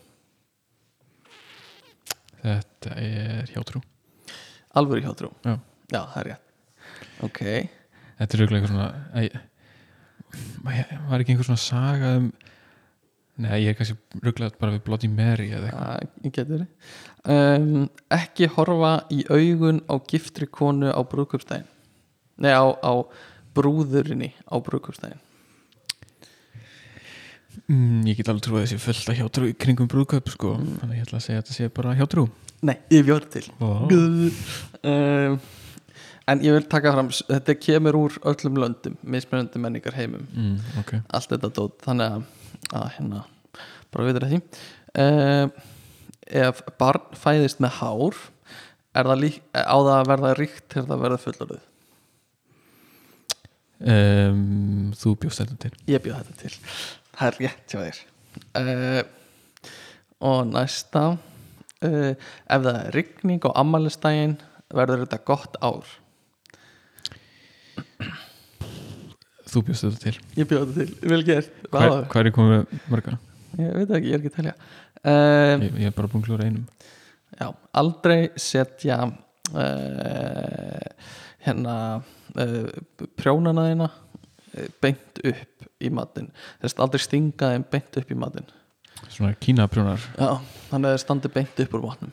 Þetta 2.40 2.96
er 3.04 3.50
hjátrú. 3.52 3.82
Alvöru 4.80 5.04
hjátrú, 5.04 5.30
Já. 5.44 5.58
já 5.92 6.00
það 6.14 6.20
er 6.22 6.28
rétt. 6.30 6.46
Ok, 7.28 7.40
Þetta 8.20 8.36
er 8.36 8.42
auðvitað 8.44 8.58
eitthvað 8.58 8.74
svona 8.74 8.90
æ, 9.14 9.22
Var 11.10 11.22
ekki 11.24 11.34
einhver 11.34 11.48
svona 11.48 11.64
saga 11.64 12.12
um 12.20 12.30
Nei, 13.40 13.54
ég 13.64 13.72
er 13.72 13.78
kannski 13.80 14.20
rugglega 14.24 14.60
bara 14.60 14.76
við 14.76 14.84
Bloody 14.88 15.10
Mary 15.12 15.50
eða 15.56 15.72
eitthvað. 16.24 16.66
Um, 17.30 17.88
ekki 18.16 18.50
horfa 18.56 18.94
í 19.14 19.22
augun 19.30 19.82
á 19.88 19.96
giftri 20.10 20.48
konu 20.52 20.92
á 20.92 21.00
brúðköpstæðin 21.04 21.68
nei, 22.40 22.52
á, 22.52 22.68
á 22.80 22.94
brúðurinni 23.56 24.34
á 24.48 24.56
brúðköpstæðin 24.64 25.20
mm, 27.68 28.04
Ég 28.08 28.20
get 28.20 28.32
alveg 28.32 28.46
trúið 28.48 28.62
að 28.62 28.68
þessi 28.68 28.82
fullt 28.84 29.14
að 29.14 29.22
hjátrú 29.22 29.54
kringum 29.60 29.92
brúðkaup 29.92 30.32
sko. 30.32 30.56
Þannig 30.60 30.92
að 30.92 31.00
ég 31.00 31.08
ætla 31.08 31.20
að 31.22 31.26
segja 31.28 31.40
að 31.40 31.46
þetta 31.46 31.58
sé 31.58 31.72
bara 31.80 31.96
hjátrú. 32.00 32.28
Nei, 32.68 32.76
ég 32.92 33.08
bjóð 33.08 33.30
til. 33.38 33.46
Oh. 33.64 33.88
um, 34.84 35.40
en 36.30 36.44
ég 36.46 36.56
vil 36.56 36.66
taka 36.70 36.94
fram 36.94 37.10
þetta 37.12 37.56
kemur 37.60 37.98
úr 37.98 38.18
öllum 38.32 38.60
löndum 38.64 38.98
mismunandi 39.02 39.62
menningar 39.62 39.96
heimum 39.98 40.26
mm, 40.30 40.58
Ok. 40.82 40.94
Allt 41.08 41.34
þetta 41.34 41.52
dót 41.56 41.80
þannig 41.86 42.16
að, 42.18 42.28
að 42.76 42.90
hérna, 42.98 43.24
bara 43.94 44.08
vitur 44.10 44.28
því. 44.30 44.42
Uh, 45.00 45.48
ef 46.30 46.62
barn 46.82 47.18
fæðist 47.18 47.62
með 47.64 47.80
hár 47.80 48.20
er 48.98 49.10
það 49.10 49.22
lík, 49.24 49.42
á 49.54 49.78
það 49.78 49.96
að 49.96 50.12
verða 50.12 50.36
ríkt 50.38 50.68
til 50.74 50.86
það 50.86 51.04
verða 51.06 51.22
fullorðið? 51.26 51.66
Um, 53.80 54.92
Þú 55.00 55.16
bjóst 55.24 55.44
þetta 55.44 55.58
til. 55.64 55.74
Ég 55.88 56.04
bjóð 56.04 56.20
þetta 56.20 56.40
til. 56.42 56.54
Það 57.16 57.30
er 57.30 57.40
rétt 57.44 57.74
hjá 57.74 57.80
þér. 57.86 58.04
Uh, 58.60 59.02
og 60.30 60.40
næsta 60.52 61.04
uh, 61.16 62.12
ef 62.12 62.66
það 62.66 62.76
er 62.76 62.94
rigning 62.96 63.48
á 63.48 63.52
ammælistægin 63.62 64.38
verður 64.76 65.06
þetta 65.06 65.24
gott 65.28 65.58
ár 65.64 65.96
Þú 69.50 69.64
bjóst 69.66 69.86
þetta 69.88 70.02
til. 70.04 70.16
Ég 70.38 70.50
bjóð 70.50 70.68
þetta 70.68 70.86
til, 70.86 71.10
vel 71.14 71.24
gert. 71.26 71.54
Hver, 71.72 71.96
Hvað 72.12 72.22
er 72.30 72.34
komið 72.36 72.76
marga? 72.92 73.16
ég 73.58 73.72
veit 73.80 73.94
ekki, 73.98 74.12
ég 74.12 74.14
er 74.14 74.20
ekki 74.22 74.30
að 74.34 74.38
telja. 74.38 74.54
Um, 75.00 75.64
Ég, 75.66 75.80
ég 75.80 75.90
er 75.90 75.96
bara 75.96 76.10
búin 76.12 76.22
að 76.22 76.28
klúra 76.28 76.46
einum. 76.50 76.66
Já, 77.40 77.48
aldrei 77.82 78.20
setja 78.40 78.98
uh, 79.08 80.86
hérna 81.46 81.76
uh, 82.36 82.70
prjónana 83.18 83.66
þína 83.72 83.88
uh, 83.90 84.70
beint 84.84 85.22
upp 85.24 85.68
í 85.80 85.92
matinn. 85.96 86.30
Þess 86.62 86.80
aldrei 86.84 87.02
stinga 87.06 87.54
þeim 87.56 87.66
beint 87.74 88.02
upp 88.04 88.12
í 88.12 88.18
matinn. 88.20 88.50
Svona 89.10 89.32
kínaprjónar 89.40 90.02
Já, 90.20 90.34
þannig 90.70 90.90
að 90.90 90.94
þeir 90.98 91.04
standi 91.06 91.30
beint 91.32 91.62
upp 91.64 91.78
úr 91.80 91.86
vatnum. 91.88 92.12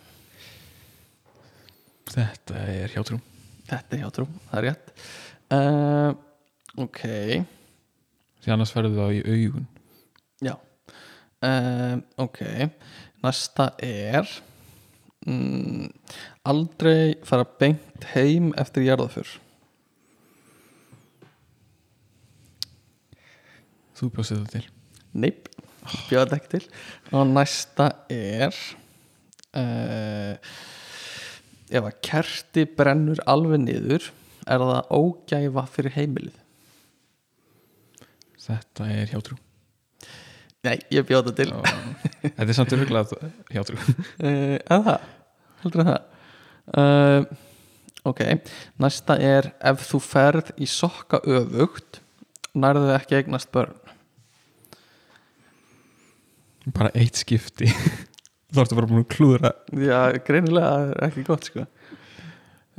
Þetta 2.15 2.61
er 2.71 2.93
hjátrú. 2.95 3.19
Þetta 3.67 3.97
er 3.97 4.03
hjá 4.05 4.11
trú, 4.15 4.29
það 4.53 4.61
er 4.61 4.67
rétt. 4.69 4.93
Uh, 5.51 6.13
Ok, 6.77 7.03
Því 8.47 8.53
annars 8.55 8.71
ferðu 8.71 8.95
það 8.95 9.15
í 9.17 9.23
augun. 9.27 9.65
Já. 10.45 10.53
Uh, 11.43 11.97
Ok, 12.23 12.39
næsta 13.25 13.73
er 13.83 14.29
mm, 15.27 15.89
aldrei 16.47 17.17
fara 17.27 17.47
beint 17.59 18.07
heim 18.13 18.53
eftir 18.61 18.87
jarðaför 18.87 19.35
Þú 23.97 24.11
bjóst 24.13 24.35
þetta 24.35 24.53
til. 24.53 24.65
Neip, 25.17 25.47
bjóða 26.11 26.27
þetta 26.27 26.37
ekki 26.37 26.51
til. 26.53 26.65
Og 27.17 27.31
næsta 27.31 27.87
er 28.13 28.53
uh, 29.57 30.35
ef 31.73 31.81
að 31.81 32.01
kerti 32.05 32.67
brennur 32.77 33.23
alveg 33.25 33.63
niður 33.65 34.11
er 34.47 34.67
það 34.69 34.91
ógæfa 35.01 35.65
fyrir 35.73 35.97
heimilið 35.97 36.43
Þetta 38.47 38.89
er 38.95 39.11
hjátrú. 39.11 39.39
Nei, 40.67 40.77
ég 40.91 41.07
bjóða 41.07 41.33
til. 41.37 41.49
Já. 41.51 41.75
Þetta 42.27 42.47
er 42.47 42.57
samt 42.59 42.75
örgulega 42.75 43.33
hjátrú. 43.55 43.79
Uh, 44.19 44.57
En 44.75 44.87
það, 44.87 45.11
heldur 45.65 45.87
það? 45.91 46.01
Uh, 46.77 47.45
Ok, 48.07 48.21
næsta 48.79 49.17
er 49.19 49.49
ef 49.67 49.81
þú 49.89 49.99
ferð 49.99 50.53
í 50.63 50.67
sokka 50.71 51.19
öfugt 51.27 51.99
nærðu 52.55 52.93
ekki 52.95 53.17
eignast 53.19 53.51
börn. 53.51 53.75
Bara 56.71 56.93
eitt 56.95 57.19
skipti. 57.19 57.67
Þú 58.55 58.63
ertu 58.63 58.79
bara 58.79 58.89
búin 58.91 59.03
að 59.03 59.11
klúðra. 59.11 59.51
Já, 59.75 60.15
greinilega 60.27 60.95
ekki 61.09 61.25
gott 61.27 61.51
sko. 61.51 61.67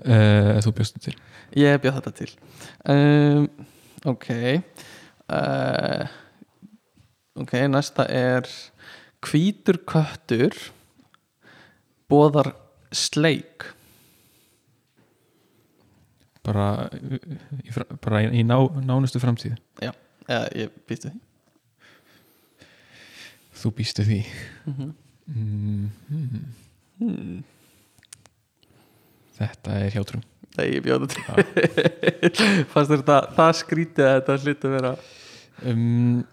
Uh, 0.07 0.55
Þú 0.63 0.73
bjóst 0.79 0.95
þetta 0.95 1.09
til. 1.09 1.17
Ég 1.59 1.83
bjóð 1.83 1.99
þetta 1.99 2.15
til. 2.21 2.31
Um, 2.87 3.49
Ok 4.07 4.29
uh, 5.29 6.07
Ok, 7.37 7.53
næsta 7.69 8.07
er 8.09 8.47
Hvítur 9.21 9.77
köttur 9.85 10.55
Bóðar 12.07 12.53
sleik. 12.95 13.65
Bara 16.47 16.87
í, 16.95 17.19
bara 17.99 18.21
í, 18.29 18.45
ná, 18.47 18.55
nánustu 18.79 19.19
framtíð. 19.19 19.57
Já, 19.83 19.91
eða 20.23 20.45
ég 20.55 20.77
býstu 20.87 21.11
því. 21.11 21.19
Þú 23.57 23.73
býstu 23.81 24.05
því. 24.07 24.21
Mm 24.69 24.93
-hmm. 25.27 25.89
hmm. 27.01 27.43
Þetta 29.37 29.71
er 29.83 29.91
hjátrú 29.91 30.23
Nei, 30.57 30.65
ég 30.73 30.81
bjóð 30.85 31.05
þetta 31.07 31.45
Fannst 32.73 32.89
þér 32.91 32.97
þetta 33.03 33.17
það 33.37 33.51
skrítið 33.61 34.07
að 34.09 34.15
þetta 34.17 34.37
hluti 34.43 34.67
að 34.71 34.75
vera 34.77 34.91
um, 35.71 36.23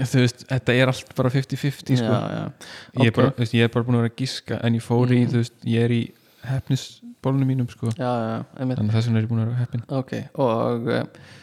Þú 0.00 0.20
veist, 0.22 0.44
þetta 0.46 0.74
er 0.78 0.90
allt 0.92 1.08
bara 1.18 1.30
50-50 1.34 1.96
sko. 1.98 2.10
Ég, 2.14 3.08
ok. 3.10 3.14
bara, 3.16 3.30
þú 3.34 3.42
veist, 3.42 3.54
ég 3.58 3.66
er 3.66 3.72
bara 3.74 3.86
búin 3.88 3.96
að 3.98 4.04
vera 4.04 4.12
að 4.12 4.20
gíska 4.22 4.58
En 4.68 4.76
ég 4.78 4.84
fór 4.86 5.10
í, 5.10 5.18
Mhm. 5.24 5.30
þú 5.32 5.40
veist, 5.42 5.56
ég 5.66 5.86
er 5.88 5.94
í 5.96 6.00
hefnisbólunum 6.46 7.50
mínum 7.50 7.66
sko. 7.68 7.90
Já, 7.98 8.06
já, 8.06 8.36
að 8.62 8.92
þess 8.94 9.08
vegna 9.10 9.18
er 9.18 9.24
ég 9.26 9.32
búin 9.32 9.42
að 9.42 9.48
vera 9.50 9.60
heppin 9.64 9.82
Ok, 9.98 10.12
og 10.40 10.86
uh, 10.88 11.02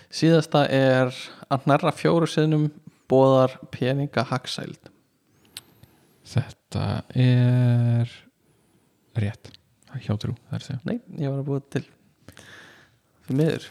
síðasta 0.10 0.64
er 0.74 1.12
að 1.54 1.68
nærra 1.70 1.92
fjóru 1.94 2.30
sinnum 2.32 2.70
bóðar 3.12 3.58
peninga 3.76 4.24
hagsæld 4.32 4.90
Þetta 6.28 6.88
er 7.16 8.10
rétt 9.18 9.52
Hjátrú, 10.04 10.34
það 10.50 10.56
er 10.58 10.60
að 10.64 10.66
segja 10.68 10.80
Nei, 10.88 10.98
ég 11.20 11.32
var 11.32 11.40
að 11.44 11.48
búa 11.52 11.62
til 11.74 11.86
Fyrir 13.28 13.40
miður. 13.42 13.70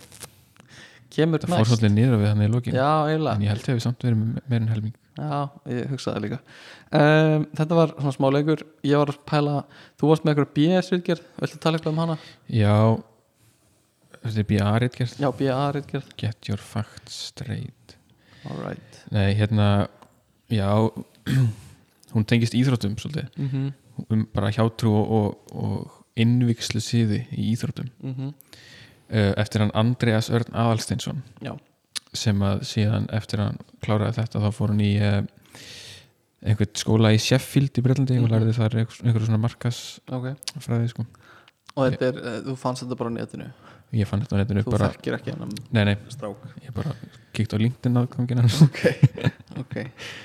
Kemur 1.16 1.40
Það 1.40 1.48
fór 1.48 1.58
næst. 1.62 1.70
svolítið 1.70 1.92
niður 1.96 2.20
við 2.20 2.28
hann 2.28 2.44
í 2.44 2.48
lokin. 2.52 2.76
Já, 2.76 2.92
En 3.08 3.42
ég 3.42 3.48
held 3.48 3.62
ég 3.64 3.72
hefði 3.72 3.84
samt 3.86 4.04
verið 4.04 4.18
með 4.20 4.48
meir 4.52 4.60
en 4.60 4.68
helming. 4.68 4.96
Já, 5.16 5.48
ég 5.72 5.92
hugsaði 5.94 6.22
líka. 6.26 6.38
Um, 6.92 7.46
Þetta 7.56 7.78
var 7.78 7.94
svona 7.96 8.12
smá 8.18 8.26
leikur. 8.34 8.64
Ég 8.84 9.00
var 9.00 9.12
að 9.12 9.20
pæla, 9.30 9.54
þú 9.96 10.10
varst 10.10 10.26
með 10.26 10.34
eitthvað 10.34 10.50
BS-ritgerð 10.58 11.28
Viltu 11.40 11.60
tala 11.62 11.78
eitthvað 11.78 11.94
um 11.94 12.02
hana? 12.02 12.16
Já 12.52 12.76
Þetta 14.26 14.42
er 14.42 14.48
BA-ritgerð 14.50 15.16
Já, 15.22 15.28
BA-ritgerð 15.40 16.12
Get 16.20 16.50
your 16.50 16.60
facts 16.60 17.16
straight. 17.30 17.96
Alright 18.44 19.00
Nei, 19.14 19.30
hérna 19.38 19.88
Já 20.52 20.68
Hún 22.14 22.28
tengist 22.28 22.54
íþróttum 22.56 22.96
svolítið. 23.00 23.28
Mm 23.36 23.48
-hmm. 23.48 23.72
um 24.10 24.28
bara 24.34 24.50
hjátrú 24.50 24.92
og, 24.92 25.10
og, 25.10 25.52
og 25.52 26.04
innvikslu 26.16 26.80
síði 26.80 27.26
í 27.32 27.52
íþróttum. 27.54 27.88
Mm 28.00 28.14
uh, 28.14 28.32
eftir 29.10 29.60
hann 29.64 29.70
Andreas 29.74 30.30
Örn 30.30 30.52
Aðalsteinsson. 30.52 31.22
Já, 31.44 31.52
sem 32.16 32.38
að 32.42 32.62
síðan 32.64 33.06
eftir 33.12 33.38
hann 33.44 33.58
kláraði 33.84 34.16
þetta 34.22 34.40
þá 34.40 34.48
fór 34.56 34.72
hann 34.72 34.80
í 34.80 34.92
uh, 35.00 35.20
einhvern 36.46 36.74
skóla 36.78 37.12
í 37.14 37.18
Sheffield 37.20 37.76
í 37.78 37.82
Breitlandi 37.84 38.18
og 38.20 38.26
Mhm. 38.28 38.32
lærði 38.34 38.54
þar 38.56 38.76
einhver, 38.82 38.98
einhver 39.04 39.24
svona 39.26 39.40
markasfræði 39.42 40.84
ok. 40.84 40.90
sko. 40.90 41.06
Og 41.76 41.90
þetta 41.92 42.06
er, 42.08 42.16
eh, 42.24 42.40
þú 42.46 42.56
fannst 42.56 42.82
þetta 42.84 42.96
bara 42.96 43.10
á 43.10 43.16
netinu? 43.18 43.48
Ég 43.92 44.06
fann 44.08 44.20
þetta 44.22 44.36
á 44.36 44.38
netinu 44.42 44.62
Þú 44.64 44.70
bara, 44.72 44.88
þekkir 44.90 45.14
ekki 45.18 45.30
hennan 45.34 45.50
nei 45.72 45.84
nei, 45.84 45.96
strák. 46.08 46.36
Ég 46.64 46.72
bara 46.74 46.94
kíkt 47.36 47.52
á 47.54 47.58
LinkedIn 47.60 47.96
aðgangin 48.00 48.40
hans. 48.40 48.62
Ok, 48.62 48.80
ok. 49.60 49.76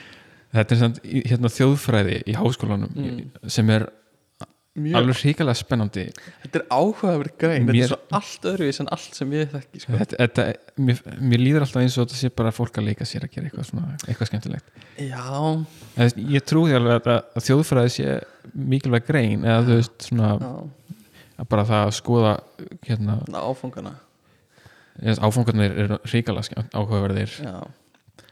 Þetta 0.51 0.75
er 0.75 0.95
í- 1.07 1.23
hérna 1.29 1.47
þjóðfræði 1.47 2.23
í 2.27 2.33
háskólanum 2.35 2.89
Mm. 2.95 3.49
sem 3.49 3.69
er 3.69 3.85
Mjög, 4.71 4.93
alveg 5.01 5.17
hrikalega 5.19 5.57
spennandi. 5.59 6.03
Þetta 6.45 6.59
er 6.61 6.63
áhugaverð 6.71 7.31
grein 7.41 7.65
Þetta 7.67 7.73
Mér- 7.75 7.83
er 7.83 7.89
svo 7.91 7.97
allt 8.15 8.45
öðruvís 8.47 8.77
en 8.79 8.87
allt 8.95 9.17
sem 9.17 9.33
ég 9.35 9.49
þekki 9.51 9.81
sko. 9.83 9.97
þetta, 9.99 10.19
þetta, 10.21 10.45
mér, 10.87 11.01
mér 11.19 11.41
líður 11.43 11.65
alltaf 11.65 11.81
eins 11.81 11.97
og 11.99 12.05
þetta 12.07 12.19
sé 12.21 12.29
bara 12.39 12.53
fólk 12.55 12.79
að 12.79 12.85
leika 12.87 13.03
sér 13.09 13.25
að 13.27 13.33
gera 13.35 13.49
eitthvað, 13.49 13.67
svona, 13.67 13.89
eitthvað 14.07 14.29
skemmtilegt. 14.31 14.71
Já, 14.95 15.65
ég 16.37 16.45
trúi 16.47 16.71
alveg 16.77 17.01
að, 17.03 17.19
að 17.35 17.47
þjóðfræði 17.49 17.91
sé 17.97 18.15
mikilvæg 18.55 19.09
grein 19.11 19.43
eða 19.43 19.67
þú 19.67 19.75
veist 19.81 20.07
svona 20.07 20.31
já, 20.39 20.53
að 21.43 21.51
bara 21.51 21.67
það 21.73 21.83
að 21.89 21.93
skoða 21.99 22.33
hérna, 22.87 23.19
ná, 23.27 23.39
áfangana. 23.51 23.93
Áfangarnir 25.01 25.75
eru 25.83 25.99
ríkala 26.07 26.41
áhugaverðir. 26.71 27.35
Já. 27.43 27.59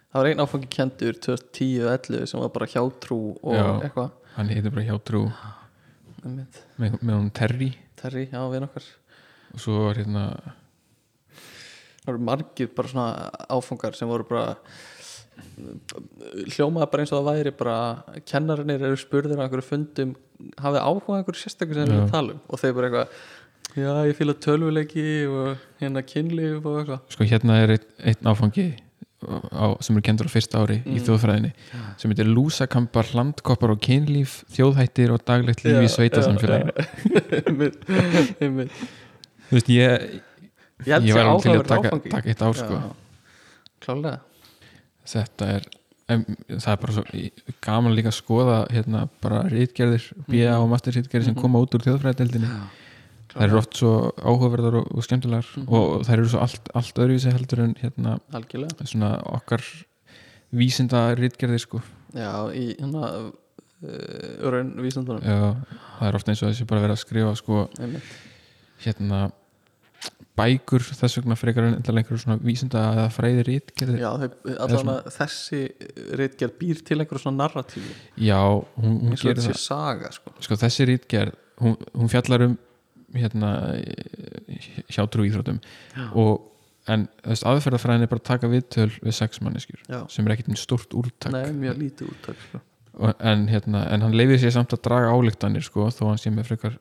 Það 0.10 0.22
var 0.24 0.28
einn 0.32 0.42
áfangi 0.44 0.68
kendur 0.74 1.20
2010-11 1.20 2.26
sem 2.32 2.40
var 2.42 2.50
bara 2.56 2.66
hjátrú 2.72 3.20
og 3.44 3.56
Já. 3.60 3.66
eitthvað. 3.86 4.12
Hann 4.40 4.50
heitir 4.56 4.72
bara 4.74 4.88
hjátrú. 4.88 5.28
Einmitt. 5.28 5.56
Með, 6.24 7.00
með 7.02 7.14
hún 7.16 7.30
Terry. 7.36 7.72
Terry, 8.00 8.28
já, 8.32 8.42
við 8.52 8.66
okkar. 8.68 8.88
Og 9.54 9.64
svo 9.64 9.78
var 9.88 10.00
hérna 10.00 10.24
Það 12.00 12.14
voru 12.14 12.26
margir 12.30 12.70
bara 12.74 12.90
svona 12.90 13.10
áfangar 13.52 13.98
sem 13.98 14.10
voru 14.10 14.26
bara 14.30 14.56
hljómaði 16.56 16.88
bara 16.92 17.04
eins 17.04 17.12
og 17.14 17.20
það 17.20 17.28
væri 17.30 17.52
bara 17.60 18.22
kennarinnir 18.28 18.86
eru 18.90 19.00
spurðir 19.00 19.40
á 19.40 19.44
einhverju 19.46 19.68
fundum 19.68 20.16
hafið 20.60 20.82
áhuga 20.84 21.16
á 21.16 21.18
einhverju 21.20 21.42
sérstaklega 21.44 21.86
sem 21.86 21.92
þeir 21.92 21.94
vilja 21.94 22.08
Já. 22.08 22.12
tala 22.16 22.36
um? 22.36 22.42
Og 22.48 22.62
þeir 22.62 22.76
bara 22.78 22.90
eitthvað 22.90 23.80
já 23.80 23.92
ég 24.10 24.18
fíla 24.18 24.36
tölvuleiki 24.46 25.08
og 25.30 25.66
hérna 25.84 26.04
kynlíf 26.10 26.66
og 26.66 26.80
eitthvað. 26.82 27.04
Sko 27.14 27.28
hérna 27.30 27.60
er 27.64 27.76
einn 27.78 28.32
áfangi 28.32 28.68
á, 29.20 29.66
sem 29.84 29.98
er 30.00 30.04
kendur 30.08 30.28
á 30.28 30.32
fyrsta 30.32 30.62
ári 30.64 30.78
í 30.86 30.96
Mm. 30.96 31.04
þjóðfræðinni 31.08 31.52
sem 32.00 32.12
heitir 32.12 32.28
lúsakampar, 32.32 33.10
landkoppar 33.14 33.72
og 33.76 33.80
kynlíf 33.84 34.44
þjóðhættir 34.56 35.12
og 35.12 35.24
daglegt 35.28 35.64
líf 35.66 35.82
í 35.84 35.90
sveitasamfélaginu. 35.92 36.72
þú 39.50 39.58
veist 39.58 39.70
ég 39.74 40.22
ég 40.88 41.10
ég 41.10 41.14
var 41.18 41.26
alveg 41.34 41.44
til 41.44 41.58
að 41.58 41.68
taka, 41.68 41.90
taka 42.10 42.30
eitt 42.32 42.42
ár 42.46 42.56
sko. 42.56 42.80
klálega 43.84 44.20
þetta 45.10 45.48
er 45.58 45.68
em, 46.10 46.24
það 46.48 46.72
er 46.74 46.80
bara 46.84 46.94
svo 46.96 47.04
í- 47.18 47.32
gaman 47.66 47.96
líka 47.98 48.12
að 48.14 48.18
skoða 48.22 48.58
hérna 48.72 49.08
bara 49.22 49.44
rítgerðir 49.52 50.06
BA 50.30 50.56
og 50.60 50.70
master 50.72 50.94
rítgerðir 50.96 51.26
sem 51.30 51.34
Mhm. 51.36 51.42
koma 51.42 51.60
út 51.60 51.74
úr 51.76 51.84
þjóðfræðdeldinni 51.88 52.50
það 53.34 53.44
eru 53.46 53.58
oft 53.62 53.78
svo 53.78 53.92
áhugaverðar 54.18 54.80
og, 54.82 54.88
og 54.98 55.04
skemmtilegar 55.06 55.46
Mhm. 55.58 55.68
og 55.70 56.06
það 56.08 56.14
eru 56.18 56.30
svo 56.34 56.40
allt, 56.46 56.70
allt 56.76 56.96
öðruvísi 57.04 57.32
heldur 57.36 57.60
en 57.66 57.76
hérna 57.82 58.20
algjörlega. 58.34 58.88
svona 58.90 59.12
okkar 59.38 59.62
vísinda 60.52 61.04
rítgerðir 61.16 61.60
sko. 61.62 61.82
Já 62.14 62.50
í 62.58 62.76
hérna 62.80 63.04
uh, 63.30 64.50
raun 64.50 64.72
vísandunum 64.82 65.22
Já, 65.22 65.56
það 66.00 66.08
er 66.10 66.16
ofta 66.18 66.32
eins 66.34 66.42
og 66.44 66.50
þessi 66.52 66.66
bara 66.68 66.82
verið 66.82 66.96
að 66.98 67.04
skrifa 67.04 67.36
sko 67.38 67.68
einmitt. 67.80 68.10
hérna 68.84 69.32
bækur 70.40 70.80
þess 70.96 71.18
vegna 71.20 71.36
frekar 71.36 71.66
en 71.68 71.76
einhverjum 71.84 72.22
svona 72.24 72.40
vísinda 72.42 72.80
eða 72.94 73.08
fræði 73.12 73.44
rítgerðir 73.50 74.00
Já, 74.00 74.10
að 74.64 75.10
þessi 75.12 75.60
reitgerð 76.16 76.54
býr 76.62 76.80
til 76.88 76.98
einhverjum 77.02 77.24
svona 77.26 77.44
narratífi. 77.44 77.92
Já, 78.24 78.40
hún, 78.80 78.96
hún 79.04 79.18
gerir 79.20 79.44
það. 79.44 79.58
saga 79.60 80.12
sko. 80.16 80.32
sko 80.40 80.56
þessi 80.64 80.88
rítgerð 80.94 81.36
hún, 81.60 81.76
hún 81.94 82.10
fjallar 82.10 82.46
um 82.48 82.58
hérna 83.16 83.52
hjátrú 84.90 85.26
íþrótum 85.28 85.60
Já. 85.96 86.08
og 86.14 86.46
en 86.90 87.06
þess 87.26 87.46
aðferðafræðin 87.50 88.06
er 88.06 88.12
bara 88.12 88.22
að 88.24 88.30
taka 88.32 88.50
viðtöl 88.52 88.90
við 89.04 89.16
sex 89.18 89.42
manneskjur 89.46 89.82
Já. 89.90 90.00
sem 90.10 90.26
er 90.28 90.36
ekkert 90.36 90.52
með 90.54 90.62
stort 90.64 90.94
úrtak 90.98 91.34
Nei, 91.36 91.52
mjög 91.54 91.82
lítið 91.84 92.14
úttök 92.14 92.40
sko. 92.48 92.62
En, 93.20 93.46
hérna, 93.48 93.84
en 93.94 94.02
hann 94.04 94.16
leifir 94.18 94.40
sér 94.42 94.52
samt 94.58 94.74
að 94.76 94.82
draga 94.90 95.12
álíktanir 95.14 95.64
sko, 95.64 95.86
þó 95.94 96.10
hann 96.10 96.18
sé 96.20 96.32
með 96.34 96.50
frekar 96.50 96.80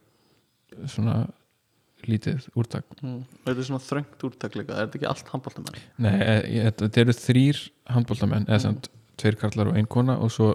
svona 0.91 1.27
lítið 2.09 2.47
úrtak 2.59 2.87
mm. 3.03 3.21
Þetta 3.45 3.59
er 3.63 3.67
svona 3.69 3.85
þröngt 3.85 4.25
úttök 4.29 4.57
líka 4.61 4.77
Er 4.79 4.87
þetta 4.89 4.99
ekki 5.01 5.11
allt 5.11 5.33
handbóltamenn? 5.35 5.79
Nei, 6.05 6.15
e- 6.17 6.41
ég- 6.59 6.73
þetta 6.81 7.03
eru 7.05 7.15
þrýr 7.19 7.61
handbóltamenn 7.95 8.49
eða 8.49 8.61
samt 8.65 8.89
tveir 9.19 9.39
karlar 9.41 9.73
og 9.73 9.79
ein 9.81 9.87
kona 9.91 10.15
og 10.23 10.31
svo 10.33 10.53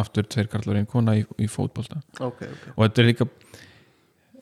aftur 0.00 0.24
tveir 0.30 0.48
karlar 0.50 0.78
og 0.78 0.80
ein 0.82 0.88
kona 0.90 1.16
í, 1.20 1.24
í 1.38 1.48
fótbolta 1.50 2.00
Ok, 2.24 2.42
ok 2.46 2.70
og 2.76 2.84
þetta 2.86 3.02
er 3.04 3.08
líka 3.12 3.26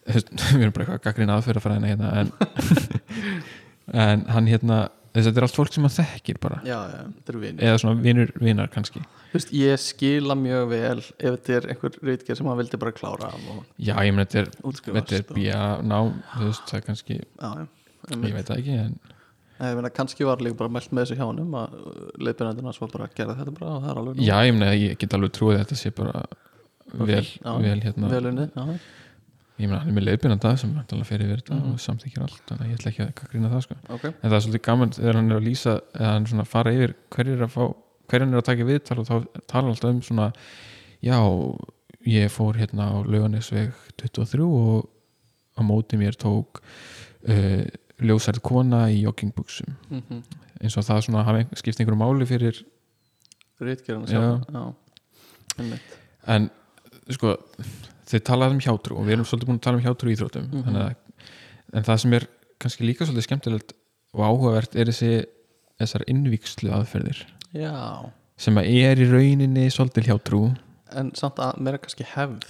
við 0.58 0.62
erum 0.62 0.74
bara 0.76 0.86
eitthvað 0.86 1.02
gaggrín 1.08 1.34
aðferðafræðina 1.34 1.90
hérna 1.92 2.12
en, 2.22 2.32
en 4.06 4.24
hann 4.34 4.50
hérna 4.50 4.78
þess 5.12 5.24
að 5.24 5.30
þetta 5.30 5.40
er 5.40 5.46
allt 5.48 5.58
fólk 5.58 5.74
sem 5.74 5.86
hann 5.88 5.94
þekkir 5.94 6.40
bara. 6.42 6.60
Já, 6.68 6.78
já, 6.92 7.00
þetta 7.18 7.32
er 7.34 7.40
vinir. 7.42 7.64
Eða 7.68 7.80
svona 7.82 8.02
vinur 8.04 8.32
vinar 8.42 8.70
kannski. 8.72 9.02
Þú 9.28 9.36
veist, 9.36 9.52
ég 9.56 9.82
skila 9.82 10.36
mjög 10.38 10.70
vel 10.72 10.98
ef 11.02 11.18
þetta 11.20 11.56
er 11.58 11.68
einhver 11.74 11.98
reitgerð 12.08 12.40
sem 12.40 12.48
hann 12.48 12.60
vildi 12.62 12.80
bara 12.80 12.94
klára 12.96 13.28
já, 13.76 13.92
ég 13.92 14.14
meina 14.16 14.24
þetta 14.24 14.40
er, 14.40 14.50
þetta 14.86 15.18
er 15.18 15.26
bíja 15.36 15.60
veist, 16.40 16.64
það 16.70 16.78
er 16.78 16.86
kannski, 16.86 17.18
Já, 17.36 17.50
já 17.58 17.66
ég 18.14 18.36
veit 18.38 18.48
það 18.48 18.62
ekki 18.62 18.76
en 18.86 18.94
Nei, 19.58 19.72
ég 19.72 19.74
meina, 19.74 19.90
kannski 19.90 20.24
var 20.26 20.38
líka 20.44 20.54
bara 20.60 20.70
mælt 20.70 20.92
með 20.94 21.02
þessu 21.08 21.16
hjá 21.18 21.24
honum 21.26 21.54
að 21.58 21.72
leiðbyrnandina 22.22 22.72
svo 22.76 22.86
bara 22.92 23.08
gera 23.10 23.34
þetta 23.34 23.54
bara 23.56 23.72
og 23.74 23.80
það 23.82 23.90
er 23.90 24.00
alveg 24.02 24.14
nóg. 24.14 24.24
já, 24.28 24.36
ég 24.46 24.54
meina, 24.54 24.68
ég 24.78 25.00
get 25.02 25.16
alveg 25.18 25.32
trúið 25.34 25.56
að 25.56 25.62
þetta 25.64 25.78
sé 25.80 25.92
bara 25.98 26.20
vel, 27.10 27.24
Já, 27.26 27.50
vel 27.64 27.80
hérna 27.82 28.12
vel 28.12 28.28
unnið, 28.30 28.52
já, 28.54 28.78
ég 29.58 29.66
meina, 29.68 29.78
hann 29.82 29.88
er 29.90 29.96
með 29.96 30.04
leiðbyrnanda 30.08 30.52
sem 30.58 30.74
fer 31.04 31.22
yfir 31.24 31.40
þetta 31.42 31.54
Mhm. 31.58 31.72
og 31.72 31.78
samþykir 31.82 32.22
allt, 32.22 32.42
þannig 32.46 32.64
að 32.64 32.70
ég 32.70 32.78
ætla 32.78 32.90
ekki 32.92 33.02
að 33.06 33.14
gaggrína 33.20 33.50
það 33.50 33.62
sko. 33.62 33.74
ok 33.88 34.04
en 34.04 34.30
það 34.30 34.36
er 34.36 34.44
svolítið 34.46 34.62
gaman 34.68 34.90
þegar 34.90 35.14
hann 35.14 35.30
er 35.32 35.36
að 35.40 35.46
lýsa 35.48 35.80
eða 35.94 36.12
hann 36.12 36.26
svona 36.26 36.46
fara 36.46 36.72
yfir 36.72 36.94
hverjir 37.10 37.34
er 37.36 37.46
að 37.46 37.54
fá 37.56 37.74
hverjir 38.08 38.28
er 38.32 38.38
að 38.38 38.44
taka 38.44 38.64
viðtal 38.64 38.98
og 38.98 39.06
þá 39.06 39.26
tala 39.46 39.68
alltaf 39.68 39.90
um 39.90 40.00
svona 40.02 40.32
já, 41.02 41.18
ég 42.06 42.30
fór 42.30 42.54
hérna 42.56 42.86
á 42.88 42.96
lauganisveg 43.04 43.72
23 43.98 44.46
og 44.46 44.88
á 45.58 45.60
móti 45.66 45.98
mér 45.98 46.14
tók 46.16 46.62
uh, 47.28 47.64
ljósærið 47.98 48.42
kona 48.42 48.86
í 48.94 49.02
joggingbuxum 49.02 49.74
mm 49.90 50.02
-hmm. 50.08 50.22
eins 50.62 50.76
og 50.78 50.84
það 50.84 51.02
svona 51.02 51.24
hafi 51.24 51.46
skipt 51.54 51.80
einhverju 51.80 51.98
máli 51.98 52.26
fyrir 52.26 52.64
Reitgerðina 53.60 54.06
Já. 54.06 54.38
sjálf 54.46 54.74
en 56.26 56.50
sko 57.10 57.36
þau 58.08 58.20
talaði 58.30 58.56
um 58.56 58.60
hjátrú 58.64 58.96
og 58.98 59.06
við 59.06 59.12
erum 59.16 59.24
svolítið 59.28 59.48
búin 59.50 59.58
að 59.60 59.64
tala 59.66 59.78
um 59.80 59.84
hjátrú 59.84 60.08
í 60.10 60.14
íþróttum 60.16 60.46
Mhm. 60.52 60.62
þannig 60.64 60.84
að, 60.84 60.94
en 61.74 61.82
það 61.88 61.98
sem 62.04 62.14
er 62.18 62.26
kannski 62.58 62.86
líka 62.88 63.06
svolítið 63.06 63.26
skemmtilegt 63.28 63.72
og 64.14 64.20
áhugavert 64.24 64.74
er 64.76 64.86
þessi 64.86 65.26
þessar 65.80 66.04
innvíkslu 66.08 66.70
aðferðir 66.72 67.20
Já, 67.54 68.10
sem 68.36 68.54
að 68.56 68.66
er 68.82 68.96
í 69.04 69.06
rauninni 69.12 69.68
svolítið 69.70 70.08
hjátrú 70.10 70.56
en 70.96 71.12
samt 71.14 71.36
að 71.36 71.58
meira 71.60 71.78
kannski 71.78 72.04
hefð 72.04 72.40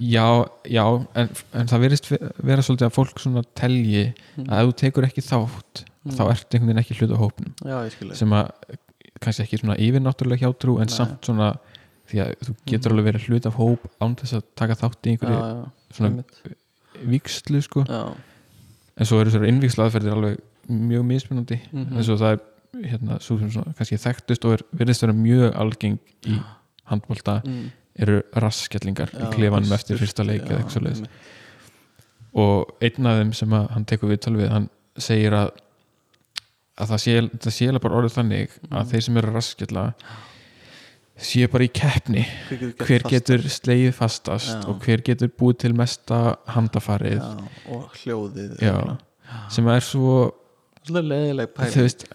já, 0.00 0.24
já 0.66 0.84
en, 1.14 1.28
en 1.54 1.66
það 1.70 1.80
verist 1.84 2.08
ve- 2.10 2.32
vera 2.42 2.62
svolítið 2.64 2.88
að 2.88 2.96
fólk 2.96 3.20
svona 3.20 3.44
telji 3.54 4.14
Mhm. 4.36 4.48
að 4.48 4.62
ef 4.62 4.66
þú 4.70 4.74
tekur 4.80 5.04
ekki 5.06 5.22
þátt 5.22 5.84
Mhm. 6.04 6.16
þá 6.16 6.22
ert 6.30 6.50
einhvern 6.54 6.66
veginn 6.72 6.82
ekki 6.82 6.96
hlut 6.98 7.12
á 7.14 7.18
hópnum 7.20 7.52
Já, 7.64 8.14
sem 8.16 8.30
að 8.30 8.50
kannski 9.20 9.44
ekki 9.44 9.60
svona 9.60 9.76
yfirnáttúrulega 9.78 10.42
hjátrú 10.48 10.80
en 10.80 10.88
Nei. 10.88 10.96
samt 10.96 11.20
svona 11.22 11.56
því 12.14 12.22
að 12.24 12.32
þú 12.48 12.54
getur 12.70 12.94
alveg 12.94 13.08
verið 13.10 13.28
hlut 13.28 13.46
af 13.50 13.58
hóp 13.58 13.84
án 14.04 14.16
þess 14.20 14.36
að 14.38 14.46
taka 14.62 14.78
þátt 14.80 15.08
í 15.10 15.12
Já, 15.12 15.14
einhverju 15.14 15.38
já, 15.42 15.70
svona 15.98 16.10
einmitt. 16.10 16.56
víkslu 17.12 17.62
sko 17.66 17.84
Já, 17.88 18.00
en 18.96 19.06
svo 19.10 19.20
eru 19.20 19.30
þessar 19.34 19.48
innvíkslu 19.50 19.84
aðferðir 19.88 20.16
alveg 20.16 20.42
mjög 20.70 21.04
mismunandi 21.10 21.60
Mhm. 21.72 21.96
eins 21.98 22.08
og 22.08 22.18
það 22.22 22.32
er 22.38 22.40
hérna, 22.88 23.20
svo 23.22 23.38
sem 23.38 23.50
svona, 23.50 23.74
kannski 23.78 23.98
þekktust 24.02 24.44
og 24.48 24.52
er, 24.56 24.62
verðist 24.74 25.02
vera 25.04 25.12
mjög 25.14 25.52
algeng 25.54 25.98
í 26.26 26.38
handbólta 26.90 27.36
mm. 27.44 27.68
eru 28.02 28.22
rasskellingar 28.34 29.12
í 29.14 29.20
Já, 29.20 29.30
klefanum 29.34 29.72
eftir 29.76 29.96
fyrsta 30.00 30.24
leik 30.26 30.42
já, 30.42 30.50
eða 30.56 30.64
eitthvað 30.64 30.88
einmitt. 30.90 31.10
og 32.34 32.72
einn 32.82 33.06
af 33.06 33.20
þeim 33.20 33.32
sem 33.38 33.54
að 33.54 33.68
hann 33.76 33.84
tekur 33.84 34.10
viðtal 34.10 34.34
við 34.40 34.48
hann 34.50 34.68
segir 34.98 35.32
að 35.38 35.52
að 36.74 36.88
það 36.90 36.98
sé, 37.04 37.12
það 37.38 37.54
sé 37.54 37.78
bara 37.78 37.94
orðið 38.00 38.16
þannig 38.18 38.50
að 38.70 38.80
Mhm. 38.80 38.88
þeir 38.90 39.02
sem 39.02 39.16
eru 39.16 39.28
að 39.30 39.34
raskella 39.38 39.84
sé 41.16 41.46
bara 41.50 41.64
í 41.64 41.70
keppni 41.70 42.24
hver 42.48 42.58
getur, 42.58 42.86
hver 42.88 43.04
getur 43.12 43.44
slegið 43.54 43.92
fastast 43.94 44.50
Já. 44.50 44.62
og 44.68 44.80
hver 44.82 45.02
getur 45.06 45.28
búið 45.38 45.58
til 45.64 45.74
mesta 45.78 46.36
handafarið 46.50 47.20
já, 47.20 47.28
og 47.70 47.92
hljóðið 48.00 48.56
Já. 48.64 48.96
sem 49.54 49.68
er 49.68 49.80
svo 49.86 50.16
leðileg 50.90 51.54
pæling 51.54 51.72
þú 51.76 51.84
veist 51.86 52.06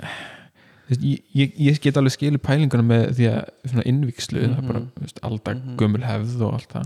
ég, 0.90 1.22
ég, 1.38 1.54
ég 1.70 1.80
get 1.84 1.98
alveg 2.02 2.16
skilið 2.18 2.42
pælinguna 2.44 2.84
með 2.84 3.12
því 3.18 3.28
að 3.32 3.84
innvíkslu, 3.86 4.42
það 4.42 4.58
er 4.58 4.68
bara 4.68 4.80
Mhm. 4.80 4.92
veist, 5.04 5.20
alda 5.24 5.54
Mhm. 5.54 5.76
gömul 5.78 6.04
hefð 6.04 6.42
og 6.42 6.54
allt 6.54 6.70
það 6.74 6.86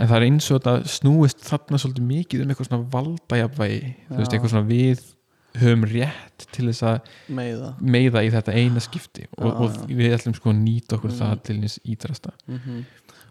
en 0.00 0.08
það 0.08 0.16
er 0.16 0.26
eins 0.26 0.50
og 0.50 0.60
þetta 0.60 0.74
snúist 0.88 1.40
þarna 1.48 1.78
svolítið 1.78 2.06
mikið 2.12 2.42
um 2.42 2.48
eitthvað 2.50 2.68
svona 2.68 2.90
valdajafvægi 2.90 3.94
þú 4.10 4.16
veist, 4.20 4.32
eitthvað 4.32 4.50
svona 4.54 4.68
við 4.68 5.00
höfum 5.58 5.84
rétt 5.90 6.46
til 6.52 6.66
þess 6.70 6.82
að 6.86 7.00
meiða 7.28 7.70
meiða 7.80 8.22
í 8.26 8.30
þetta 8.30 8.52
eina 8.54 8.80
skipti 8.80 9.26
og, 9.38 9.46
Já, 9.46 9.52
og 9.52 9.70
já. 9.90 9.96
við 9.98 10.14
ætlum 10.18 10.34
sko 10.38 10.50
að 10.52 10.60
nýta 10.62 10.96
okkur 10.98 11.10
Mm. 11.10 11.18
það 11.20 11.42
til 11.42 11.56
nýs 11.60 11.78
ídrasta 11.84 12.30
mm 12.48 12.84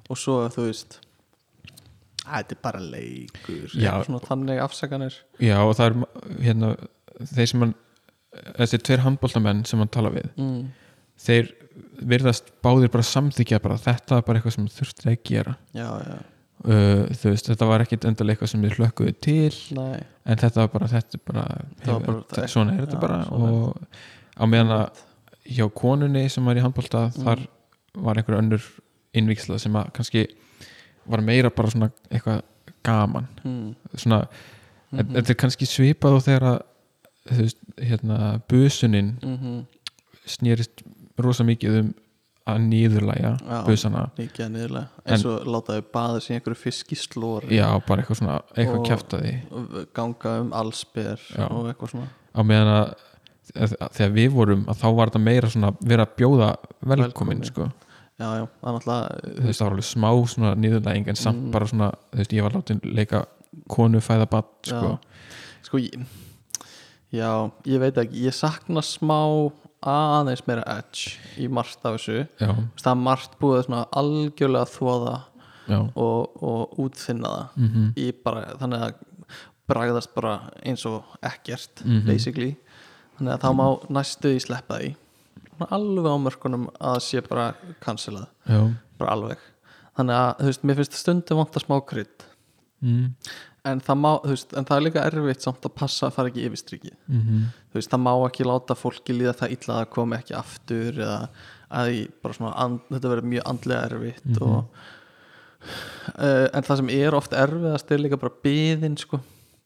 og 0.10 0.18
svo 0.18 0.50
þú 0.50 0.64
veist 0.66 1.00
"Æ, 2.26 2.41
þetta 2.41 2.52
er 2.56 2.62
bara 2.64 2.80
leikur 2.80 3.70
Já. 3.78 4.04
svona 4.04 4.20
þannig 4.26 4.60
afsakanir 4.64 5.14
já 5.40 5.58
og 5.62 5.76
það 5.78 5.86
er 5.86 6.44
hérna 6.44 6.76
þeir 7.36 7.48
sem 7.48 7.60
hann 7.62 7.74
þessi 8.58 8.78
tveir 8.82 9.00
handbóltamenn 9.06 9.66
sem 9.66 9.80
hann 9.80 9.88
tala 9.94 10.10
við 10.10 10.28
mm. 10.38 10.70
þeir 11.20 11.52
virðast 12.02 12.52
báðir 12.64 12.90
bara 12.91 13.04
samþykja 13.04 13.60
bara 13.62 13.78
þetta 13.78 14.18
er 14.18 14.22
bara 14.28 14.40
eitthvað 14.40 14.56
sem 14.58 14.68
þurfti 14.68 15.10
að 15.14 15.18
gera 15.24 15.56
já, 15.74 15.88
já, 16.02 16.18
uh, 16.65 17.06
þú 17.15 17.30
veist, 17.31 17.48
þetta 17.52 17.65
var 17.69 17.81
ekkit 17.86 18.06
endalega 18.10 18.36
eitthvað 18.38 18.52
sem 18.53 18.61
við 18.65 18.76
hlökkuðu 18.77 19.14
til 19.22 19.53
nei 19.77 19.99
en 20.26 20.38
þetta 20.38 20.56
var 20.65 20.68
bara, 20.73 20.88
þetta 20.88 21.19
bara, 21.26 21.45
hefur, 21.86 22.02
bara- 22.06 22.23
þetta- 22.34 22.48
svona 22.52 22.73
er 22.76 22.86
þetta 22.86 22.98
Já, 22.98 23.02
bara 23.02 23.19
og 23.31 23.77
á 24.40 24.44
meðan 24.45 24.76
að 24.76 25.03
hjá 25.49 25.65
konunni 25.73 26.30
sem 26.30 26.45
var 26.45 26.56
í 26.56 26.61
handbólta 26.61 27.07
Mm. 27.10 27.23
þar 27.26 27.40
var 27.95 28.15
einhver 28.15 28.38
önnur 28.41 28.61
innvíksla 29.14 29.57
sem 29.60 29.73
að 29.73 29.91
kannski 29.94 30.27
var 31.10 31.22
meira 31.22 31.49
bara 31.49 31.69
svona 31.69 31.91
eitthvað 32.11 32.41
gaman 32.84 33.27
mm. 33.44 33.76
svona, 33.98 34.27
Mhm. 34.91 35.14
þetta 35.15 35.30
er 35.30 35.36
kannski 35.36 35.65
svipað 35.69 36.15
og 36.18 36.23
þegar 36.26 36.44
að 36.49 36.61
þú 37.30 37.41
veist, 37.44 37.57
hérna, 37.77 38.41
busunin 38.49 39.18
Mm 39.23 39.65
snýrist 40.30 40.84
rosa 41.18 41.44
mikið 41.44 41.80
um 41.80 41.94
að 42.56 42.64
nýðurlæja 42.70 43.32
busana 43.68 44.06
Mikið 44.18 44.46
að 44.46 44.54
niðurlega 44.56 45.04
eins 45.14 45.26
og 45.30 45.48
láta 45.56 45.76
þau 45.78 45.86
baða 45.98 46.22
sér 46.24 46.38
einhverju 46.40 46.60
fiskislóri 46.64 47.58
já, 47.60 47.68
bara 47.88 48.02
eitthvað 48.04 48.20
svona, 48.22 48.40
eitthvað 48.56 48.80
og 49.52 49.78
ganga 50.00 50.34
um 50.44 50.54
allsber 50.54 51.20
Já. 51.36 51.46
og 51.50 51.70
eitthvað 51.72 51.94
svona 51.96 52.10
á 52.30 52.42
meðan 52.46 52.74
að 52.76 52.96
þegar 53.98 54.12
við 54.14 54.32
vorum 54.36 54.66
að 54.70 54.82
þá 54.84 54.88
var 55.00 55.10
þetta 55.10 55.24
meira 55.26 55.50
svona 55.50 55.72
vera 55.82 56.06
að 56.06 56.16
bjóða 56.20 56.50
velkomin 56.92 57.44
sko. 57.48 57.70
já, 58.20 58.28
já, 58.38 58.46
það 58.62 58.70
er 58.70 58.76
náttúrulega 58.76 59.36
þú 59.40 59.48
veist 59.48 59.60
það 59.60 59.66
var 59.66 59.74
alveg 59.74 59.88
smá 59.90 60.10
svona 60.34 60.52
nýðurlæging 60.60 61.08
en 61.10 61.16
samt 61.20 61.44
Mm. 61.44 61.52
bara 61.52 61.66
svona, 61.68 61.92
þú 62.12 62.18
veist 62.22 62.34
ég 62.38 62.44
var 62.46 62.52
látin 62.58 62.82
leika 62.84 63.26
konu 63.68 64.00
fæða 64.00 64.30
bad 64.30 64.46
sko. 64.64 64.90
Já. 64.90 64.98
sko 65.64 65.78
ég, 65.78 66.06
já, 67.12 67.52
ég 67.66 67.80
veit 67.82 67.98
ekki 67.98 68.26
ég 68.28 68.34
sakna 68.38 68.82
smá 68.86 69.52
aðeins 69.86 70.42
meira 70.48 70.64
edge 70.78 71.18
í 71.40 71.48
margt 71.52 71.86
af 71.88 71.96
þessu. 71.98 72.28
Já, 72.42 72.50
það 72.82 72.92
er 72.92 73.04
margt 73.06 73.38
búið 73.40 73.62
svona 73.66 73.86
algjörlega 74.02 74.66
að 74.66 74.74
þvoða 74.76 75.14
og, 75.96 76.44
og 76.44 76.80
útfinna 76.82 77.30
það 77.30 77.62
mhm, 77.64 77.86
í 78.02 78.08
bara, 78.26 78.42
þannig 78.60 78.86
að 78.88 78.94
bragðast 79.70 80.14
bara 80.16 80.34
eins 80.66 80.86
og 80.90 81.04
ekkert 81.22 81.84
Mhm. 81.86 82.06
basically. 82.08 82.56
Þannig 83.20 83.34
að 83.36 83.42
það 83.44 83.56
má 83.60 83.66
næstu 84.00 84.32
í 84.36 84.40
sleppa 84.42 84.80
því. 84.80 84.96
Alveg 85.70 86.08
á 86.08 86.16
mörkunum 86.24 86.68
að 86.80 87.00
sé 87.04 87.22
bara 87.28 87.54
cancelað, 87.84 88.28
bara 88.98 89.12
alveg. 89.12 89.38
Þannig 89.98 90.16
að, 90.16 90.30
þú 90.40 90.46
veist, 90.46 90.64
mér 90.64 90.76
finnst 90.80 90.94
stundum 90.96 91.38
vanta 91.42 91.60
smá 91.60 91.76
krydd. 91.86 92.24
Mm, 92.82 93.10
en 93.65 93.80
það 93.84 93.98
má, 93.99 94.10
veist, 94.23 94.53
en 94.56 94.65
það 94.65 94.77
er 94.77 94.86
líka 94.86 95.06
erfitt 95.10 95.41
samt 95.44 95.65
að 95.68 95.73
passa 95.76 96.07
að 96.07 96.14
fara 96.15 96.30
ekki 96.31 96.45
yfir 96.48 96.61
strikið. 96.61 96.94
Mhm, 97.07 97.41
þú 97.72 97.80
veist, 97.80 97.90
það 97.91 98.03
má 98.06 98.14
ekki 98.27 98.48
láta 98.48 98.76
fólki 98.80 99.15
líða 99.18 99.34
það 99.41 99.56
illa 99.57 99.80
að 99.84 99.90
komi 99.95 100.15
ekki 100.19 100.38
aftur 100.40 100.94
eða 100.99 101.30
að 101.69 101.90
svona 102.34 102.53
and, 102.64 102.80
þetta 102.90 103.10
verður 103.11 103.27
mjög 103.30 103.44
andlega 103.45 103.90
erfitt 103.90 104.26
Mhm. 104.26 104.41
og 104.41 104.65
uh, 106.18 106.48
en 106.53 106.64
það 106.64 106.77
sem 106.77 106.90
er 106.90 107.15
oft 107.18 107.31
erfiðast 107.36 107.91
er 107.91 107.98
líka 108.02 108.18
bara 108.19 108.34
byðin 108.44 108.98
sko. 108.98 109.19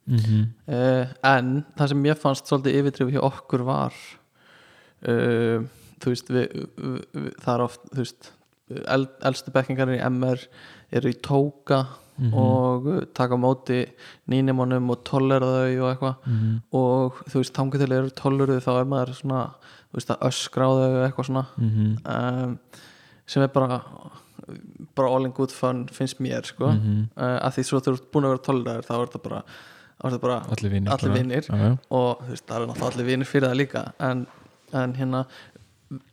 Mhm, 0.10 0.42
uh, 0.68 1.06
en 1.24 1.66
það 1.78 1.88
sem 1.94 2.04
ég 2.10 2.18
fannst 2.20 2.50
svolítið 2.50 2.80
yfirdrifið 2.82 3.14
hjá 3.16 3.24
okkur 3.30 3.64
var 3.64 3.94
uh, 5.08 5.64
þú 6.04 6.12
veist 6.12 6.28
við, 6.34 6.48
við, 6.76 7.04
við, 7.14 7.30
það 7.40 7.54
er 7.56 7.64
oft 7.70 7.86
þú 7.94 8.02
veist 8.04 8.32
el, 8.84 9.06
elstu 9.30 9.54
bekkingarnir 9.56 10.02
í 10.02 10.04
MR 10.10 10.44
eru 10.92 11.12
í 11.14 11.18
tóka 11.24 11.86
Mhm. 12.18 12.34
og 12.38 12.88
uh, 12.88 13.02
taka 13.18 13.38
móti 13.40 13.80
nýnimunum 14.30 14.92
og 14.94 15.04
tollera 15.08 15.48
þau 15.50 15.78
og 15.82 15.88
eitthvað 15.90 16.28
mhm, 16.30 16.58
og 16.78 17.22
þú 17.26 17.40
veist, 17.42 17.54
þangur 17.58 17.82
til 17.82 17.96
eru 17.96 18.12
tolluruð 18.20 18.60
þá 18.62 18.74
er 18.76 18.90
maður 18.92 19.14
svona, 19.18 19.44
þú 19.90 19.98
veist, 19.98 20.12
að 20.14 20.28
öskra 20.30 20.68
á 20.70 20.72
þau 20.78 21.00
eitthvað 21.08 21.30
svona 21.30 21.46
mhm, 21.58 21.96
um, 22.14 22.58
sem 23.26 23.46
er 23.46 23.54
bara 23.56 23.80
bara 24.94 25.10
all 25.10 25.26
in 25.26 25.34
good 25.34 25.54
fun, 25.56 25.88
finnst 25.90 26.20
mér 26.22 26.46
sko, 26.46 26.70
mhm. 26.76 27.08
uh, 27.18 27.38
að 27.48 27.58
því 27.58 27.66
svo 27.70 27.82
þú 27.82 27.96
ert 27.96 28.12
búin 28.14 28.28
að 28.28 28.36
vera 28.36 28.46
tolleraður 28.50 28.90
þá 28.90 28.94
er 28.94 29.06
þetta 29.08 29.24
bara, 29.24 29.40
er 30.04 30.06
þetta 30.06 30.26
bara 30.28 30.38
allir 30.58 30.76
vinnir 30.76 30.94
allir 30.94 31.16
vinir. 31.18 31.50
já. 31.50 31.72
og 31.90 32.22
þú 32.22 32.36
veist, 32.36 32.46
það 32.46 32.60
er 32.60 32.68
náttúrulega 32.68 32.92
allir 32.92 33.10
vinir 33.10 33.32
fyrir 33.32 33.50
það 33.50 33.60
líka 33.64 33.84
en, 34.10 34.28
en 34.84 34.96
hérna 35.00 35.24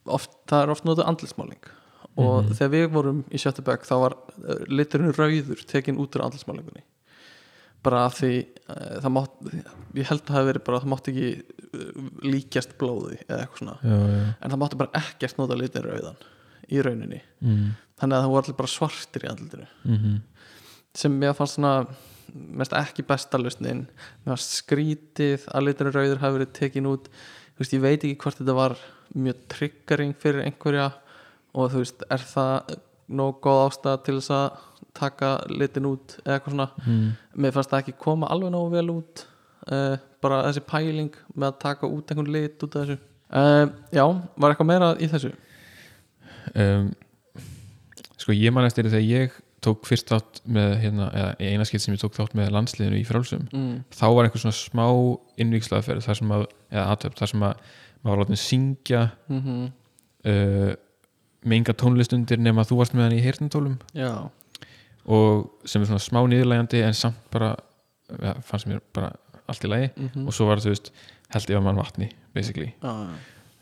oft, 0.07 0.33
það 0.49 0.65
er 0.65 0.75
oft 0.77 0.89
notuð 0.89 1.13
andlismáling 1.13 1.71
og 2.16 2.45
Mhm. 2.45 2.55
þegar 2.59 2.70
við 2.74 2.87
vorum 2.93 3.24
í 3.31 3.39
sjöttu 3.39 3.62
bekk 3.65 3.85
þá 3.87 3.95
var 4.03 4.15
uh, 4.16 4.65
liturinn 4.69 5.12
rauður 5.15 5.61
tekin 5.66 5.99
út 6.03 6.16
úr 6.16 6.24
andlismálingunni 6.27 6.82
bara 7.82 8.03
af 8.07 8.19
því 8.20 8.32
uh, 8.69 8.99
það 9.01 9.12
mátt, 9.15 9.37
ég 9.97 10.09
held 10.11 10.20
að 10.20 10.27
það 10.27 10.37
hafi 10.37 10.49
verið 10.51 10.65
bara 10.66 10.81
það 10.82 10.91
mátt 10.93 11.09
ekki 11.09 11.28
uh, 11.41 12.11
líkjast 12.27 12.74
blóði 12.81 13.16
eða 13.28 13.39
eitthvað 13.47 13.62
svona, 13.62 13.77
Já, 13.82 13.97
já. 14.11 14.35
en 14.43 14.51
það 14.51 14.61
mátti 14.65 14.81
bara 14.82 15.01
ekkert 15.01 15.39
nota 15.41 15.57
litin 15.57 15.87
rauðan 15.87 16.20
í 16.70 16.82
rauninni. 16.85 17.23
Mm, 17.43 17.70
þannig 17.99 18.16
að 18.19 18.23
það 18.27 18.31
voru 18.35 18.43
allir 18.45 18.59
bara 18.61 18.70
svartir 18.74 19.24
í 19.24 19.31
andlitinu. 19.31 19.66
Mhm, 19.89 20.12
sem 20.95 21.16
mér 21.19 21.32
fannst 21.35 21.57
svona 21.57 21.73
mest 22.61 22.73
ekki 22.78 23.03
besta 23.09 23.39
lausnin. 23.41 23.87
Mér 24.23 24.35
fannst 24.37 24.53
skrítið 24.61 25.49
að 25.51 25.65
liturinn 25.66 25.97
rauður 25.97 26.20
hafi 26.23 26.37
verið 26.39 26.53
tekin 26.61 26.87
út. 26.87 27.09
Veist, 27.59 27.73
ég 27.74 27.81
veit 27.82 28.05
ekki 28.05 28.19
hvort 28.23 28.39
þetta 28.39 28.55
var 28.55 28.77
mjög 29.16 29.41
triggering 29.51 30.15
fyrir 30.20 30.45
einhverja 30.47 30.93
og 31.55 31.73
þú 31.73 31.83
veist, 31.83 32.05
er 32.11 32.25
það 32.33 32.77
nóg 33.11 33.41
góð 33.43 33.65
ástæða 33.67 34.03
til 34.07 34.17
þess 34.21 34.35
að 34.37 34.47
taka 34.97 35.35
litin 35.51 35.89
út 35.91 36.17
eða 36.25 36.37
eitthvað 36.37 36.55
svona 36.55 36.69
mm, 36.85 37.11
mér 37.43 37.55
fannst 37.55 37.73
það 37.73 37.83
ekki 37.85 37.99
koma 38.05 38.31
alveg 38.31 38.55
nógu 38.55 38.73
vel 38.75 38.89
út 38.95 39.23
uh, 39.71 39.95
bara 40.23 40.41
þessi 40.49 40.65
pæling 40.67 41.13
með 41.35 41.47
að 41.51 41.61
taka 41.65 41.91
út 41.91 42.11
einhvern 42.11 42.33
lit 42.35 42.65
út 42.67 42.77
af 42.77 42.89
þessu 42.89 42.99
uh, 42.99 43.67
já, 43.95 44.05
var 44.37 44.53
eitthvað 44.55 44.71
meira 44.71 44.91
í 44.99 45.11
þessu 45.11 45.31
um, 46.55 46.91
sko 48.21 48.37
ég 48.37 48.55
man 48.55 48.69
eftir 48.69 48.91
þegar 48.91 49.07
ég 49.07 49.39
tók 49.61 49.85
fyrst 49.85 50.09
þátt 50.09 50.41
með 50.49 50.71
hérna, 50.81 51.11
eða 51.13 51.33
eina 51.51 51.67
skipt 51.69 51.85
sem 51.85 51.95
ég 51.95 52.01
tók 52.01 52.17
þátt 52.17 52.37
með 52.39 52.53
landsliðinu 52.57 53.01
í 53.01 53.07
frálsum 53.09 53.45
mm. 53.53 53.75
þá 53.93 54.07
var 54.09 54.27
einhver 54.27 54.43
svona 54.43 54.57
smá 54.57 54.87
innvíkslaðferð 55.41 56.07
þar 56.07 56.21
sem 56.23 56.33
að, 56.37 56.47
eða 56.73 56.87
aðtöp, 56.95 57.19
þar 57.21 57.33
sem 57.35 57.45
að 57.45 57.67
maður 58.01 58.15
var 58.15 58.23
látið 58.25 58.41
syngja 58.41 59.03
Mm 59.29 59.43
-hmm. 59.45 59.67
uh, 60.31 60.73
með 61.45 61.57
enga 61.61 61.75
tónlist 61.81 62.12
undir 62.17 62.41
nema 62.43 62.65
þú 62.69 62.81
varst 62.81 62.95
með 62.97 63.07
hann 63.07 63.17
í 63.17 63.23
já, 63.97 64.31
og 65.11 65.51
sem 65.65 65.83
er 65.83 65.89
svona 65.89 66.03
smá 66.05 66.21
niðurlægandi 66.29 66.83
en 66.85 66.95
samt 66.95 67.21
bara 67.33 67.55
ja, 68.21 68.35
fannst 68.45 68.69
mér 68.69 68.81
bara 68.95 69.12
allt 69.51 69.65
í 69.65 69.71
lagi 69.71 69.91
mm 69.97 70.27
og 70.27 70.35
svo 70.37 70.47
var 70.51 70.61
það, 70.61 70.67
þú 70.69 70.75
veist, 70.75 70.91
held 71.35 71.51
yfir 71.51 71.62
mann 71.65 71.81
vatni 71.81 72.11
basically, 72.35 72.73
já, 72.83 72.91
já. 72.91 73.15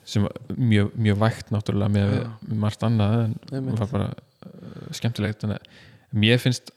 sem 0.05 0.23
var 0.27 0.33
mjög, 0.57 0.91
mjög 0.97 1.21
vægt 1.23 1.53
náttúrulega 1.55 1.95
með 1.95 2.17
ja. 2.19 2.33
margt 2.65 2.83
annað 2.83 3.21
en 3.25 3.37
Einmitt. 3.53 3.79
var 3.79 3.93
bara 3.93 4.09
uh, 4.11 4.91
skemmtilegt 4.97 5.45
þannig 5.45 5.63
að 5.63 6.19
mér 6.19 6.39
finnst 6.43 6.73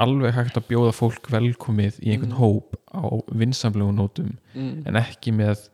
alveg 0.00 0.32
hægt 0.34 0.56
að 0.56 0.68
bjóða 0.70 0.92
fólk 0.96 1.28
velkomið 1.32 1.98
í 2.00 2.14
einhvern 2.14 2.32
Mm. 2.32 2.38
hóp 2.40 2.76
á 2.90 3.04
vinsamlegu 3.36 3.92
nótum 3.92 4.30
Mm. 4.54 4.82
en 4.86 4.96
ekki 4.96 5.32
með 5.36 5.68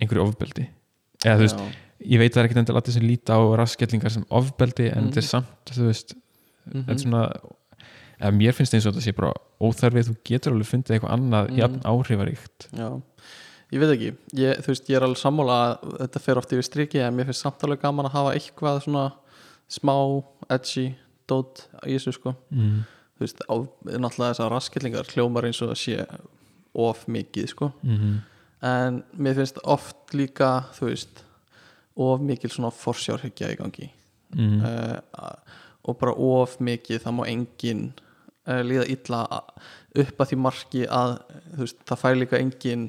einhverju 0.00 0.26
ofbeldi 0.28 0.68
eða 1.24 1.36
þú 1.38 1.44
veist. 1.46 1.62
Ég 2.00 2.18
veit 2.20 2.32
það 2.34 2.42
er 2.42 2.48
ekkert 2.48 2.60
endilega 2.62 2.82
allir 2.84 2.94
sem 2.98 3.06
líta 3.08 3.34
á 3.38 3.40
raskellingar 3.58 4.10
sem 4.14 4.24
ofbeldi 4.30 4.88
en 4.92 5.04
Mm. 5.04 5.10
þetta 5.10 5.16
er 5.22 5.28
samt, 5.28 5.72
þú 5.72 5.86
veist 5.88 6.14
Mhm. 6.68 6.84
þetta 6.84 6.92
er 6.92 6.98
svona 6.98 8.32
mér 8.34 8.52
finnst 8.54 8.74
eins 8.74 8.86
og 8.86 8.94
þetta 8.94 9.02
sé 9.06 9.14
bara 9.16 9.32
óþarfið 9.60 10.08
þú 10.10 10.16
getur 10.24 10.52
alveg 10.52 10.66
fundið 10.70 10.94
eitthvað 10.98 11.14
annað 11.16 11.48
Mm. 11.50 11.56
jafn 11.58 11.80
áhrifaríkt 11.84 12.68
Já, 12.72 13.02
ég 13.72 13.78
veit 13.80 13.90
ekki 13.96 14.16
ég, 14.34 14.58
þú 14.62 14.66
veist, 14.66 14.88
ég 14.88 14.96
er 14.96 15.02
alveg 15.02 15.18
sammála 15.22 15.58
að 15.82 15.98
þetta 15.98 16.20
fer 16.20 16.36
oft 16.38 16.52
yfir 16.52 16.62
striki 16.64 17.00
en 17.00 17.16
mér 17.16 17.24
finnst 17.26 17.42
samt 17.42 17.62
alveg 17.62 17.80
gaman 17.82 18.06
að 18.06 18.12
hafa 18.12 18.34
eitthvað 18.34 18.82
svona 18.84 19.12
smá 19.68 20.24
edgy 20.50 20.94
dót 21.28 21.66
í 21.86 21.94
þessu 21.98 22.12
sko 22.14 22.34
mm. 22.50 22.84
þú 23.18 23.20
veist, 23.20 23.40
á, 23.50 23.54
náttúrulega 23.84 24.34
þessar 24.34 24.50
raskillingar 24.50 25.04
hljómar 25.14 25.44
eins 25.44 25.62
og 25.62 25.70
það 25.70 25.80
sé 25.82 26.18
of 26.74 27.06
mikið 27.06 27.48
sko 27.48 27.72
Mm 27.82 28.20
en 28.60 29.04
mér 29.16 29.34
finnst 29.36 29.58
oft 29.62 29.94
líka 30.14 30.64
þú 30.74 30.88
veist 30.90 31.22
of 31.98 32.20
mikil 32.22 32.50
svona 32.54 32.70
forsjárhyggja 32.74 33.50
í 33.54 33.58
gangi 33.58 33.88
mm. 34.36 34.60
uh, 34.62 35.34
og 35.88 35.98
bara 36.00 36.14
of 36.14 36.56
mikið 36.60 37.02
það 37.04 37.16
má 37.18 37.24
engin 37.30 37.84
uh, 38.46 38.62
líða 38.62 38.86
illa 38.94 39.22
upp 39.98 40.20
að 40.22 40.30
því 40.32 40.38
marki 40.44 40.86
að 40.86 41.14
veist, 41.58 41.78
það 41.88 42.02
fær 42.04 42.18
líka 42.20 42.38
engin 42.40 42.88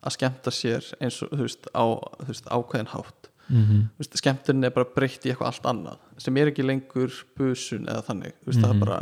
að 0.00 0.14
skemmta 0.16 0.52
sér 0.54 0.86
eins 1.00 1.18
og 1.22 1.34
þú 1.34 1.44
veist, 1.44 1.66
á 1.76 1.84
þú 2.22 2.30
veist, 2.32 2.46
ákveðin 2.48 2.94
hátt 2.94 3.16
mm 3.50 3.66
Þú 3.98 4.04
veist, 4.04 4.16
skemmtunin 4.22 4.64
er 4.68 4.72
bara 4.74 4.86
breytt 4.94 5.24
í 5.26 5.32
eitthvað 5.32 5.48
allt 5.50 5.64
annað 5.66 5.98
sem 6.22 6.36
er 6.38 6.50
ekki 6.52 6.62
lengur 6.64 7.10
busun 7.36 7.88
eða 7.90 8.04
þannig 8.06 8.36
þú 8.44 8.50
veist, 8.52 8.60
það 8.62 8.70
Mhm. 8.70 8.76
er 8.76 8.86
bara, 8.86 8.98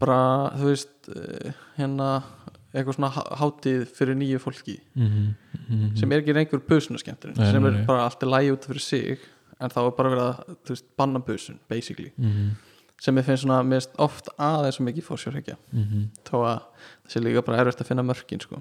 bara 0.00 0.18
þú 0.58 0.66
veist, 0.72 0.94
uh, 1.14 1.52
hérna 1.78 2.08
eitthvað 2.74 2.96
svona 2.96 3.10
há- 3.10 3.36
hátíð 3.40 3.84
fyrir 3.96 4.14
nýju 4.16 4.38
fólki 4.38 4.80
Mm 4.94 5.34
-hmm. 5.70 5.96
sem 5.98 6.12
er 6.12 6.20
ekki 6.22 6.34
lengur 6.34 6.60
busunaskemmtunin 6.68 7.36
Nei, 7.36 7.52
sem 7.52 7.66
er 7.66 7.84
bara 7.86 8.04
allt 8.04 8.22
í 8.22 8.26
lægi 8.26 8.52
út 8.52 8.64
fyrir 8.66 8.80
sig 8.80 9.18
en 9.60 9.70
þá 9.70 9.86
er 9.86 9.90
bara 9.90 10.10
verið 10.10 10.26
að 10.28 10.56
veist, 10.68 10.84
banna 10.96 11.18
busun 11.18 11.58
basically 11.68 12.12
mm 12.16 12.50
sem 13.00 13.16
ég 13.16 13.24
finnst 13.24 13.42
svona 13.46 13.62
mest 13.64 13.90
oft 13.98 14.28
aðeins 14.38 14.76
svo 14.76 14.84
mikið 14.84 15.06
fórsjórhyggja 15.06 15.56
-hmm. 15.72 16.02
þó 16.28 16.34
að 16.44 16.58
það 17.04 17.14
sé 17.14 17.20
líka 17.20 17.42
bara 17.46 17.58
erfitt 17.62 17.80
að 17.80 17.86
finna 17.86 18.02
mörkin 18.02 18.40
sko. 18.40 18.60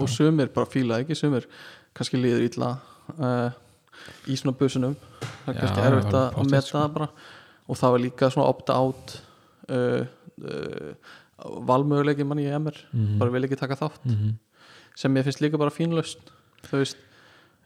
Og 0.00 0.08
sumir 0.08 0.46
bara 0.48 0.66
fíla 0.66 0.98
ekki 1.00 1.14
sumir 1.14 1.46
kannski 1.94 2.16
líður 2.16 2.42
illa 2.48 2.78
uh, 3.18 3.50
í 4.26 4.36
svona 4.36 4.56
busunum 4.58 4.96
það 5.44 5.54
er 5.54 5.60
kannski 5.60 5.80
já, 5.80 5.86
erfitt 5.86 6.14
að, 6.14 6.50
meta 6.50 6.66
sko. 6.66 6.78
það 6.78 6.92
bara 6.94 7.08
og 7.68 7.76
það 7.76 7.90
var 7.90 8.00
líka 8.00 8.30
svona 8.30 8.48
opta-out 8.48 9.22
uh, 9.68 10.06
uh, 10.42 10.94
valmöguleiki 11.42 12.24
manni 12.26 12.46
í 12.46 12.52
MR 12.58 12.76
Mhm. 12.92 13.18
bara 13.18 13.30
vil 13.30 13.44
ekki 13.44 13.58
taka 13.58 13.76
þátt 13.76 14.04
-hmm. 14.06 14.34
sem 14.94 15.16
ég 15.16 15.24
finnst 15.24 15.40
líka 15.40 15.58
bara 15.58 15.70
fínlaust 15.70 16.18
þú 16.68 16.78
veist, 16.82 16.96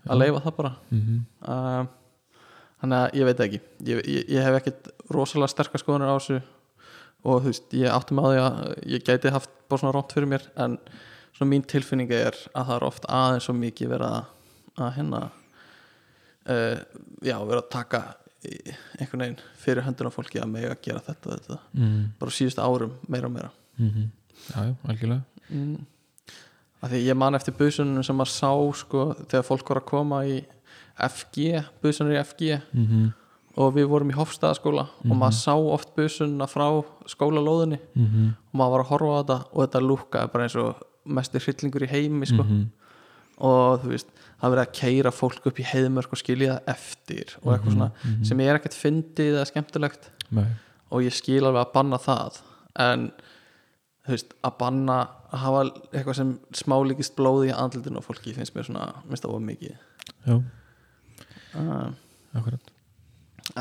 að 0.08 0.16
Já. 0.16 0.18
leifa 0.18 0.40
það 0.44 0.56
bara 0.56 0.72
-hmm. 0.92 1.20
uh, 1.48 1.86
þannig 2.82 2.98
að 2.98 3.14
ég 3.14 3.24
veit 3.24 3.40
ekki 3.40 3.60
ég, 3.84 4.06
ég, 4.06 4.28
ég 4.30 4.42
hef 4.42 4.54
ekkert 4.60 4.88
rosalega 5.10 5.48
sterkar 5.48 5.80
skoðanir 5.80 6.08
á 6.12 6.16
þessu 6.18 6.42
og 7.24 7.42
þú 7.42 7.44
veist, 7.46 7.72
ég 7.72 7.90
átti 7.90 8.14
með 8.14 8.24
því 8.24 8.38
að 8.40 8.86
ég 8.86 9.02
gæti 9.04 9.30
haft 9.30 9.50
bara 9.68 9.78
svona 9.80 9.92
rátt 9.94 10.12
fyrir 10.12 10.28
mér 10.28 10.42
en 10.56 10.78
svona 11.36 11.50
mín 11.50 11.66
tilfinninga 11.66 12.14
er 12.14 12.36
að 12.54 12.66
það 12.66 12.76
er 12.76 12.84
oft 12.84 13.04
aðeins 13.08 13.44
svo 13.44 13.52
mikið 13.54 13.88
verið 13.88 14.06
að, 14.12 14.24
að 14.78 14.94
hérna 14.96 15.30
uh, 16.48 16.78
já, 17.22 17.36
verið 17.44 17.62
að 17.62 17.70
taka 17.70 18.02
einhvern 19.00 19.22
veginn 19.24 19.40
fyrir 19.58 19.82
hendur 19.82 20.06
á 20.06 20.12
fólki 20.14 20.38
að 20.40 20.50
mega 20.52 20.76
gera 20.82 21.00
þetta, 21.00 21.26
og 21.30 21.38
þetta 21.40 21.58
Mm 21.74 22.04
bara 22.20 22.30
á 22.30 22.36
síðustu 22.36 22.62
árum 22.62 22.92
meira 23.08 23.26
og 23.26 23.32
meira 23.32 23.50
-hmm. 23.78 24.10
Já, 24.54 24.64
já, 24.64 24.74
algjörlega 24.88 25.22
mm. 25.50 25.86
því 26.86 26.98
ég 27.06 27.16
man 27.16 27.34
eftir 27.34 27.54
busunum 27.58 28.02
sem 28.04 28.16
maður 28.16 28.32
sá 28.32 28.52
sko 28.78 29.14
þegar 29.28 29.46
fólk 29.46 29.68
var 29.68 29.80
að 29.80 29.88
koma 29.90 30.24
í 30.26 30.44
FG, 30.96 31.64
busunur 31.82 32.14
í 32.14 32.20
FG 32.24 32.60
mm 32.72 32.86
-hmm. 32.86 33.12
og 33.56 33.74
við 33.74 33.88
vorum 33.90 34.10
í 34.10 34.16
Hofstaðaskóla 34.16 34.86
og 35.04 35.16
maður 35.16 35.38
sá 35.40 35.54
oft 35.54 35.94
busunna 35.96 36.46
frá 36.46 36.84
skólalóðinni 37.06 37.78
Mm 37.94 38.06
-hmm. 38.06 38.28
og 38.52 38.54
maður 38.54 38.70
var 38.70 38.80
að 38.80 38.90
horfa 38.90 39.12
á 39.12 39.18
þetta 39.20 39.38
og 39.52 39.60
þetta 39.64 39.80
lúkkaði 39.80 40.32
bara 40.32 40.44
eins 40.44 40.56
og 40.56 40.74
mestir 41.04 41.40
hryllingur 41.40 41.82
í 41.82 41.90
heimi 41.90 42.26
sko. 42.26 42.42
Mhm. 42.42 42.70
og 43.38 43.82
þú 43.82 43.88
veist, 43.92 44.06
það 44.40 44.52
verið 44.52 44.66
að 44.66 44.72
keira 44.72 45.10
fólk 45.10 45.46
upp 45.46 45.58
í 45.60 45.64
heiðmörk 45.64 46.12
og 46.12 46.18
skilja 46.18 46.54
það 46.54 46.68
eftir 46.72 47.36
og 47.42 47.52
eitthvað 47.52 47.72
svona 47.72 47.90
sem 48.24 48.40
er 48.40 48.56
ekkert 48.56 48.74
fyndið 48.74 49.34
eða 49.34 49.48
skemmtilegt 49.50 50.10
Nei. 50.30 50.46
og 50.90 51.02
ég 51.02 51.12
skil 51.12 51.44
alveg 51.44 51.66
að 51.66 51.72
banna 51.74 51.98
það 51.98 52.40
en 52.78 53.10
veist, 54.14 54.34
að 54.46 54.56
banna 54.60 54.96
að 55.34 55.42
hafa 55.42 55.62
eitthvað 55.90 56.18
sem 56.20 56.32
smálíkist 56.54 57.16
blóði 57.18 57.50
í 57.50 57.54
andlutinu 57.56 58.00
á 58.00 58.06
fólki 58.06 58.34
finnst 58.36 58.54
mér 58.56 58.68
svona, 58.68 58.88
minnst 59.08 59.26
það 59.26 59.36
of 59.36 59.44
mikið. 59.46 59.76
Já, 60.26 60.36
uh, 61.58 62.50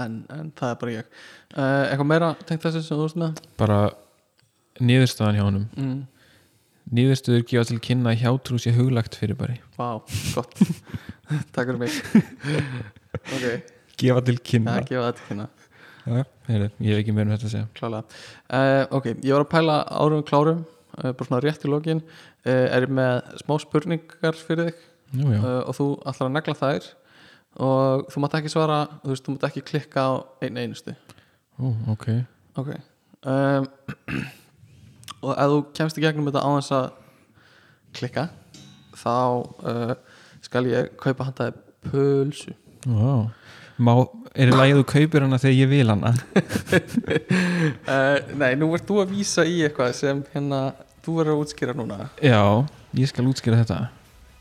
en, 0.02 0.18
en 0.34 0.52
það 0.58 0.72
er 0.72 0.82
bara 0.82 0.96
ég. 0.96 1.14
Uh, 1.56 1.84
eitthvað 1.90 2.10
meira 2.12 2.34
tengt 2.46 2.66
þessu 2.66 2.84
sem 2.86 2.98
þú 2.98 3.08
veist 3.08 3.22
með? 3.22 3.42
Bara 3.62 3.80
niðurstaðan 4.84 5.40
hjá 5.40 5.46
honum. 5.48 5.66
Mm. 5.80 6.04
Niðurstöður 6.96 7.46
gefa 7.50 7.70
til 7.72 7.80
kynna 7.82 8.12
að 8.14 8.22
hjátrú 8.22 8.60
sé 8.62 8.70
huglagt 8.76 9.16
fyrir 9.18 9.34
bari 9.40 9.56
Vá, 9.74 9.98
gott. 10.36 10.60
Takk 11.56 11.72
fyrir 11.72 11.82
mig. 11.82 11.96
Ok, 13.16 13.46
Gefa 13.96 14.22
til 14.28 14.36
kynna. 14.44 14.74
Það 14.76 14.90
gefa 14.90 15.06
þetta 15.08 15.28
kynna 15.30 15.46
heyrðu, 16.06 16.68
ég 16.86 16.92
hef 16.94 17.02
ekki 17.02 17.14
meira 17.16 17.30
um 17.30 17.34
þetta 17.34 17.48
að 17.48 17.54
segja. 17.56 17.68
Klálega. 17.78 18.20
Uh, 18.50 18.82
Ok, 18.98 19.08
ég 19.16 19.32
var 19.34 19.46
að 19.46 19.52
pæla 19.54 19.78
árum 19.90 20.26
klárum 20.26 20.60
uh, 20.62 21.10
bara 21.10 21.28
svona 21.28 21.42
rétt 21.44 21.66
í 21.66 21.72
lokin. 21.72 22.02
Uh, 22.46 22.68
er 22.70 22.86
ég 22.86 22.94
með 22.94 23.32
smá 23.42 23.56
spurningar 23.64 24.38
fyrir 24.38 24.70
þig? 24.70 24.84
Jú, 25.16 25.32
og 25.40 25.74
þú 25.78 25.88
ætlar 26.12 26.28
að 26.28 26.34
negla 26.36 26.56
þær. 26.60 26.88
Og 27.66 28.06
þú 28.12 28.22
mátt 28.24 28.38
ekki 28.40 28.52
svara 28.52 28.80
þú 29.04 29.14
veist, 29.14 29.26
þú 29.26 29.36
mátt 29.36 29.48
ekki 29.48 29.64
klikka 29.70 30.04
á 30.06 30.14
einn 30.44 30.60
einustu. 30.60 30.96
Ok. 31.94 32.10
Ok. 32.60 32.74
Um, 33.26 33.70
og 35.26 35.32
ef 35.32 35.54
þú 35.54 35.62
kemst 35.78 36.02
í 36.02 36.04
gegnum 36.04 36.28
þetta 36.28 36.44
á 36.44 36.50
þess 36.58 36.76
að 36.76 36.90
klikka 37.96 38.28
þá 39.00 39.16
skal 40.44 40.66
ég 40.68 40.92
kaupa 41.00 41.30
handaði 41.30 41.56
pulsu. 41.88 42.54
Vá 42.86 43.32
Má, 43.76 43.92
er 44.32 44.52
það 44.54 44.60
lagið 44.62 44.78
þú 44.80 44.86
kaupir 44.94 45.26
hana 45.26 45.40
þegar 45.42 45.58
ég 45.58 45.70
vil 45.74 45.92
hana? 45.92 46.12
uh, 47.84 48.18
Nei, 48.42 48.52
nú 48.60 48.70
ert 48.78 48.88
þú 48.88 49.02
að 49.04 49.12
vísa 49.12 49.44
í 49.48 49.58
eitthvað 49.68 49.94
sem 49.98 50.22
hérna, 50.32 50.60
þú 51.04 51.18
verður 51.20 51.36
að 51.36 51.42
útskýra 51.44 51.76
núna. 51.76 51.98
Já, 52.24 52.40
ég 52.96 53.12
skal 53.12 53.28
útskýra 53.28 53.60
þetta. 53.64 53.80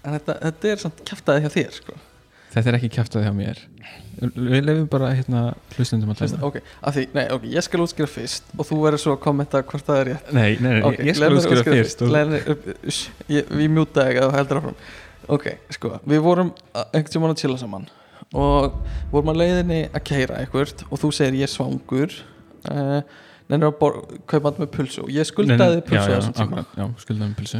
En 0.04 0.14
þetta, 0.18 0.36
þetta 0.44 0.70
er 0.70 0.82
samt 0.84 1.02
kæftæði 1.08 1.46
hjá 1.46 1.54
þér 1.56 1.78
sko. 1.80 1.96
Þetta 2.54 2.70
er 2.70 2.76
ekki 2.78 2.90
kæftað 2.94 3.24
hjá 3.26 3.32
mér. 3.34 3.62
Við 4.20 4.60
lefum 4.62 4.86
bara 4.92 5.08
hérna 5.10 5.40
hlustundum 5.74 6.12
að 6.12 6.20
Fyrst, 6.22 6.36
tala 6.36 6.46
ok, 6.52 6.60
af 6.86 6.94
því, 6.94 7.04
nei, 7.16 7.24
ok, 7.34 7.48
ég 7.50 7.66
skal 7.66 7.82
útskýra 7.82 8.06
fyrst 8.12 8.52
og 8.54 8.68
þú 8.68 8.78
verður 8.84 9.02
svo 9.02 9.16
að 9.16 9.22
kommenta 9.24 9.64
hvort 9.66 9.88
það 9.88 9.98
er 10.04 10.10
rétt. 10.12 10.30
Nei, 10.36 10.52
nei, 10.62 10.70
nei, 10.76 10.84
Ok, 10.86 11.00
ég 11.02 11.18
skal 11.18 11.32
að 11.32 11.40
útskýra 11.40 11.64
fyrst 11.66 12.04
og... 12.06 12.12
Leið 12.14 12.30
mér 12.30 12.46
upp- 12.54 12.70
uss, 12.92 13.00
ég, 13.34 13.50
Við 13.50 13.74
mjúta 13.74 14.06
ekki 14.06 14.22
að 14.22 14.28
þú 14.30 14.38
heldur 14.38 14.60
áfram. 14.62 14.78
Ok, 15.34 15.48
sko, 15.74 15.92
við 16.14 16.22
vorum 16.28 16.54
að- 16.78 16.94
einhvern 17.00 17.34
að 17.34 17.58
saman 17.64 17.90
og 18.34 18.72
vorum 19.12 19.30
að 19.32 19.38
leiðinni 19.42 19.80
að 19.94 20.02
keira 20.10 20.40
eitthvað 20.42 20.84
og 20.90 20.98
þú 21.02 21.10
segir 21.14 21.36
ég 21.38 21.46
er 21.48 21.52
svangur. 21.52 22.16
Uh, 22.70 23.00
nennir 23.50 23.68
að 23.68 23.74
bor- 23.78 23.98
kaupa 24.26 24.50
hann 24.50 24.62
með 24.64 24.70
pulsu? 24.72 25.02
Og 25.04 25.10
ég 25.12 25.26
skuldaði 25.28 25.82
pulsu 25.84 26.14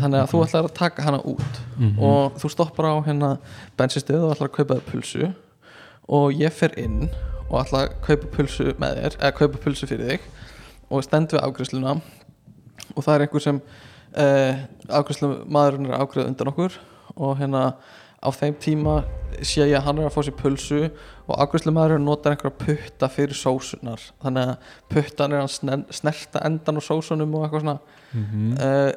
þannig 0.01 0.21
að 0.23 0.31
þú 0.33 0.41
ætlar 0.47 0.65
að 0.69 0.75
taka 0.79 1.03
hana 1.05 1.21
út. 1.29 1.61
Mhm. 1.77 1.99
og 2.01 2.39
þú 2.41 2.51
stoppar 2.55 2.89
á 2.89 2.95
hérna 3.07 3.31
bensinstöð 3.79 4.25
og 4.25 4.33
ætlar 4.37 4.49
að 4.49 4.57
kaupa 4.57 4.75
þér 4.81 4.87
pulsu. 4.91 5.33
Og 6.09 6.33
ég 6.41 6.53
fer 6.53 6.73
inn 6.81 7.11
og 7.51 7.61
ætla 7.67 7.85
að 7.85 7.95
kaupa 8.07 8.27
pulsu 8.37 8.73
með 8.81 8.97
þér 9.03 9.19
eða 9.21 9.35
kaupa 9.39 9.59
pulsu 9.59 9.87
fyrir 9.87 10.09
þig. 10.09 10.21
Og 10.91 11.05
stend 11.05 11.29
við 11.33 11.41
afgræsluna 11.45 12.01
og 12.97 13.05
það 13.05 13.15
er 13.15 13.21
einhver 13.27 13.41
sem 13.45 13.61
uh, 14.17 14.55
afgræslu 14.89 15.31
maðurinn 15.47 15.87
er 15.93 16.01
afgræð 16.01 16.27
undan 16.33 16.49
okkur. 16.53 16.73
Og 17.17 17.37
hérna 17.39 17.75
á 18.25 18.29
þeim 18.33 18.57
tíma 18.57 19.05
sé 19.43 19.65
ég 19.67 19.77
að 19.79 19.85
hann 19.89 19.99
er 19.99 20.07
að 20.09 20.15
fá 20.15 20.21
sér 20.27 20.37
pulsu 20.39 20.81
og 21.29 21.39
afgræslu 21.41 21.73
maðurinn 21.75 22.05
notar 22.07 22.35
einhverja 22.35 22.59
putta 22.61 23.09
fyrir 23.09 23.35
sósunar 23.39 24.03
þannig 24.23 24.51
að 24.53 24.57
puttan 24.93 25.33
er 25.33 25.47
sner- 25.49 25.87
snerta 25.91 26.43
endan 26.47 26.79
á 26.79 26.83
sósunum 26.85 27.35
og 27.35 27.47
eitthvað 27.47 27.65
svona. 27.65 27.79
Mhm. 28.15 28.53
uh, 28.61 28.93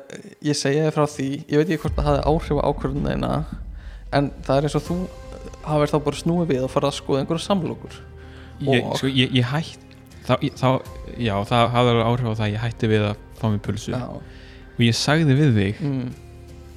ég 0.46 0.56
segi 0.60 0.82
þér 0.84 0.94
frá 0.94 1.06
því 1.10 1.30
ég 1.50 1.58
veit 1.58 1.70
ekki 1.70 1.82
hvort 1.86 1.96
það 1.98 2.10
hafi 2.12 2.28
áhrif 2.30 2.60
á 2.62 2.68
ákvörðunina 2.70 3.32
en 4.14 4.32
það 4.46 4.58
er 4.58 4.68
eins 4.68 4.76
og 4.78 4.86
þú 4.88 4.98
hafið 5.68 5.92
þá 5.94 5.98
bara 6.06 6.22
snúið 6.22 6.48
við 6.52 6.64
og 6.68 6.72
farið 6.72 6.90
að 6.92 6.98
skoða 7.02 7.20
einhverja 7.24 7.46
samlokur. 7.48 7.98
Ég, 8.62 8.84
og- 8.86 8.98
sko, 8.98 9.08
ég, 9.08 9.32
ég 9.34 9.44
hætt 9.52 9.80
þá, 10.28 10.36
ég, 10.44 10.54
þá, 10.54 10.70
já, 11.18 11.34
það 11.50 11.76
alveg 11.82 12.06
áhrif 12.06 12.28
á 12.28 12.34
það 12.38 12.46
að 12.48 12.54
ég 12.54 12.64
hætti 12.68 12.88
við 12.94 13.04
að 13.10 13.16
fá 13.40 13.46
mér 13.50 13.60
pulsu. 13.66 13.92
Já, 13.92 14.06
og 14.78 14.80
ég 14.86 14.96
sagði 14.96 15.36
við 15.38 15.52
þig 15.58 15.82
mm, 15.82 16.08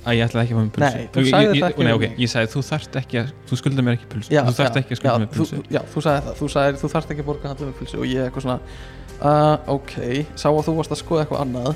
að 0.01 0.17
ég 0.17 0.25
ætlaði 0.27 0.47
ekki 0.47 0.55
að 0.55 0.59
fá 0.59 0.63
mér 0.65 0.73
pulsu. 0.77 0.91
Nei, 0.91 1.09
þú 1.13 1.25
ég, 1.25 1.33
það 1.35 1.67
ekki 1.71 1.87
nei, 1.87 1.93
ok, 1.97 2.05
ég 2.23 2.31
sagði 2.33 2.51
þú 2.55 2.63
þarft 2.71 2.99
ekki 3.01 3.19
að 3.21 3.33
þú 3.51 3.59
skuldar 3.61 3.87
mér 3.87 3.99
ekki 3.99 4.09
pulsu. 4.15 4.33
Já, 4.33 4.41
þú 4.47 4.55
þarft 4.61 4.79
já, 4.79 4.81
ekki 4.81 4.95
að 4.97 5.01
skulda 5.01 5.13
já, 5.13 5.21
mér 5.21 5.33
pulsu. 5.35 5.59
þú, 5.59 5.75
já, 5.77 5.81
þú 5.93 6.05
sagði 6.07 6.23
það, 6.27 6.39
þú 6.41 6.49
sagði 6.55 6.81
þú 6.81 6.91
þarft 6.95 7.13
ekki 7.15 7.25
að 7.25 7.29
borga 7.31 7.51
handlum 7.53 7.71
með 7.71 7.81
pulsu 7.81 8.01
og 8.01 8.07
ég 8.09 8.29
eitthvað 8.29 8.47
svona 8.47 8.59
uh, 9.21 9.75
ok, 9.77 9.97
sá 10.41 10.49
að 10.51 10.63
þú 10.69 10.77
varst 10.79 10.95
að 10.95 11.03
skoða 11.03 11.25
eitthvað 11.25 11.45
annað 11.45 11.71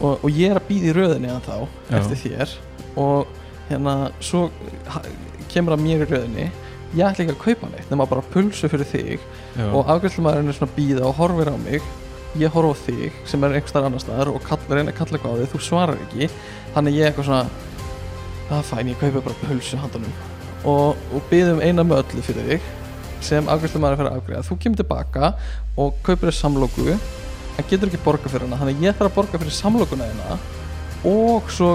og, 0.00 0.24
og 0.24 0.28
ég 0.34 0.50
er 0.50 0.60
að 0.60 0.66
býða 0.70 0.90
í 0.90 0.96
röðinni 0.96 1.30
að 1.30 1.46
þá 1.46 1.56
Já. 1.60 2.00
eftir 2.00 2.20
þér 2.24 2.56
og 3.00 3.38
hérna 3.70 3.94
svo 4.24 4.42
ha, 4.90 5.02
kemur 5.52 5.76
að 5.76 5.84
mér 5.86 6.04
í 6.04 6.10
röðinni. 6.10 6.50
Ég 6.98 7.06
ætla 7.06 7.22
ekki 7.22 7.36
að 7.36 7.42
kaupa 7.44 7.70
neitt 7.70 7.90
nema 7.92 8.06
bara 8.10 8.26
pulsu 8.32 8.70
fyrir 8.70 8.88
þig 8.88 9.18
já, 9.20 9.66
og 9.68 9.90
afgjöldumæðurinn 9.94 10.50
er 10.50 10.56
svona 10.56 10.72
að 10.72 10.78
býða 10.78 11.04
og 11.06 11.18
horfir 11.20 11.52
á 11.54 11.56
mig. 11.62 11.90
Ég 12.38 12.50
horf 12.54 12.78
á 12.78 12.82
þig 12.86 13.20
sem 13.30 13.44
er 13.46 13.54
einhver 13.54 13.70
staðar 13.70 13.90
annar 13.90 14.02
staðar 14.02 14.30
og 14.32 14.42
kall, 14.46 14.58
reyna 14.70 14.90
að 14.90 14.98
kalla 14.98 15.18
eitthvað 15.18 15.34
á 15.34 15.40
þig 15.42 15.52
þú 15.52 15.60
svarar 15.66 16.02
ekki. 16.06 16.30
Þannig 16.74 16.98
ég 16.98 17.10
eitthvað 17.10 17.28
svona 17.30 17.59
það 18.50 18.58
er 18.58 18.68
fæn, 18.68 18.90
ég 18.90 19.00
kaupi 19.00 19.24
bara 19.24 19.40
pulsu 19.44 19.80
handanum. 19.80 20.14
Og, 20.68 20.98
og 21.14 21.26
býðum 21.30 21.62
eina 21.64 21.84
með 21.86 22.02
öllu 22.02 22.24
fyrir 22.26 22.48
þig 22.50 22.68
sem 23.24 23.48
afgjöldumæður 23.52 24.00
fyrir 24.00 24.10
að 24.10 24.18
afgreiða. 24.20 24.46
Þú 24.48 24.56
kemur 24.64 24.80
tilbaka 24.80 25.32
og 25.80 26.00
kaupir 26.04 26.30
þér 26.30 26.38
samlóku 26.40 26.86
en 26.90 27.68
getur 27.70 27.90
ekki 27.90 28.02
borga 28.04 28.32
fyrir 28.32 28.48
hana. 28.48 28.58
Þannig 28.60 28.84
ég 28.84 28.98
þarf 28.98 29.12
að 29.12 29.16
borga 29.20 29.40
fyrir 29.42 29.56
samlókuna 29.56 30.08
þina 30.10 30.38
og 31.10 31.48
svo 31.52 31.74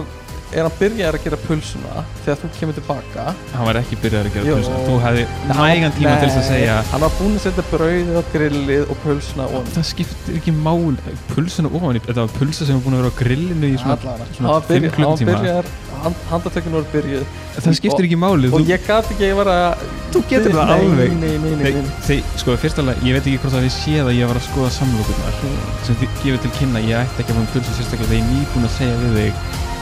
er 0.54 0.62
hann 0.68 0.76
byrjaður 0.80 1.18
að 1.20 1.24
gera 1.26 1.40
pulsuna 1.46 2.04
þegar 2.26 2.40
þú 2.42 2.50
kemur 2.60 2.78
tilbaka? 2.80 3.26
Hann 3.54 3.70
var 3.70 3.80
ekki 3.82 4.00
byrjaður 4.04 4.30
að 4.30 4.36
gera 4.36 4.46
Jú. 4.50 4.58
pulsuna. 4.60 4.82
Þú 4.86 5.00
hefði 5.06 5.24
nægan 5.52 5.96
tíma 5.98 6.14
til 6.22 6.30
þess 6.30 6.42
að 6.42 6.50
segja 6.52 6.76
hann 6.92 7.06
var 7.06 7.16
búin 7.20 7.40
að 7.40 7.46
setja 7.46 7.66
brauðið 7.72 8.20
á 8.20 8.24
grillið 8.36 8.84
og 8.94 9.02
pulsuna 9.06 9.48
og 9.50 9.72
það 9.76 9.90
skiptir 9.94 10.38
ekki 10.42 10.56
mál 10.60 11.00
pulsuna 11.34 11.72
ofan 11.72 12.02
þetta 12.06 12.20
var 12.22 12.38
pulsa 12.38 12.68
sem 12.70 12.78
var 12.78 12.86
búin 12.86 13.00
að 13.00 13.04
vera 13.04 13.16
á 13.16 13.20
grillinu 13.24 13.72
í 13.74 13.82
svona, 13.82 13.98
svona 14.38 14.54
var 14.56 14.70
5 14.70 14.86
byrja- 14.86 14.94
hann 14.96 15.10
var 15.10 15.18
klukkutíma 15.18 15.84
handatökun 16.30 16.76
voru 16.76 16.86
byrjuð. 16.94 17.26
Það 17.56 17.78
skiptir 17.80 18.08
ekki 18.08 18.18
máli. 18.20 18.50
og 18.52 18.60
þú, 18.60 18.68
ég 18.70 18.86
gati 18.86 19.14
ekki 19.16 19.26
að 19.26 19.32
ég 19.32 19.38
var 19.40 19.50
að 19.52 19.86
þú 20.14 20.22
getur 20.30 20.56
það 20.56 20.72
nei, 20.72 20.76
alveg. 20.76 21.14
nei, 21.22 21.38
nei, 21.38 21.54
nei, 21.62 21.72
nei. 21.78 21.86
þeir, 22.08 22.24
sko, 22.42 22.58
fyrst 22.62 22.82
alveg, 22.82 23.04
ég 23.08 23.18
veit 23.18 23.30
ekki 23.30 23.42
hvort 23.44 23.58
að 23.60 23.66
við 23.66 23.76
séð 23.78 24.10
að 24.10 24.18
ég 24.20 24.30
var 24.32 24.40
að 24.40 24.48
skoða 24.50 24.72
samlokurnar 24.76 25.40
sem 25.88 26.00
þið 26.02 26.20
gefur 26.24 26.44
til 26.46 26.54
kynna, 26.60 26.84
ég 26.86 27.00
ætti 27.02 27.24
ekki 27.24 27.36
að 27.36 27.40
fá 27.40 27.54
pulsu 27.56 27.78
sérstaklega 27.80 28.10
þegar 28.12 28.20
ég 28.20 28.26
er 28.26 28.34
nýbúin 28.36 28.68
að 28.70 28.76
segja 28.76 29.00
við 29.02 29.18
þig 29.22 29.34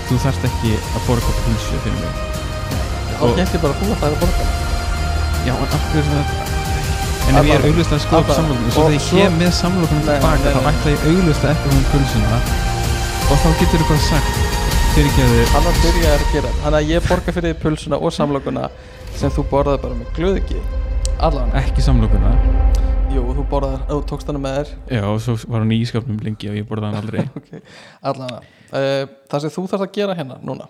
þú 0.09 0.19
þarft 0.23 0.47
ekki 0.49 0.71
að 0.79 1.05
borga 1.07 1.35
pulsu 1.43 1.81
fyrir 1.83 1.99
mig. 1.99 2.13
Þá 3.19 3.25
geti 3.39 3.61
bara 3.63 3.77
þú 3.81 3.91
að 3.91 3.99
það 4.01 4.07
er 4.09 4.15
að 4.15 4.23
borga. 4.23 4.45
Já, 5.43 5.53
en 5.53 5.77
af 5.77 5.85
hverju 5.91 6.09
það 6.13 6.41
en 7.23 7.37
ef 7.39 7.45
ég 7.47 7.53
er 7.55 7.65
auglust 7.69 7.93
að 7.95 8.01
skoða 8.03 8.19
Allavega. 8.19 8.35
samlokurnar 8.39 8.73
svo 8.73 8.81
Og 8.83 8.89
þegar 8.89 8.97
ég 8.97 9.05
kem 9.23 9.37
með 9.39 9.51
samlokurnar 9.59 10.03
Nei, 10.03 10.15
tilbaka 10.19 10.51
þá 10.53 10.71
ætla 10.73 10.93
ég 10.93 11.05
auglust 11.11 11.45
að 11.47 11.53
ekki 11.53 11.71
hún 11.71 11.85
pulsuna. 11.93 12.39
Og 13.31 13.37
þá 13.43 13.49
getur 13.61 13.83
þú 13.83 13.87
bara 13.93 14.03
sagt 14.09 14.43
fyrir 14.93 15.07
ekki 15.09 15.23
að 15.25 15.53
hann 15.53 15.63
var 15.65 15.77
byrjaður 15.81 16.23
að 16.23 16.33
gera 16.35 16.49
þannig 16.61 16.75
að 16.79 16.89
ég 16.91 17.05
borga 17.07 17.33
fyrir 17.33 17.47
því 17.53 17.61
pulsuna 17.63 17.97
og 17.97 18.11
samlokuna 18.13 18.67
sem 19.17 19.31
þú 19.33 19.45
borðaði 19.49 19.79
bara 19.85 19.95
með 19.97 20.11
glöðiki 20.19 20.59
allan, 21.23 21.53
ekki 21.57 21.81
samlokurna 21.81 22.33
jú, 23.13 23.23
þú 23.37 23.43
borðaði 23.51 23.79
þú 23.89 23.97
tókst 24.09 24.29
hana 24.29 24.39
með 24.41 24.55
þér. 24.57 24.69
Já, 24.95 25.03
og 25.09 25.19
svo 25.21 25.35
var 25.51 25.63
hún 25.63 25.73
í 25.75 25.79
ískapnum 25.83 26.21
lengi 26.25 26.49
og 26.49 26.57
ég 26.57 26.67
borðaði 26.69 26.89
hann 26.89 27.03
aldrei. 27.03 27.25
Okay. 27.43 27.61
allan 28.09 28.33
uh, 28.39 29.03
það 29.29 29.43
sem 29.43 29.53
þú 29.53 29.63
þarfst 29.67 29.85
að 29.85 29.93
gera 29.97 30.15
hérna 30.17 30.37
núna 30.45 30.67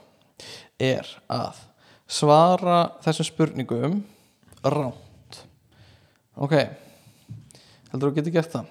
er 0.81 1.07
að 1.31 1.61
svara 2.09 2.77
þessum 3.05 3.27
spurningum 3.29 3.95
ránt 4.63 5.39
ok 6.35 6.55
heldur 6.57 8.09
þú 8.09 8.13
getur 8.17 8.35
gert 8.35 8.57
það? 8.57 8.69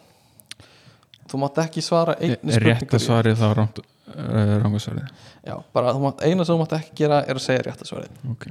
Þú 1.31 1.41
mátt 1.41 1.63
ekki 1.63 1.85
svara 1.85 2.19
einni 2.19 2.37
spurningu 2.37 2.69
rétt 2.69 2.97
að 2.99 3.05
svarið 3.07 3.41
þá 3.41 3.47
rámt 3.57 3.83
uh, 3.83 4.55
rángasvarið 4.65 5.09
já, 5.49 5.57
bara 5.73 5.95
mátt, 6.03 6.25
eina 6.27 6.45
sem 6.45 6.53
þú 6.53 6.61
mátt 6.65 6.77
ekki 6.81 6.97
gera 7.05 7.23
er 7.25 7.39
að 7.39 7.47
segja 7.47 7.67
rétt 7.69 7.85
að 7.87 7.93
svarið. 7.95 8.25
Ok. 8.35 8.49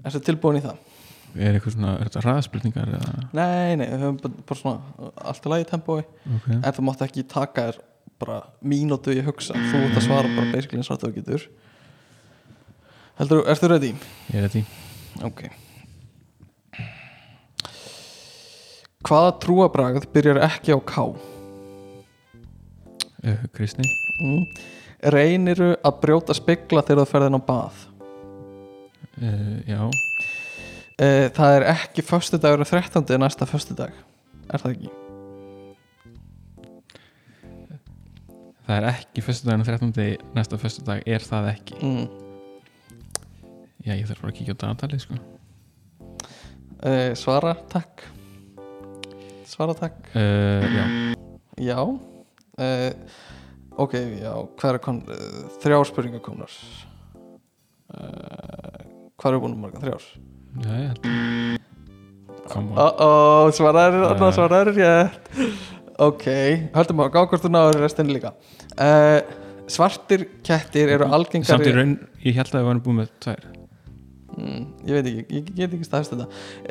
Ertu 0.00 0.22
tilbúin 0.24 0.58
í 0.58 0.64
það? 0.64 0.89
Er 1.38 1.54
eitthvað 1.54 1.76
svona, 1.76 1.92
er 2.00 2.08
þetta 2.10 2.22
ræðspurningar 2.26 2.88
eða? 2.98 3.10
Nei, 3.38 3.76
nei, 3.78 3.86
við 3.86 4.00
höfum 4.02 4.16
bara- 4.22 4.58
svona 4.58 5.14
allt 5.30 5.46
í 5.46 5.52
lagi 5.52 5.64
tempói, 5.70 6.02
Ok, 6.36 6.48
en 6.56 6.72
þú 6.74 6.82
mátt 6.88 7.04
ekki 7.06 7.22
taka 7.28 7.68
þér 7.70 7.78
bara 8.18 8.42
mínútu 8.64 9.14
í 9.14 9.22
hugsa. 9.24 9.54
Þú 9.54 9.84
ert 9.86 9.96
að 9.96 10.06
svara 10.08 10.28
bara 10.36 10.52
basically 10.52 10.78
eins 10.82 10.90
og 10.90 10.98
þú 11.00 11.12
getur. 11.14 11.46
Heldur, 13.20 13.44
ertu 13.46 13.68
ready? 13.70 13.94
ég 14.32 14.44
er 14.44 14.48
í 14.60 14.64
Ok. 15.22 15.44
Hvaða 19.06 19.30
trúabragð 19.40 20.06
byrjar 20.12 20.38
ekki 20.44 20.74
á 20.76 20.78
K? 20.84 21.06
uh, 23.24 23.46
Kristni. 23.54 23.84
Mm. 24.20 24.44
Reyniru 25.12 25.70
að 25.84 26.00
brjóta 26.02 26.34
spegla 26.36 26.82
þegar 26.84 27.04
þú 27.04 27.10
ferðin 27.14 27.38
á 27.38 27.42
bað? 27.46 27.80
Uh, 29.20 29.56
Já, 29.68 29.80
Það 31.00 31.54
er 31.56 31.64
ekki 31.70 32.02
föstudagur 32.04 32.60
13. 32.68 33.06
næsta 33.22 33.46
föstudag 33.48 33.94
Er 34.50 34.60
það 34.60 34.74
ekki? 34.74 34.90
það 38.66 38.76
er 38.76 38.86
ekki 38.92 39.22
Föstudaginn 39.24 39.64
13. 39.66 40.18
næsta 40.36 40.58
föstudag 40.60 41.00
er 41.08 41.24
það 41.24 41.48
ekki 41.54 41.78
Mm. 41.80 42.06
Já, 43.80 43.94
ég 43.96 44.04
þarf 44.10 44.20
bara 44.20 44.32
að 44.32 44.36
kíkja 44.38 44.54
á 44.54 44.62
datalið 44.66 45.04
sko 45.06 45.20
Uh, 46.80 47.12
svara, 47.12 47.50
takk 47.68 48.06
Svara, 49.44 49.74
takk 49.76 49.98
uh, 50.16 50.64
Já, 50.64 50.84
Já 51.60 51.76
uh, 51.84 52.92
Ok, 53.76 53.94
já, 54.20 54.32
hvað 54.56 54.70
er 54.74 54.78
kon, 54.84 55.02
þrjár 55.60 55.84
spurningar 55.90 56.22
komnar 56.24 56.54
Hvað 57.90 59.34
er 59.34 59.42
búin 59.42 59.56
að 59.58 59.60
marga 59.66 59.82
þrjár? 59.82 60.06
Já, 60.58 60.70
ég 60.74 60.88
held 60.90 61.58
Come 62.50 62.72
on. 62.72 62.78
Uh 62.78 63.04
oh, 63.04 63.50
svaraður, 63.54 64.08
uh. 64.10 64.32
svaraður 64.34 64.72
rétt. 64.74 65.30
Ok, 66.00 66.26
höldum 66.74 67.02
á, 67.04 67.12
gá 67.12 67.20
hvort 67.22 67.44
þú 67.44 67.50
náður 67.52 67.82
restinni 67.84 68.16
líka. 68.16 68.34
Uh, 68.74 69.20
Svartir 69.70 70.24
kettir 70.42 70.90
eru 70.90 71.06
algengari 71.06 71.46
Samt 71.52 71.68
í 71.68 71.72
raun, 71.76 71.92
ég 72.24 72.34
held 72.34 72.50
að 72.50 72.58
við 72.58 72.64
varum 72.66 72.80
búin 72.82 72.96
með 73.02 73.10
tvær. 73.22 73.44
Mm, 74.30 74.62
Ég 74.86 74.96
veit 74.96 75.10
ekki, 75.10 75.36
ég 75.36 75.50
get 75.58 75.74
ekki 75.76 75.86
staðist 75.86 76.14
þetta. 76.14 76.26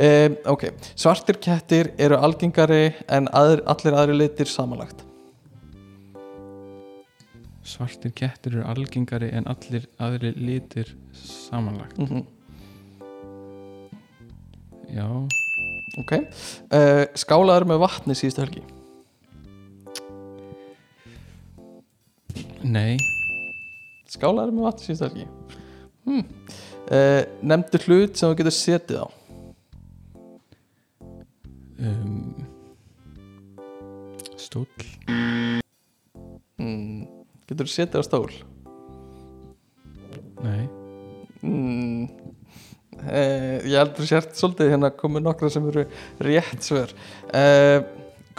Um, 0.07 0.35
Ok, 0.55 0.65
svartir 0.99 1.39
kettir 1.43 1.91
eru 2.01 2.17
algengari 2.19 2.89
en 3.07 3.29
aðr, 3.35 3.63
allir 3.71 3.99
aðri 4.01 4.17
litir 4.17 4.51
samanlagt. 4.51 5.05
Svartir 7.69 8.11
kettir 8.17 8.57
eru 8.57 8.65
algengari 8.67 9.29
en 9.37 9.47
allir 9.51 9.87
aðri 10.01 10.33
litir 10.35 10.91
samanlagt. 11.13 12.01
Mm 12.01 12.25
Já, 14.89 15.07
Ok. 15.97 16.13
Uh, 16.69 17.05
Skálaður 17.17 17.65
með 17.69 17.81
vatni 17.81 18.15
síðustu 18.17 18.43
helgi? 18.43 18.61
Nei. 22.63 22.99
Skálaður 24.09 24.53
með 24.55 24.67
vatni 24.67 24.85
síðustu 24.85 25.07
helgi? 25.09 25.27
Hmm. 26.05 26.23
uh, 26.93 27.23
Nefndu 27.41 27.81
hlut 27.87 28.19
sem 28.19 28.29
þú 28.31 28.39
getur 28.39 28.55
setið 28.55 29.01
á. 29.03 29.07
Um, 31.79 32.47
Stóll. 34.39 34.87
Mm. 36.59 37.05
Getur 37.49 37.69
setið 37.71 38.01
á 38.01 38.03
stól? 38.07 38.31
Nei. 40.43 40.63
Mm. 41.43 42.18
Uh, 43.03 43.67
Ég 43.67 43.77
heldur 43.79 44.07
sért 44.09 44.35
svolítið 44.39 44.73
hérna 44.73 44.91
komið 44.95 45.25
nokkra 45.27 45.49
sem 45.53 45.67
eru 45.71 45.85
rétt 46.25 46.65
svör 46.65 46.93
uh, 47.33 47.79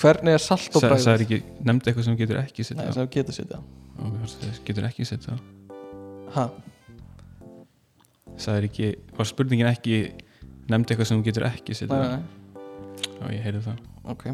Hvernig 0.00 0.36
er 0.38 0.42
salt 0.42 0.72
og 0.78 0.84
bræð? 0.84 1.42
Nefndi 1.66 1.90
eitthvað 1.90 2.06
sem 2.08 2.16
getur 2.20 2.40
ekki 2.40 2.64
setja 2.64 2.92
sem 2.96 3.08
getur 3.12 3.36
það 3.36 4.60
getur 4.68 4.86
ekki 4.88 5.08
á 5.28 5.34
Ha? 6.30 6.44
Sagði 8.40 8.68
ekki, 8.70 8.88
var 9.18 9.28
spurningin 9.28 9.68
ekki 9.68 9.96
nefndi 10.70 10.94
eitthvað 10.94 11.10
sem 11.10 11.24
getur 11.26 11.48
ekki 11.50 11.76
nei. 11.90 12.22
Já, 13.18 13.24
ég 13.34 13.42
heyrði 13.44 13.62
það 13.66 13.82
Ok 14.14 14.24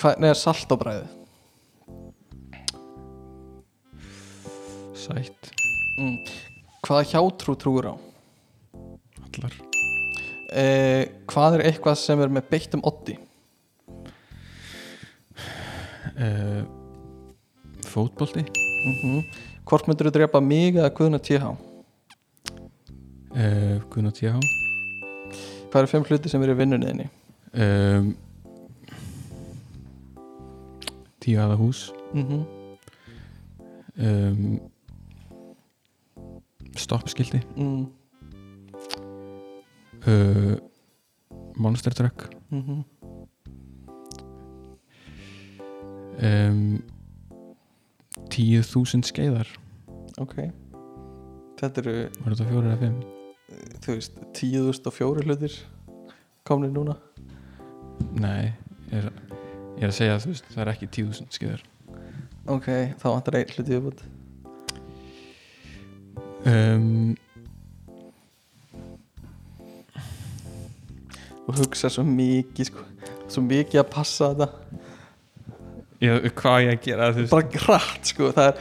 Hvernig 0.00 0.30
er 0.32 0.38
salt 0.38 0.72
og 0.74 0.80
bræð? 0.80 1.04
Sætt, 5.04 5.50
Mm. 6.00 6.16
Hvaða 6.82 7.04
hjátrú 7.12 7.54
trúur 7.60 7.86
á? 7.92 7.94
Allar 9.38 9.60
Uh, 10.54 11.02
hvað 11.26 11.56
er 11.56 11.62
eitthvað 11.66 11.96
sem 11.98 12.20
er 12.22 12.30
með 12.30 12.44
beittum 12.52 12.82
oddi? 12.86 13.16
uh, 16.14 16.62
Fótbolti 17.90 18.44
Mm 18.84 19.24
Hvort 19.64 19.88
myndur 19.88 20.10
þú 20.10 20.12
drepa 20.18 20.40
mig 20.44 20.76
eða 20.76 20.92
Guðna 20.94 21.18
TH? 21.18 21.54
uh, 23.34 23.80
Gunnar 23.90 24.12
T.H. 24.14 24.38
Hvað 25.70 25.80
eru 25.80 25.90
fimm 25.90 26.04
hluti 26.06 26.30
sem 26.30 26.42
eru 26.44 26.54
í 26.54 26.58
vinnunniðinni? 26.60 27.08
um, 27.54 28.12
Tíu 31.24 31.40
aða 31.40 31.56
hús 31.58 31.90
Mm 32.14 32.24
-hmm. 32.28 32.42
um, 33.98 34.60
Stoppskildi 36.76 37.40
mm 37.56 37.86
uh, 40.06 40.56
Monster 41.56 41.94
Truck. 41.94 42.28
-hmm. 42.50 42.84
um, 46.22 46.82
Tíu 48.30 48.62
þúsund 48.62 49.04
skeiðar. 49.06 49.48
Ok. 50.18 50.50
Þetta 51.60 51.80
eru, 51.80 52.10
Var 52.24 52.34
þetta 52.34 52.48
fjórir 52.50 52.70
eða 52.70 52.78
fimm? 52.78 53.02
þú 53.84 53.94
veist, 53.98 54.18
tíðust 54.34 54.86
og 54.86 54.94
fjóri 54.96 55.24
hlutir 55.26 55.54
komnir 56.44 56.72
núna? 56.72 56.96
Nei, 58.18 58.52
ég 58.90 58.98
er, 58.98 59.12
ég 59.76 59.86
er 59.86 59.92
að 59.92 59.98
segja 59.98 60.18
veist, 60.18 60.44
það 60.50 60.62
er 60.64 60.72
ekki 60.72 60.90
tíu 60.90 61.06
þúsund 61.10 61.32
skeiðar. 61.32 61.62
Ok, 62.46 62.66
þá 63.00 63.06
vantar 63.08 63.38
einn 63.38 63.54
hluti 63.54 63.72
viðbútt 63.72 64.04
um, 66.44 67.14
og 71.48 71.58
hugsa 71.58 71.90
svo 71.92 72.04
mikið 72.08 72.70
sko, 72.70 72.84
svo 73.28 73.42
mikið 73.44 73.80
að 73.82 73.88
passa 73.92 74.30
þetta. 74.32 74.48
Ég, 76.04 76.26
Hvað 76.36 76.58
ég 76.64 76.70
að 76.74 76.80
gera 76.84 77.06
þú 77.16 77.24
bara 77.30 77.48
grætt 77.54 78.10
sko. 78.12 78.30
Það 78.36 78.48
er, 78.50 78.54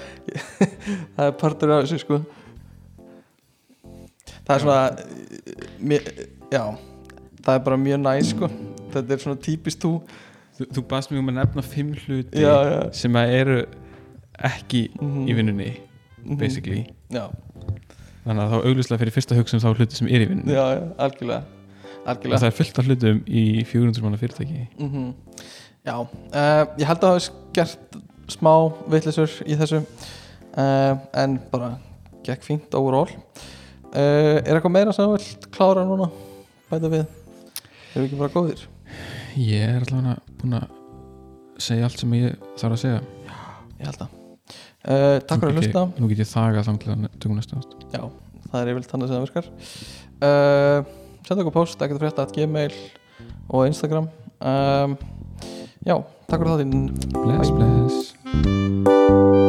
það 1.18 1.26
er 1.30 1.38
partur 1.42 1.74
af 1.76 1.84
þessu 1.86 2.00
sko. 2.04 2.20
Það 4.44 4.54
er 4.56 4.64
svona 4.64 4.82
mér, 5.84 6.08
já, 6.52 6.64
það 7.44 7.56
er 7.58 7.64
bara 7.68 7.80
mjög 7.80 8.02
næ 8.04 8.14
sko. 8.28 8.50
þetta 8.94 9.16
er 9.16 9.24
svona 9.24 9.42
típist 9.44 9.82
þú. 9.84 9.94
Þú, 10.54 10.68
þú 10.78 10.84
baðst 10.92 11.10
mig 11.12 11.20
um 11.24 11.32
að 11.32 11.38
nefna 11.40 11.64
fimm 11.66 11.94
hluti 11.98 12.44
Já, 12.44 12.54
já. 12.70 12.80
sem 12.94 13.16
að 13.18 13.32
eru 13.40 13.56
ekki 14.46 14.84
Mhm. 15.02 15.24
í 15.30 15.34
vinnunni 15.40 15.70
basically. 16.38 16.84
Já, 17.10 17.24
þannig 18.26 18.44
að 18.44 18.52
þá 18.54 18.58
auglustlega 18.68 19.00
fyrir 19.02 19.16
fyrsta 19.16 19.36
hugsun 19.40 19.60
þá 19.64 19.72
hluti 19.74 19.96
sem 19.98 20.08
er 20.08 20.22
í 20.22 20.28
vinnunni. 20.30 20.54
Já, 20.54 20.66
já, 20.78 20.84
algjörlega 20.98 21.44
algjörlega. 22.06 22.40
Það 22.44 22.50
er 22.50 22.58
fullt 22.60 22.80
af 22.82 22.90
hlutum 22.90 23.22
í 23.28 23.44
400 23.70 24.04
manna 24.06 24.20
fyrirtæki. 24.22 24.68
Mm 24.80 25.14
Já, 25.84 25.98
uh, 26.00 26.62
ég 26.80 26.88
held 26.88 27.02
að 27.04 27.10
það 27.10 27.14
hafi 27.18 27.32
gert 27.58 27.96
smá 28.32 28.52
vitlisur 28.88 29.34
í 29.44 29.58
þessu 29.60 29.82
uh, 29.84 30.94
en 31.20 31.34
bara 31.52 31.74
gekk 32.24 32.46
fínt 32.48 32.78
overall. 32.80 33.12
Uh, 33.92 34.40
Er 34.40 34.56
eitthvað 34.56 34.72
meira 34.78 34.94
sem 34.96 35.04
þú 35.04 35.18
vilt 35.18 35.50
klára 35.52 35.84
núna? 35.84 36.08
Bæta 36.72 36.88
við 36.88 37.04
Erum 37.04 38.00
við 38.00 38.08
ekki 38.08 38.22
bara 38.22 38.34
góðir? 38.34 38.64
ég 39.36 39.66
er 39.66 39.84
allavega 39.84 40.16
búin 40.40 40.56
að 40.62 40.72
segja 41.62 41.90
allt 41.90 42.00
sem 42.00 42.16
ég 42.16 42.40
þarf 42.56 42.78
að 42.78 42.82
segja. 42.86 43.04
Ég 43.82 43.88
held 43.90 44.04
að. 44.06 44.20
Takk 44.84 45.40
fyrir 45.40 45.52
að 45.52 45.62
hlusta. 45.62 45.86
nú 46.00 46.10
get 46.12 46.24
ég 46.24 46.32
til 46.32 46.92
að 46.92 47.06
tökum 47.20 47.38
næsta 47.38 47.60
ást 47.60 47.76
Já, 47.94 48.04
það 48.50 48.60
er 48.60 48.72
yfirleitt 48.72 48.92
þannig 48.92 49.12
sem 49.12 49.16
það 49.16 49.26
virkar 49.28 49.48
Senda 51.24 51.44
okkur 51.44 51.56
post, 51.56 51.82
ekkert 51.82 52.04
frétta 52.04 52.28
at 52.28 52.36
gmail 52.36 52.76
og 53.50 53.68
Instagram. 53.70 54.10
Um, 54.44 54.98
Já, 55.84 55.98
takk 56.32 56.40
fyrir 56.40 56.54
þáttinn. 56.54 56.86
Bless 57.12 57.52
bless 57.52 59.43